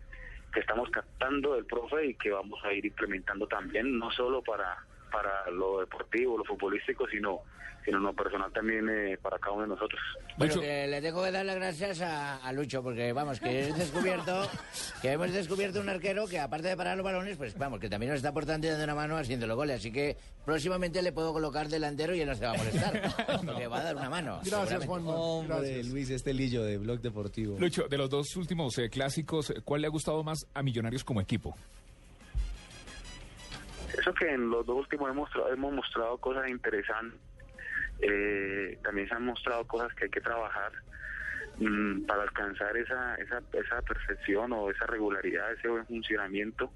que 0.52 0.60
estamos 0.60 0.90
captando 0.90 1.54
del 1.54 1.66
profe 1.66 2.06
y 2.06 2.14
que 2.14 2.30
vamos 2.30 2.58
a 2.64 2.72
ir 2.72 2.86
implementando 2.86 3.46
también 3.46 3.98
no 3.98 4.10
solo 4.10 4.42
para 4.42 4.78
para 5.10 5.50
lo 5.50 5.80
deportivo 5.80 6.38
lo 6.38 6.44
futbolístico 6.44 7.06
sino 7.08 7.42
sino 7.84 7.98
en 7.98 8.04
lo 8.04 8.12
personal 8.12 8.52
también 8.52 8.86
eh, 8.88 9.18
para 9.20 9.38
cada 9.38 9.52
uno 9.52 9.62
de 9.62 9.68
nosotros 9.68 10.00
Bueno, 10.36 10.60
que 10.60 10.86
le 10.86 11.00
tengo 11.00 11.22
que 11.24 11.30
dar 11.30 11.46
las 11.46 11.56
gracias 11.56 12.00
a, 12.02 12.36
a 12.36 12.52
Lucho, 12.52 12.82
porque 12.82 13.12
vamos, 13.12 13.40
que 13.40 13.60
he 13.60 13.72
descubierto, 13.72 14.42
que 15.02 15.12
hemos 15.12 15.32
descubierto 15.32 15.80
un 15.80 15.88
arquero 15.88 16.26
que 16.26 16.38
aparte 16.38 16.68
de 16.68 16.76
parar 16.76 16.96
los 16.96 17.04
balones, 17.04 17.36
pues 17.36 17.56
vamos, 17.56 17.80
que 17.80 17.88
también 17.88 18.10
nos 18.10 18.18
está 18.18 18.28
aportando 18.28 18.66
y 18.66 18.70
dando 18.70 18.84
una 18.84 18.94
mano 18.94 19.16
haciendo 19.16 19.46
los 19.46 19.56
goles. 19.56 19.76
Así 19.76 19.90
que 19.90 20.16
próximamente 20.44 21.02
le 21.02 21.12
puedo 21.12 21.32
colocar 21.32 21.68
delantero 21.68 22.14
y 22.14 22.20
él 22.20 22.28
no 22.28 22.34
se 22.34 22.44
va 22.44 22.52
a 22.52 22.56
molestar, 22.56 23.14
porque 23.46 23.66
va 23.66 23.78
a 23.78 23.84
dar 23.84 23.96
una 23.96 24.10
mano. 24.10 24.40
seguramente. 24.44 24.88
Hombre, 24.88 25.84
Luis, 25.84 26.10
este 26.10 26.34
Lillo 26.34 26.62
de 26.64 26.78
Blog 26.78 27.00
Deportivo. 27.00 27.58
Lucho, 27.58 27.88
de 27.88 27.96
los 27.96 28.10
dos 28.10 28.36
últimos 28.36 28.76
eh, 28.78 28.90
clásicos, 28.90 29.52
¿cuál 29.64 29.80
le 29.80 29.86
ha 29.86 29.90
gustado 29.90 30.22
más 30.22 30.46
a 30.52 30.62
Millonarios 30.62 31.04
como 31.04 31.20
equipo? 31.20 31.54
Eso 33.98 34.14
que 34.14 34.30
en 34.30 34.50
los 34.50 34.64
dos 34.66 34.78
últimos 34.78 35.10
hemos, 35.10 35.30
tra- 35.30 35.52
hemos 35.52 35.72
mostrado 35.72 36.18
cosas 36.18 36.48
interesantes, 36.48 37.20
eh, 38.00 38.78
también 38.82 39.08
se 39.08 39.14
han 39.14 39.24
mostrado 39.24 39.66
cosas 39.66 39.92
que 39.94 40.04
hay 40.04 40.10
que 40.10 40.20
trabajar 40.20 40.70
mm, 41.58 42.06
para 42.06 42.22
alcanzar 42.22 42.76
esa, 42.76 43.16
esa, 43.16 43.42
esa 43.52 43.82
perfección 43.82 44.52
o 44.52 44.70
esa 44.70 44.86
regularidad, 44.86 45.52
ese 45.52 45.68
buen 45.68 45.84
funcionamiento. 45.86 46.72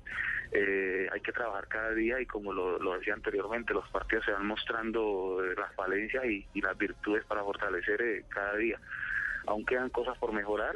Eh, 0.51 1.09
hay 1.11 1.21
que 1.21 1.33
trabajar 1.33 1.67
cada 1.69 1.93
día 1.93 2.21
y 2.21 2.27
como 2.27 2.53
lo, 2.53 2.79
decía 2.99 3.15
anteriormente, 3.15 3.73
los 3.73 3.89
partidos 3.91 4.25
se 4.25 4.33
van 4.33 4.47
mostrando 4.47 5.43
eh, 5.45 5.55
las 5.57 5.73
falencias 5.75 6.25
y, 6.27 6.47
y 6.55 6.61
las 6.61 6.77
virtudes 6.77 7.25
para 7.25 7.43
fortalecer 7.43 8.03
eh, 8.03 8.25
cada 8.29 8.57
día. 8.57 8.79
Aún 9.47 9.65
quedan 9.65 9.89
cosas 9.91 10.19
por 10.19 10.33
mejorar, 10.33 10.75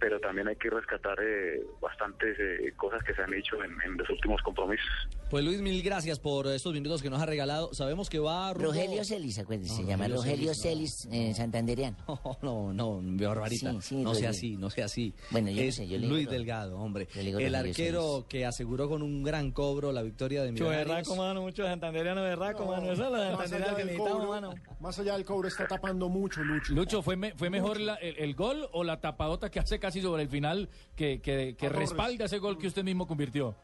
pero 0.00 0.18
también 0.18 0.48
hay 0.48 0.56
que 0.56 0.70
rescatar 0.70 1.18
eh, 1.22 1.62
bastantes 1.80 2.36
eh, 2.40 2.72
cosas 2.76 3.02
que 3.04 3.14
se 3.14 3.22
han 3.22 3.32
hecho 3.34 3.62
en, 3.62 3.70
en 3.84 3.96
los 3.96 4.08
últimos 4.10 4.40
compromisos. 4.42 4.86
Pues 5.30 5.44
Luis, 5.44 5.60
mil 5.60 5.80
gracias 5.82 6.18
por 6.18 6.46
estos 6.48 6.72
minutos 6.72 7.02
que 7.02 7.10
nos 7.10 7.20
ha 7.22 7.26
regalado. 7.26 7.72
Sabemos 7.72 8.10
que 8.10 8.18
va 8.18 8.52
rumbo- 8.52 8.68
Rogelio 8.68 9.04
Celis, 9.04 9.38
acuérdense, 9.38 9.76
se 9.76 9.82
No, 9.82 9.88
llama 9.88 10.08
Rogelio 10.08 10.54
Celis, 10.54 11.02
Celis, 11.02 11.08
eh, 11.12 11.34
santanderiano. 11.34 11.96
No, 12.42 12.72
no, 12.72 13.00
no, 13.02 13.26
barbarita. 13.28 13.70
Sí, 13.74 13.78
sí, 13.82 13.96
no 14.02 14.14
sea 14.14 14.30
así, 14.30 14.56
no 14.56 14.70
sea 14.70 14.86
así. 14.86 15.14
Bueno, 15.30 15.50
yo 15.50 15.60
es 15.62 15.78
no 15.78 15.84
sé, 15.84 15.88
yo 15.88 15.98
le 15.98 16.06
Luis 16.08 16.20
digo- 16.22 16.32
Delgado, 16.32 16.78
hombre. 16.78 17.06
yo 17.14 17.20
le 17.20 17.26
digo 17.26 17.38
El 17.38 17.54
arquero 17.54 18.24
que 18.28 18.46
aseguró 18.46 18.88
con 18.88 19.02
un 19.02 19.22
gran 19.22 19.50
cobro 19.52 19.92
la 19.92 20.02
victoria 20.02 20.42
de 20.42 20.52
Mucho 20.52 20.64
Millonarios. 20.64 20.88
berraco, 20.96 21.16
mano, 21.16 21.42
mucho 21.42 21.64
santanderiano 21.64 22.22
berraco, 22.22 22.64
mano. 22.66 22.90
Eso 22.90 22.92
es 22.92 22.98
lo 22.98 23.10
Más 23.10 23.20
santanderiano 23.50 23.66
allá, 23.66 23.76
que 23.76 23.82
del 23.84 23.86
necesitamos, 23.86 24.12
cobro, 24.26 24.28
mano. 24.30 24.54
más 24.80 24.98
allá 24.98 25.12
del 25.14 25.24
cobro 25.24 25.48
está 25.48 25.66
tapando 25.66 26.08
mucho, 26.08 26.42
Lucho. 26.42 26.72
Lucho, 26.74 27.02
¿fue, 27.02 27.16
me- 27.16 27.32
fue 27.34 27.50
mejor 27.50 27.78
la- 27.80 27.96
el, 27.96 28.16
el 28.18 28.34
gol 28.34 28.68
o 28.72 28.82
la 28.84 29.00
tapadota 29.00 29.50
que 29.50 29.60
hace 29.60 29.78
casi 29.78 29.89
sobre 29.98 30.22
el 30.22 30.28
final 30.28 30.68
que, 30.96 31.20
que, 31.20 31.56
que 31.58 31.66
A 31.66 31.70
Torres. 31.70 31.90
respalda 31.90 32.24
ese 32.26 32.38
gol 32.38 32.56
que 32.58 32.68
usted 32.68 32.84
mismo 32.84 33.06
convirtió? 33.06 33.54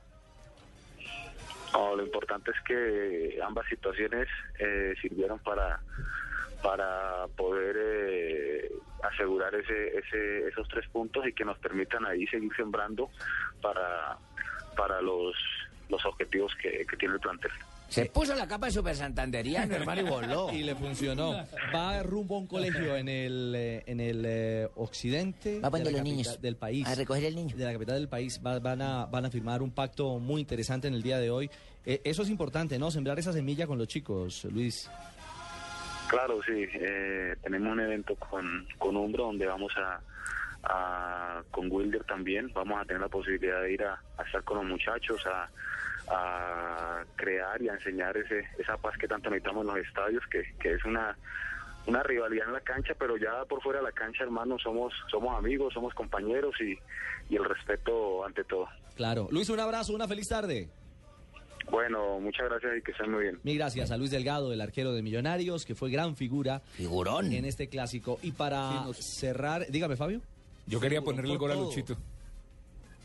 No, 1.72 1.94
lo 1.94 2.02
importante 2.02 2.50
es 2.50 2.56
que 2.66 3.38
ambas 3.44 3.66
situaciones 3.68 4.28
eh, 4.58 4.94
sirvieron 5.00 5.38
para 5.40 5.80
para 6.62 7.26
poder 7.36 7.76
eh, 7.78 8.72
asegurar 9.02 9.54
ese, 9.54 9.98
ese, 9.98 10.48
esos 10.48 10.66
tres 10.68 10.88
puntos 10.88 11.24
y 11.28 11.32
que 11.32 11.44
nos 11.44 11.58
permitan 11.58 12.04
ahí 12.06 12.26
seguir 12.26 12.50
sembrando 12.56 13.10
para, 13.60 14.16
para 14.76 15.00
los, 15.00 15.36
los 15.88 16.04
objetivos 16.06 16.52
que, 16.60 16.84
que 16.90 16.96
tiene 16.96 17.14
el 17.14 17.20
plantel. 17.20 17.52
Se 17.88 18.06
puso 18.06 18.34
la 18.34 18.46
capa 18.48 18.66
de 18.66 18.72
super 18.72 18.94
santanderiano, 18.96 19.74
hermano, 19.76 20.00
y 20.00 20.04
voló. 20.04 20.50
Y 20.52 20.62
le 20.64 20.74
funcionó. 20.74 21.32
Va 21.74 22.02
rumbo 22.02 22.36
a 22.36 22.38
un 22.40 22.46
colegio 22.46 22.96
en 22.96 23.08
el, 23.08 23.54
eh, 23.56 23.82
en 23.86 24.00
el 24.00 24.24
eh, 24.26 24.68
occidente 24.74 25.60
Va 25.60 25.70
de 25.70 25.84
la 25.84 25.90
los 25.92 26.02
niños 26.02 26.40
del 26.42 26.56
país. 26.56 26.86
a 26.86 26.94
recoger 26.94 27.24
el 27.24 27.36
niño. 27.36 27.56
De 27.56 27.64
la 27.64 27.72
capital 27.72 27.96
del 27.96 28.08
país. 28.08 28.40
Va- 28.44 28.58
van, 28.58 28.82
a, 28.82 29.06
van 29.06 29.24
a 29.26 29.30
firmar 29.30 29.62
un 29.62 29.70
pacto 29.70 30.18
muy 30.18 30.40
interesante 30.40 30.88
en 30.88 30.94
el 30.94 31.02
día 31.02 31.18
de 31.18 31.30
hoy. 31.30 31.48
Eh, 31.84 32.00
eso 32.04 32.22
es 32.22 32.28
importante, 32.28 32.78
¿no? 32.78 32.90
Sembrar 32.90 33.18
esa 33.18 33.32
semilla 33.32 33.66
con 33.66 33.78
los 33.78 33.86
chicos, 33.88 34.44
Luis. 34.50 34.90
Claro, 36.08 36.40
sí. 36.46 36.52
eh, 36.74 37.34
tenemos 37.42 37.72
un 37.72 37.80
evento 37.80 38.14
con, 38.16 38.66
con 38.78 38.96
Umbro 38.96 39.24
donde 39.26 39.46
vamos 39.46 39.72
a, 39.76 40.00
a- 40.68 41.42
con 41.50 41.68
Wilder 41.70 42.04
también. 42.04 42.50
Vamos 42.52 42.80
a 42.80 42.84
tener 42.84 43.00
la 43.02 43.08
posibilidad 43.08 43.62
de 43.62 43.72
ir 43.72 43.82
a, 43.84 44.00
a 44.18 44.22
estar 44.22 44.42
con 44.44 44.58
los 44.58 44.66
muchachos, 44.66 45.24
a, 45.26 45.48
a 46.08 47.04
crear 47.16 47.60
y 47.62 47.68
a 47.68 47.74
enseñar 47.74 48.16
ese, 48.16 48.44
esa 48.58 48.76
paz 48.76 48.96
que 48.98 49.08
tanto 49.08 49.30
necesitamos 49.30 49.66
en 49.66 49.74
los 49.74 49.86
estadios, 49.86 50.22
que, 50.30 50.42
que 50.60 50.74
es 50.74 50.84
una 50.84 51.16
una 51.86 52.02
rivalidad 52.02 52.48
en 52.48 52.52
la 52.52 52.60
cancha, 52.62 52.94
pero 52.98 53.16
ya 53.16 53.44
por 53.48 53.62
fuera 53.62 53.78
de 53.78 53.84
la 53.84 53.92
cancha, 53.92 54.24
hermano, 54.24 54.58
somos 54.58 54.92
somos 55.08 55.38
amigos, 55.38 55.72
somos 55.72 55.94
compañeros 55.94 56.52
y, 56.60 56.76
y 57.32 57.36
el 57.36 57.44
respeto 57.44 58.24
ante 58.26 58.42
todo. 58.42 58.66
Claro. 58.96 59.28
Luis, 59.30 59.48
un 59.50 59.60
abrazo, 59.60 59.94
una 59.94 60.08
feliz 60.08 60.26
tarde. 60.28 60.68
Bueno, 61.70 62.18
muchas 62.20 62.48
gracias 62.48 62.72
y 62.78 62.82
que 62.82 62.90
estén 62.92 63.10
muy 63.12 63.22
bien. 63.22 63.38
Mil 63.44 63.56
gracias 63.58 63.92
a 63.92 63.96
Luis 63.96 64.10
Delgado, 64.10 64.52
el 64.52 64.60
arquero 64.60 64.92
de 64.94 65.02
Millonarios, 65.02 65.64
que 65.64 65.76
fue 65.76 65.90
gran 65.90 66.16
figura 66.16 66.60
Figurón. 66.76 67.32
en 67.32 67.44
este 67.44 67.68
clásico. 67.68 68.18
Y 68.22 68.32
para 68.32 68.84
cerrar, 68.94 69.66
dígame, 69.68 69.96
Fabio. 69.96 70.20
Yo 70.66 70.80
quería 70.80 71.02
ponerle 71.02 71.32
el 71.32 71.38
gol 71.38 71.52
a. 71.52 71.54
Luchito. 71.54 71.96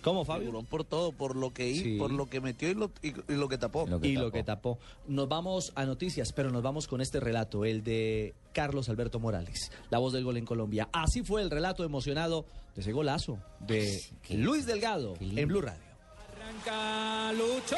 ¿Cómo, 0.01 0.25
Fabio? 0.25 0.45
Figurón 0.47 0.65
por 0.65 0.83
todo, 0.83 1.11
por 1.11 1.35
lo 1.35 1.53
que 1.53 1.69
hizo, 1.69 1.83
Sí. 1.83 1.97
por 1.99 2.11
lo 2.11 2.27
que 2.27 2.41
metió 2.41 2.67
y 2.71 2.73
lo, 2.73 2.89
y, 3.03 3.09
y 3.09 3.35
lo 3.35 3.47
que 3.47 3.59
tapó. 3.59 3.85
y 4.01 4.13
lo 4.13 4.31
que 4.31 4.41
tapó. 4.43 4.79
Nos 5.07 5.29
vamos 5.29 5.71
a 5.75 5.85
noticias, 5.85 6.33
pero 6.33 6.49
nos 6.49 6.63
vamos 6.63 6.87
con 6.87 7.01
este 7.01 7.19
relato, 7.19 7.65
el 7.65 7.83
de 7.83 8.33
Carlos 8.51 8.89
Alberto 8.89 9.19
Morales, 9.19 9.71
la 9.91 9.99
voz 9.99 10.13
del 10.13 10.23
gol 10.23 10.37
en 10.37 10.45
Colombia. 10.45 10.89
Así 10.91 11.21
fue 11.21 11.43
el 11.43 11.51
relato 11.51 11.83
emocionado 11.83 12.45
de 12.73 12.81
ese 12.81 12.91
golazo 12.93 13.37
de 13.59 14.01
Luis 14.31 14.65
Delgado 14.65 15.13
en 15.19 15.47
Blue 15.47 15.61
Radio. 15.61 15.83
Arranca 16.35 17.31
Lucho. 17.33 17.75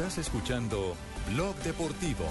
Estás 0.00 0.16
escuchando 0.16 0.96
Blog 1.30 1.54
Deportivo. 1.56 2.24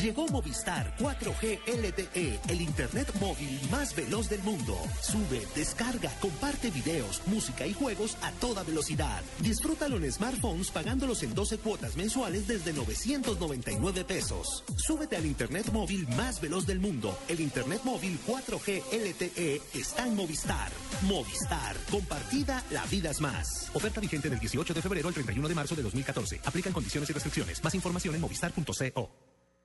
Llegó 0.00 0.26
Movistar 0.28 0.96
4G 0.98 1.60
LTE, 1.66 2.40
el 2.48 2.60
internet 2.62 3.12
móvil 3.20 3.60
más 3.70 3.94
veloz 3.94 4.30
del 4.30 4.42
mundo. 4.42 4.74
Sube, 5.02 5.46
descarga, 5.54 6.10
comparte 6.20 6.70
videos, 6.70 7.20
música 7.26 7.66
y 7.66 7.74
juegos 7.74 8.16
a 8.22 8.30
toda 8.32 8.62
velocidad. 8.62 9.22
Disfrútalo 9.40 9.98
en 9.98 10.10
smartphones 10.10 10.70
pagándolos 10.70 11.22
en 11.22 11.34
12 11.34 11.58
cuotas 11.58 11.94
mensuales 11.96 12.46
desde 12.46 12.72
999 12.72 14.04
pesos. 14.04 14.64
Súbete 14.76 15.16
al 15.16 15.26
internet 15.26 15.70
móvil 15.72 16.08
más 16.16 16.40
veloz 16.40 16.66
del 16.66 16.80
mundo. 16.80 17.18
El 17.28 17.40
internet 17.40 17.82
móvil 17.84 18.18
4G 18.26 18.82
LTE 18.92 19.60
está 19.74 20.06
en 20.06 20.16
Movistar. 20.16 20.72
Movistar, 21.04 21.76
compartida, 21.90 22.62
la 22.70 22.84
vida 22.86 23.10
es 23.10 23.20
más. 23.20 23.70
Oferta 23.74 24.00
vigente 24.00 24.30
del 24.30 24.40
18 24.40 24.72
de 24.72 24.80
febrero 24.80 25.08
al 25.08 25.14
31 25.14 25.48
de 25.48 25.54
marzo 25.54 25.74
de 25.74 25.82
2014. 25.82 26.40
Aplican 26.44 26.72
condiciones 26.72 27.10
y 27.10 27.12
restricciones. 27.12 27.62
Más 27.62 27.74
información 27.74 28.14
en 28.14 28.22
movistar.co. 28.22 29.33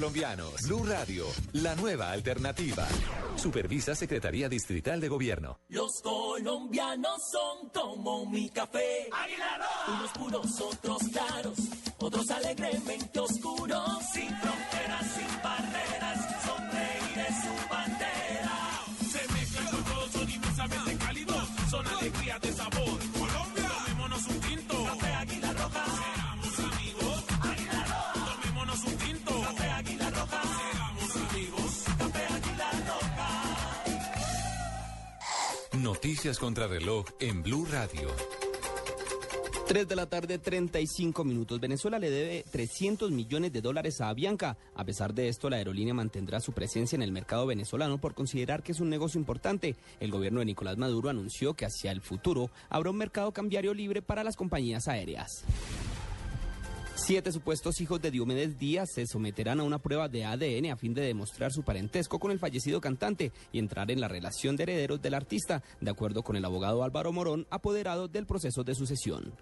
Blue 0.00 0.82
Radio, 0.86 1.26
la 1.52 1.74
nueva 1.74 2.10
alternativa. 2.10 2.88
Supervisa 3.36 3.94
Secretaría 3.94 4.48
Distrital 4.48 4.98
de 4.98 5.08
Gobierno. 5.08 5.58
Los 5.68 6.00
colombianos 6.02 7.20
son 7.30 7.68
como 7.68 8.24
mi 8.24 8.48
café. 8.48 9.10
Unos 9.88 10.10
puros, 10.12 10.60
otros 10.62 11.02
claros, 11.12 11.58
otros 11.98 12.30
alegremente 12.30 13.20
oscuros. 13.20 14.02
Sin 14.14 14.34
fronteras, 14.38 15.06
sin 15.14 15.42
barreras, 15.42 16.46
Noticias 35.92 36.38
contra 36.38 36.68
reloj 36.68 37.04
en 37.18 37.42
Blue 37.42 37.66
Radio. 37.68 38.10
3 39.66 39.88
de 39.88 39.96
la 39.96 40.06
tarde, 40.06 40.38
35 40.38 41.24
minutos. 41.24 41.58
Venezuela 41.58 41.98
le 41.98 42.10
debe 42.10 42.44
300 42.48 43.10
millones 43.10 43.52
de 43.52 43.60
dólares 43.60 44.00
a 44.00 44.08
Avianca. 44.08 44.56
A 44.76 44.84
pesar 44.84 45.14
de 45.14 45.28
esto, 45.28 45.50
la 45.50 45.56
aerolínea 45.56 45.92
mantendrá 45.92 46.38
su 46.38 46.52
presencia 46.52 46.94
en 46.94 47.02
el 47.02 47.10
mercado 47.10 47.44
venezolano 47.44 48.00
por 48.00 48.14
considerar 48.14 48.62
que 48.62 48.70
es 48.70 48.78
un 48.78 48.88
negocio 48.88 49.18
importante. 49.18 49.74
El 49.98 50.12
gobierno 50.12 50.38
de 50.38 50.46
Nicolás 50.46 50.78
Maduro 50.78 51.10
anunció 51.10 51.54
que 51.54 51.66
hacia 51.66 51.90
el 51.90 52.02
futuro 52.02 52.52
habrá 52.68 52.90
un 52.90 52.96
mercado 52.96 53.32
cambiario 53.32 53.74
libre 53.74 54.00
para 54.00 54.22
las 54.22 54.36
compañías 54.36 54.86
aéreas. 54.86 55.44
Siete 57.02 57.32
supuestos 57.32 57.80
hijos 57.80 58.00
de 58.02 58.10
Diomedes 58.10 58.58
Díaz 58.58 58.90
se 58.94 59.06
someterán 59.06 59.58
a 59.58 59.62
una 59.62 59.78
prueba 59.78 60.08
de 60.08 60.26
ADN 60.26 60.70
a 60.70 60.76
fin 60.76 60.92
de 60.92 61.00
demostrar 61.00 61.50
su 61.50 61.62
parentesco 61.62 62.18
con 62.18 62.30
el 62.30 62.38
fallecido 62.38 62.78
cantante 62.80 63.32
y 63.52 63.58
entrar 63.58 63.90
en 63.90 64.02
la 64.02 64.06
relación 64.06 64.54
de 64.54 64.64
herederos 64.64 65.00
del 65.00 65.14
artista, 65.14 65.62
de 65.80 65.90
acuerdo 65.90 66.22
con 66.22 66.36
el 66.36 66.44
abogado 66.44 66.84
Álvaro 66.84 67.10
Morón, 67.10 67.46
apoderado 67.48 68.06
del 68.06 68.26
proceso 68.26 68.64
de 68.64 68.74
sucesión. 68.74 69.32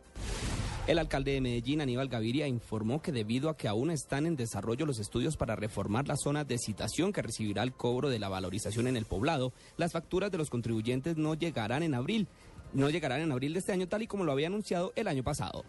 El 0.87 1.01
alcalde 1.01 1.33
de 1.33 1.41
Medellín, 1.41 1.81
Aníbal 1.81 2.09
Gaviria, 2.09 2.47
informó 2.47 3.03
que 3.03 3.13
debido 3.13 3.51
a 3.51 3.57
que 3.57 3.67
aún 3.67 3.91
están 3.91 4.25
en 4.25 4.37
desarrollo 4.37 4.87
los 4.87 5.01
estudios 5.01 5.37
para 5.37 5.57
reformar 5.57 6.07
la 6.07 6.17
zona 6.17 6.45
de 6.45 6.59
citación 6.59 7.13
que 7.13 7.23
recibirá 7.23 7.65
el 7.65 7.73
cobro 7.73 8.09
de 8.09 8.21
la 8.21 8.29
valorización 8.29 8.87
en 8.87 8.97
el 8.97 9.05
poblado, 9.05 9.53
las 9.77 9.93
facturas 9.93 10.31
de 10.31 10.39
los 10.39 10.49
contribuyentes 10.49 11.17
no 11.17 11.35
llegarán 11.35 11.83
en 11.83 11.95
abril. 11.95 12.29
No 12.73 12.89
llegarán 12.89 13.21
en 13.21 13.33
abril 13.33 13.53
de 13.55 13.59
este 13.59 13.73
año 13.73 13.89
tal 13.89 14.03
y 14.03 14.07
como 14.07 14.25
lo 14.25 14.33
había 14.33 14.47
anunciado 14.47 14.93
el 14.95 15.09
año 15.09 15.25
pasado. 15.25 15.65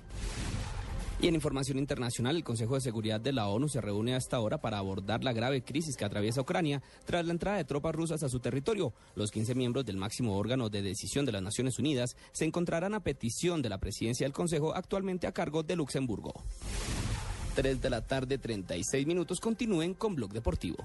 Y 1.21 1.27
en 1.27 1.35
información 1.35 1.77
internacional, 1.77 2.37
el 2.37 2.45
Consejo 2.45 2.75
de 2.75 2.81
Seguridad 2.81 3.19
de 3.19 3.33
la 3.33 3.49
ONU 3.49 3.67
se 3.67 3.81
reúne 3.81 4.15
hasta 4.15 4.37
ahora 4.37 4.59
para 4.59 4.77
abordar 4.77 5.21
la 5.21 5.33
grave 5.33 5.61
crisis 5.61 5.97
que 5.97 6.05
atraviesa 6.05 6.39
Ucrania 6.39 6.81
tras 7.03 7.25
la 7.25 7.33
entrada 7.33 7.57
de 7.57 7.65
tropas 7.65 7.93
rusas 7.93 8.23
a 8.23 8.29
su 8.29 8.39
territorio. 8.39 8.93
Los 9.15 9.29
15 9.29 9.53
miembros 9.53 9.85
del 9.85 9.97
máximo 9.97 10.37
órgano 10.37 10.69
de 10.69 10.81
decisión 10.81 11.25
de 11.25 11.33
las 11.33 11.41
Naciones 11.41 11.77
Unidas 11.77 12.15
se 12.31 12.45
encontrarán 12.45 12.93
a 12.93 13.01
petición 13.01 13.61
de 13.61 13.67
la 13.67 13.79
presidencia 13.79 14.25
del 14.25 14.31
Consejo 14.31 14.73
actualmente 14.73 15.27
a 15.27 15.33
cargo 15.33 15.61
de 15.61 15.75
Luxemburgo. 15.75 16.31
3 17.55 17.81
de 17.81 17.89
la 17.89 18.07
tarde, 18.07 18.37
36 18.37 19.05
minutos. 19.05 19.41
Continúen 19.41 19.95
con 19.95 20.15
Blog 20.15 20.31
Deportivo. 20.31 20.77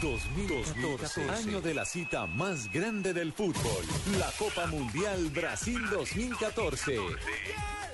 2014, 0.00 1.28
año 1.30 1.60
de 1.60 1.74
la 1.74 1.84
cita 1.84 2.26
más 2.26 2.70
grande 2.72 3.12
del 3.12 3.32
fútbol, 3.32 3.84
la 4.18 4.30
Copa 4.38 4.66
Mundial 4.66 5.28
Brasil 5.30 5.80
2014. 5.90 6.98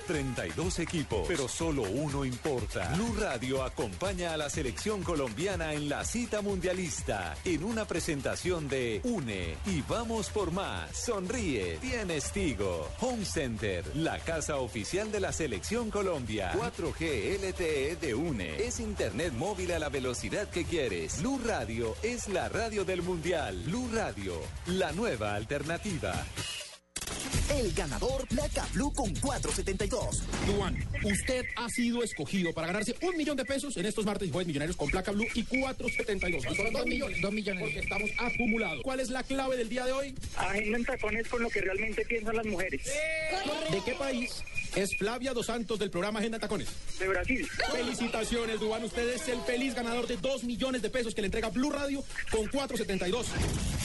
32 0.05 0.79
equipos, 0.79 1.25
pero 1.27 1.47
solo 1.47 1.83
uno 1.83 2.25
importa. 2.25 2.91
Blue 2.95 3.15
Radio 3.19 3.63
acompaña 3.63 4.33
a 4.33 4.37
la 4.37 4.49
selección 4.49 5.03
colombiana 5.03 5.73
en 5.73 5.89
la 5.89 6.03
cita 6.05 6.41
mundialista 6.41 7.35
en 7.43 7.63
una 7.63 7.85
presentación 7.85 8.67
de 8.67 9.01
Une 9.03 9.55
y 9.65 9.81
vamos 9.87 10.29
por 10.29 10.51
más. 10.51 10.95
Sonríe, 10.95 11.77
tienes 11.81 12.31
Tigo. 12.31 12.87
Home 13.01 13.25
Center, 13.25 13.83
la 13.95 14.19
casa 14.19 14.57
oficial 14.57 15.11
de 15.11 15.19
la 15.19 15.31
selección 15.31 15.89
Colombia. 15.89 16.53
4G 16.53 17.39
LTE 17.39 17.95
de 17.95 18.15
Une. 18.15 18.55
Es 18.57 18.79
internet 18.79 19.33
móvil 19.33 19.71
a 19.71 19.79
la 19.79 19.89
velocidad 19.89 20.47
que 20.49 20.65
quieres. 20.65 21.19
Blue 21.19 21.41
Radio 21.43 21.94
es 22.03 22.27
la 22.29 22.49
radio 22.49 22.85
del 22.85 23.01
mundial. 23.01 23.61
Blue 23.65 23.89
Radio, 23.93 24.39
la 24.67 24.91
nueva 24.91 25.35
alternativa. 25.35 26.25
El 27.49 27.71
ganador 27.73 28.27
Placa 28.27 28.65
Blue 28.73 28.91
con 28.93 29.13
472. 29.15 30.23
Duan, 30.47 30.75
usted 31.03 31.45
ha 31.55 31.69
sido 31.69 32.03
escogido 32.03 32.53
para 32.53 32.67
ganarse 32.67 32.95
un 33.01 33.15
millón 33.15 33.37
de 33.37 33.45
pesos 33.45 33.77
en 33.77 33.85
estos 33.85 34.05
martes 34.05 34.27
y 34.27 34.31
jueves 34.31 34.47
millonarios 34.47 34.75
con 34.75 34.89
placa 34.89 35.11
blue 35.11 35.27
y 35.33 35.43
472. 35.43 36.43
No 36.43 36.55
solo 36.55 36.71
dos 36.71 36.85
millones, 36.85 37.21
dos 37.21 37.31
millones. 37.31 37.63
Porque 37.63 37.79
estamos 37.79 38.09
acumulados. 38.17 38.81
¿Cuál 38.83 38.99
es 38.99 39.09
la 39.09 39.23
clave 39.23 39.57
del 39.57 39.69
día 39.69 39.85
de 39.85 39.91
hoy? 39.91 40.15
Agenda 40.37 40.77
en 40.77 40.85
tacones 40.85 41.27
con 41.27 41.43
lo 41.43 41.49
que 41.49 41.61
realmente 41.61 42.03
piensan 42.05 42.35
las 42.35 42.45
mujeres. 42.45 42.81
¿De 43.71 43.81
qué 43.85 43.93
país 43.93 44.43
es 44.75 44.97
Flavia 44.97 45.33
Dos 45.33 45.47
Santos 45.47 45.79
del 45.79 45.89
programa 45.89 46.19
Agenda 46.19 46.37
en 46.37 46.41
Tacones? 46.41 46.67
De 46.99 47.07
Brasil. 47.07 47.47
Felicitaciones, 47.71 48.59
Duan. 48.59 48.83
Usted 48.83 49.09
es 49.09 49.27
el 49.29 49.41
feliz 49.41 49.73
ganador 49.73 50.07
de 50.07 50.17
dos 50.17 50.43
millones 50.43 50.81
de 50.81 50.89
pesos 50.89 51.15
que 51.15 51.21
le 51.21 51.27
entrega 51.27 51.49
Blue 51.49 51.71
Radio 51.71 52.03
con 52.31 52.47
472. 52.47 53.27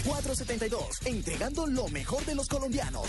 472, 0.05 1.07
entregando 1.07 1.67
lo 1.67 1.89
mejor 1.89 2.25
de 2.25 2.35
los 2.35 2.49
colombianos. 2.49 3.09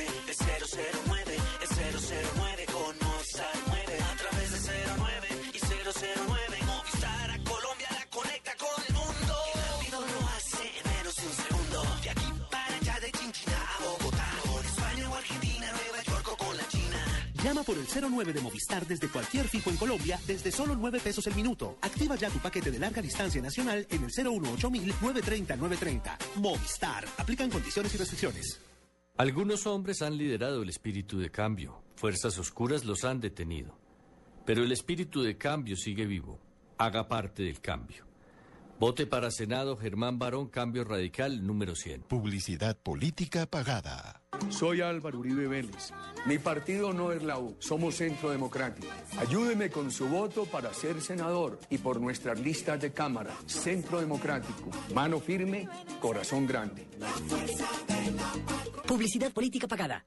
Llama 17.61 17.63
por 17.63 17.77
el 17.77 18.11
09 18.11 18.33
de 18.33 18.41
Movistar 18.41 18.87
desde 18.87 19.07
cualquier 19.09 19.47
fijo 19.47 19.69
en 19.69 19.77
Colombia 19.77 20.19
desde 20.25 20.51
solo 20.51 20.75
9 20.75 20.99
pesos 20.99 21.27
el 21.27 21.35
minuto. 21.35 21.77
Activa 21.81 22.15
ya 22.15 22.29
tu 22.29 22.39
paquete 22.39 22.71
de 22.71 22.79
larga 22.79 23.01
distancia 23.01 23.41
nacional 23.41 23.85
en 23.89 24.03
el 24.03 24.09
018 24.09 24.69
930 24.69 25.55
930. 25.55 26.17
Movistar. 26.37 27.05
Aplican 27.17 27.49
condiciones 27.49 27.93
y 27.93 27.97
restricciones. 27.97 28.59
Algunos 29.17 29.67
hombres 29.67 30.01
han 30.01 30.17
liderado 30.17 30.63
el 30.63 30.69
espíritu 30.69 31.19
de 31.19 31.29
cambio, 31.29 31.83
fuerzas 31.95 32.39
oscuras 32.39 32.85
los 32.85 33.03
han 33.03 33.19
detenido, 33.19 33.77
pero 34.45 34.63
el 34.63 34.71
espíritu 34.71 35.21
de 35.21 35.37
cambio 35.37 35.75
sigue 35.75 36.05
vivo, 36.05 36.39
haga 36.77 37.07
parte 37.07 37.43
del 37.43 37.59
cambio. 37.59 38.05
Vote 38.79 39.05
para 39.05 39.29
Senado 39.29 39.77
Germán 39.77 40.17
Barón, 40.17 40.47
Cambio 40.47 40.83
Radical 40.85 41.45
número 41.45 41.75
100. 41.75 42.03
Publicidad 42.03 42.77
política 42.79 43.45
pagada. 43.45 44.20
Soy 44.49 44.81
Álvaro 44.81 45.19
Uribe 45.19 45.47
Vélez. 45.47 45.91
Mi 46.25 46.37
partido 46.37 46.93
no 46.93 47.11
es 47.11 47.23
la 47.23 47.37
U, 47.37 47.55
somos 47.59 47.95
Centro 47.95 48.29
Democrático. 48.29 48.87
Ayúdeme 49.17 49.69
con 49.69 49.91
su 49.91 50.07
voto 50.07 50.45
para 50.45 50.73
ser 50.73 51.01
senador 51.01 51.59
y 51.69 51.77
por 51.77 51.99
nuestras 51.99 52.39
listas 52.39 52.79
de 52.79 52.91
Cámara. 52.91 53.35
Centro 53.45 53.99
Democrático. 53.99 54.69
Mano 54.93 55.19
firme, 55.19 55.67
corazón 55.99 56.47
grande. 56.47 56.87
Publicidad 58.87 59.31
política 59.31 59.67
pagada. 59.67 60.05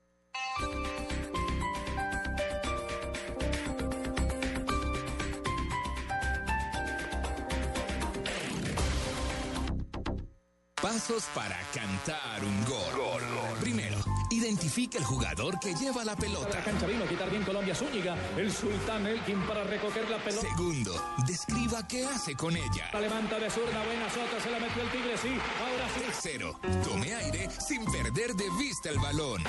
Pasos 10.80 11.24
para 11.34 11.58
cantar 11.72 12.44
un 12.44 12.64
gol. 12.66 13.58
Primero, 13.60 14.03
identifica 14.44 14.98
el 14.98 15.04
jugador 15.04 15.58
que 15.58 15.74
lleva 15.74 16.04
la 16.04 16.14
pelota. 16.14 16.58
La 16.58 16.64
cancha 16.64 16.86
vino 16.86 17.04
a 17.04 17.08
quitar 17.08 17.30
bien 17.30 17.42
Colombia 17.44 17.74
Zúñiga. 17.74 18.14
El 18.36 18.52
sultán 18.52 19.06
Elkin 19.06 19.40
para 19.46 19.64
recoger 19.64 20.08
la 20.10 20.18
pelota. 20.18 20.46
Segundo, 20.46 21.02
describa 21.26 21.86
qué 21.88 22.04
hace 22.04 22.34
con 22.36 22.54
ella. 22.54 22.90
La 22.92 23.00
levanta 23.00 23.38
de 23.38 23.48
zurda, 23.48 23.82
buena 23.84 24.10
sota, 24.10 24.42
se 24.42 24.50
la 24.50 24.58
metió 24.58 24.82
el 24.82 24.90
tigre, 24.90 25.16
sí. 25.16 25.28
Ahora 25.60 25.88
sí. 25.94 26.00
Tercero, 26.00 26.60
tome 26.84 27.14
aire 27.14 27.48
sin 27.66 27.84
perder 27.86 28.34
de 28.34 28.50
vista 28.58 28.90
el 28.90 28.98
balón. 28.98 29.42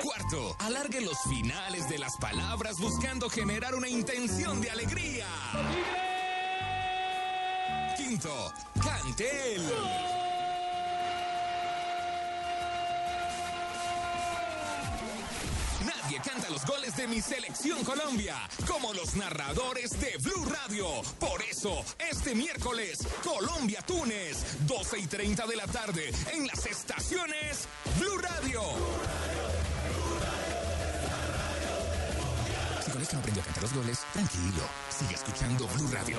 Cuarto, 0.00 0.56
alargue 0.60 1.00
los 1.00 1.18
finales 1.28 1.88
de 1.88 1.98
las 1.98 2.16
palabras 2.18 2.78
buscando 2.78 3.28
generar 3.28 3.74
una 3.74 3.88
intención 3.88 4.60
de 4.60 4.70
alegría. 4.70 5.26
Quinto, 7.96 8.52
cante. 8.80 9.56
Los 16.50 16.66
goles 16.66 16.96
de 16.96 17.06
mi 17.06 17.20
selección 17.20 17.84
Colombia 17.84 18.34
como 18.66 18.92
los 18.92 19.14
narradores 19.14 19.90
de 20.00 20.16
Blue 20.20 20.44
Radio. 20.46 20.86
Por 21.20 21.40
eso, 21.42 21.84
este 22.10 22.34
miércoles, 22.34 23.06
Colombia-Túnez, 23.22 24.66
12 24.66 24.98
y 24.98 25.06
30 25.06 25.46
de 25.46 25.56
la 25.56 25.66
tarde, 25.68 26.10
en 26.32 26.48
las 26.48 26.66
estaciones 26.66 27.68
Blue 28.00 28.18
Radio. 28.18 28.62
Si 32.84 32.90
con 32.90 33.02
esto 33.02 33.14
no 33.14 33.20
aprendió 33.20 33.42
a 33.42 33.46
cantar 33.46 33.62
los 33.62 33.74
goles, 33.74 34.00
tranquilo, 34.12 34.62
sigue 34.98 35.14
escuchando 35.14 35.68
Blue 35.68 35.90
Radio. 35.92 36.18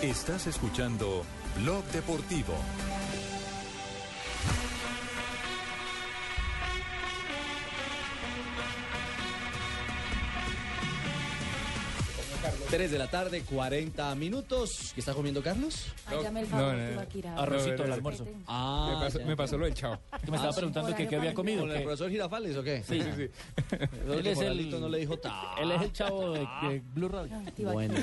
Estás 0.00 0.46
escuchando 0.46 1.22
Blog 1.56 1.84
Deportivo. 1.86 2.54
Tres 12.70 12.90
de 12.90 12.98
la 12.98 13.06
tarde, 13.06 13.42
40 13.42 14.12
minutos. 14.16 14.90
¿Qué 14.92 14.98
está 15.00 15.14
comiendo 15.14 15.40
Carlos? 15.40 15.86
Hágame 16.04 16.40
el 16.40 16.46
favor, 16.46 16.74
Tibaquirá. 16.90 17.36
Arrocito 17.36 17.76
No, 17.76 17.82
al 17.84 17.88
no, 17.88 17.94
almuerzo. 17.94 18.26
Ah, 18.48 18.90
me, 18.92 19.04
pasó, 19.04 19.26
me 19.26 19.36
pasó 19.36 19.56
lo 19.58 19.66
del 19.66 19.74
chavo. 19.74 19.98
Que 20.24 20.30
me 20.32 20.36
estaba 20.36 20.52
preguntando 20.52 20.94
que 20.94 21.06
qué 21.06 21.16
había 21.16 21.32
comido. 21.32 21.60
¿Con 21.60 21.70
el 21.70 21.82
profesor 21.84 22.10
Girafales 22.10 22.56
o 22.56 22.62
qué? 22.64 22.82
Sí, 22.82 23.00
sí, 23.00 23.08
sí. 23.16 23.28
Él 24.10 24.26
es 24.26 24.40
el, 24.40 24.70
no 24.80 24.88
le 24.88 24.98
dijo 24.98 25.16
ta. 25.16 25.54
él 25.62 25.70
es 25.70 25.82
el 25.82 25.92
chavo 25.92 26.32
de, 26.32 26.40
de 26.40 26.82
Blue 26.92 27.08
Radio. 27.08 27.40
Bueno. 27.72 27.94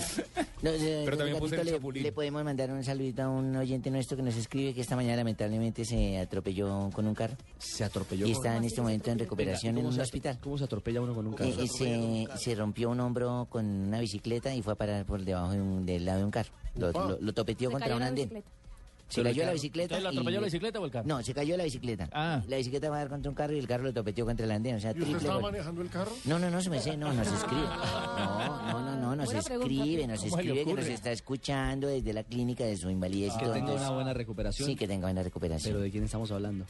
No, 0.62 0.70
eh, 0.70 1.02
Pero 1.04 1.18
también 1.18 1.40
puse 1.40 1.60
el 1.60 1.66
le, 1.66 2.02
le 2.02 2.12
podemos 2.14 2.44
mandar 2.46 2.72
un 2.72 2.84
saludito 2.86 3.24
a 3.24 3.30
un 3.30 3.54
oyente 3.58 3.92
nuestro 3.92 4.16
que 4.16 4.24
nos 4.24 4.36
escribe 4.38 4.74
que 4.74 4.80
esta 4.80 4.96
mañana 4.96 5.18
lamentablemente 5.18 5.84
se 5.84 6.18
atropelló 6.18 6.90
con 6.94 7.06
un 7.06 7.14
carro. 7.14 7.36
Se 7.58 7.84
atropelló. 7.84 8.26
Y 8.28 8.32
está 8.32 8.56
en 8.56 8.64
este 8.64 8.82
momento 8.82 9.12
en 9.12 9.20
recuperación 9.20 9.78
en 9.78 9.84
¿cómo 9.84 9.94
un 9.94 10.02
hospital. 10.02 10.40
¿Cómo 10.42 10.58
se 10.58 10.64
atropella 10.64 11.02
uno 11.02 11.14
con 11.14 11.28
un 11.28 11.34
carro? 11.34 11.50
Eh, 11.50 11.68
se, 11.68 12.28
se 12.38 12.56
rompió 12.56 12.90
un 12.92 13.02
hombro 13.02 13.48
con 13.50 13.66
una 13.66 14.00
bicicleta 14.00 14.53
y 14.56 14.62
fue 14.62 14.74
a 14.74 14.76
parar 14.76 15.06
por 15.06 15.24
debajo 15.24 15.52
de 15.52 15.62
un- 15.62 15.86
del 15.86 16.06
lado 16.06 16.20
de 16.20 16.26
un 16.26 16.32
carro. 16.32 16.50
Lo, 16.76 16.92
lo- 16.92 17.18
lo 17.20 17.34
topeteó 17.34 17.70
Se 17.70 17.74
contra 17.74 17.88
cayó 17.88 17.98
un 17.98 18.04
andén. 18.04 18.26
bicicleta. 18.30 18.50
Se 19.10 19.22
Pero 19.22 19.30
cayó 19.36 19.46
la 19.46 19.54
bicicleta. 19.54 19.84
¿Entonces 19.98 20.04
la 20.06 20.10
y- 20.10 20.14
atropelló 20.16 20.40
la 20.42 20.46
bicicleta 20.46 20.80
o 20.80 20.86
el 20.86 20.92
carro? 20.92 21.08
No, 21.08 21.22
se 21.22 21.34
cayó 21.36 21.56
la 21.56 21.64
bicicleta. 21.66 22.10
Ah. 22.14 22.42
La 22.48 22.58
bicicleta 22.58 22.90
va 22.90 22.96
a 22.96 23.00
dar 23.00 23.10
contra 23.10 23.30
un 23.30 23.36
carro 23.36 23.54
y 23.54 23.60
el 23.60 23.68
carro 23.68 23.84
lo 23.84 23.94
topeteó 23.94 24.26
contra 24.26 24.46
el 24.46 24.52
andén. 24.52 24.76
O 24.76 24.80
sea, 24.80 24.90
¿Y 24.90 24.94
usted 24.94 25.04
triple 25.04 25.18
estaba 25.20 25.36
golpe. 25.36 25.52
manejando 25.52 25.82
el 25.84 25.90
carro? 25.90 26.12
No, 26.26 26.40
no, 26.40 26.50
no, 26.50 26.62
se 26.62 26.70
me 26.72 26.80
sé, 26.80 26.98
no, 26.98 27.14
nos 27.14 27.28
escribe. 27.28 27.62
No, 27.62 28.72
no, 28.72 28.82
no, 28.82 28.96
no, 28.96 29.16
nos 29.16 29.26
Buena 29.26 29.40
escribe, 29.42 30.08
nos 30.08 30.20
¿Cómo 30.20 30.36
se 30.36 30.42
escribe 30.42 30.66
que 30.66 30.74
nos 30.74 30.86
está 30.88 31.12
escuchando 31.12 31.88
desde 31.90 32.12
la 32.14 32.24
clínica 32.24 32.64
de 32.64 32.76
su 32.76 32.90
invalidez. 32.90 33.34
y 33.36 33.38
Que 33.38 33.44
todo, 33.44 33.54
tenga 33.54 33.66
entonces- 33.68 33.88
una 33.88 33.96
buena 33.96 34.14
recuperación. 34.14 34.68
Sí, 34.68 34.76
que 34.76 34.88
tenga 34.88 35.06
buena 35.06 35.22
recuperación. 35.22 35.74
¿Pero 35.74 35.84
de 35.84 35.92
quién 35.92 36.04
estamos 36.06 36.32
hablando? 36.32 36.66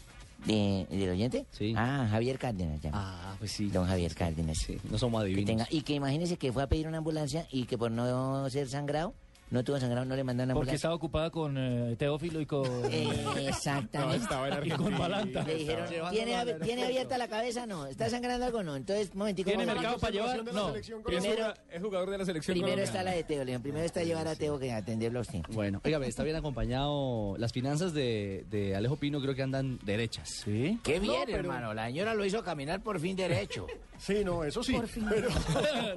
¿De, 0.46 0.86
¿Del 0.90 1.10
oyente? 1.10 1.46
Sí. 1.52 1.74
Ah, 1.78 2.08
Javier 2.10 2.38
Cárdenas. 2.38 2.82
llama. 2.82 2.98
Ah, 3.00 3.36
pues 3.40 3.52
sí. 3.52 3.70
Don 3.70 3.88
Javier 3.88 4.14
Cárdenas. 4.14 4.58
Sí, 4.58 4.78
no 4.90 4.98
somos 4.98 5.22
Que 5.22 5.28
adivinos. 5.28 5.46
tenga, 5.48 5.68
y 5.70 5.82
que 5.84 5.94
imagínese 5.94 6.38
que 6.38 6.52
fue 6.52 6.64
a 6.64 6.68
pedir 6.68 6.88
una 6.88 6.98
ambulancia 6.98 7.48
y 7.52 7.64
que 7.66 7.78
por 7.78 7.92
no 7.92 8.50
ser 8.50 8.68
sangrado, 8.68 9.14
no 9.54 9.64
tuvo 9.64 9.80
sangrado, 9.80 10.06
no 10.06 10.16
le 10.16 10.24
mandaron 10.24 10.52
una 10.52 10.56
Porque 10.60 10.76
estaba 10.76 10.94
ocupada 10.96 11.30
con 11.30 11.58
eh, 11.58 11.96
Teófilo 11.98 12.42
y 12.42 12.46
con... 12.46 12.66
Eh, 12.92 13.08
exactamente. 13.48 14.18
No, 14.18 14.24
estaba 14.24 14.48
en 14.48 14.54
y 14.54 14.58
Argentina. 14.58 14.78
con 14.90 14.98
Balanta. 14.98 15.44
Le 15.44 15.56
dijeron, 15.56 15.86
¿tiene, 16.12 16.34
ab- 16.36 16.62
¿tiene 16.62 16.84
abierta 16.86 17.18
la 17.18 17.28
cabeza? 17.28 17.66
No. 17.66 17.86
¿Está 17.86 18.10
sangrando 18.10 18.46
algo? 18.46 18.64
No. 18.64 18.76
Entonces, 18.76 19.14
momentico. 19.16 19.50
¿Tiene 19.50 19.64
a- 19.64 19.74
mercado 19.74 19.98
para 20.00 20.12
llevar? 20.12 20.44
No. 20.54 20.74
Primero- 21.06 21.54
es 21.72 21.82
jugador 21.82 22.10
de 22.10 22.18
la 22.18 22.26
selección 22.26 22.54
Primero 22.56 22.74
colombiana. 22.74 22.84
está 22.84 23.04
la 23.04 23.12
de 23.12 23.24
Teo, 23.24 23.40
le 23.40 23.46
dijeron, 23.46 23.62
primero 23.64 23.86
está 23.86 24.04
llevar 24.04 24.28
a 24.28 24.36
Teo 24.36 24.60
que 24.60 24.72
atenderlo 24.72 25.20
a 25.20 25.22
usted. 25.22 25.40
Bueno, 25.50 25.82
óigame, 25.86 26.08
está 26.08 26.24
bien 26.24 26.36
acompañado. 26.36 27.36
Las 27.38 27.52
finanzas 27.54 27.94
de, 27.94 28.46
de 28.50 28.76
Alejo 28.76 28.96
Pino 28.98 29.22
creo 29.22 29.36
que 29.36 29.44
andan 29.44 29.80
derechas. 29.84 30.30
¿Sí? 30.44 30.80
Qué 30.84 31.00
bien, 31.00 31.24
pero- 31.26 31.38
hermano. 31.40 31.74
La 31.74 31.86
señora 31.88 32.14
lo 32.14 32.26
hizo 32.26 32.44
caminar 32.44 32.82
por 32.82 33.00
fin 33.00 33.16
derecho. 33.16 33.68
Sí, 33.96 34.22
no, 34.26 34.44
eso 34.44 34.62
sí. 34.62 34.74
Por 34.74 34.88
fin. 34.90 35.06
Pero, 35.08 35.30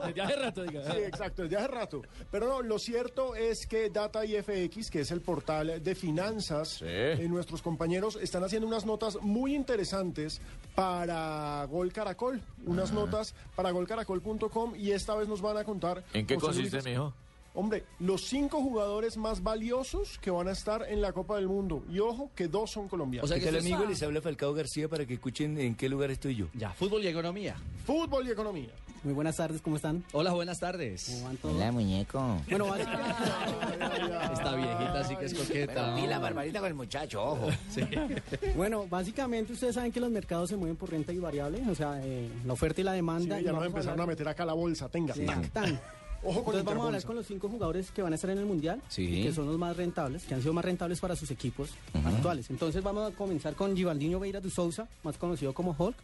Desde 0.07 0.21
hace 0.23 0.37
rato, 0.37 0.63
diga. 0.63 0.85
sí, 0.93 0.99
exacto, 0.99 1.43
desde 1.43 1.57
hace 1.57 1.67
rato. 1.67 2.03
Pero 2.31 2.47
no, 2.47 2.63
lo 2.63 2.79
cierto 2.79 3.35
es 3.35 3.46
que 3.67 3.91
Data 3.91 4.25
IFX, 4.25 4.91
que 4.91 5.01
es 5.01 5.11
el 5.11 5.21
portal 5.21 5.83
de 5.83 5.95
finanzas, 5.95 6.81
eh, 6.83 7.25
nuestros 7.29 7.63
compañeros 7.63 8.19
están 8.21 8.43
haciendo 8.45 8.67
unas 8.67 8.85
notas 8.85 9.19
muy 9.23 9.55
interesantes 9.55 10.41
para 10.75 11.65
Gol 11.71 11.93
Caracol. 11.93 12.41
Unas 12.67 12.93
notas 12.93 13.35
para 13.55 13.71
golcaracol.com 13.71 14.75
y 14.77 14.91
esta 14.91 15.15
vez 15.15 15.29
nos 15.29 15.41
van 15.41 15.57
a 15.57 15.65
contar... 15.65 16.05
¿En 16.13 16.27
qué 16.27 16.37
consiste, 16.37 16.83
mijo? 16.83 17.15
Hombre, 17.55 17.85
los 18.01 18.27
cinco 18.27 18.61
jugadores 18.61 19.17
más 19.17 19.43
valiosos 19.43 20.19
que 20.19 20.31
van 20.31 20.47
a 20.49 20.53
estar 20.53 20.85
en 20.91 21.01
la 21.01 21.13
Copa 21.13 21.37
del 21.37 21.49
Mundo. 21.49 21.83
Y 21.91 22.01
ojo, 22.01 22.31
que 22.35 22.49
dos 22.49 22.71
son 22.71 22.87
colombianos. 22.87 23.25
O 23.25 23.29
sea 23.29 23.39
que 23.39 23.45
¿Qué 23.45 23.47
tal, 23.47 23.57
esto 23.57 23.69
es- 23.69 23.75
amigo? 23.75 23.89
Les 23.91 24.03
habla 24.03 24.21
Falcao 24.21 24.53
García 24.53 24.89
para 24.89 25.07
que 25.07 25.15
escuchen 25.15 25.59
en 25.59 25.75
qué 25.75 25.89
lugar 25.89 26.11
estoy 26.11 26.37
yo. 26.37 26.49
Ya, 26.53 26.71
fútbol 26.75 27.03
y 27.03 27.09
economía. 27.09 27.57
Fútbol 27.87 28.29
y 28.29 28.31
economía. 28.33 28.73
Muy 29.07 29.15
buenas 29.15 29.37
tardes, 29.37 29.63
¿cómo 29.63 29.77
están? 29.77 30.03
Hola, 30.11 30.33
buenas 30.33 30.59
tardes. 30.59 31.07
¿Cómo 31.13 31.27
van 31.27 31.37
todos? 31.37 31.55
Hola, 31.55 31.71
muñeco. 31.71 32.41
Bueno. 32.51 32.75
Esta 32.75 34.57
viejita 34.57 35.05
sí 35.05 35.15
que 35.15 35.25
es 35.27 35.35
coqueta. 35.35 35.73
Pero 35.75 35.95
pila, 35.95 36.19
barbarita 36.19 36.59
con 36.59 36.67
el 36.67 36.75
muchacho, 36.75 37.23
ojo. 37.23 37.49
bueno, 38.57 38.89
básicamente 38.91 39.53
ustedes 39.53 39.77
saben 39.77 39.93
que 39.93 40.01
los 40.01 40.11
mercados 40.11 40.49
se 40.51 40.57
mueven 40.57 40.75
por 40.77 40.91
renta 40.91 41.13
y 41.13 41.21
variable, 41.21 41.63
o 41.71 41.75
sea, 41.77 42.01
eh, 42.03 42.29
la 42.45 42.55
oferta 42.55 42.81
y 42.81 42.85
la 42.85 42.91
Sí, 42.91 42.97
demanda. 42.97 43.41
y 43.41 43.45
ya 43.45 43.53
nos 43.53 43.65
empezaron 43.65 43.91
a 43.91 44.03
hablar- 44.03 44.09
meter 44.09 44.27
acá 44.27 44.45
la 44.45 44.55
bolsa. 44.55 44.89
Tenga. 44.89 45.15
Sí, 45.15 45.25
tac. 45.25 45.51
tan. 45.53 45.81
Ojo 46.25 46.43
con 46.43 46.57
Entonces 46.57 46.65
vamos 46.65 46.83
a 46.83 46.87
hablar 46.89 47.05
con 47.05 47.15
los 47.15 47.27
cinco 47.29 47.49
jugadores 47.49 47.93
que 47.93 48.03
van 48.03 48.11
a 48.13 48.17
estar 48.17 48.31
en 48.31 48.39
el 48.39 48.47
Mundial, 48.47 48.83
Sí. 48.89 49.21
y 49.21 49.23
que 49.23 49.33
son 49.33 49.47
los 49.47 49.57
más 49.57 49.77
rentables, 49.77 50.25
que 50.25 50.35
han 50.35 50.41
sido 50.43 50.53
más 50.53 50.65
rentables 50.65 50.99
para 50.99 51.15
sus 51.15 51.31
equipos 51.31 51.71
actuales. 52.05 52.51
Entonces 52.51 52.83
vamos 52.83 53.13
a 53.13 53.15
comenzar 53.15 53.55
con 53.55 53.77
Givaldinho 53.77 54.19
Beira 54.19 54.41
de 54.41 54.51
Souza, 54.51 54.89
más 55.05 55.17
conocido 55.17 55.53
como 55.55 55.77
Hulk. 55.79 55.95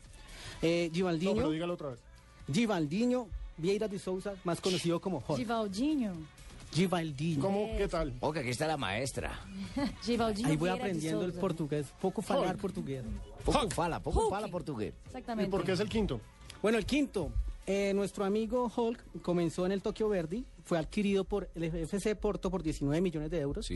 Eh, 0.61 0.87
No, 0.91 0.95
Givaldinho, 0.95 1.35
pero 1.35 1.51
dígalo 1.51 1.75
otra 1.75 1.89
vez. 1.89 1.99
Givaldinho 2.51 3.27
Vieira 3.59 3.87
de 3.89 3.99
Souza, 3.99 4.33
más 4.45 4.61
conocido 4.61 5.01
como 5.01 5.19
Hulk. 5.27 5.39
Givaldinho. 5.39 6.13
Givaldinho. 6.73 7.41
¿Cómo? 7.43 7.77
¿Qué 7.77 7.87
tal? 7.87 8.13
Que 8.33 8.41
aquí 8.41 8.49
está 8.49 8.67
la 8.67 8.77
maestra. 8.79 9.39
Givaldinho 10.03 10.49
Ahí 10.49 10.57
voy 10.57 10.69
Vieira 10.71 10.75
de 10.77 10.81
aprendiendo 10.91 11.21
el 11.25 11.31
Souza. 11.33 11.41
portugués, 11.41 11.87
poco 12.01 12.23
falar 12.23 12.53
Hulk. 12.55 12.61
portugués. 12.61 13.05
Poco 13.45 13.69
fala, 13.71 14.01
poco 14.01 14.21
Hulk. 14.21 14.31
fala 14.31 14.49
portugués. 14.49 14.95
¿Y 15.05 15.07
Exactamente. 15.09 15.51
por 15.51 15.65
qué 15.65 15.73
es 15.73 15.81
el 15.81 15.89
quinto? 15.89 16.21
Bueno, 16.63 16.79
el 16.79 16.87
quinto, 16.87 17.31
Eh, 17.67 17.93
nuestro 17.95 18.25
amigo 18.25 18.71
Hulk 18.75 19.23
comenzó 19.23 19.65
en 19.67 19.73
el 19.73 19.83
Tokio 19.83 20.09
Verdi, 20.09 20.45
fue 20.65 20.79
adquirido 20.79 21.23
por 21.25 21.49
el 21.55 21.65
FC 21.65 22.17
Porto 22.17 22.51
por 22.51 22.63
19 22.63 23.01
millones 23.01 23.31
de 23.31 23.39
euros. 23.41 23.67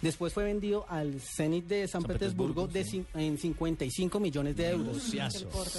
Después 0.00 0.32
fue 0.32 0.44
vendido 0.44 0.86
al 0.88 1.20
Zenit 1.20 1.66
de 1.66 1.86
San, 1.88 2.02
San 2.02 2.08
Petersburgo, 2.10 2.66
Petersburgo, 2.68 3.04
de 3.12 3.18
cin- 3.20 3.20
en 3.26 3.36
55 3.38 4.20
millones 4.20 4.56
de 4.56 4.68
euros. 4.70 5.12
El 5.42 5.46
Porto. 5.46 5.78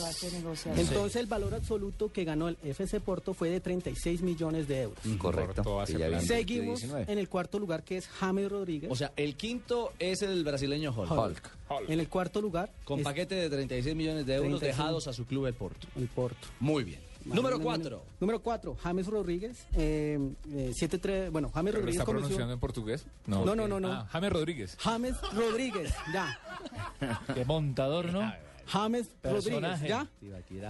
Entonces 0.76 1.16
el 1.16 1.26
valor 1.28 1.54
absoluto 1.56 2.12
que 2.12 2.24
ganó 2.24 2.50
el 2.50 2.58
FC 2.64 3.00
Porto 3.00 3.34
fue 3.34 3.50
de 3.50 3.60
36 3.60 4.22
millones 4.22 4.68
de 4.68 4.82
euros. 4.84 5.00
Correcto. 5.18 5.64
Seguimos 6.28 6.80
19. 6.82 7.12
en 7.12 7.18
el 7.20 7.30
cuarto 7.30 7.58
lugar 7.60 7.84
que 7.84 7.98
es 7.98 8.08
James 8.08 8.50
Rodríguez. 8.50 8.92
O 8.92 8.96
sea, 8.96 9.12
el 9.16 9.36
quinto 9.36 9.94
es 10.00 10.22
el 10.22 10.44
brasileño 10.44 10.92
Hulk. 10.96 11.12
Hulk. 11.12 11.90
En 11.90 12.00
el 12.00 12.10
cuarto 12.10 12.42
lugar 12.42 12.72
Con 12.84 13.00
es 13.00 13.04
paquete 13.06 13.36
de 13.36 13.50
36 13.50 13.96
millones 13.96 14.26
de 14.26 14.34
euros 14.36 14.60
36. 14.60 14.78
dejados 14.78 15.08
a 15.08 15.14
su 15.14 15.26
club 15.26 15.46
el 15.48 15.54
Porto. 15.54 15.88
el 15.96 16.08
Porto. 16.08 16.48
Muy 16.60 16.84
bien. 16.84 17.09
Número 17.36 17.60
4. 17.60 18.04
Número 18.20 18.42
4, 18.42 18.76
James 18.76 19.08
Rodríguez. 19.08 19.66
Eh, 19.74 20.18
eh, 20.52 20.72
7-3, 20.74 21.32
bueno, 21.32 21.50
James 21.54 21.72
¿Pero 21.72 21.80
¿Lo 21.80 21.86
Rodríguez 21.86 21.96
está 21.96 22.06
comenzó- 22.06 22.22
pronunciando 22.28 22.54
en 22.54 22.60
portugués? 22.60 23.06
No, 23.28 23.46
no, 23.56 23.68
no, 23.68 23.80
no. 23.80 23.92
Ah, 23.92 24.08
James 24.12 24.32
Rodríguez. 24.34 24.76
James 24.80 25.16
Rodríguez, 25.34 25.94
ya. 26.14 26.40
Qué 27.34 27.46
montador, 27.46 28.12
¿no? 28.12 28.32
James 28.68 29.08
Rodríguez, 29.24 29.44
Personaje. 29.46 29.88
ya. 29.88 30.08
Qué 30.20 30.28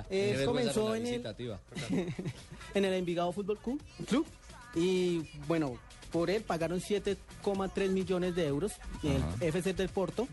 Eh, 0.09 0.35
vergüenza 0.37 0.45
comenzó 0.45 0.95
en 0.95 1.05
el, 1.05 1.21
visita, 1.21 1.35
en 2.73 2.85
el 2.85 2.93
Envigado 2.93 3.31
Fútbol 3.33 3.57
Club, 3.57 3.81
Club. 4.07 4.25
Y 4.75 5.23
bueno, 5.47 5.77
por 6.11 6.29
él 6.29 6.43
pagaron 6.43 6.79
7,3 6.79 7.89
millones 7.89 8.35
de 8.35 8.47
euros 8.47 8.71
el 9.03 9.21
FC 9.47 9.73
del 9.73 9.89
Porto 9.89 10.27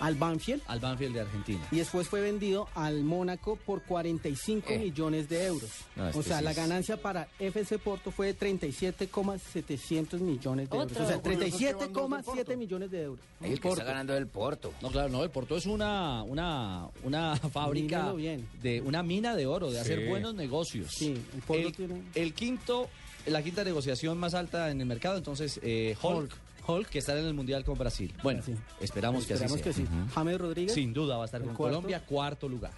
al 0.00 0.14
Banfield. 0.16 0.62
Al 0.66 0.80
Banfield 0.80 1.14
de 1.14 1.20
Argentina. 1.20 1.66
Y 1.70 1.76
después 1.76 2.08
fue 2.08 2.20
vendido 2.20 2.68
al 2.74 3.02
Mónaco 3.04 3.56
por 3.56 3.82
45 3.82 4.70
Eh. 4.72 4.78
millones 4.78 5.28
de 5.28 5.44
euros. 5.46 5.70
No, 5.96 6.06
este 6.08 6.18
o 6.20 6.22
sea, 6.22 6.38
sí 6.38 6.44
la 6.44 6.52
ganancia 6.52 6.96
para 6.96 7.28
FC 7.38 7.78
Porto 7.78 8.10
fue 8.10 8.28
de 8.28 8.34
37,700 8.34 10.20
millones 10.20 10.68
de 10.70 10.76
euros. 10.76 10.92
Otro. 10.92 11.04
O 11.04 11.08
sea, 11.08 11.18
Curioso 11.20 11.58
que 11.58 11.76
van 11.76 11.90
dos 11.92 12.36
del 12.36 12.44
37,7 12.46 12.56
millones 12.56 12.90
de 12.90 13.02
euros. 13.02 13.20
El 13.40 13.60
que 13.60 13.68
está 13.68 13.84
ganando 13.84 14.16
el 14.16 14.26
Porto. 14.26 14.72
No, 14.82 14.90
claro, 14.90 15.08
no, 15.08 15.22
el 15.22 15.30
Porto 15.30 15.56
es 15.56 15.66
una, 15.66 16.22
una, 16.22 16.88
una 17.02 17.36
fábrica 17.52 18.12
bien. 18.12 18.48
de 18.62 18.80
una 18.80 19.02
mina 19.02 19.34
de 19.34 19.46
oro, 19.46 19.70
de 19.70 19.80
hacer 19.80 20.08
buenos 20.08 20.34
negocios. 20.34 20.90
Sí, 20.92 21.14
el 21.34 21.42
Porto 21.42 21.68
el, 21.68 21.72
tiene- 21.74 22.02
el 22.14 22.34
quinto, 22.34 22.88
la 23.26 23.42
quinta 23.42 23.64
negociación 23.64 24.18
más 24.18 24.34
alta 24.34 24.70
en 24.70 24.80
el 24.80 24.86
mercado, 24.86 25.16
entonces 25.18 25.58
eh, 25.62 25.96
Hulk, 26.02 26.16
Hulk, 26.18 26.32
que 26.90 26.98
estará 26.98 27.20
en 27.20 27.26
el 27.26 27.34
Mundial 27.34 27.64
con 27.64 27.76
Brasil. 27.78 28.12
Bueno, 28.22 28.42
esperamos 28.80 29.26
que 29.26 29.34
así 29.34 29.60
que 29.60 29.72
sea. 29.72 29.84
sí. 29.84 29.86
James 30.14 30.38
Rodríguez. 30.38 30.74
Sin 30.74 30.92
duda 30.92 31.16
va 31.16 31.22
a 31.22 31.26
estar 31.26 31.40
con 31.42 31.54
cuarto. 31.54 31.76
Colombia, 31.76 32.04
cuarto 32.04 32.48
lugar. 32.48 32.72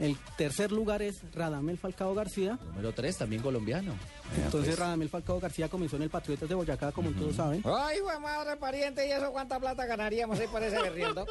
El 0.00 0.16
tercer 0.38 0.72
lugar 0.72 1.02
es 1.02 1.20
Radamel 1.34 1.76
Falcao 1.76 2.14
García. 2.14 2.58
Número 2.68 2.92
tres, 2.92 3.18
también 3.18 3.42
colombiano. 3.42 3.92
Entonces 4.34 4.70
pues. 4.70 4.78
Radamel 4.78 5.10
Falcao 5.10 5.38
García 5.38 5.68
comenzó 5.68 5.96
en 5.96 6.02
el 6.02 6.10
Patriotas 6.10 6.48
de 6.48 6.54
Boyacá, 6.54 6.90
como 6.90 7.10
todos 7.10 7.36
saben. 7.36 7.62
Ay, 7.66 7.98
hijo 7.98 8.10
de 8.10 8.18
madre 8.18 8.56
pariente, 8.56 9.06
¿y 9.06 9.10
eso 9.10 9.30
cuánta 9.30 9.60
plata 9.60 9.84
ganaríamos 9.84 10.40
ahí 10.40 10.46
por 10.46 10.62
ese 10.62 10.80
berriendo? 10.80 11.26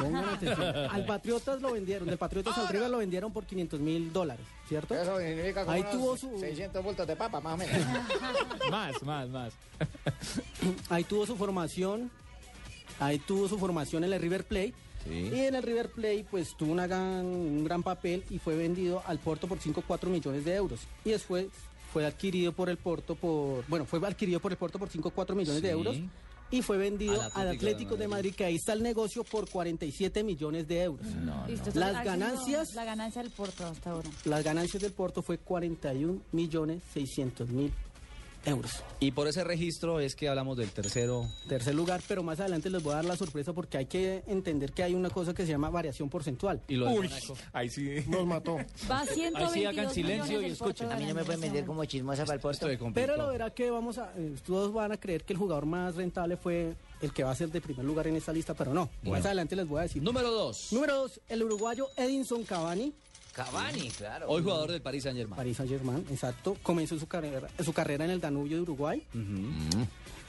Pongan 0.00 0.28
atención. 0.30 0.76
Al 0.90 1.06
Patriotas 1.06 1.60
lo 1.62 1.72
vendieron, 1.72 2.08
del 2.08 2.18
Patriotas 2.18 2.58
al 2.58 2.66
River 2.68 2.90
lo 2.90 2.98
vendieron 2.98 3.32
por 3.32 3.46
500 3.46 3.78
mil 3.78 4.12
dólares, 4.12 4.44
¿cierto? 4.68 4.94
Eso 4.94 5.18
significa 5.20 5.60
como 5.60 5.72
Ahí 5.72 5.82
unos 5.82 5.92
tuvo 5.92 6.16
su 6.16 6.38
600 6.40 6.82
bultos 6.82 7.06
de 7.06 7.14
papa, 7.14 7.40
más 7.40 7.54
o 7.54 7.56
menos. 7.56 7.86
más, 8.70 9.02
más, 9.04 9.28
más. 9.28 9.52
ahí 10.88 11.04
tuvo 11.04 11.24
su 11.24 11.36
formación, 11.36 12.10
ahí 12.98 13.20
tuvo 13.20 13.48
su 13.48 13.58
formación 13.58 14.02
en 14.02 14.12
el 14.12 14.20
River 14.20 14.44
Plate. 14.44 14.74
Y 15.10 15.40
en 15.40 15.54
el 15.54 15.62
River 15.62 15.90
Plate 15.90 16.24
pues 16.30 16.56
tuvo 16.56 16.72
una 16.72 16.86
gran, 16.86 17.24
un 17.24 17.64
gran 17.64 17.82
papel 17.82 18.24
y 18.30 18.38
fue 18.38 18.56
vendido 18.56 19.02
al 19.06 19.18
Porto 19.18 19.46
por 19.48 19.58
5,4 19.58 20.06
millones 20.08 20.44
de 20.44 20.54
euros. 20.54 20.80
Y 21.04 21.10
después 21.10 21.46
fue 21.92 22.06
adquirido 22.06 22.52
por 22.52 22.70
el 22.70 22.78
Porto 22.78 23.14
por, 23.14 23.66
bueno, 23.68 23.84
fue 23.84 23.98
adquirido 24.06 24.40
por 24.40 24.52
el 24.52 24.58
Porto 24.58 24.78
por 24.78 24.88
5,4 24.88 25.34
millones 25.34 25.62
de 25.62 25.70
euros. 25.70 25.96
Y 26.50 26.60
fue 26.60 26.76
vendido 26.76 27.20
Al 27.20 27.30
al 27.34 27.48
Atlético 27.56 27.96
de 27.96 28.02
de 28.02 28.08
Madrid, 28.08 28.34
que 28.34 28.44
ahí 28.44 28.56
está 28.56 28.74
el 28.74 28.82
negocio, 28.82 29.24
por 29.24 29.48
47 29.48 30.22
millones 30.22 30.68
de 30.68 30.82
euros. 30.82 31.06
Las 31.74 32.04
ganancias, 32.04 32.74
La 32.74 32.84
ganancia 32.84 33.22
del 33.22 33.30
Porto 33.30 33.64
hasta 33.64 33.90
ahora. 33.90 34.10
las 34.26 34.44
ganancias 34.44 34.82
del 34.82 34.92
Porto 34.92 35.22
fue 35.22 35.38
41 35.38 36.20
millones 36.32 36.82
600 36.92 37.48
mil 37.48 37.72
euros. 38.44 38.82
Y 39.00 39.12
por 39.12 39.28
ese 39.28 39.44
registro 39.44 40.00
es 40.00 40.14
que 40.14 40.28
hablamos 40.28 40.56
del 40.56 40.70
tercero. 40.70 41.28
Tercer 41.48 41.74
lugar, 41.74 42.00
pero 42.06 42.22
más 42.22 42.40
adelante 42.40 42.70
les 42.70 42.82
voy 42.82 42.92
a 42.92 42.96
dar 42.96 43.04
la 43.04 43.16
sorpresa 43.16 43.52
porque 43.52 43.78
hay 43.78 43.86
que 43.86 44.22
entender 44.26 44.72
que 44.72 44.82
hay 44.82 44.94
una 44.94 45.10
cosa 45.10 45.34
que 45.34 45.44
se 45.44 45.52
llama 45.52 45.70
variación 45.70 46.08
porcentual. 46.08 46.60
Y 46.68 46.76
lo 46.76 46.90
Mónaco. 46.90 47.36
Ahí 47.52 47.68
sí. 47.68 48.04
Nos 48.08 48.26
mató. 48.26 48.58
Va 48.90 49.04
122 49.04 49.96
millones 49.96 50.28
del 50.28 50.56
Porto 50.56 50.90
A 50.90 50.96
mí 50.96 51.06
no 51.06 51.14
me 51.14 51.24
pueden 51.24 51.40
vender 51.40 51.64
como 51.64 51.84
chismosa 51.84 52.24
para 52.24 52.34
el 52.34 52.40
Porto. 52.40 52.68
Pero 52.94 53.16
lo 53.16 53.28
verá 53.28 53.50
que 53.50 53.70
vamos 53.70 53.98
a, 53.98 54.12
eh, 54.16 54.34
todos 54.44 54.72
van 54.72 54.92
a 54.92 54.96
creer 54.98 55.24
que 55.24 55.32
el 55.32 55.38
jugador 55.38 55.66
más 55.66 55.96
rentable 55.96 56.36
fue 56.36 56.74
el 57.00 57.12
que 57.12 57.24
va 57.24 57.32
a 57.32 57.34
ser 57.34 57.50
de 57.50 57.60
primer 57.60 57.84
lugar 57.84 58.06
en 58.06 58.16
esta 58.16 58.32
lista, 58.32 58.54
pero 58.54 58.72
no. 58.72 58.88
Bueno. 59.02 59.18
Más 59.18 59.26
adelante 59.26 59.56
les 59.56 59.66
voy 59.66 59.80
a 59.80 59.82
decir. 59.82 60.02
Número 60.02 60.30
dos. 60.30 60.72
Número 60.72 60.96
dos, 60.96 61.20
el 61.28 61.42
uruguayo 61.42 61.88
Edinson 61.96 62.44
Cavani. 62.44 62.92
Cavani, 63.32 63.88
claro. 63.90 64.26
Hoy 64.28 64.42
jugador 64.42 64.70
del 64.70 64.82
Paris 64.82 65.04
Saint 65.04 65.16
Germain. 65.18 65.36
Paris 65.36 65.56
Saint 65.56 65.70
Germain, 65.72 66.04
exacto. 66.10 66.56
Comenzó 66.62 66.98
su 66.98 67.06
carrera, 67.06 67.48
su 67.64 67.72
carrera 67.72 68.04
en 68.04 68.10
el 68.10 68.20
Danubio 68.20 68.56
de 68.56 68.62
Uruguay. 68.62 69.02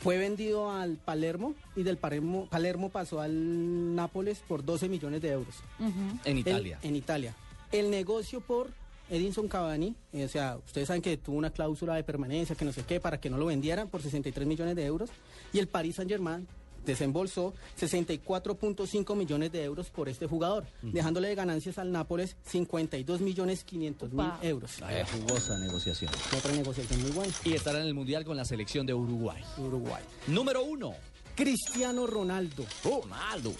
Fue 0.02 0.18
vendido 0.18 0.70
al 0.72 0.98
Palermo 0.98 1.54
y 1.76 1.84
del 1.84 1.98
Palermo, 1.98 2.48
Palermo 2.50 2.90
pasó 2.90 3.22
al 3.22 3.96
Nápoles 3.96 4.40
por 4.48 4.64
12 4.66 4.90
millones 4.90 5.22
de 5.22 5.30
euros. 5.32 5.56
En 5.80 6.20
El- 6.26 6.38
Italia. 6.40 6.80
en 6.82 6.96
Italia. 6.96 7.36
El 7.72 7.90
negocio 7.90 8.42
por 8.42 8.70
Edinson 9.10 9.48
Cavani, 9.48 9.96
eh, 10.14 10.26
o 10.26 10.30
sea, 10.30 10.58
ustedes 10.66 10.88
saben 10.88 11.02
que 11.02 11.18
tuvo 11.18 11.38
una 11.38 11.50
cláusula 11.52 11.96
de 11.96 12.04
permanencia, 12.04 12.56
que 12.56 12.66
no 12.66 12.72
sé 12.74 12.84
qué, 12.84 13.00
para 13.00 13.20
que 13.20 13.30
no 13.30 13.38
lo 13.38 13.46
vendieran 13.46 13.88
por 13.90 14.02
63 14.02 14.48
millones 14.48 14.76
de 14.76 14.86
euros. 14.86 15.10
Y 15.54 15.60
el 15.60 15.68
Paris 15.68 15.96
Saint 15.98 16.10
Germain 16.12 16.48
desembolsó 16.86 17.54
64.5 17.80 19.16
millones 19.16 19.52
de 19.52 19.64
euros 19.64 19.90
por 19.90 20.10
este 20.10 20.28
jugador, 20.28 20.66
dejándole 20.82 21.30
de 21.30 21.36
ganancias 21.36 21.78
al 21.78 21.92
Nápoles 21.92 22.36
52 22.46 23.22
millones 23.22 23.64
500 23.64 24.14
mil 24.14 24.32
euros. 24.42 24.80
Vaya 24.80 25.06
jugosa 25.06 25.58
negociación. 25.58 26.12
Otra 26.38 26.52
negociación 26.52 27.02
muy 27.02 27.12
buena. 27.12 27.34
Y 27.44 27.54
estará 27.54 27.80
en 27.80 27.88
el 27.88 27.94
Mundial 27.94 28.26
con 28.26 28.38
la 28.38 28.46
selección 28.46 28.86
de 28.86 28.94
Uruguay. 28.94 29.44
Uruguay. 29.58 30.04
Número 30.28 30.64
uno. 30.64 30.94
Cristiano 31.36 32.06
Ronaldo. 32.08 32.66
Ronaldo. 32.84 33.54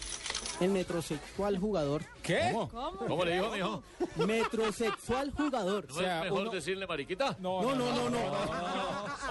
El 0.60 0.70
metrosexual 0.70 1.58
jugador. 1.58 2.04
¿Qué? 2.22 2.52
¿Cómo? 2.54 2.96
¿Cómo 2.98 3.26
le 3.26 3.34
dijo, 3.34 3.50
mijo? 3.52 3.84
Metrosexual 4.28 5.32
jugador. 5.32 5.88
¿No 5.94 6.02
es 6.02 6.24
mejor 6.24 6.52
decirle 6.52 6.86
mariquita? 6.86 7.36
No, 7.40 7.62
no, 7.64 7.76
no, 7.76 8.10
no. 8.10 8.18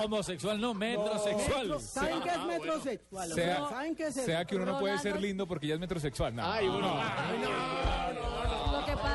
Homosexual, 0.05 0.60
no, 0.60 0.74
metrosexual. 0.74 1.62
Metro- 1.69 1.81
¿Saben 1.81 2.20
qué 2.23 2.28
es 2.31 2.44
metrosexual? 2.44 3.32
O 3.32 3.35
sea, 3.35 3.56
Sea, 3.56 3.69
¿Saben 3.69 3.94
qué 3.94 4.02
es 4.09 4.16
eso? 4.16 4.27
sea 4.27 4.44
que 4.44 4.56
uno 4.56 4.66
no 4.66 4.78
puede 4.81 4.98
ser 4.98 5.20
lindo 5.20 5.47
porque 5.47 5.69
ya 5.69 5.74
es 5.74 5.81
metrosexual. 5.81 6.35
No. 6.35 6.44
Ay, 6.44 6.66
uno. 6.66 6.78
Lo 6.81 8.51
que 8.51 8.51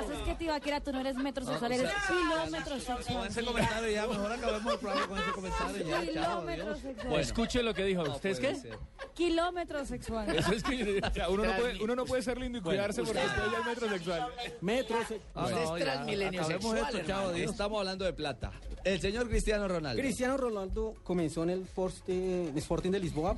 pasa 0.02 0.14
es 0.14 0.19
que 0.19 0.36
Tibaquira, 0.36 0.82
tú 0.82 0.91
no 0.91 0.99
eres 1.02 1.15
metrosexual, 1.15 1.72
eres 1.72 1.91
kilómetro 2.07 2.80
sexual. 2.80 3.28
ese 3.28 3.44
comentario 3.44 3.90
ya, 3.90 4.07
mejor 4.07 4.32
acabemos 4.32 4.74
el 4.74 4.80
programa 4.80 5.07
con 5.07 5.19
ese 5.19 5.32
comentario 5.32 5.88
ya, 5.88 6.02
sexual. 6.02 7.19
Escuche 7.19 7.64
lo 7.64 7.74
que 7.74 7.84
dijo. 7.86 8.03
¿Usted 8.03 8.30
es 8.30 8.40
qué? 8.40 8.78
Kilómetro 9.14 9.86
sexual. 9.86 10.36
Eso 10.36 10.52
es 10.53 10.64
que 10.64 11.02
o 11.03 11.14
sea, 11.14 11.30
uno, 11.30 11.45
no 11.45 11.56
puede, 11.56 11.84
uno 11.84 11.95
no 11.95 12.06
puede 12.06 12.22
ser 12.22 12.38
lindo 12.38 12.57
y 12.60 12.61
cuidarse 12.61 13.03
porque 13.03 13.19
usted- 13.19 13.52
ya 13.52 13.60
es 13.60 13.65
metrosexual. 13.65 14.28
Metrosexual. 14.61 15.22
Ah, 15.36 15.45
Usted 15.45 15.64
es 15.64 15.84
transmilenio 15.84 16.44
sexual, 16.44 16.86
adiós. 16.95 17.52
Estamos 17.52 17.80
hablando 17.80 18.06
de 18.06 18.14
plata. 18.14 18.52
El 18.84 19.02
señor 19.02 19.28
Cristiano 19.28 19.68
Ronaldo. 19.68 20.02
Cristiano 20.02 20.38
Ronaldo 20.38 20.95
comenzó 21.03 21.44
en 21.44 21.49
el 21.49 21.68
Sporting 22.56 22.91
de 22.91 22.99
Lisboa 22.99 23.36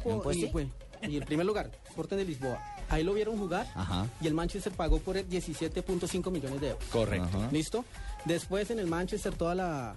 y, 1.02 1.16
el 1.18 1.26
primer 1.26 1.46
lugar, 1.46 1.72
Sporting 1.88 2.18
de 2.18 2.26
Lisboa. 2.26 2.62
Ahí 2.90 3.04
lo 3.04 3.14
vieron 3.14 3.38
jugar 3.38 3.68
Ajá. 3.76 4.08
y 4.22 4.28
el 4.28 4.34
Manchester 4.34 4.74
pagó 4.74 5.00
por 5.00 5.16
él 5.18 5.28
17.5 5.30 6.32
millones 6.32 6.62
de 6.62 6.70
euros. 6.70 6.84
Correcto. 6.92 7.48
¿Listo? 7.52 7.86
Después 8.26 8.70
en 8.72 8.80
el 8.80 8.88
Manchester 8.88 9.34
toda 9.36 9.56
la 9.56 9.96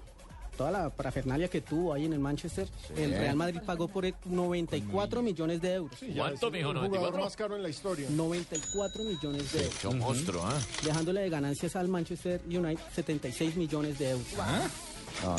toda 0.56 0.70
la 0.70 0.90
parafernalia 0.90 1.48
que 1.48 1.62
tuvo 1.62 1.94
ahí 1.94 2.04
en 2.04 2.12
el 2.12 2.18
Manchester, 2.18 2.68
el 2.94 3.10
Real 3.12 3.34
Madrid 3.36 3.60
pagó 3.64 3.88
por 3.88 4.04
él 4.04 4.14
94 4.26 5.22
millones 5.22 5.62
de 5.62 5.72
euros. 5.72 5.98
¿Cuánto, 6.14 6.50
mijo? 6.50 6.68
Jugador 6.74 7.14
¿94? 7.14 7.20
más 7.24 7.36
caro 7.36 7.56
en 7.56 7.62
la 7.62 7.70
historia. 7.70 8.06
94 8.10 9.02
millones 9.02 9.50
de 9.52 9.64
euros. 9.64 9.84
Un 9.86 9.98
monstruo, 9.98 10.44
¿ah? 10.44 10.58
Dejándole 10.84 11.22
de 11.22 11.30
ganancias 11.30 11.74
al 11.74 11.88
Manchester 11.88 12.42
United 12.46 12.78
76 12.94 13.56
millones 13.56 13.98
de 13.98 14.10
euros. 14.10 14.26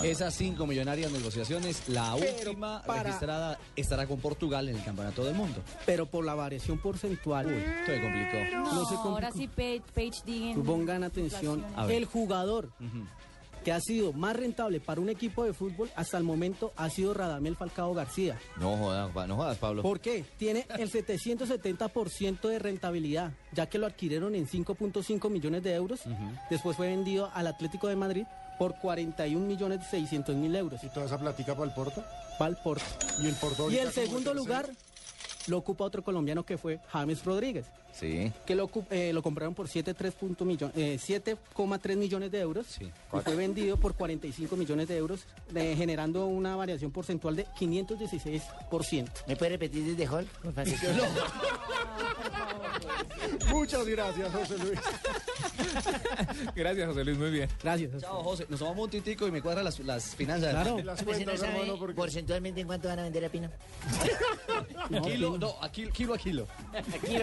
Esas 0.03 0.33
cinco 0.35 0.65
millonarias 0.65 1.11
negociaciones, 1.11 1.87
la 1.89 2.15
Pero 2.19 2.49
última 2.51 2.81
para- 2.83 3.03
registrada 3.03 3.59
estará 3.75 4.07
con 4.07 4.19
Portugal 4.19 4.69
en 4.69 4.75
el 4.77 4.83
Campeonato 4.83 5.23
del 5.23 5.35
Mundo. 5.35 5.61
Pero 5.85 6.05
por 6.05 6.25
la 6.25 6.35
variación 6.35 6.77
porcentual, 6.79 7.49
Esto 7.49 7.91
se 7.91 8.01
complicó. 8.01 8.37
No, 8.51 8.63
No 8.63 8.79
se 8.85 8.95
complicó. 8.95 9.09
ahora 9.09 9.31
sí 9.31 9.47
Page, 9.47 9.81
Page 9.93 10.55
pongan 10.63 11.03
atención, 11.03 11.65
el 11.89 12.05
jugador 12.05 12.69
que 13.63 13.71
ha 13.71 13.79
sido 13.79 14.11
más 14.11 14.35
rentable 14.35 14.81
para 14.81 14.99
un 14.99 15.07
equipo 15.07 15.45
de 15.45 15.53
fútbol 15.53 15.89
hasta 15.95 16.17
el 16.17 16.25
momento 16.25 16.73
ha 16.75 16.89
sido 16.89 17.13
Radamel 17.13 17.55
Falcao 17.55 17.93
García. 17.93 18.37
No 18.59 18.75
jodas, 18.75 19.27
no 19.27 19.35
jodas, 19.37 19.57
Pablo. 19.57 19.81
¿Por 19.81 20.01
qué? 20.01 20.25
Tiene 20.37 20.65
el 20.77 20.91
770% 20.91 22.49
de 22.49 22.59
rentabilidad, 22.59 23.31
ya 23.53 23.67
que 23.69 23.77
lo 23.77 23.85
adquirieron 23.87 24.35
en 24.35 24.47
5.5 24.47 25.29
millones 25.29 25.63
de 25.63 25.73
euros. 25.75 26.01
Después 26.49 26.75
fue 26.75 26.87
vendido 26.87 27.29
al 27.33 27.47
Atlético 27.47 27.87
de 27.87 27.95
Madrid 27.95 28.25
por 28.57 28.75
41 28.75 29.45
millones 29.45 29.81
600 29.89 30.35
mil 30.35 30.55
euros. 30.55 30.83
¿Y 30.83 30.89
toda 30.89 31.05
esa 31.05 31.17
platica 31.17 31.53
para 31.53 31.65
el 31.65 31.73
Porto? 31.73 32.03
Para 32.37 32.49
el 32.49 32.57
Porto. 32.57 32.85
¿Y 33.21 33.27
el 33.27 33.35
Porto 33.35 33.71
Y 33.71 33.77
el 33.77 33.91
segundo 33.91 34.33
lugar 34.33 34.69
lo 35.47 35.57
ocupa 35.57 35.83
otro 35.83 36.03
colombiano 36.03 36.45
que 36.45 36.57
fue 36.57 36.79
James 36.89 37.23
Rodríguez, 37.25 37.65
Sí. 37.93 38.31
que 38.45 38.55
lo, 38.55 38.69
eh, 38.89 39.11
lo 39.13 39.21
compraron 39.21 39.53
por 39.53 39.67
7,3 39.67 40.11
punto 40.13 40.45
millon- 40.45 40.71
eh, 40.75 40.97
7,3 40.99 41.95
millones 41.95 42.31
de 42.31 42.39
euros 42.39 42.65
y 42.81 42.91
fue 43.21 43.35
vendido 43.35 43.77
por 43.77 43.93
45 43.95 44.55
millones 44.57 44.87
de 44.87 44.97
euros, 44.97 45.21
eh, 45.55 45.75
generando 45.77 46.25
una 46.25 46.55
variación 46.55 46.91
porcentual 46.91 47.35
de 47.35 47.45
516%. 47.57 49.11
¿Me 49.27 49.35
puede 49.35 49.51
repetir 49.51 49.83
desde 49.85 50.07
Hall? 50.07 50.27
por 50.41 50.53
favor? 50.53 50.73
Muchas 53.49 53.85
gracias, 53.87 54.31
José 54.33 54.57
Luis. 54.57 54.79
Gracias, 56.55 56.87
José 56.87 57.03
Luis, 57.03 57.17
muy 57.17 57.31
bien. 57.31 57.49
Gracias. 57.61 58.01
Chao, 58.01 58.23
José. 58.23 58.45
Nos 58.49 58.59
tomamos 58.59 58.85
un 58.85 58.89
tintico 58.89 59.27
y 59.27 59.31
me 59.31 59.41
cuadra 59.41 59.63
las, 59.63 59.79
las 59.79 60.15
finanzas. 60.15 60.51
Claro. 60.51 60.77
Las 60.83 61.03
Pues, 61.03 61.19
¿no 61.19 61.25
cuentas, 61.25 61.39
sabe 61.39 61.59
hermano, 61.61 61.79
porque... 61.79 61.95
porcentualmente 61.95 62.61
en 62.61 62.67
cuánto 62.67 62.87
van 62.87 62.99
a 62.99 63.03
vender 63.03 63.25
a 63.25 63.29
Pino? 63.29 63.49
Kilo, 65.03 65.37
no, 65.37 65.55
aquí, 65.61 65.87
kilo 65.91 66.13
a 66.13 66.17
kilo. 66.17 66.47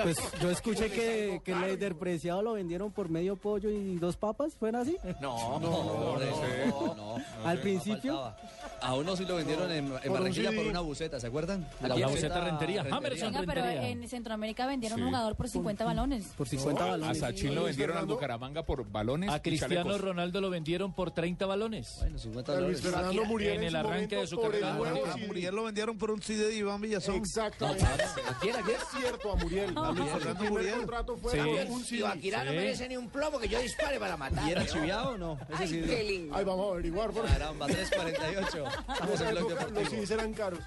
Pues 0.02 0.16
yo 0.40 0.50
escuché 0.60 0.90
que, 0.90 1.40
que 1.44 1.52
el 1.52 1.60
Leider 1.60 1.94
Preciado 1.96 2.42
lo 2.42 2.52
vendieron 2.52 2.92
por 2.92 3.08
medio 3.08 3.36
pollo 3.36 3.70
y 3.70 3.96
dos 3.96 4.16
papas, 4.16 4.54
¿fue 4.58 4.70
así? 4.70 4.96
No, 5.20 5.58
no, 5.58 5.70
no, 5.70 6.94
no. 6.94 7.16
Al 7.44 7.58
principio. 7.60 8.20
Faltaba. 8.20 8.36
A 8.82 8.94
uno 8.94 9.14
sí 9.14 9.24
lo 9.26 9.36
vendieron 9.36 9.70
en, 9.70 9.90
Barranquilla 9.90 10.52
por 10.52 10.66
una 10.66 10.80
buceta, 10.80 11.20
¿se 11.20 11.26
acuerdan? 11.26 11.68
La 11.82 12.06
buceta 12.06 12.40
rentería. 12.40 12.82
Venga, 12.82 13.00
pero 13.46 13.64
en 13.64 14.08
Centroamérica 14.08 14.66
vendieron 14.66 14.98
Sí. 14.98 15.02
un 15.02 15.08
jugador 15.10 15.36
por 15.36 15.48
50 15.48 15.84
balones. 15.84 16.26
Por 16.36 16.48
50 16.48 16.84
A 16.84 16.88
balones. 16.88 17.18
Sachin 17.18 17.54
lo 17.54 17.64
vendieron 17.64 17.96
al 17.96 18.06
Bucaramanga 18.06 18.62
por 18.64 18.90
balones 18.90 19.30
A 19.30 19.40
Cristiano. 19.40 19.98
Ronaldo 19.98 20.40
lo 20.40 20.50
vendieron 20.50 20.92
por 20.92 21.10
30 21.10 21.46
balones. 21.46 21.96
Bueno, 22.00 22.18
50 22.18 22.52
A 22.52 22.60
Luis 22.60 22.82
dólares. 22.82 23.00
Fernando 23.08 23.24
Muriel 23.26 23.56
en 23.58 23.64
el 23.64 23.76
arranque 23.76 24.16
de 24.16 24.26
su 24.26 24.40
carrera. 24.40 24.76
CD. 25.14 25.26
Muriel 25.26 25.54
lo 25.54 25.64
vendieron 25.64 25.98
por 25.98 26.10
un 26.10 26.22
CD 26.22 26.48
de 26.48 26.56
Iván 26.56 26.80
Villazón. 26.80 27.16
Exactamente. 27.16 27.84
¿A 27.84 28.38
quién, 28.40 28.56
a 28.56 28.62
quién? 28.62 28.76
Es 28.76 28.84
cierto, 28.98 29.32
a 29.32 29.36
Muriel. 29.36 29.74
A 29.76 29.92
Luis 29.92 30.10
Fernando 30.10 30.49
El 30.58 30.70
contrato 30.72 31.16
fue 31.16 31.32
por 31.36 31.46
un. 31.46 31.84
Ibaquirá 31.90 32.44
no 32.44 32.50
Sí. 32.50 32.56
merece 32.56 32.88
ni 32.88 32.96
un 32.96 33.08
plomo 33.08 33.38
que 33.38 33.48
yo 33.48 33.60
dispare 33.60 33.98
para 33.98 34.16
matar. 34.16 34.48
¿Y 34.48 34.52
era 34.52 34.66
chiviado 34.66 35.10
o 35.10 35.18
no? 35.18 35.38
Ese 35.54 35.68
sí. 35.68 35.80
lindo. 35.80 36.34
Ahí 36.36 36.44
vamos 36.44 36.68
a 36.68 36.72
averiguar. 36.72 37.12
Caramba, 37.12 37.66
348. 37.66 38.64
en 38.88 38.92
Estamos 38.92 39.20
en 39.20 39.34
los. 39.34 39.88
CDs 39.90 40.10
eran 40.10 40.32
caros. 40.34 40.60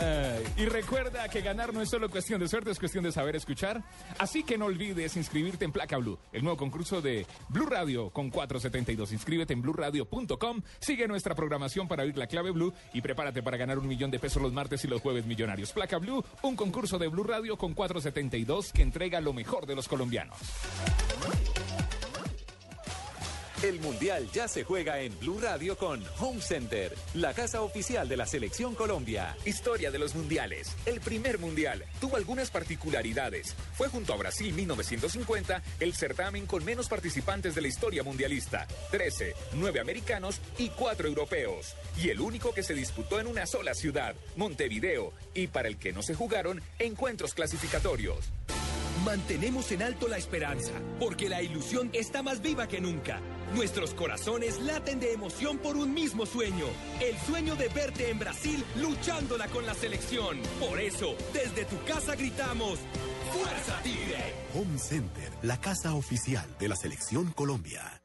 Ay, 0.00 0.44
y 0.58 0.66
recuerda 0.66 1.28
que 1.28 1.40
ganar 1.40 1.72
no 1.72 1.80
es 1.80 1.88
solo 1.88 2.10
cuestión 2.10 2.40
de 2.40 2.48
suerte, 2.48 2.70
es 2.70 2.78
cuestión 2.78 3.04
de 3.04 3.12
saber 3.12 3.36
escuchar. 3.36 3.82
Así 4.18 4.42
que 4.44 4.58
no 4.58 4.66
olvides 4.66 5.16
inscribirte 5.16 5.64
en 5.64 5.72
Placa 5.72 5.96
Blue, 5.98 6.18
el 6.32 6.42
nuevo 6.42 6.56
concurso 6.58 7.00
de 7.00 7.26
Blue 7.48 7.66
Radio 7.66 8.10
con 8.10 8.30
472. 8.30 9.12
Inscríbete 9.12 9.52
en 9.54 9.62
blueradio.com, 9.62 10.62
sigue 10.80 11.08
nuestra 11.08 11.34
programación 11.34 11.88
para 11.88 12.02
oír 12.02 12.16
la 12.16 12.26
clave 12.26 12.50
Blue 12.50 12.72
y 12.92 13.00
prepárate 13.00 13.42
para 13.42 13.56
ganar 13.56 13.78
un 13.78 13.88
millón 13.88 14.10
de 14.10 14.18
pesos 14.18 14.42
los 14.42 14.52
martes 14.52 14.84
y 14.84 14.88
los 14.88 15.00
jueves 15.00 15.24
millonarios. 15.26 15.72
Placa 15.72 15.98
Blue, 15.98 16.24
un 16.42 16.56
concurso 16.56 16.98
de 16.98 17.08
Blue 17.08 17.24
Radio 17.24 17.56
con 17.56 17.72
472 17.74 18.45
que 18.72 18.82
entrega 18.82 19.20
lo 19.20 19.32
mejor 19.32 19.66
de 19.66 19.74
los 19.74 19.88
colombianos. 19.88 20.38
El 23.62 23.80
Mundial 23.80 24.28
ya 24.32 24.48
se 24.48 24.64
juega 24.64 25.00
en 25.00 25.18
Blue 25.18 25.40
Radio 25.40 25.78
con 25.78 26.04
Home 26.20 26.42
Center, 26.42 26.94
la 27.14 27.32
casa 27.32 27.62
oficial 27.62 28.06
de 28.06 28.18
la 28.18 28.26
Selección 28.26 28.74
Colombia. 28.74 29.34
Historia 29.46 29.90
de 29.90 29.98
los 29.98 30.14
mundiales. 30.14 30.76
El 30.84 31.00
primer 31.00 31.38
mundial 31.38 31.82
tuvo 31.98 32.16
algunas 32.16 32.50
particularidades. 32.50 33.54
Fue 33.72 33.88
junto 33.88 34.12
a 34.12 34.18
Brasil 34.18 34.52
1950 34.52 35.62
el 35.80 35.94
certamen 35.94 36.44
con 36.44 36.66
menos 36.66 36.88
participantes 36.88 37.54
de 37.54 37.62
la 37.62 37.68
historia 37.68 38.02
mundialista. 38.02 38.66
13, 38.90 39.34
9 39.54 39.80
americanos 39.80 40.38
y 40.58 40.68
4 40.68 41.08
europeos. 41.08 41.74
Y 41.96 42.10
el 42.10 42.20
único 42.20 42.52
que 42.52 42.62
se 42.62 42.74
disputó 42.74 43.20
en 43.20 43.26
una 43.26 43.46
sola 43.46 43.74
ciudad, 43.74 44.14
Montevideo. 44.36 45.14
Y 45.32 45.46
para 45.46 45.68
el 45.68 45.78
que 45.78 45.94
no 45.94 46.02
se 46.02 46.14
jugaron, 46.14 46.60
encuentros 46.78 47.32
clasificatorios. 47.32 48.26
Mantenemos 49.06 49.70
en 49.70 49.84
alto 49.84 50.08
la 50.08 50.18
esperanza, 50.18 50.72
porque 50.98 51.28
la 51.28 51.40
ilusión 51.40 51.90
está 51.92 52.24
más 52.24 52.42
viva 52.42 52.66
que 52.66 52.80
nunca. 52.80 53.20
Nuestros 53.54 53.94
corazones 53.94 54.60
laten 54.62 54.98
de 54.98 55.12
emoción 55.12 55.58
por 55.58 55.76
un 55.76 55.94
mismo 55.94 56.26
sueño, 56.26 56.66
el 57.00 57.16
sueño 57.18 57.54
de 57.54 57.68
verte 57.68 58.10
en 58.10 58.18
Brasil 58.18 58.64
luchándola 58.74 59.46
con 59.46 59.64
la 59.64 59.74
selección. 59.74 60.38
Por 60.58 60.80
eso, 60.80 61.14
desde 61.32 61.66
tu 61.66 61.80
casa 61.84 62.16
gritamos, 62.16 62.80
¡Fuerza 63.32 63.80
Tigre! 63.84 64.34
Home 64.54 64.76
Center, 64.76 65.30
la 65.42 65.60
casa 65.60 65.94
oficial 65.94 66.44
de 66.58 66.68
la 66.68 66.74
Selección 66.74 67.30
Colombia. 67.30 68.02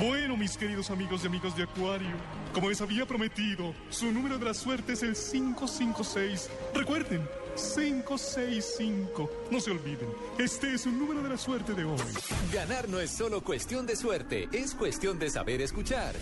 Bueno, 0.00 0.36
mis 0.36 0.56
queridos 0.56 0.90
amigos 0.90 1.22
y 1.22 1.26
amigas 1.26 1.56
de 1.56 1.64
Acuario, 1.64 2.16
como 2.52 2.70
les 2.70 2.80
había 2.80 3.06
prometido, 3.06 3.74
su 3.90 4.10
número 4.10 4.38
de 4.38 4.46
la 4.46 4.54
suerte 4.54 4.94
es 4.94 5.02
el 5.02 5.14
556. 5.14 6.48
Recuerden, 6.74 7.28
565. 7.54 9.30
No 9.50 9.60
se 9.60 9.70
olviden, 9.70 10.08
este 10.38 10.74
es 10.74 10.86
un 10.86 10.98
número 10.98 11.22
de 11.22 11.30
la 11.30 11.38
suerte 11.38 11.74
de 11.74 11.84
hoy. 11.84 11.98
Ganar 12.52 12.88
no 12.88 13.00
es 13.00 13.10
solo 13.10 13.42
cuestión 13.42 13.86
de 13.86 13.96
suerte, 13.96 14.48
es 14.52 14.74
cuestión 14.74 15.18
de 15.18 15.30
saber 15.30 15.60
escuchar. 15.60 16.14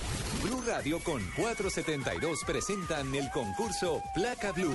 Blue 0.43 0.63
Radio 0.67 0.99
con 1.05 1.23
472 1.37 2.41
presentan 2.47 3.15
el 3.15 3.31
concurso 3.31 4.03
Placa 4.15 4.53
Blue. 4.53 4.75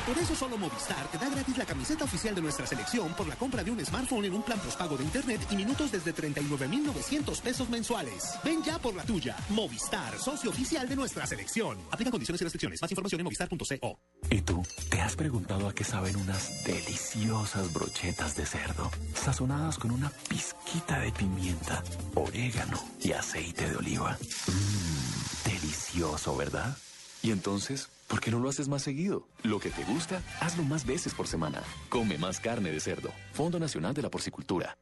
Por 0.05 0.17
eso 0.17 0.35
solo 0.35 0.57
Movistar 0.57 1.07
te 1.11 1.17
da 1.17 1.29
gratis 1.29 1.57
la 1.57 1.65
camiseta 1.65 2.05
oficial 2.05 2.33
de 2.33 2.41
nuestra 2.41 2.65
selección 2.65 3.13
por 3.13 3.27
la 3.27 3.35
compra 3.35 3.63
de 3.63 3.69
un 3.69 3.85
smartphone 3.85 4.25
en 4.25 4.33
un 4.33 4.41
plan 4.41 4.59
postpago 4.59 4.97
de 4.97 5.03
internet 5.03 5.41
y 5.51 5.55
minutos 5.55 5.91
desde 5.91 6.11
39,900 6.11 7.39
pesos 7.41 7.69
mensuales. 7.69 8.33
Ven 8.43 8.63
ya 8.63 8.79
por 8.79 8.95
la 8.95 9.03
tuya. 9.03 9.35
Movistar, 9.49 10.17
socio 10.17 10.49
oficial 10.49 10.89
de 10.89 10.95
nuestra 10.95 11.27
selección. 11.27 11.77
Aplica 11.91 12.09
condiciones 12.09 12.41
y 12.41 12.43
restricciones. 12.45 12.81
Más 12.81 12.91
información 12.91 13.21
en 13.21 13.25
movistar.co. 13.25 13.99
¿Y 14.29 14.41
tú? 14.41 14.63
¿Te 14.89 15.01
has 15.01 15.15
preguntado 15.15 15.67
a 15.67 15.73
qué 15.73 15.83
saben 15.83 16.15
unas 16.15 16.63
deliciosas 16.63 17.71
brochetas 17.71 18.35
de 18.35 18.45
cerdo, 18.45 18.89
sazonadas 19.13 19.77
con 19.77 19.91
una 19.91 20.09
pizquita 20.29 20.99
de 20.99 21.11
pimienta, 21.11 21.83
orégano 22.15 22.81
y 23.01 23.11
aceite 23.11 23.69
de 23.69 23.75
oliva? 23.75 24.17
Mmm, 24.47 25.49
delicioso, 25.49 26.35
¿verdad? 26.35 26.75
Y 27.23 27.31
entonces, 27.31 27.89
¿por 28.07 28.19
qué 28.19 28.31
no 28.31 28.39
lo 28.39 28.49
haces 28.49 28.67
más 28.67 28.81
seguido? 28.81 29.27
Lo 29.43 29.59
que 29.59 29.69
te 29.69 29.83
gusta, 29.83 30.21
hazlo 30.39 30.63
más 30.63 30.85
veces 30.85 31.13
por 31.13 31.27
semana. 31.27 31.61
Come 31.89 32.17
más 32.17 32.39
carne 32.39 32.71
de 32.71 32.79
cerdo. 32.79 33.11
Fondo 33.33 33.59
Nacional 33.59 33.93
de 33.93 34.01
la 34.01 34.09
Porcicultura. 34.09 34.75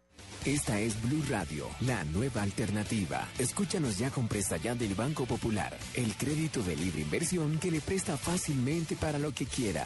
Esta 0.46 0.80
es 0.80 1.02
Blue 1.02 1.24
Radio, 1.30 1.68
la 1.82 2.06
nueva 2.06 2.44
alternativa. 2.44 3.28
Escúchanos 3.38 3.98
ya 3.98 4.10
con 4.10 4.30
Presta 4.30 4.56
Ya 4.56 4.74
del 4.74 4.96
Banco 4.96 5.26
Popular, 5.26 5.78
el 5.96 6.16
crédito 6.16 6.64
de 6.64 6.78
libre 6.78 7.02
inversión 7.02 7.60
que 7.60 7.72
le 7.72 7.82
presta 7.82 8.16
fácilmente 8.16 8.96
para 8.96 9.20
lo 9.20 9.34
que 9.34 9.46
quiera. 9.46 9.86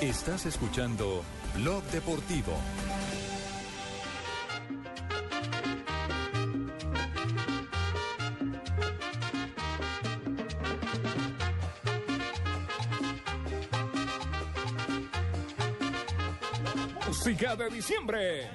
Estás 0.00 0.44
escuchando 0.46 1.22
Blog 1.54 1.82
Deportivo. 1.84 2.52
Música 17.06 17.56
de 17.56 17.70
diciembre. 17.70 18.50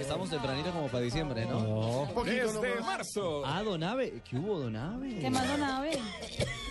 Estamos 0.00 0.30
tempranito 0.30 0.72
como 0.72 0.88
para 0.88 1.04
diciembre, 1.04 1.46
¿no? 1.46 2.08
Desde 2.24 2.80
marzo. 2.80 3.42
Ah, 3.46 3.62
Donave. 3.62 4.22
¿Qué 4.28 4.36
hubo, 4.36 4.58
Donave? 4.58 5.18
¿Qué 5.20 5.30
más, 5.30 5.46
don 5.46 5.62
Abe? 5.62 5.92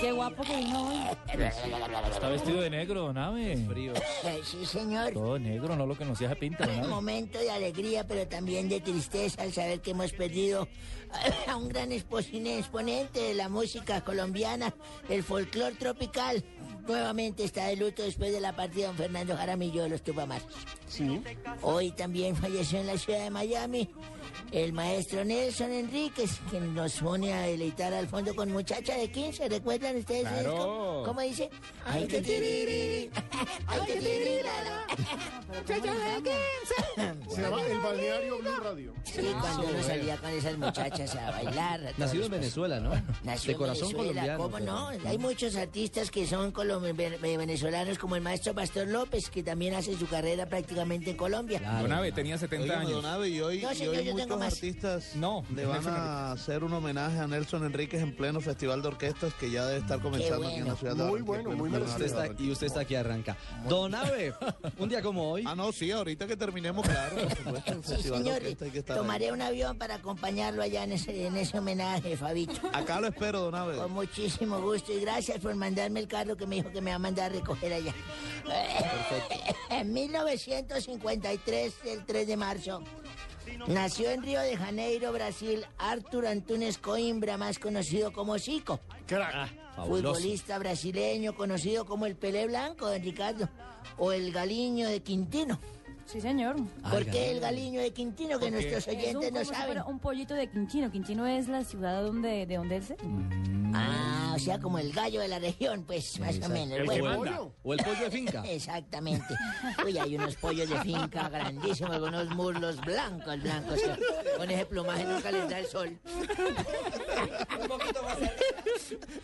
Qué 0.00 0.12
guapo 0.12 0.42
que 0.42 0.56
vino 0.56 0.88
hoy. 0.88 1.00
Está 2.10 2.28
vestido 2.28 2.60
de 2.60 2.70
negro, 2.70 3.12
nave. 3.12 3.56
Frío. 3.68 3.92
Sí, 4.44 4.64
señor. 4.64 5.12
Todo 5.12 5.38
negro, 5.38 5.74
no 5.76 5.86
lo 5.86 5.96
que 5.96 6.04
nos 6.04 6.18
deja 6.18 6.34
pinta, 6.34 6.68
Un 6.68 6.88
momento 6.88 7.38
de 7.38 7.50
alegría, 7.50 8.06
pero 8.06 8.26
también 8.28 8.68
de 8.68 8.80
tristeza 8.80 9.42
al 9.42 9.52
saber 9.52 9.80
que 9.80 9.90
hemos 9.90 10.12
perdido 10.12 10.68
a 11.48 11.56
un 11.56 11.68
gran 11.68 11.90
exponente 11.92 13.20
de 13.20 13.34
la 13.34 13.48
música 13.48 14.02
colombiana, 14.02 14.72
el 15.08 15.22
folclor 15.22 15.74
tropical. 15.74 16.44
Nuevamente 16.86 17.44
está 17.44 17.66
de 17.66 17.76
luto 17.76 18.02
después 18.02 18.32
de 18.32 18.40
la 18.40 18.54
partida 18.54 18.82
de 18.82 18.86
don 18.88 18.96
Fernando 18.96 19.36
Jaramillo 19.36 19.82
de 19.82 19.88
los 19.90 20.02
Tupamaros. 20.02 20.46
Sí. 20.86 21.20
Hoy 21.62 21.90
también 21.90 22.34
falleció 22.36 22.80
en 22.80 22.86
la 22.86 22.96
ciudad 22.96 23.24
de 23.24 23.30
Miami 23.30 23.90
el 24.52 24.72
maestro 24.72 25.24
Nelson 25.24 25.72
Enríquez, 25.72 26.38
que 26.50 26.60
nos 26.60 26.94
pone 26.94 27.32
a 27.34 27.42
deleitar 27.42 27.92
al 27.94 28.08
fondo 28.08 28.34
con 28.34 28.50
muchacha 28.50 28.96
de 28.96 29.10
15. 29.10 29.48
¿Recuerdan 29.48 29.96
ustedes 29.96 30.22
Claro. 30.28 31.02
¿Cómo 31.04 31.20
dice? 31.20 31.50
Ay, 31.86 32.06
que 32.06 32.20
tiriri, 32.22 33.10
ay, 33.66 33.80
que 33.86 33.92
tirirara. 33.96 34.86
Muchacha 35.48 35.92
de 35.94 36.30
15. 36.96 37.28
Se 37.34 37.42
llama 37.42 37.62
El 37.62 37.78
Balneario 37.80 38.38
Blue 38.38 38.56
Radio. 38.62 38.94
Sí, 39.04 39.20
cuando 39.40 39.66
uno 39.68 39.82
salía 39.82 40.16
con 40.16 40.30
esas 40.30 40.58
muchachas 40.58 41.14
a 41.16 41.30
bailar. 41.30 41.80
Nacido 41.96 42.24
en 42.24 42.30
los- 42.30 42.40
Venezuela, 42.40 42.80
¿no? 42.80 42.90
Nació 43.24 43.52
de 43.52 43.58
corazón 43.58 43.90
en 43.90 43.96
Venezuela, 43.96 44.36
colombiano. 44.36 44.42
¿cómo 44.42 44.58
no? 45.04 45.08
Hay 45.08 45.18
muchos 45.18 45.56
artistas 45.56 46.10
que 46.10 46.26
son 46.26 46.52
venezolanos, 47.36 47.98
como 47.98 48.16
el 48.16 48.22
maestro 48.22 48.54
Pastor 48.54 48.86
López, 48.88 49.30
que 49.30 49.42
también 49.42 49.74
hace 49.74 49.96
su 49.96 50.06
carrera 50.06 50.46
prácticamente 50.46 51.10
en 51.10 51.16
Colombia. 51.16 51.60
Don 51.80 51.92
Abe 51.92 52.12
tenía 52.12 52.38
70 52.38 52.64
Óigame, 52.64 52.84
años. 52.86 53.28
y 53.28 53.40
hoy, 53.40 53.60
No, 53.62 53.72
y 53.72 53.76
señor, 53.76 53.96
hoy 53.96 54.04
yo 54.04 54.14
tengo 54.16 54.37
más. 54.38 54.54
artistas 54.54 55.14
No, 55.16 55.44
le 55.54 55.66
van 55.66 55.86
a 55.86 56.32
hacer 56.32 56.64
un 56.64 56.72
homenaje 56.72 57.18
a 57.18 57.26
Nelson 57.26 57.64
Enríquez 57.64 58.00
en 58.02 58.14
pleno 58.16 58.40
Festival 58.40 58.82
de 58.82 58.88
Orquestas 58.88 59.34
que 59.34 59.50
ya 59.50 59.64
debe 59.66 59.80
estar 59.80 60.00
comenzando 60.00 60.46
aquí 60.48 60.56
en 60.58 60.66
la 60.68 60.74
bueno. 60.74 60.76
ciudad 60.76 60.96
de 60.96 61.02
Muy 61.10 61.20
Barranquilla, 61.22 61.48
bueno, 61.48 61.56
muy 61.64 61.70
de 61.70 61.78
Usted 61.84 62.04
está- 62.06 62.18
Barranquilla. 62.18 62.48
y 62.48 62.52
usted 62.52 62.66
está 62.66 62.80
aquí 62.80 62.94
arranca. 62.94 63.36
Don 63.68 63.94
Abe, 63.94 64.34
un 64.78 64.88
día 64.88 65.02
como 65.02 65.30
hoy. 65.32 65.44
Ah, 65.46 65.54
no, 65.54 65.72
sí, 65.72 65.90
ahorita 65.90 66.26
que 66.26 66.36
terminemos, 66.36 66.86
claro, 66.86 67.16
por 67.16 67.36
supuesto, 67.36 67.72
el 67.72 67.84
Sí, 67.84 67.90
Festival 67.94 68.18
de 68.18 68.24
señor. 68.24 68.36
Orquestas 68.42 68.62
hay 68.66 68.70
que 68.72 68.78
estar 68.78 68.96
ahí. 68.96 69.02
Tomaré 69.02 69.32
un 69.32 69.42
avión 69.42 69.78
para 69.78 69.94
acompañarlo 69.96 70.62
allá 70.62 70.84
en 70.84 70.92
ese, 70.92 71.26
en 71.26 71.36
ese 71.36 71.58
homenaje, 71.58 72.16
Fabito. 72.16 72.60
Acá 72.72 73.00
lo 73.00 73.08
espero, 73.08 73.40
don 73.40 73.54
Abe. 73.54 73.76
Con 73.76 73.92
muchísimo 73.92 74.60
gusto 74.60 74.92
y 74.92 75.00
gracias 75.00 75.38
por 75.40 75.54
mandarme 75.54 76.00
el 76.00 76.08
carro 76.08 76.36
que 76.36 76.46
me 76.46 76.56
dijo 76.56 76.70
que 76.70 76.80
me 76.80 76.90
va 76.90 76.96
a 76.96 76.98
mandar 77.00 77.30
a 77.30 77.34
recoger 77.34 77.72
allá. 77.72 77.94
En 79.70 79.92
1953, 79.92 81.74
el 81.86 82.04
3 82.04 82.26
de 82.26 82.36
marzo, 82.36 82.82
nació 83.66 84.10
en 84.10 84.22
Río 84.22 84.40
de 84.40 84.56
Janeiro, 84.56 85.12
Brasil, 85.12 85.64
Arthur 85.78 86.26
Antunes 86.26 86.78
Coimbra, 86.78 87.36
más 87.36 87.58
conocido 87.58 88.12
como 88.12 88.38
Zico. 88.38 88.80
Crack. 89.06 89.54
Fabuloso. 89.76 90.14
Futbolista 90.14 90.58
brasileño 90.58 91.34
conocido 91.34 91.84
como 91.84 92.06
el 92.06 92.16
Pelé 92.16 92.46
Blanco, 92.46 92.90
don 92.90 93.00
Ricardo, 93.02 93.48
o 93.96 94.12
el 94.12 94.32
Galiño 94.32 94.88
de 94.88 95.00
Quintino. 95.00 95.60
Sí, 96.10 96.22
señor. 96.22 96.56
¿Por 96.90 97.04
qué 97.04 97.32
el 97.32 97.40
Galiño 97.40 97.82
de 97.82 97.92
Quintino? 97.92 98.38
Que 98.38 98.50
nuestros 98.50 98.88
Es 98.88 98.94
un, 99.14 99.18
oyentes 99.18 99.32
no 99.32 99.44
saben. 99.44 99.82
un 99.86 99.98
pollito 99.98 100.32
de 100.34 100.48
Quinchino. 100.48 100.90
Quinchino 100.90 101.26
es 101.26 101.48
la 101.48 101.62
ciudad 101.64 102.02
donde, 102.02 102.46
de 102.46 102.56
donde 102.56 102.76
él 102.76 102.82
se... 102.82 102.96
Ah, 103.74 104.32
o 104.34 104.38
sea, 104.38 104.58
como 104.58 104.78
el 104.78 104.90
gallo 104.92 105.20
de 105.20 105.28
la 105.28 105.38
región, 105.38 105.84
pues, 105.84 106.18
más 106.20 106.40
o 106.42 106.48
menos. 106.48 106.78
El 106.78 106.86
Bueno, 106.86 107.10
que 107.10 107.18
manda. 107.18 107.40
O 107.62 107.74
el 107.74 107.84
pollo 107.84 108.04
de 108.04 108.10
finca. 108.10 108.42
Exactamente. 108.48 109.34
Uy, 109.84 109.98
hay 109.98 110.16
unos 110.16 110.36
pollos 110.36 110.70
de 110.70 110.80
finca 110.80 111.28
grandísimos, 111.28 111.98
con 111.98 112.08
unos 112.08 112.30
muslos 112.34 112.80
blancos, 112.80 113.42
blancos. 113.42 113.78
que 113.78 114.36
Con 114.38 114.50
ese 114.50 114.64
plumaje 114.64 115.04
nunca 115.04 115.30
les 115.30 115.50
da 115.50 115.58
el 115.58 115.66
sol. 115.66 115.98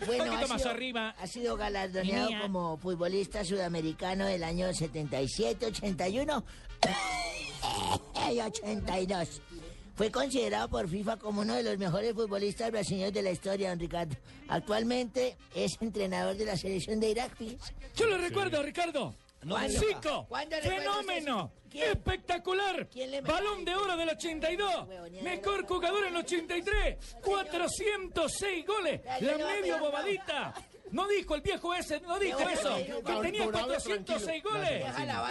Bueno, 0.07 0.25
poquito 0.27 0.45
ha 0.45 0.49
más 0.49 0.67
arriba. 0.67 1.15
ha 1.19 1.27
sido 1.27 1.57
galardoneado 1.57 2.29
Mía. 2.29 2.41
como 2.43 2.77
futbolista 2.77 3.45
sudamericano 3.45 4.27
del 4.27 4.45
año 4.45 4.73
77, 4.73 5.67
81 5.67 6.45
y 8.33 8.41
82. 8.41 9.43
Fue 9.97 10.11
considerado 10.11 10.69
por 10.69 10.89
FIFA 10.89 11.19
como 11.19 11.43
uno 11.43 11.55
de 11.55 11.63
los 11.63 11.79
mejores 11.79 12.15
futbolistas 12.15 12.71
brasileños 12.73 13.13
de 13.13 13.23
la 13.23 13.31
historia, 13.31 13.71
don 13.71 13.79
Ricardo. 13.79 14.17
Actualmente 14.49 15.37
es 15.55 15.81
entrenador 15.81 16.37
de 16.37 16.45
la 16.45 16.57
selección 16.57 16.99
de 16.99 17.11
Irak. 17.11 17.37
Yo 17.95 18.07
lo 18.07 18.19
recuerdo, 18.19 18.63
Ricardo. 18.63 19.15
¿Cuándo? 19.49 19.81
Chico, 19.81 20.27
¿Cuándo 20.29 20.57
recuerda 20.57 20.79
fenómeno, 20.81 21.53
espectacular, 21.71 22.89
¿Quién 22.89 23.11
le 23.11 23.21
metió? 23.21 23.35
balón 23.35 23.65
de 23.65 23.75
oro 23.75 23.97
del 23.97 24.09
82, 24.09 24.89
mejor 25.23 25.67
jugador 25.67 26.05
en 26.07 26.17
el 26.17 26.17
83, 26.17 26.97
406 27.23 28.67
goles, 28.67 29.01
la 29.21 29.37
medio 29.37 29.79
bobadita. 29.79 30.55
No 30.95 31.09
dijo 31.09 31.35
el 31.35 31.41
viejo 31.41 31.75
ese, 31.75 32.01
no 32.03 32.21
dijo 32.21 32.39
eso, 32.39 32.77
que 32.77 33.13
tenía 33.21 33.43
Alborado, 33.43 33.67
406 33.67 34.25
tranquilo. 34.25 34.51
goles. 34.55 34.85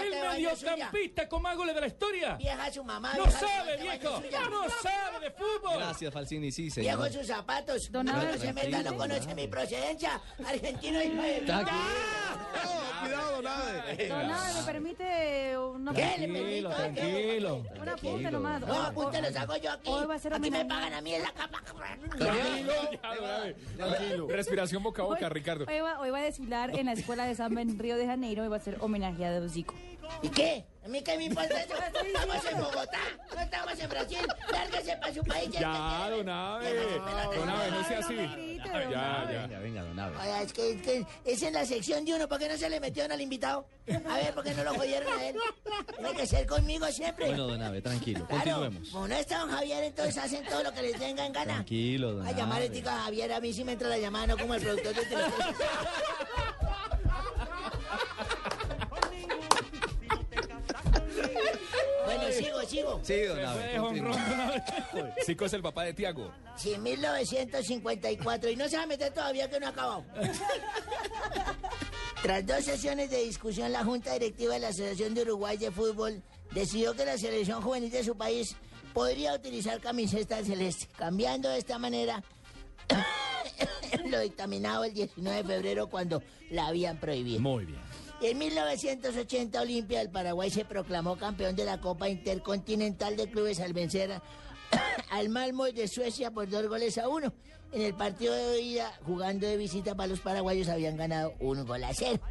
El 0.03 0.21
mediocampista 0.29 1.29
con 1.29 1.41
más 1.41 1.55
goles 1.55 1.73
de 1.73 1.79
la 1.81 1.87
historia. 1.87 2.35
Vieja 2.35 2.69
su 2.73 2.83
mamá. 2.83 3.13
No 3.15 3.31
sabe, 3.31 3.77
viejo, 3.77 4.21
no 4.49 4.69
sabe 4.69 5.19
de 5.21 5.31
fútbol. 5.31 5.77
Gracias, 5.77 6.13
Falsini, 6.13 6.51
sí, 6.51 6.69
señor. 6.69 6.97
Viejo 6.99 7.17
sus 7.17 7.27
zapatos. 7.27 7.89
Don 7.93 8.05
no 8.05 8.37
se 8.37 8.51
meta, 8.51 8.83
no 8.83 8.97
conoce 8.97 9.33
mi 9.35 9.47
procedencia. 9.47 10.21
Argentino 10.45 11.01
y 11.01 11.09
Tranquilo. 12.33 12.83
Cuidado, 13.01 13.31
don 13.41 13.47
Abe. 13.47 14.07
Don 14.07 14.31
Abe, 14.31 14.53
¿me 14.53 14.63
permite 14.63 15.57
una... 15.57 15.93
¿Qué 15.93 16.01
le 16.01 16.27
Tranquilo, 16.27 16.69
permito? 16.69 16.69
tranquilo. 16.69 17.63
Un 17.81 17.89
apunte 17.89 18.31
nomás. 18.31 18.61
No, 18.61 18.81
apunte 18.81 19.21
los 19.21 19.35
hago 19.35 19.57
yo 19.57 19.71
aquí. 19.71 19.89
Hoy 19.89 20.05
va 20.05 20.15
a 20.15 20.19
ser 20.19 20.33
aquí 20.33 20.51
me 20.51 20.65
pagan 20.65 20.93
a 20.93 21.01
mí 21.01 21.13
en 21.13 21.23
la 21.23 21.31
cama. 21.31 21.61
Tranquilo. 22.17 22.73
Tranquilo. 23.77 24.27
Respiración 24.29 24.83
boca 24.83 25.01
a 25.01 25.05
boca, 25.05 25.29
Ricardo. 25.29 25.65
Hoy 25.67 25.79
va, 25.79 25.99
hoy 25.99 26.09
va 26.09 26.19
a 26.19 26.23
desfilar 26.23 26.77
en 26.77 26.85
la 26.85 26.93
escuela 26.93 27.25
de 27.25 27.35
samba 27.35 27.61
en 27.61 27.77
Río 27.77 27.97
de 27.97 28.05
Janeiro 28.05 28.45
y 28.45 28.47
va 28.47 28.57
a 28.57 28.59
ser 28.59 28.77
homenajeado 28.79 29.45
a 29.45 29.49
Zico. 29.49 29.75
¿Y 30.21 30.29
qué? 30.29 30.65
¿A 30.83 30.87
mí 30.89 31.01
qué 31.01 31.17
me 31.17 31.23
importa 31.25 31.61
eso? 31.61 31.73
Estamos 32.05 32.45
en 32.45 32.57
Bogotá, 32.57 32.99
no 33.33 33.41
estamos 33.41 33.79
en 33.79 33.89
Brasil. 33.89 34.17
Lárguese 34.51 34.97
para 34.97 35.13
su 35.13 35.23
país. 35.23 35.49
Ya, 35.51 36.09
don 36.09 36.27
Abe. 36.29 36.73
Don 37.35 37.49
Abe, 37.49 37.71
no 37.71 37.87
sea 37.87 37.99
así. 37.99 38.57
Ya, 38.57 38.89
ya. 38.91 39.25
Venga, 39.47 39.59
venga, 39.59 39.81
don. 39.83 39.99
Oiga, 40.17 40.41
es 40.41 40.51
que, 40.51 40.71
es 40.71 40.81
que 40.81 41.05
es 41.23 41.41
en 41.43 41.53
la 41.53 41.65
sección 41.65 42.03
de 42.03 42.15
uno, 42.15 42.27
¿por 42.27 42.37
qué 42.37 42.49
no 42.49 42.57
se 42.57 42.69
le 42.69 42.81
metieron 42.81 43.13
al 43.13 43.21
invitado? 43.21 43.65
A 44.09 44.17
ver, 44.17 44.33
¿por 44.33 44.43
qué 44.43 44.53
no 44.53 44.63
lo 44.65 44.73
jodieron 44.73 45.13
a 45.13 45.23
él? 45.25 45.35
Tiene 45.95 46.13
que 46.15 46.27
ser 46.27 46.45
conmigo 46.47 46.85
siempre. 46.87 47.27
Bueno, 47.27 47.47
don 47.47 47.61
Abe, 47.61 47.81
tranquilo, 47.81 48.25
Claro, 48.27 48.43
continuemos. 48.43 48.89
como 48.89 49.07
no 49.07 49.15
está 49.15 49.39
don 49.39 49.51
Javier, 49.51 49.83
entonces 49.85 50.17
hacen 50.17 50.43
todo 50.45 50.63
lo 50.63 50.73
que 50.73 50.81
les 50.81 50.99
tenga 50.99 51.25
en 51.25 51.31
gana. 51.33 51.53
Tranquilo, 51.53 52.11
don 52.13 52.27
A 52.27 52.31
llamar 52.33 52.57
Abe. 52.57 52.65
ética 52.65 52.93
a 52.93 53.03
Javier, 53.05 53.31
a 53.31 53.39
mí 53.39 53.53
sí 53.53 53.63
me 53.63 53.71
entra 53.73 53.87
la 53.87 53.97
llamada, 53.97 54.27
no 54.27 54.37
como 54.37 54.53
el 54.53 54.61
productor 54.61 54.93
de 54.95 55.05
televisión. 55.05 55.55
sigo, 62.33 62.61
sigo. 62.63 62.99
Sí, 63.03 63.21
don 63.21 63.45
Abe. 63.45 63.69
Fue 63.69 63.79
jonrón, 63.79 64.11
don 64.11 64.41
Abe. 64.41 64.63
Zico 65.25 65.45
es 65.45 65.53
el 65.53 65.61
papá 65.61 65.83
de 65.83 65.93
Tiago. 65.93 66.31
Sí, 66.55 66.77
1954. 66.77 68.49
Y 68.49 68.55
no 68.55 68.69
se 68.69 68.77
va 68.77 68.83
a 68.83 68.87
meter 68.87 69.13
todavía 69.13 69.49
que 69.49 69.59
no 69.59 69.67
ha 69.67 69.69
acabado. 69.69 70.05
Tras 72.21 72.45
dos 72.45 72.63
sesiones 72.63 73.09
de 73.09 73.23
discusión, 73.23 73.71
la 73.71 73.83
Junta 73.83 74.13
Directiva 74.13 74.53
de 74.53 74.59
la 74.59 74.69
Asociación 74.69 75.13
de 75.13 75.23
Uruguay 75.23 75.57
de 75.57 75.71
Fútbol 75.71 76.23
decidió 76.51 76.95
que 76.95 77.05
la 77.05 77.17
selección 77.17 77.61
juvenil 77.61 77.91
de 77.91 78.03
su 78.03 78.15
país 78.15 78.55
podría 78.93 79.33
utilizar 79.33 79.81
camiseta 79.81 80.43
celeste, 80.43 80.87
cambiando 80.95 81.49
de 81.49 81.57
esta 81.57 81.77
manera 81.77 82.23
lo 84.05 84.19
dictaminado 84.19 84.83
el 84.83 84.93
19 84.93 85.37
de 85.37 85.43
febrero 85.43 85.87
cuando 85.87 86.21
la 86.49 86.67
habían 86.67 86.97
prohibido. 86.97 87.39
Muy 87.39 87.65
bien. 87.65 87.81
En 88.23 88.37
1980 88.37 89.61
Olimpia 89.61 89.99
del 89.99 90.09
Paraguay 90.09 90.49
se 90.49 90.63
proclamó 90.63 91.17
campeón 91.17 91.57
de 91.57 91.65
la 91.65 91.81
Copa 91.81 92.07
Intercontinental 92.07 93.17
de 93.17 93.29
Clubes 93.29 93.59
al 93.59 93.73
vencer 93.73 94.21
al 95.11 95.27
Malmo 95.27 95.65
de 95.65 95.89
Suecia 95.89 96.31
por 96.31 96.49
dos 96.49 96.65
goles 96.69 96.97
a 96.97 97.09
uno. 97.09 97.33
En 97.73 97.81
el 97.81 97.93
partido 97.93 98.33
de 98.33 98.61
ida, 98.61 98.97
jugando 99.03 99.45
de 99.45 99.57
visita 99.57 99.93
para 99.95 100.07
los 100.07 100.21
paraguayos, 100.21 100.69
habían 100.69 100.95
ganado 100.95 101.33
un 101.41 101.65
gol 101.65 101.83
a 101.83 101.93
cero. 101.93 102.21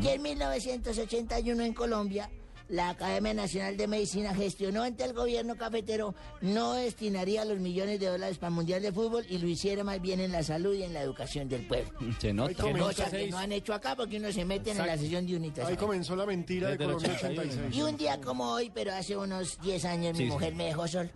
Y 0.00 0.08
en 0.08 0.22
1981 0.22 1.62
en 1.62 1.74
Colombia, 1.74 2.30
la 2.68 2.90
Academia 2.90 3.34
Nacional 3.34 3.76
de 3.76 3.86
Medicina 3.86 4.34
gestionó 4.34 4.82
ante 4.82 5.04
el 5.04 5.12
gobierno 5.12 5.56
cafetero 5.56 6.14
no 6.40 6.72
destinaría 6.74 7.44
los 7.44 7.58
millones 7.58 8.00
de 8.00 8.06
dólares 8.06 8.38
para 8.38 8.48
el 8.48 8.54
Mundial 8.54 8.82
de 8.82 8.90
Fútbol 8.92 9.24
y 9.28 9.38
lo 9.38 9.46
hiciera 9.46 9.84
más 9.84 10.00
bien 10.00 10.20
en 10.20 10.32
la 10.32 10.42
salud 10.42 10.74
y 10.74 10.82
en 10.82 10.94
la 10.94 11.02
educación 11.02 11.48
del 11.48 11.66
pueblo. 11.66 11.92
Se 12.18 12.32
nota. 12.32 12.54
Cosa 12.72 13.10
que 13.10 13.28
no 13.28 13.38
han 13.38 13.52
hecho 13.52 13.74
acá 13.74 13.94
porque 13.96 14.16
uno 14.16 14.32
se 14.32 14.44
mete 14.44 14.70
en 14.70 14.78
la 14.78 14.96
sesión 14.96 15.26
de 15.26 15.36
unitas. 15.36 15.66
Ahí 15.68 15.76
comenzó 15.76 16.16
la 16.16 16.26
mentira 16.26 16.68
de 16.68 16.76
Desde 16.76 16.84
Colombia 16.84 17.12
81. 17.12 17.42
86. 17.52 17.76
Y 17.76 17.82
un 17.82 17.96
día 17.96 18.20
como 18.20 18.50
hoy, 18.52 18.70
pero 18.74 18.92
hace 18.94 19.16
unos 19.16 19.60
10 19.60 19.84
años, 19.84 20.16
Sí, 20.16 20.22
mi 20.24 20.28
sí. 20.28 20.32
mujer 20.32 20.54
me 20.54 20.64
dejó 20.64 20.88
solo. 20.88 21.10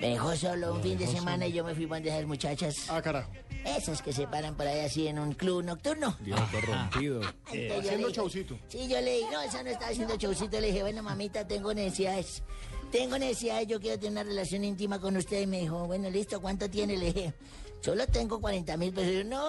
Me 0.00 0.08
dejó 0.10 0.34
solo 0.36 0.74
un 0.74 0.82
fin 0.82 0.96
de 0.98 1.06
semana 1.06 1.44
solo. 1.44 1.46
y 1.48 1.52
yo 1.52 1.64
me 1.64 1.74
fui 1.74 1.86
con 1.86 2.06
esas 2.06 2.24
muchachas. 2.26 2.76
Ah, 2.88 3.02
carajo. 3.02 3.30
Esas 3.64 4.00
que 4.00 4.12
se 4.12 4.26
paran 4.26 4.56
por 4.56 4.66
ahí 4.66 4.80
así 4.80 5.06
en 5.06 5.18
un 5.18 5.32
club 5.34 5.62
nocturno. 5.62 6.16
Viejo 6.20 6.42
corrompido. 6.50 7.20
Entonces 7.52 7.52
le 7.68 7.78
haciendo 7.78 8.08
dije- 8.08 8.16
showcito. 8.20 8.58
Sí, 8.68 8.88
yo 8.88 9.00
le 9.00 9.16
dije, 9.18 9.28
no, 9.30 9.40
esa 9.42 9.62
no 9.62 9.68
está 9.70 9.88
haciendo 9.88 10.16
showcito. 10.16 10.58
Le 10.60 10.68
dije, 10.68 10.80
bueno, 10.82 11.02
mamita, 11.02 11.46
tengo 11.46 11.74
necesidades. 11.74 12.42
Tengo 12.90 13.18
necesidades, 13.18 13.68
yo 13.68 13.78
quiero 13.78 13.98
tener 13.98 14.12
una 14.12 14.22
relación 14.24 14.64
íntima 14.64 14.98
con 14.98 15.16
usted. 15.16 15.42
Y 15.42 15.46
me 15.46 15.60
dijo, 15.60 15.86
bueno, 15.86 16.08
listo, 16.08 16.40
¿cuánto 16.40 16.70
tiene? 16.70 16.96
Le 16.96 17.12
dije, 17.12 17.34
solo 17.82 18.06
tengo 18.06 18.40
40 18.40 18.76
mil 18.78 18.92
pesos. 18.94 19.12
Y 19.12 19.16
yo, 19.18 19.24
no, 19.24 19.44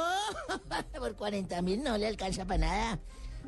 por 0.99 1.15
40 1.15 1.61
mil 1.61 1.81
no 1.81 1.97
le 1.97 2.07
alcanza 2.07 2.43
para 2.45 2.57
nada. 2.59 2.99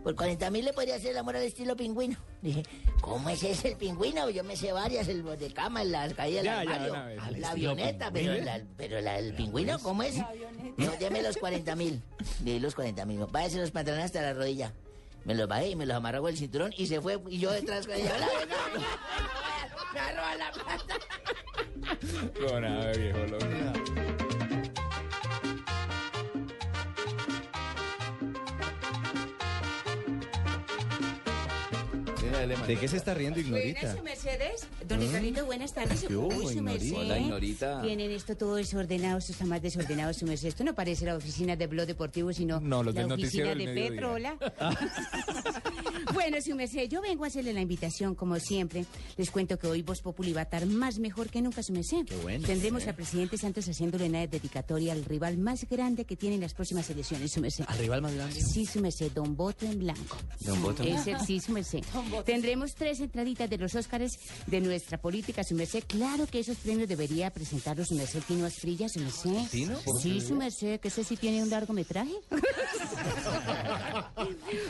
Por 0.04 0.16
40 0.16 0.50
mil 0.52 0.66
le 0.66 0.74
podría 0.74 0.96
hacer 0.96 1.12
el 1.12 1.18
amor 1.18 1.38
al 1.38 1.44
estilo 1.44 1.76
pingüino. 1.78 2.18
Dije, 2.42 2.64
¿cómo 3.00 3.30
es 3.30 3.42
ese 3.44 3.70
el 3.70 3.78
pingüino? 3.78 4.30
Yo 4.30 4.44
me 4.44 4.58
sé 4.58 4.74
varias, 4.74 5.08
el 5.08 5.24
de 5.24 5.54
cama, 5.54 5.84
la 5.86 6.10
caída 6.14 6.38
del 6.42 6.46
Ya, 6.46 6.64
ya, 6.66 6.72
armario, 6.76 7.40
la 7.40 7.52
avioneta, 7.52 8.12
pero, 8.12 8.34
la- 8.44 8.62
pero 8.76 9.00
la- 9.00 9.18
el 9.18 9.34
pingüino, 9.34 9.80
¿cómo 9.80 10.04
es? 10.04 10.18
No, 10.78 10.92
deme 11.00 11.22
los 11.22 11.38
40 11.38 11.76
mil. 11.76 12.02
Le 12.44 12.52
di 12.54 12.60
los 12.60 12.76
40 12.76 13.06
mil. 13.06 13.20
Váyase 13.32 13.60
los 13.60 13.72
pantalones 13.72 14.06
hasta 14.06 14.22
la 14.22 14.34
rodilla. 14.34 14.74
Me 15.24 15.36
los 15.36 15.48
bajé 15.48 15.70
y 15.70 15.76
me 15.78 15.86
los 15.86 15.96
amarró 15.96 16.22
con 16.22 16.32
el 16.32 16.38
cinturón 16.38 16.74
y 16.78 16.86
se 16.88 17.00
fue. 17.00 17.18
Y 17.30 17.40
yo 17.40 17.52
detrás 17.52 17.88
con 17.88 17.96
ella. 17.96 18.14
Me 19.94 20.02
la 20.38 20.52
plata. 20.52 20.96
Con 22.46 22.64
viejo 23.02 23.20
loco. 23.28 23.93
¿De 32.48 32.78
qué 32.78 32.88
se 32.90 32.98
está 32.98 33.14
riendo 33.14 33.40
Ignorita? 33.40 33.80
Buenas, 33.80 33.98
su 33.98 34.04
Mercedes. 34.04 34.68
Don 34.86 35.00
¿Mm? 35.00 35.46
Buenas 35.46 35.74
tardes. 35.74 36.04
¿Qué 36.06 36.16
hubo, 36.16 36.28
Uy, 36.28 36.36
su 36.46 36.52
Ignorita? 36.52 36.62
merced. 36.62 36.94
Hola, 36.98 37.20
Ignorita. 37.20 37.82
Tienen 37.82 38.12
esto 38.12 38.36
todo 38.36 38.56
desordenado, 38.56 39.18
esto 39.20 39.32
está 39.32 39.46
más 39.46 39.62
desordenado, 39.62 40.14
su 40.14 40.26
merced. 40.26 40.50
Esto 40.50 40.64
no 40.66 40.76
parece 40.76 41.06
la 41.06 41.16
oficina 41.16 41.56
de 41.56 41.68
Blog 41.68 41.88
Deportivo, 41.88 42.34
sino 42.34 42.60
No, 42.60 42.84
los 42.84 42.94
la 42.94 43.04
del 43.04 43.12
oficina 43.14 43.56
del 43.56 43.66
de. 43.66 43.74
Petro, 43.74 44.14
hola. 44.14 44.36
bueno, 46.14 46.38
su 46.42 46.56
merced, 46.56 46.88
yo 46.90 47.02
vengo 47.02 47.24
a 47.24 47.28
hacerle 47.28 47.54
la 47.54 47.62
invitación, 47.62 48.16
como 48.16 48.40
siempre. 48.40 48.86
Les 49.18 49.32
cuento 49.32 49.58
que 49.58 49.68
hoy 49.68 49.82
Voz 49.82 50.02
Populi 50.02 50.34
va 50.34 50.42
a 50.42 50.44
estar 50.44 50.66
más 50.66 51.00
mejor 51.00 51.30
que 51.30 51.42
nunca, 51.42 51.64
su 51.64 51.74
merced. 51.74 52.06
Qué 52.06 52.16
bueno. 52.18 52.46
Tendremos 52.48 52.84
Sí. 52.84 52.90
al 52.90 52.96
presidente 52.96 53.38
Santos 53.38 53.68
haciéndole 53.68 54.06
una 54.10 54.26
dedicatoria 54.28 54.94
al 54.94 55.06
rival 55.06 55.38
más 55.38 55.68
grande 55.70 56.06
que 56.06 56.16
tiene 56.16 56.36
en 56.36 56.42
las 56.42 56.54
próximas 56.54 56.90
elecciones, 56.90 57.32
su 57.32 57.40
merced. 57.42 57.64
¿Al 57.68 57.78
rival 57.78 58.02
más 58.02 58.14
grande? 58.14 58.40
Sí, 58.42 58.66
su 58.66 58.80
merced, 58.82 59.12
Don 59.12 59.36
Voto 59.36 59.66
en 59.66 59.80
Blanco. 59.80 60.18
Don 60.42 60.62
Voto 60.62 60.84
en 60.84 61.02
Blanco. 61.04 61.26
sí, 61.26 61.40
su 61.40 61.52
merced. 61.52 61.84
Tendremos 62.26 62.74
tres 62.76 63.00
entraditas 63.00 63.50
de 63.50 63.58
los 63.58 63.76
Óscares 63.76 64.12
de 64.48 64.60
nuestra 64.62 64.98
política, 65.00 65.44
su 65.44 65.56
merced. 65.56 65.84
Claro 65.88 66.26
que 66.28 66.40
esos 66.40 66.58
premios 66.58 66.88
debería 66.90 67.30
presentarlos 67.30 67.88
su 67.88 67.96
merced 67.96 68.22
Tino 68.28 68.46
Asprilla, 68.46 68.90
su 68.90 69.00
merced. 69.00 69.48
¿Tino? 69.52 69.78
¿Por 69.80 70.02
Sí, 70.02 70.20
su 70.22 70.36
merced, 70.36 70.80
que 70.80 70.88
ese 70.90 71.04
sí 71.04 71.16
tiene 71.16 71.42
un 71.44 71.50
largometraje. 71.50 72.14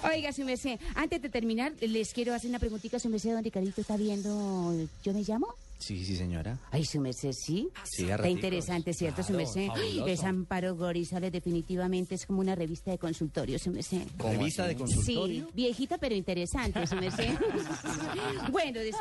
Oiga, 0.03 0.31
su 0.33 0.43
merced, 0.43 0.79
antes 0.95 1.21
de 1.23 1.29
terminar, 1.29 1.73
les 1.81 2.13
quiero 2.13 2.33
hacer 2.33 2.49
una 2.49 2.59
preguntita, 2.59 2.99
su 2.99 3.09
merced, 3.09 3.31
don 3.33 3.43
Ricardito 3.43 3.81
está 3.81 3.97
viendo 3.97 4.73
¿Yo 5.03 5.13
me 5.13 5.23
llamo? 5.23 5.47
Sí, 5.79 6.05
sí, 6.05 6.15
señora. 6.15 6.57
Ay, 6.71 6.85
su 6.85 7.01
merced, 7.01 7.33
sí. 7.33 7.67
Sí, 7.83 8.03
a 8.03 8.05
Está 8.05 8.17
raticos. 8.17 8.35
interesante, 8.37 8.93
¿cierto, 8.93 9.21
su 9.21 9.33
Claro, 9.33 9.43
merced? 9.43 9.67
fabuloso. 9.67 10.07
Es 10.07 10.23
Amparo 10.23 10.75
Gorizales, 10.77 11.31
definitivamente 11.31 12.15
es 12.15 12.25
como 12.25 12.39
una 12.39 12.55
revista 12.55 12.91
de 12.91 12.97
consultorio, 12.97 13.59
su 13.59 13.69
merced. 13.71 14.01
¿Revista 14.17 14.65
de 14.67 14.75
consultorio? 14.77 15.45
Sí, 15.47 15.51
viejita 15.53 15.97
pero 15.97 16.15
interesante, 16.15 16.87
su 16.87 16.95
merced. 16.95 17.33
bueno, 18.51 18.79
des 18.79 18.95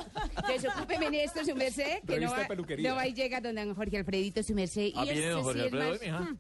desocúpeme 0.49 1.07
en 1.07 1.15
esto, 1.15 1.45
su 1.45 1.55
merced, 1.55 2.01
que 2.07 2.19
no 2.21 2.33
Revista 2.33 2.37
de 2.37 2.43
va, 2.43 2.49
peluquería. 2.49 2.91
no 2.91 2.97
va 2.97 3.07
y 3.07 3.15
llega 3.15 3.41
don 3.41 3.75
Jorge 3.75 3.99
Alfredito, 3.99 4.43
su 4.43 4.55
merced. 4.55 4.91
Ah, 4.97 5.05
y 5.05 5.13
¿viene 5.13 5.29
don 5.29 5.39
este 5.39 5.43
Jorge 5.45 5.61
sí 5.61 5.67
es 5.67 5.73
Alfredo 5.73 5.91
más- 5.93 6.01
hoy, 6.01 6.07
mija? 6.07 6.21
Hmm. 6.21 6.39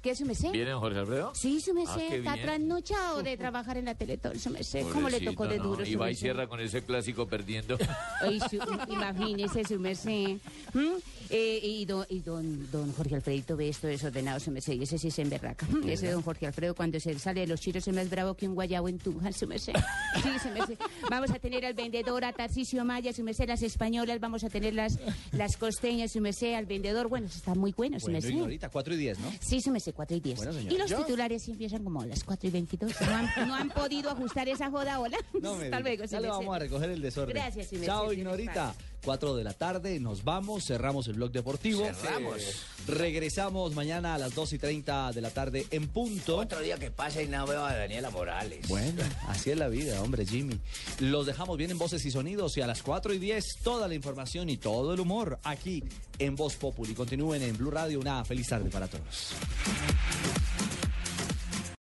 ¿Qué, 0.00 0.14
su 0.14 0.24
merced? 0.24 0.50
¿Viene 0.52 0.72
Jorge 0.74 0.98
Alfredo? 0.98 1.32
Sí, 1.34 1.60
su 1.60 1.74
merced, 1.74 1.92
Ah, 2.10 2.14
está 2.16 2.32
bien. 2.34 2.46
trasnochado 2.46 3.22
de 3.22 3.36
trabajar 3.36 3.76
en 3.76 3.84
la 3.86 3.94
Teletón, 3.94 4.38
su 4.38 4.50
merced. 4.50 4.84
¿Cómo 4.92 5.08
le 5.08 5.20
tocó 5.20 5.46
de 5.46 5.58
duro, 5.58 5.80
no. 5.82 5.86
Y 5.86 5.94
va 5.94 6.10
y 6.10 6.14
cierra 6.14 6.46
con 6.46 6.60
ese 6.60 6.82
clásico 6.82 7.26
perdiendo. 7.26 7.76
Ay, 8.20 8.40
su- 8.40 8.58
imagínese 8.88 9.64
su 9.64 9.78
merced. 9.78 10.38
¿Mm? 10.74 10.88
Eh, 11.34 11.60
y 11.62 11.86
don, 11.86 12.04
y 12.10 12.20
don, 12.20 12.70
don 12.70 12.92
Jorge 12.92 13.14
Alfredito 13.14 13.56
ve 13.56 13.70
esto 13.70 13.86
desordenado, 13.86 14.38
su 14.38 14.50
merced, 14.50 14.74
y 14.74 14.82
ese 14.82 14.98
sí 14.98 15.10
se 15.10 15.22
emberraca. 15.22 15.66
Ese 15.86 16.10
don 16.10 16.20
Jorge 16.22 16.46
Alfredo, 16.46 16.74
cuando 16.74 17.00
se 17.00 17.18
sale 17.18 17.40
de 17.40 17.46
los 17.46 17.58
chiros, 17.58 17.88
es 17.88 17.94
más 17.94 18.10
bravo 18.10 18.34
que 18.34 18.46
un 18.46 18.54
guayabo 18.54 18.88
en 18.90 18.98
Tunja, 18.98 19.32
su 19.32 19.46
merced. 19.46 19.72
Sí, 20.22 20.28
su 20.42 20.50
merced. 20.50 20.76
Vamos 21.10 21.30
a 21.30 21.38
tener 21.38 21.64
al 21.64 21.72
vendedor, 21.72 22.22
a 22.24 22.32
Tarcisio 22.34 22.84
Maya, 22.84 23.14
su 23.14 23.22
merced, 23.24 23.48
las 23.48 23.62
españolas, 23.62 24.20
vamos 24.20 24.44
a 24.44 24.50
tener 24.50 24.74
las, 24.74 24.98
las 25.32 25.56
costeñas, 25.56 26.12
su 26.12 26.20
merced, 26.20 26.52
al 26.52 26.66
vendedor. 26.66 27.08
Bueno, 27.08 27.28
eso 27.28 27.38
está 27.38 27.54
muy 27.54 27.72
bueno, 27.72 27.98
su 27.98 28.06
Bueno, 28.06 28.16
merced. 28.16 28.28
Ignorita, 28.30 28.68
4 28.68 28.94
y 28.94 28.96
10, 28.98 29.18
¿no? 29.20 29.32
Sí, 29.40 29.62
su 29.62 29.70
merced, 29.70 29.94
4 29.94 30.16
y 30.18 30.20
10. 30.20 30.36
Bueno, 30.36 30.60
y 30.60 30.76
los 30.76 30.90
¿Ya? 30.90 30.98
titulares 30.98 31.42
sí 31.42 31.52
empiezan 31.52 31.82
como 31.82 32.02
a 32.02 32.06
las 32.06 32.24
4 32.24 32.48
y 32.48 32.52
22. 32.52 32.92
No 33.00 33.14
han, 33.14 33.48
no 33.48 33.54
han 33.54 33.70
podido 33.70 34.10
ajustar 34.10 34.48
esa 34.50 34.70
joda, 34.70 35.00
hola. 35.00 35.16
No 35.40 35.56
me 35.56 35.64
Hasta 35.64 35.80
luego, 35.80 36.04
Ya 36.04 36.20
le 36.20 36.26
merced. 36.28 36.40
vamos 36.40 36.56
a 36.56 36.58
recoger 36.58 36.90
el 36.90 37.00
desorden. 37.00 37.34
Gracias, 37.34 37.68
su 37.68 37.74
merced, 37.76 37.86
Chao, 37.86 38.12
Ignorita. 38.12 38.74
4 39.02 39.36
de 39.36 39.44
la 39.44 39.52
tarde, 39.52 39.98
nos 40.00 40.24
vamos, 40.24 40.64
cerramos 40.64 41.08
el 41.08 41.14
blog 41.14 41.32
deportivo. 41.32 41.84
Cerramos. 41.84 42.64
Regresamos 42.86 43.74
mañana 43.74 44.14
a 44.14 44.18
las 44.18 44.34
2 44.34 44.54
y 44.54 44.58
30 44.58 45.12
de 45.12 45.20
la 45.20 45.30
tarde 45.30 45.66
en 45.70 45.88
punto. 45.88 46.38
Otro 46.38 46.60
día 46.60 46.78
que 46.78 46.90
pasa 46.90 47.22
y 47.22 47.28
no 47.28 47.46
veo 47.46 47.64
a 47.64 47.74
Daniela 47.74 48.10
Morales. 48.10 48.66
Bueno, 48.68 49.02
así 49.28 49.50
es 49.50 49.58
la 49.58 49.68
vida, 49.68 50.00
hombre, 50.02 50.26
Jimmy. 50.26 50.58
Los 51.00 51.26
dejamos 51.26 51.56
bien 51.56 51.70
en 51.70 51.78
voces 51.78 52.04
y 52.04 52.10
sonidos 52.10 52.56
y 52.56 52.60
a 52.60 52.66
las 52.66 52.82
4 52.82 53.14
y 53.14 53.18
10 53.18 53.58
toda 53.62 53.88
la 53.88 53.94
información 53.94 54.48
y 54.48 54.56
todo 54.56 54.94
el 54.94 55.00
humor 55.00 55.38
aquí 55.44 55.82
en 56.18 56.36
Voz 56.36 56.56
Populi. 56.56 56.94
Continúen 56.94 57.42
en 57.42 57.56
Blue 57.56 57.70
Radio. 57.70 58.00
Una 58.00 58.24
feliz 58.24 58.48
tarde 58.48 58.70
para 58.70 58.88
todos. 58.88 59.34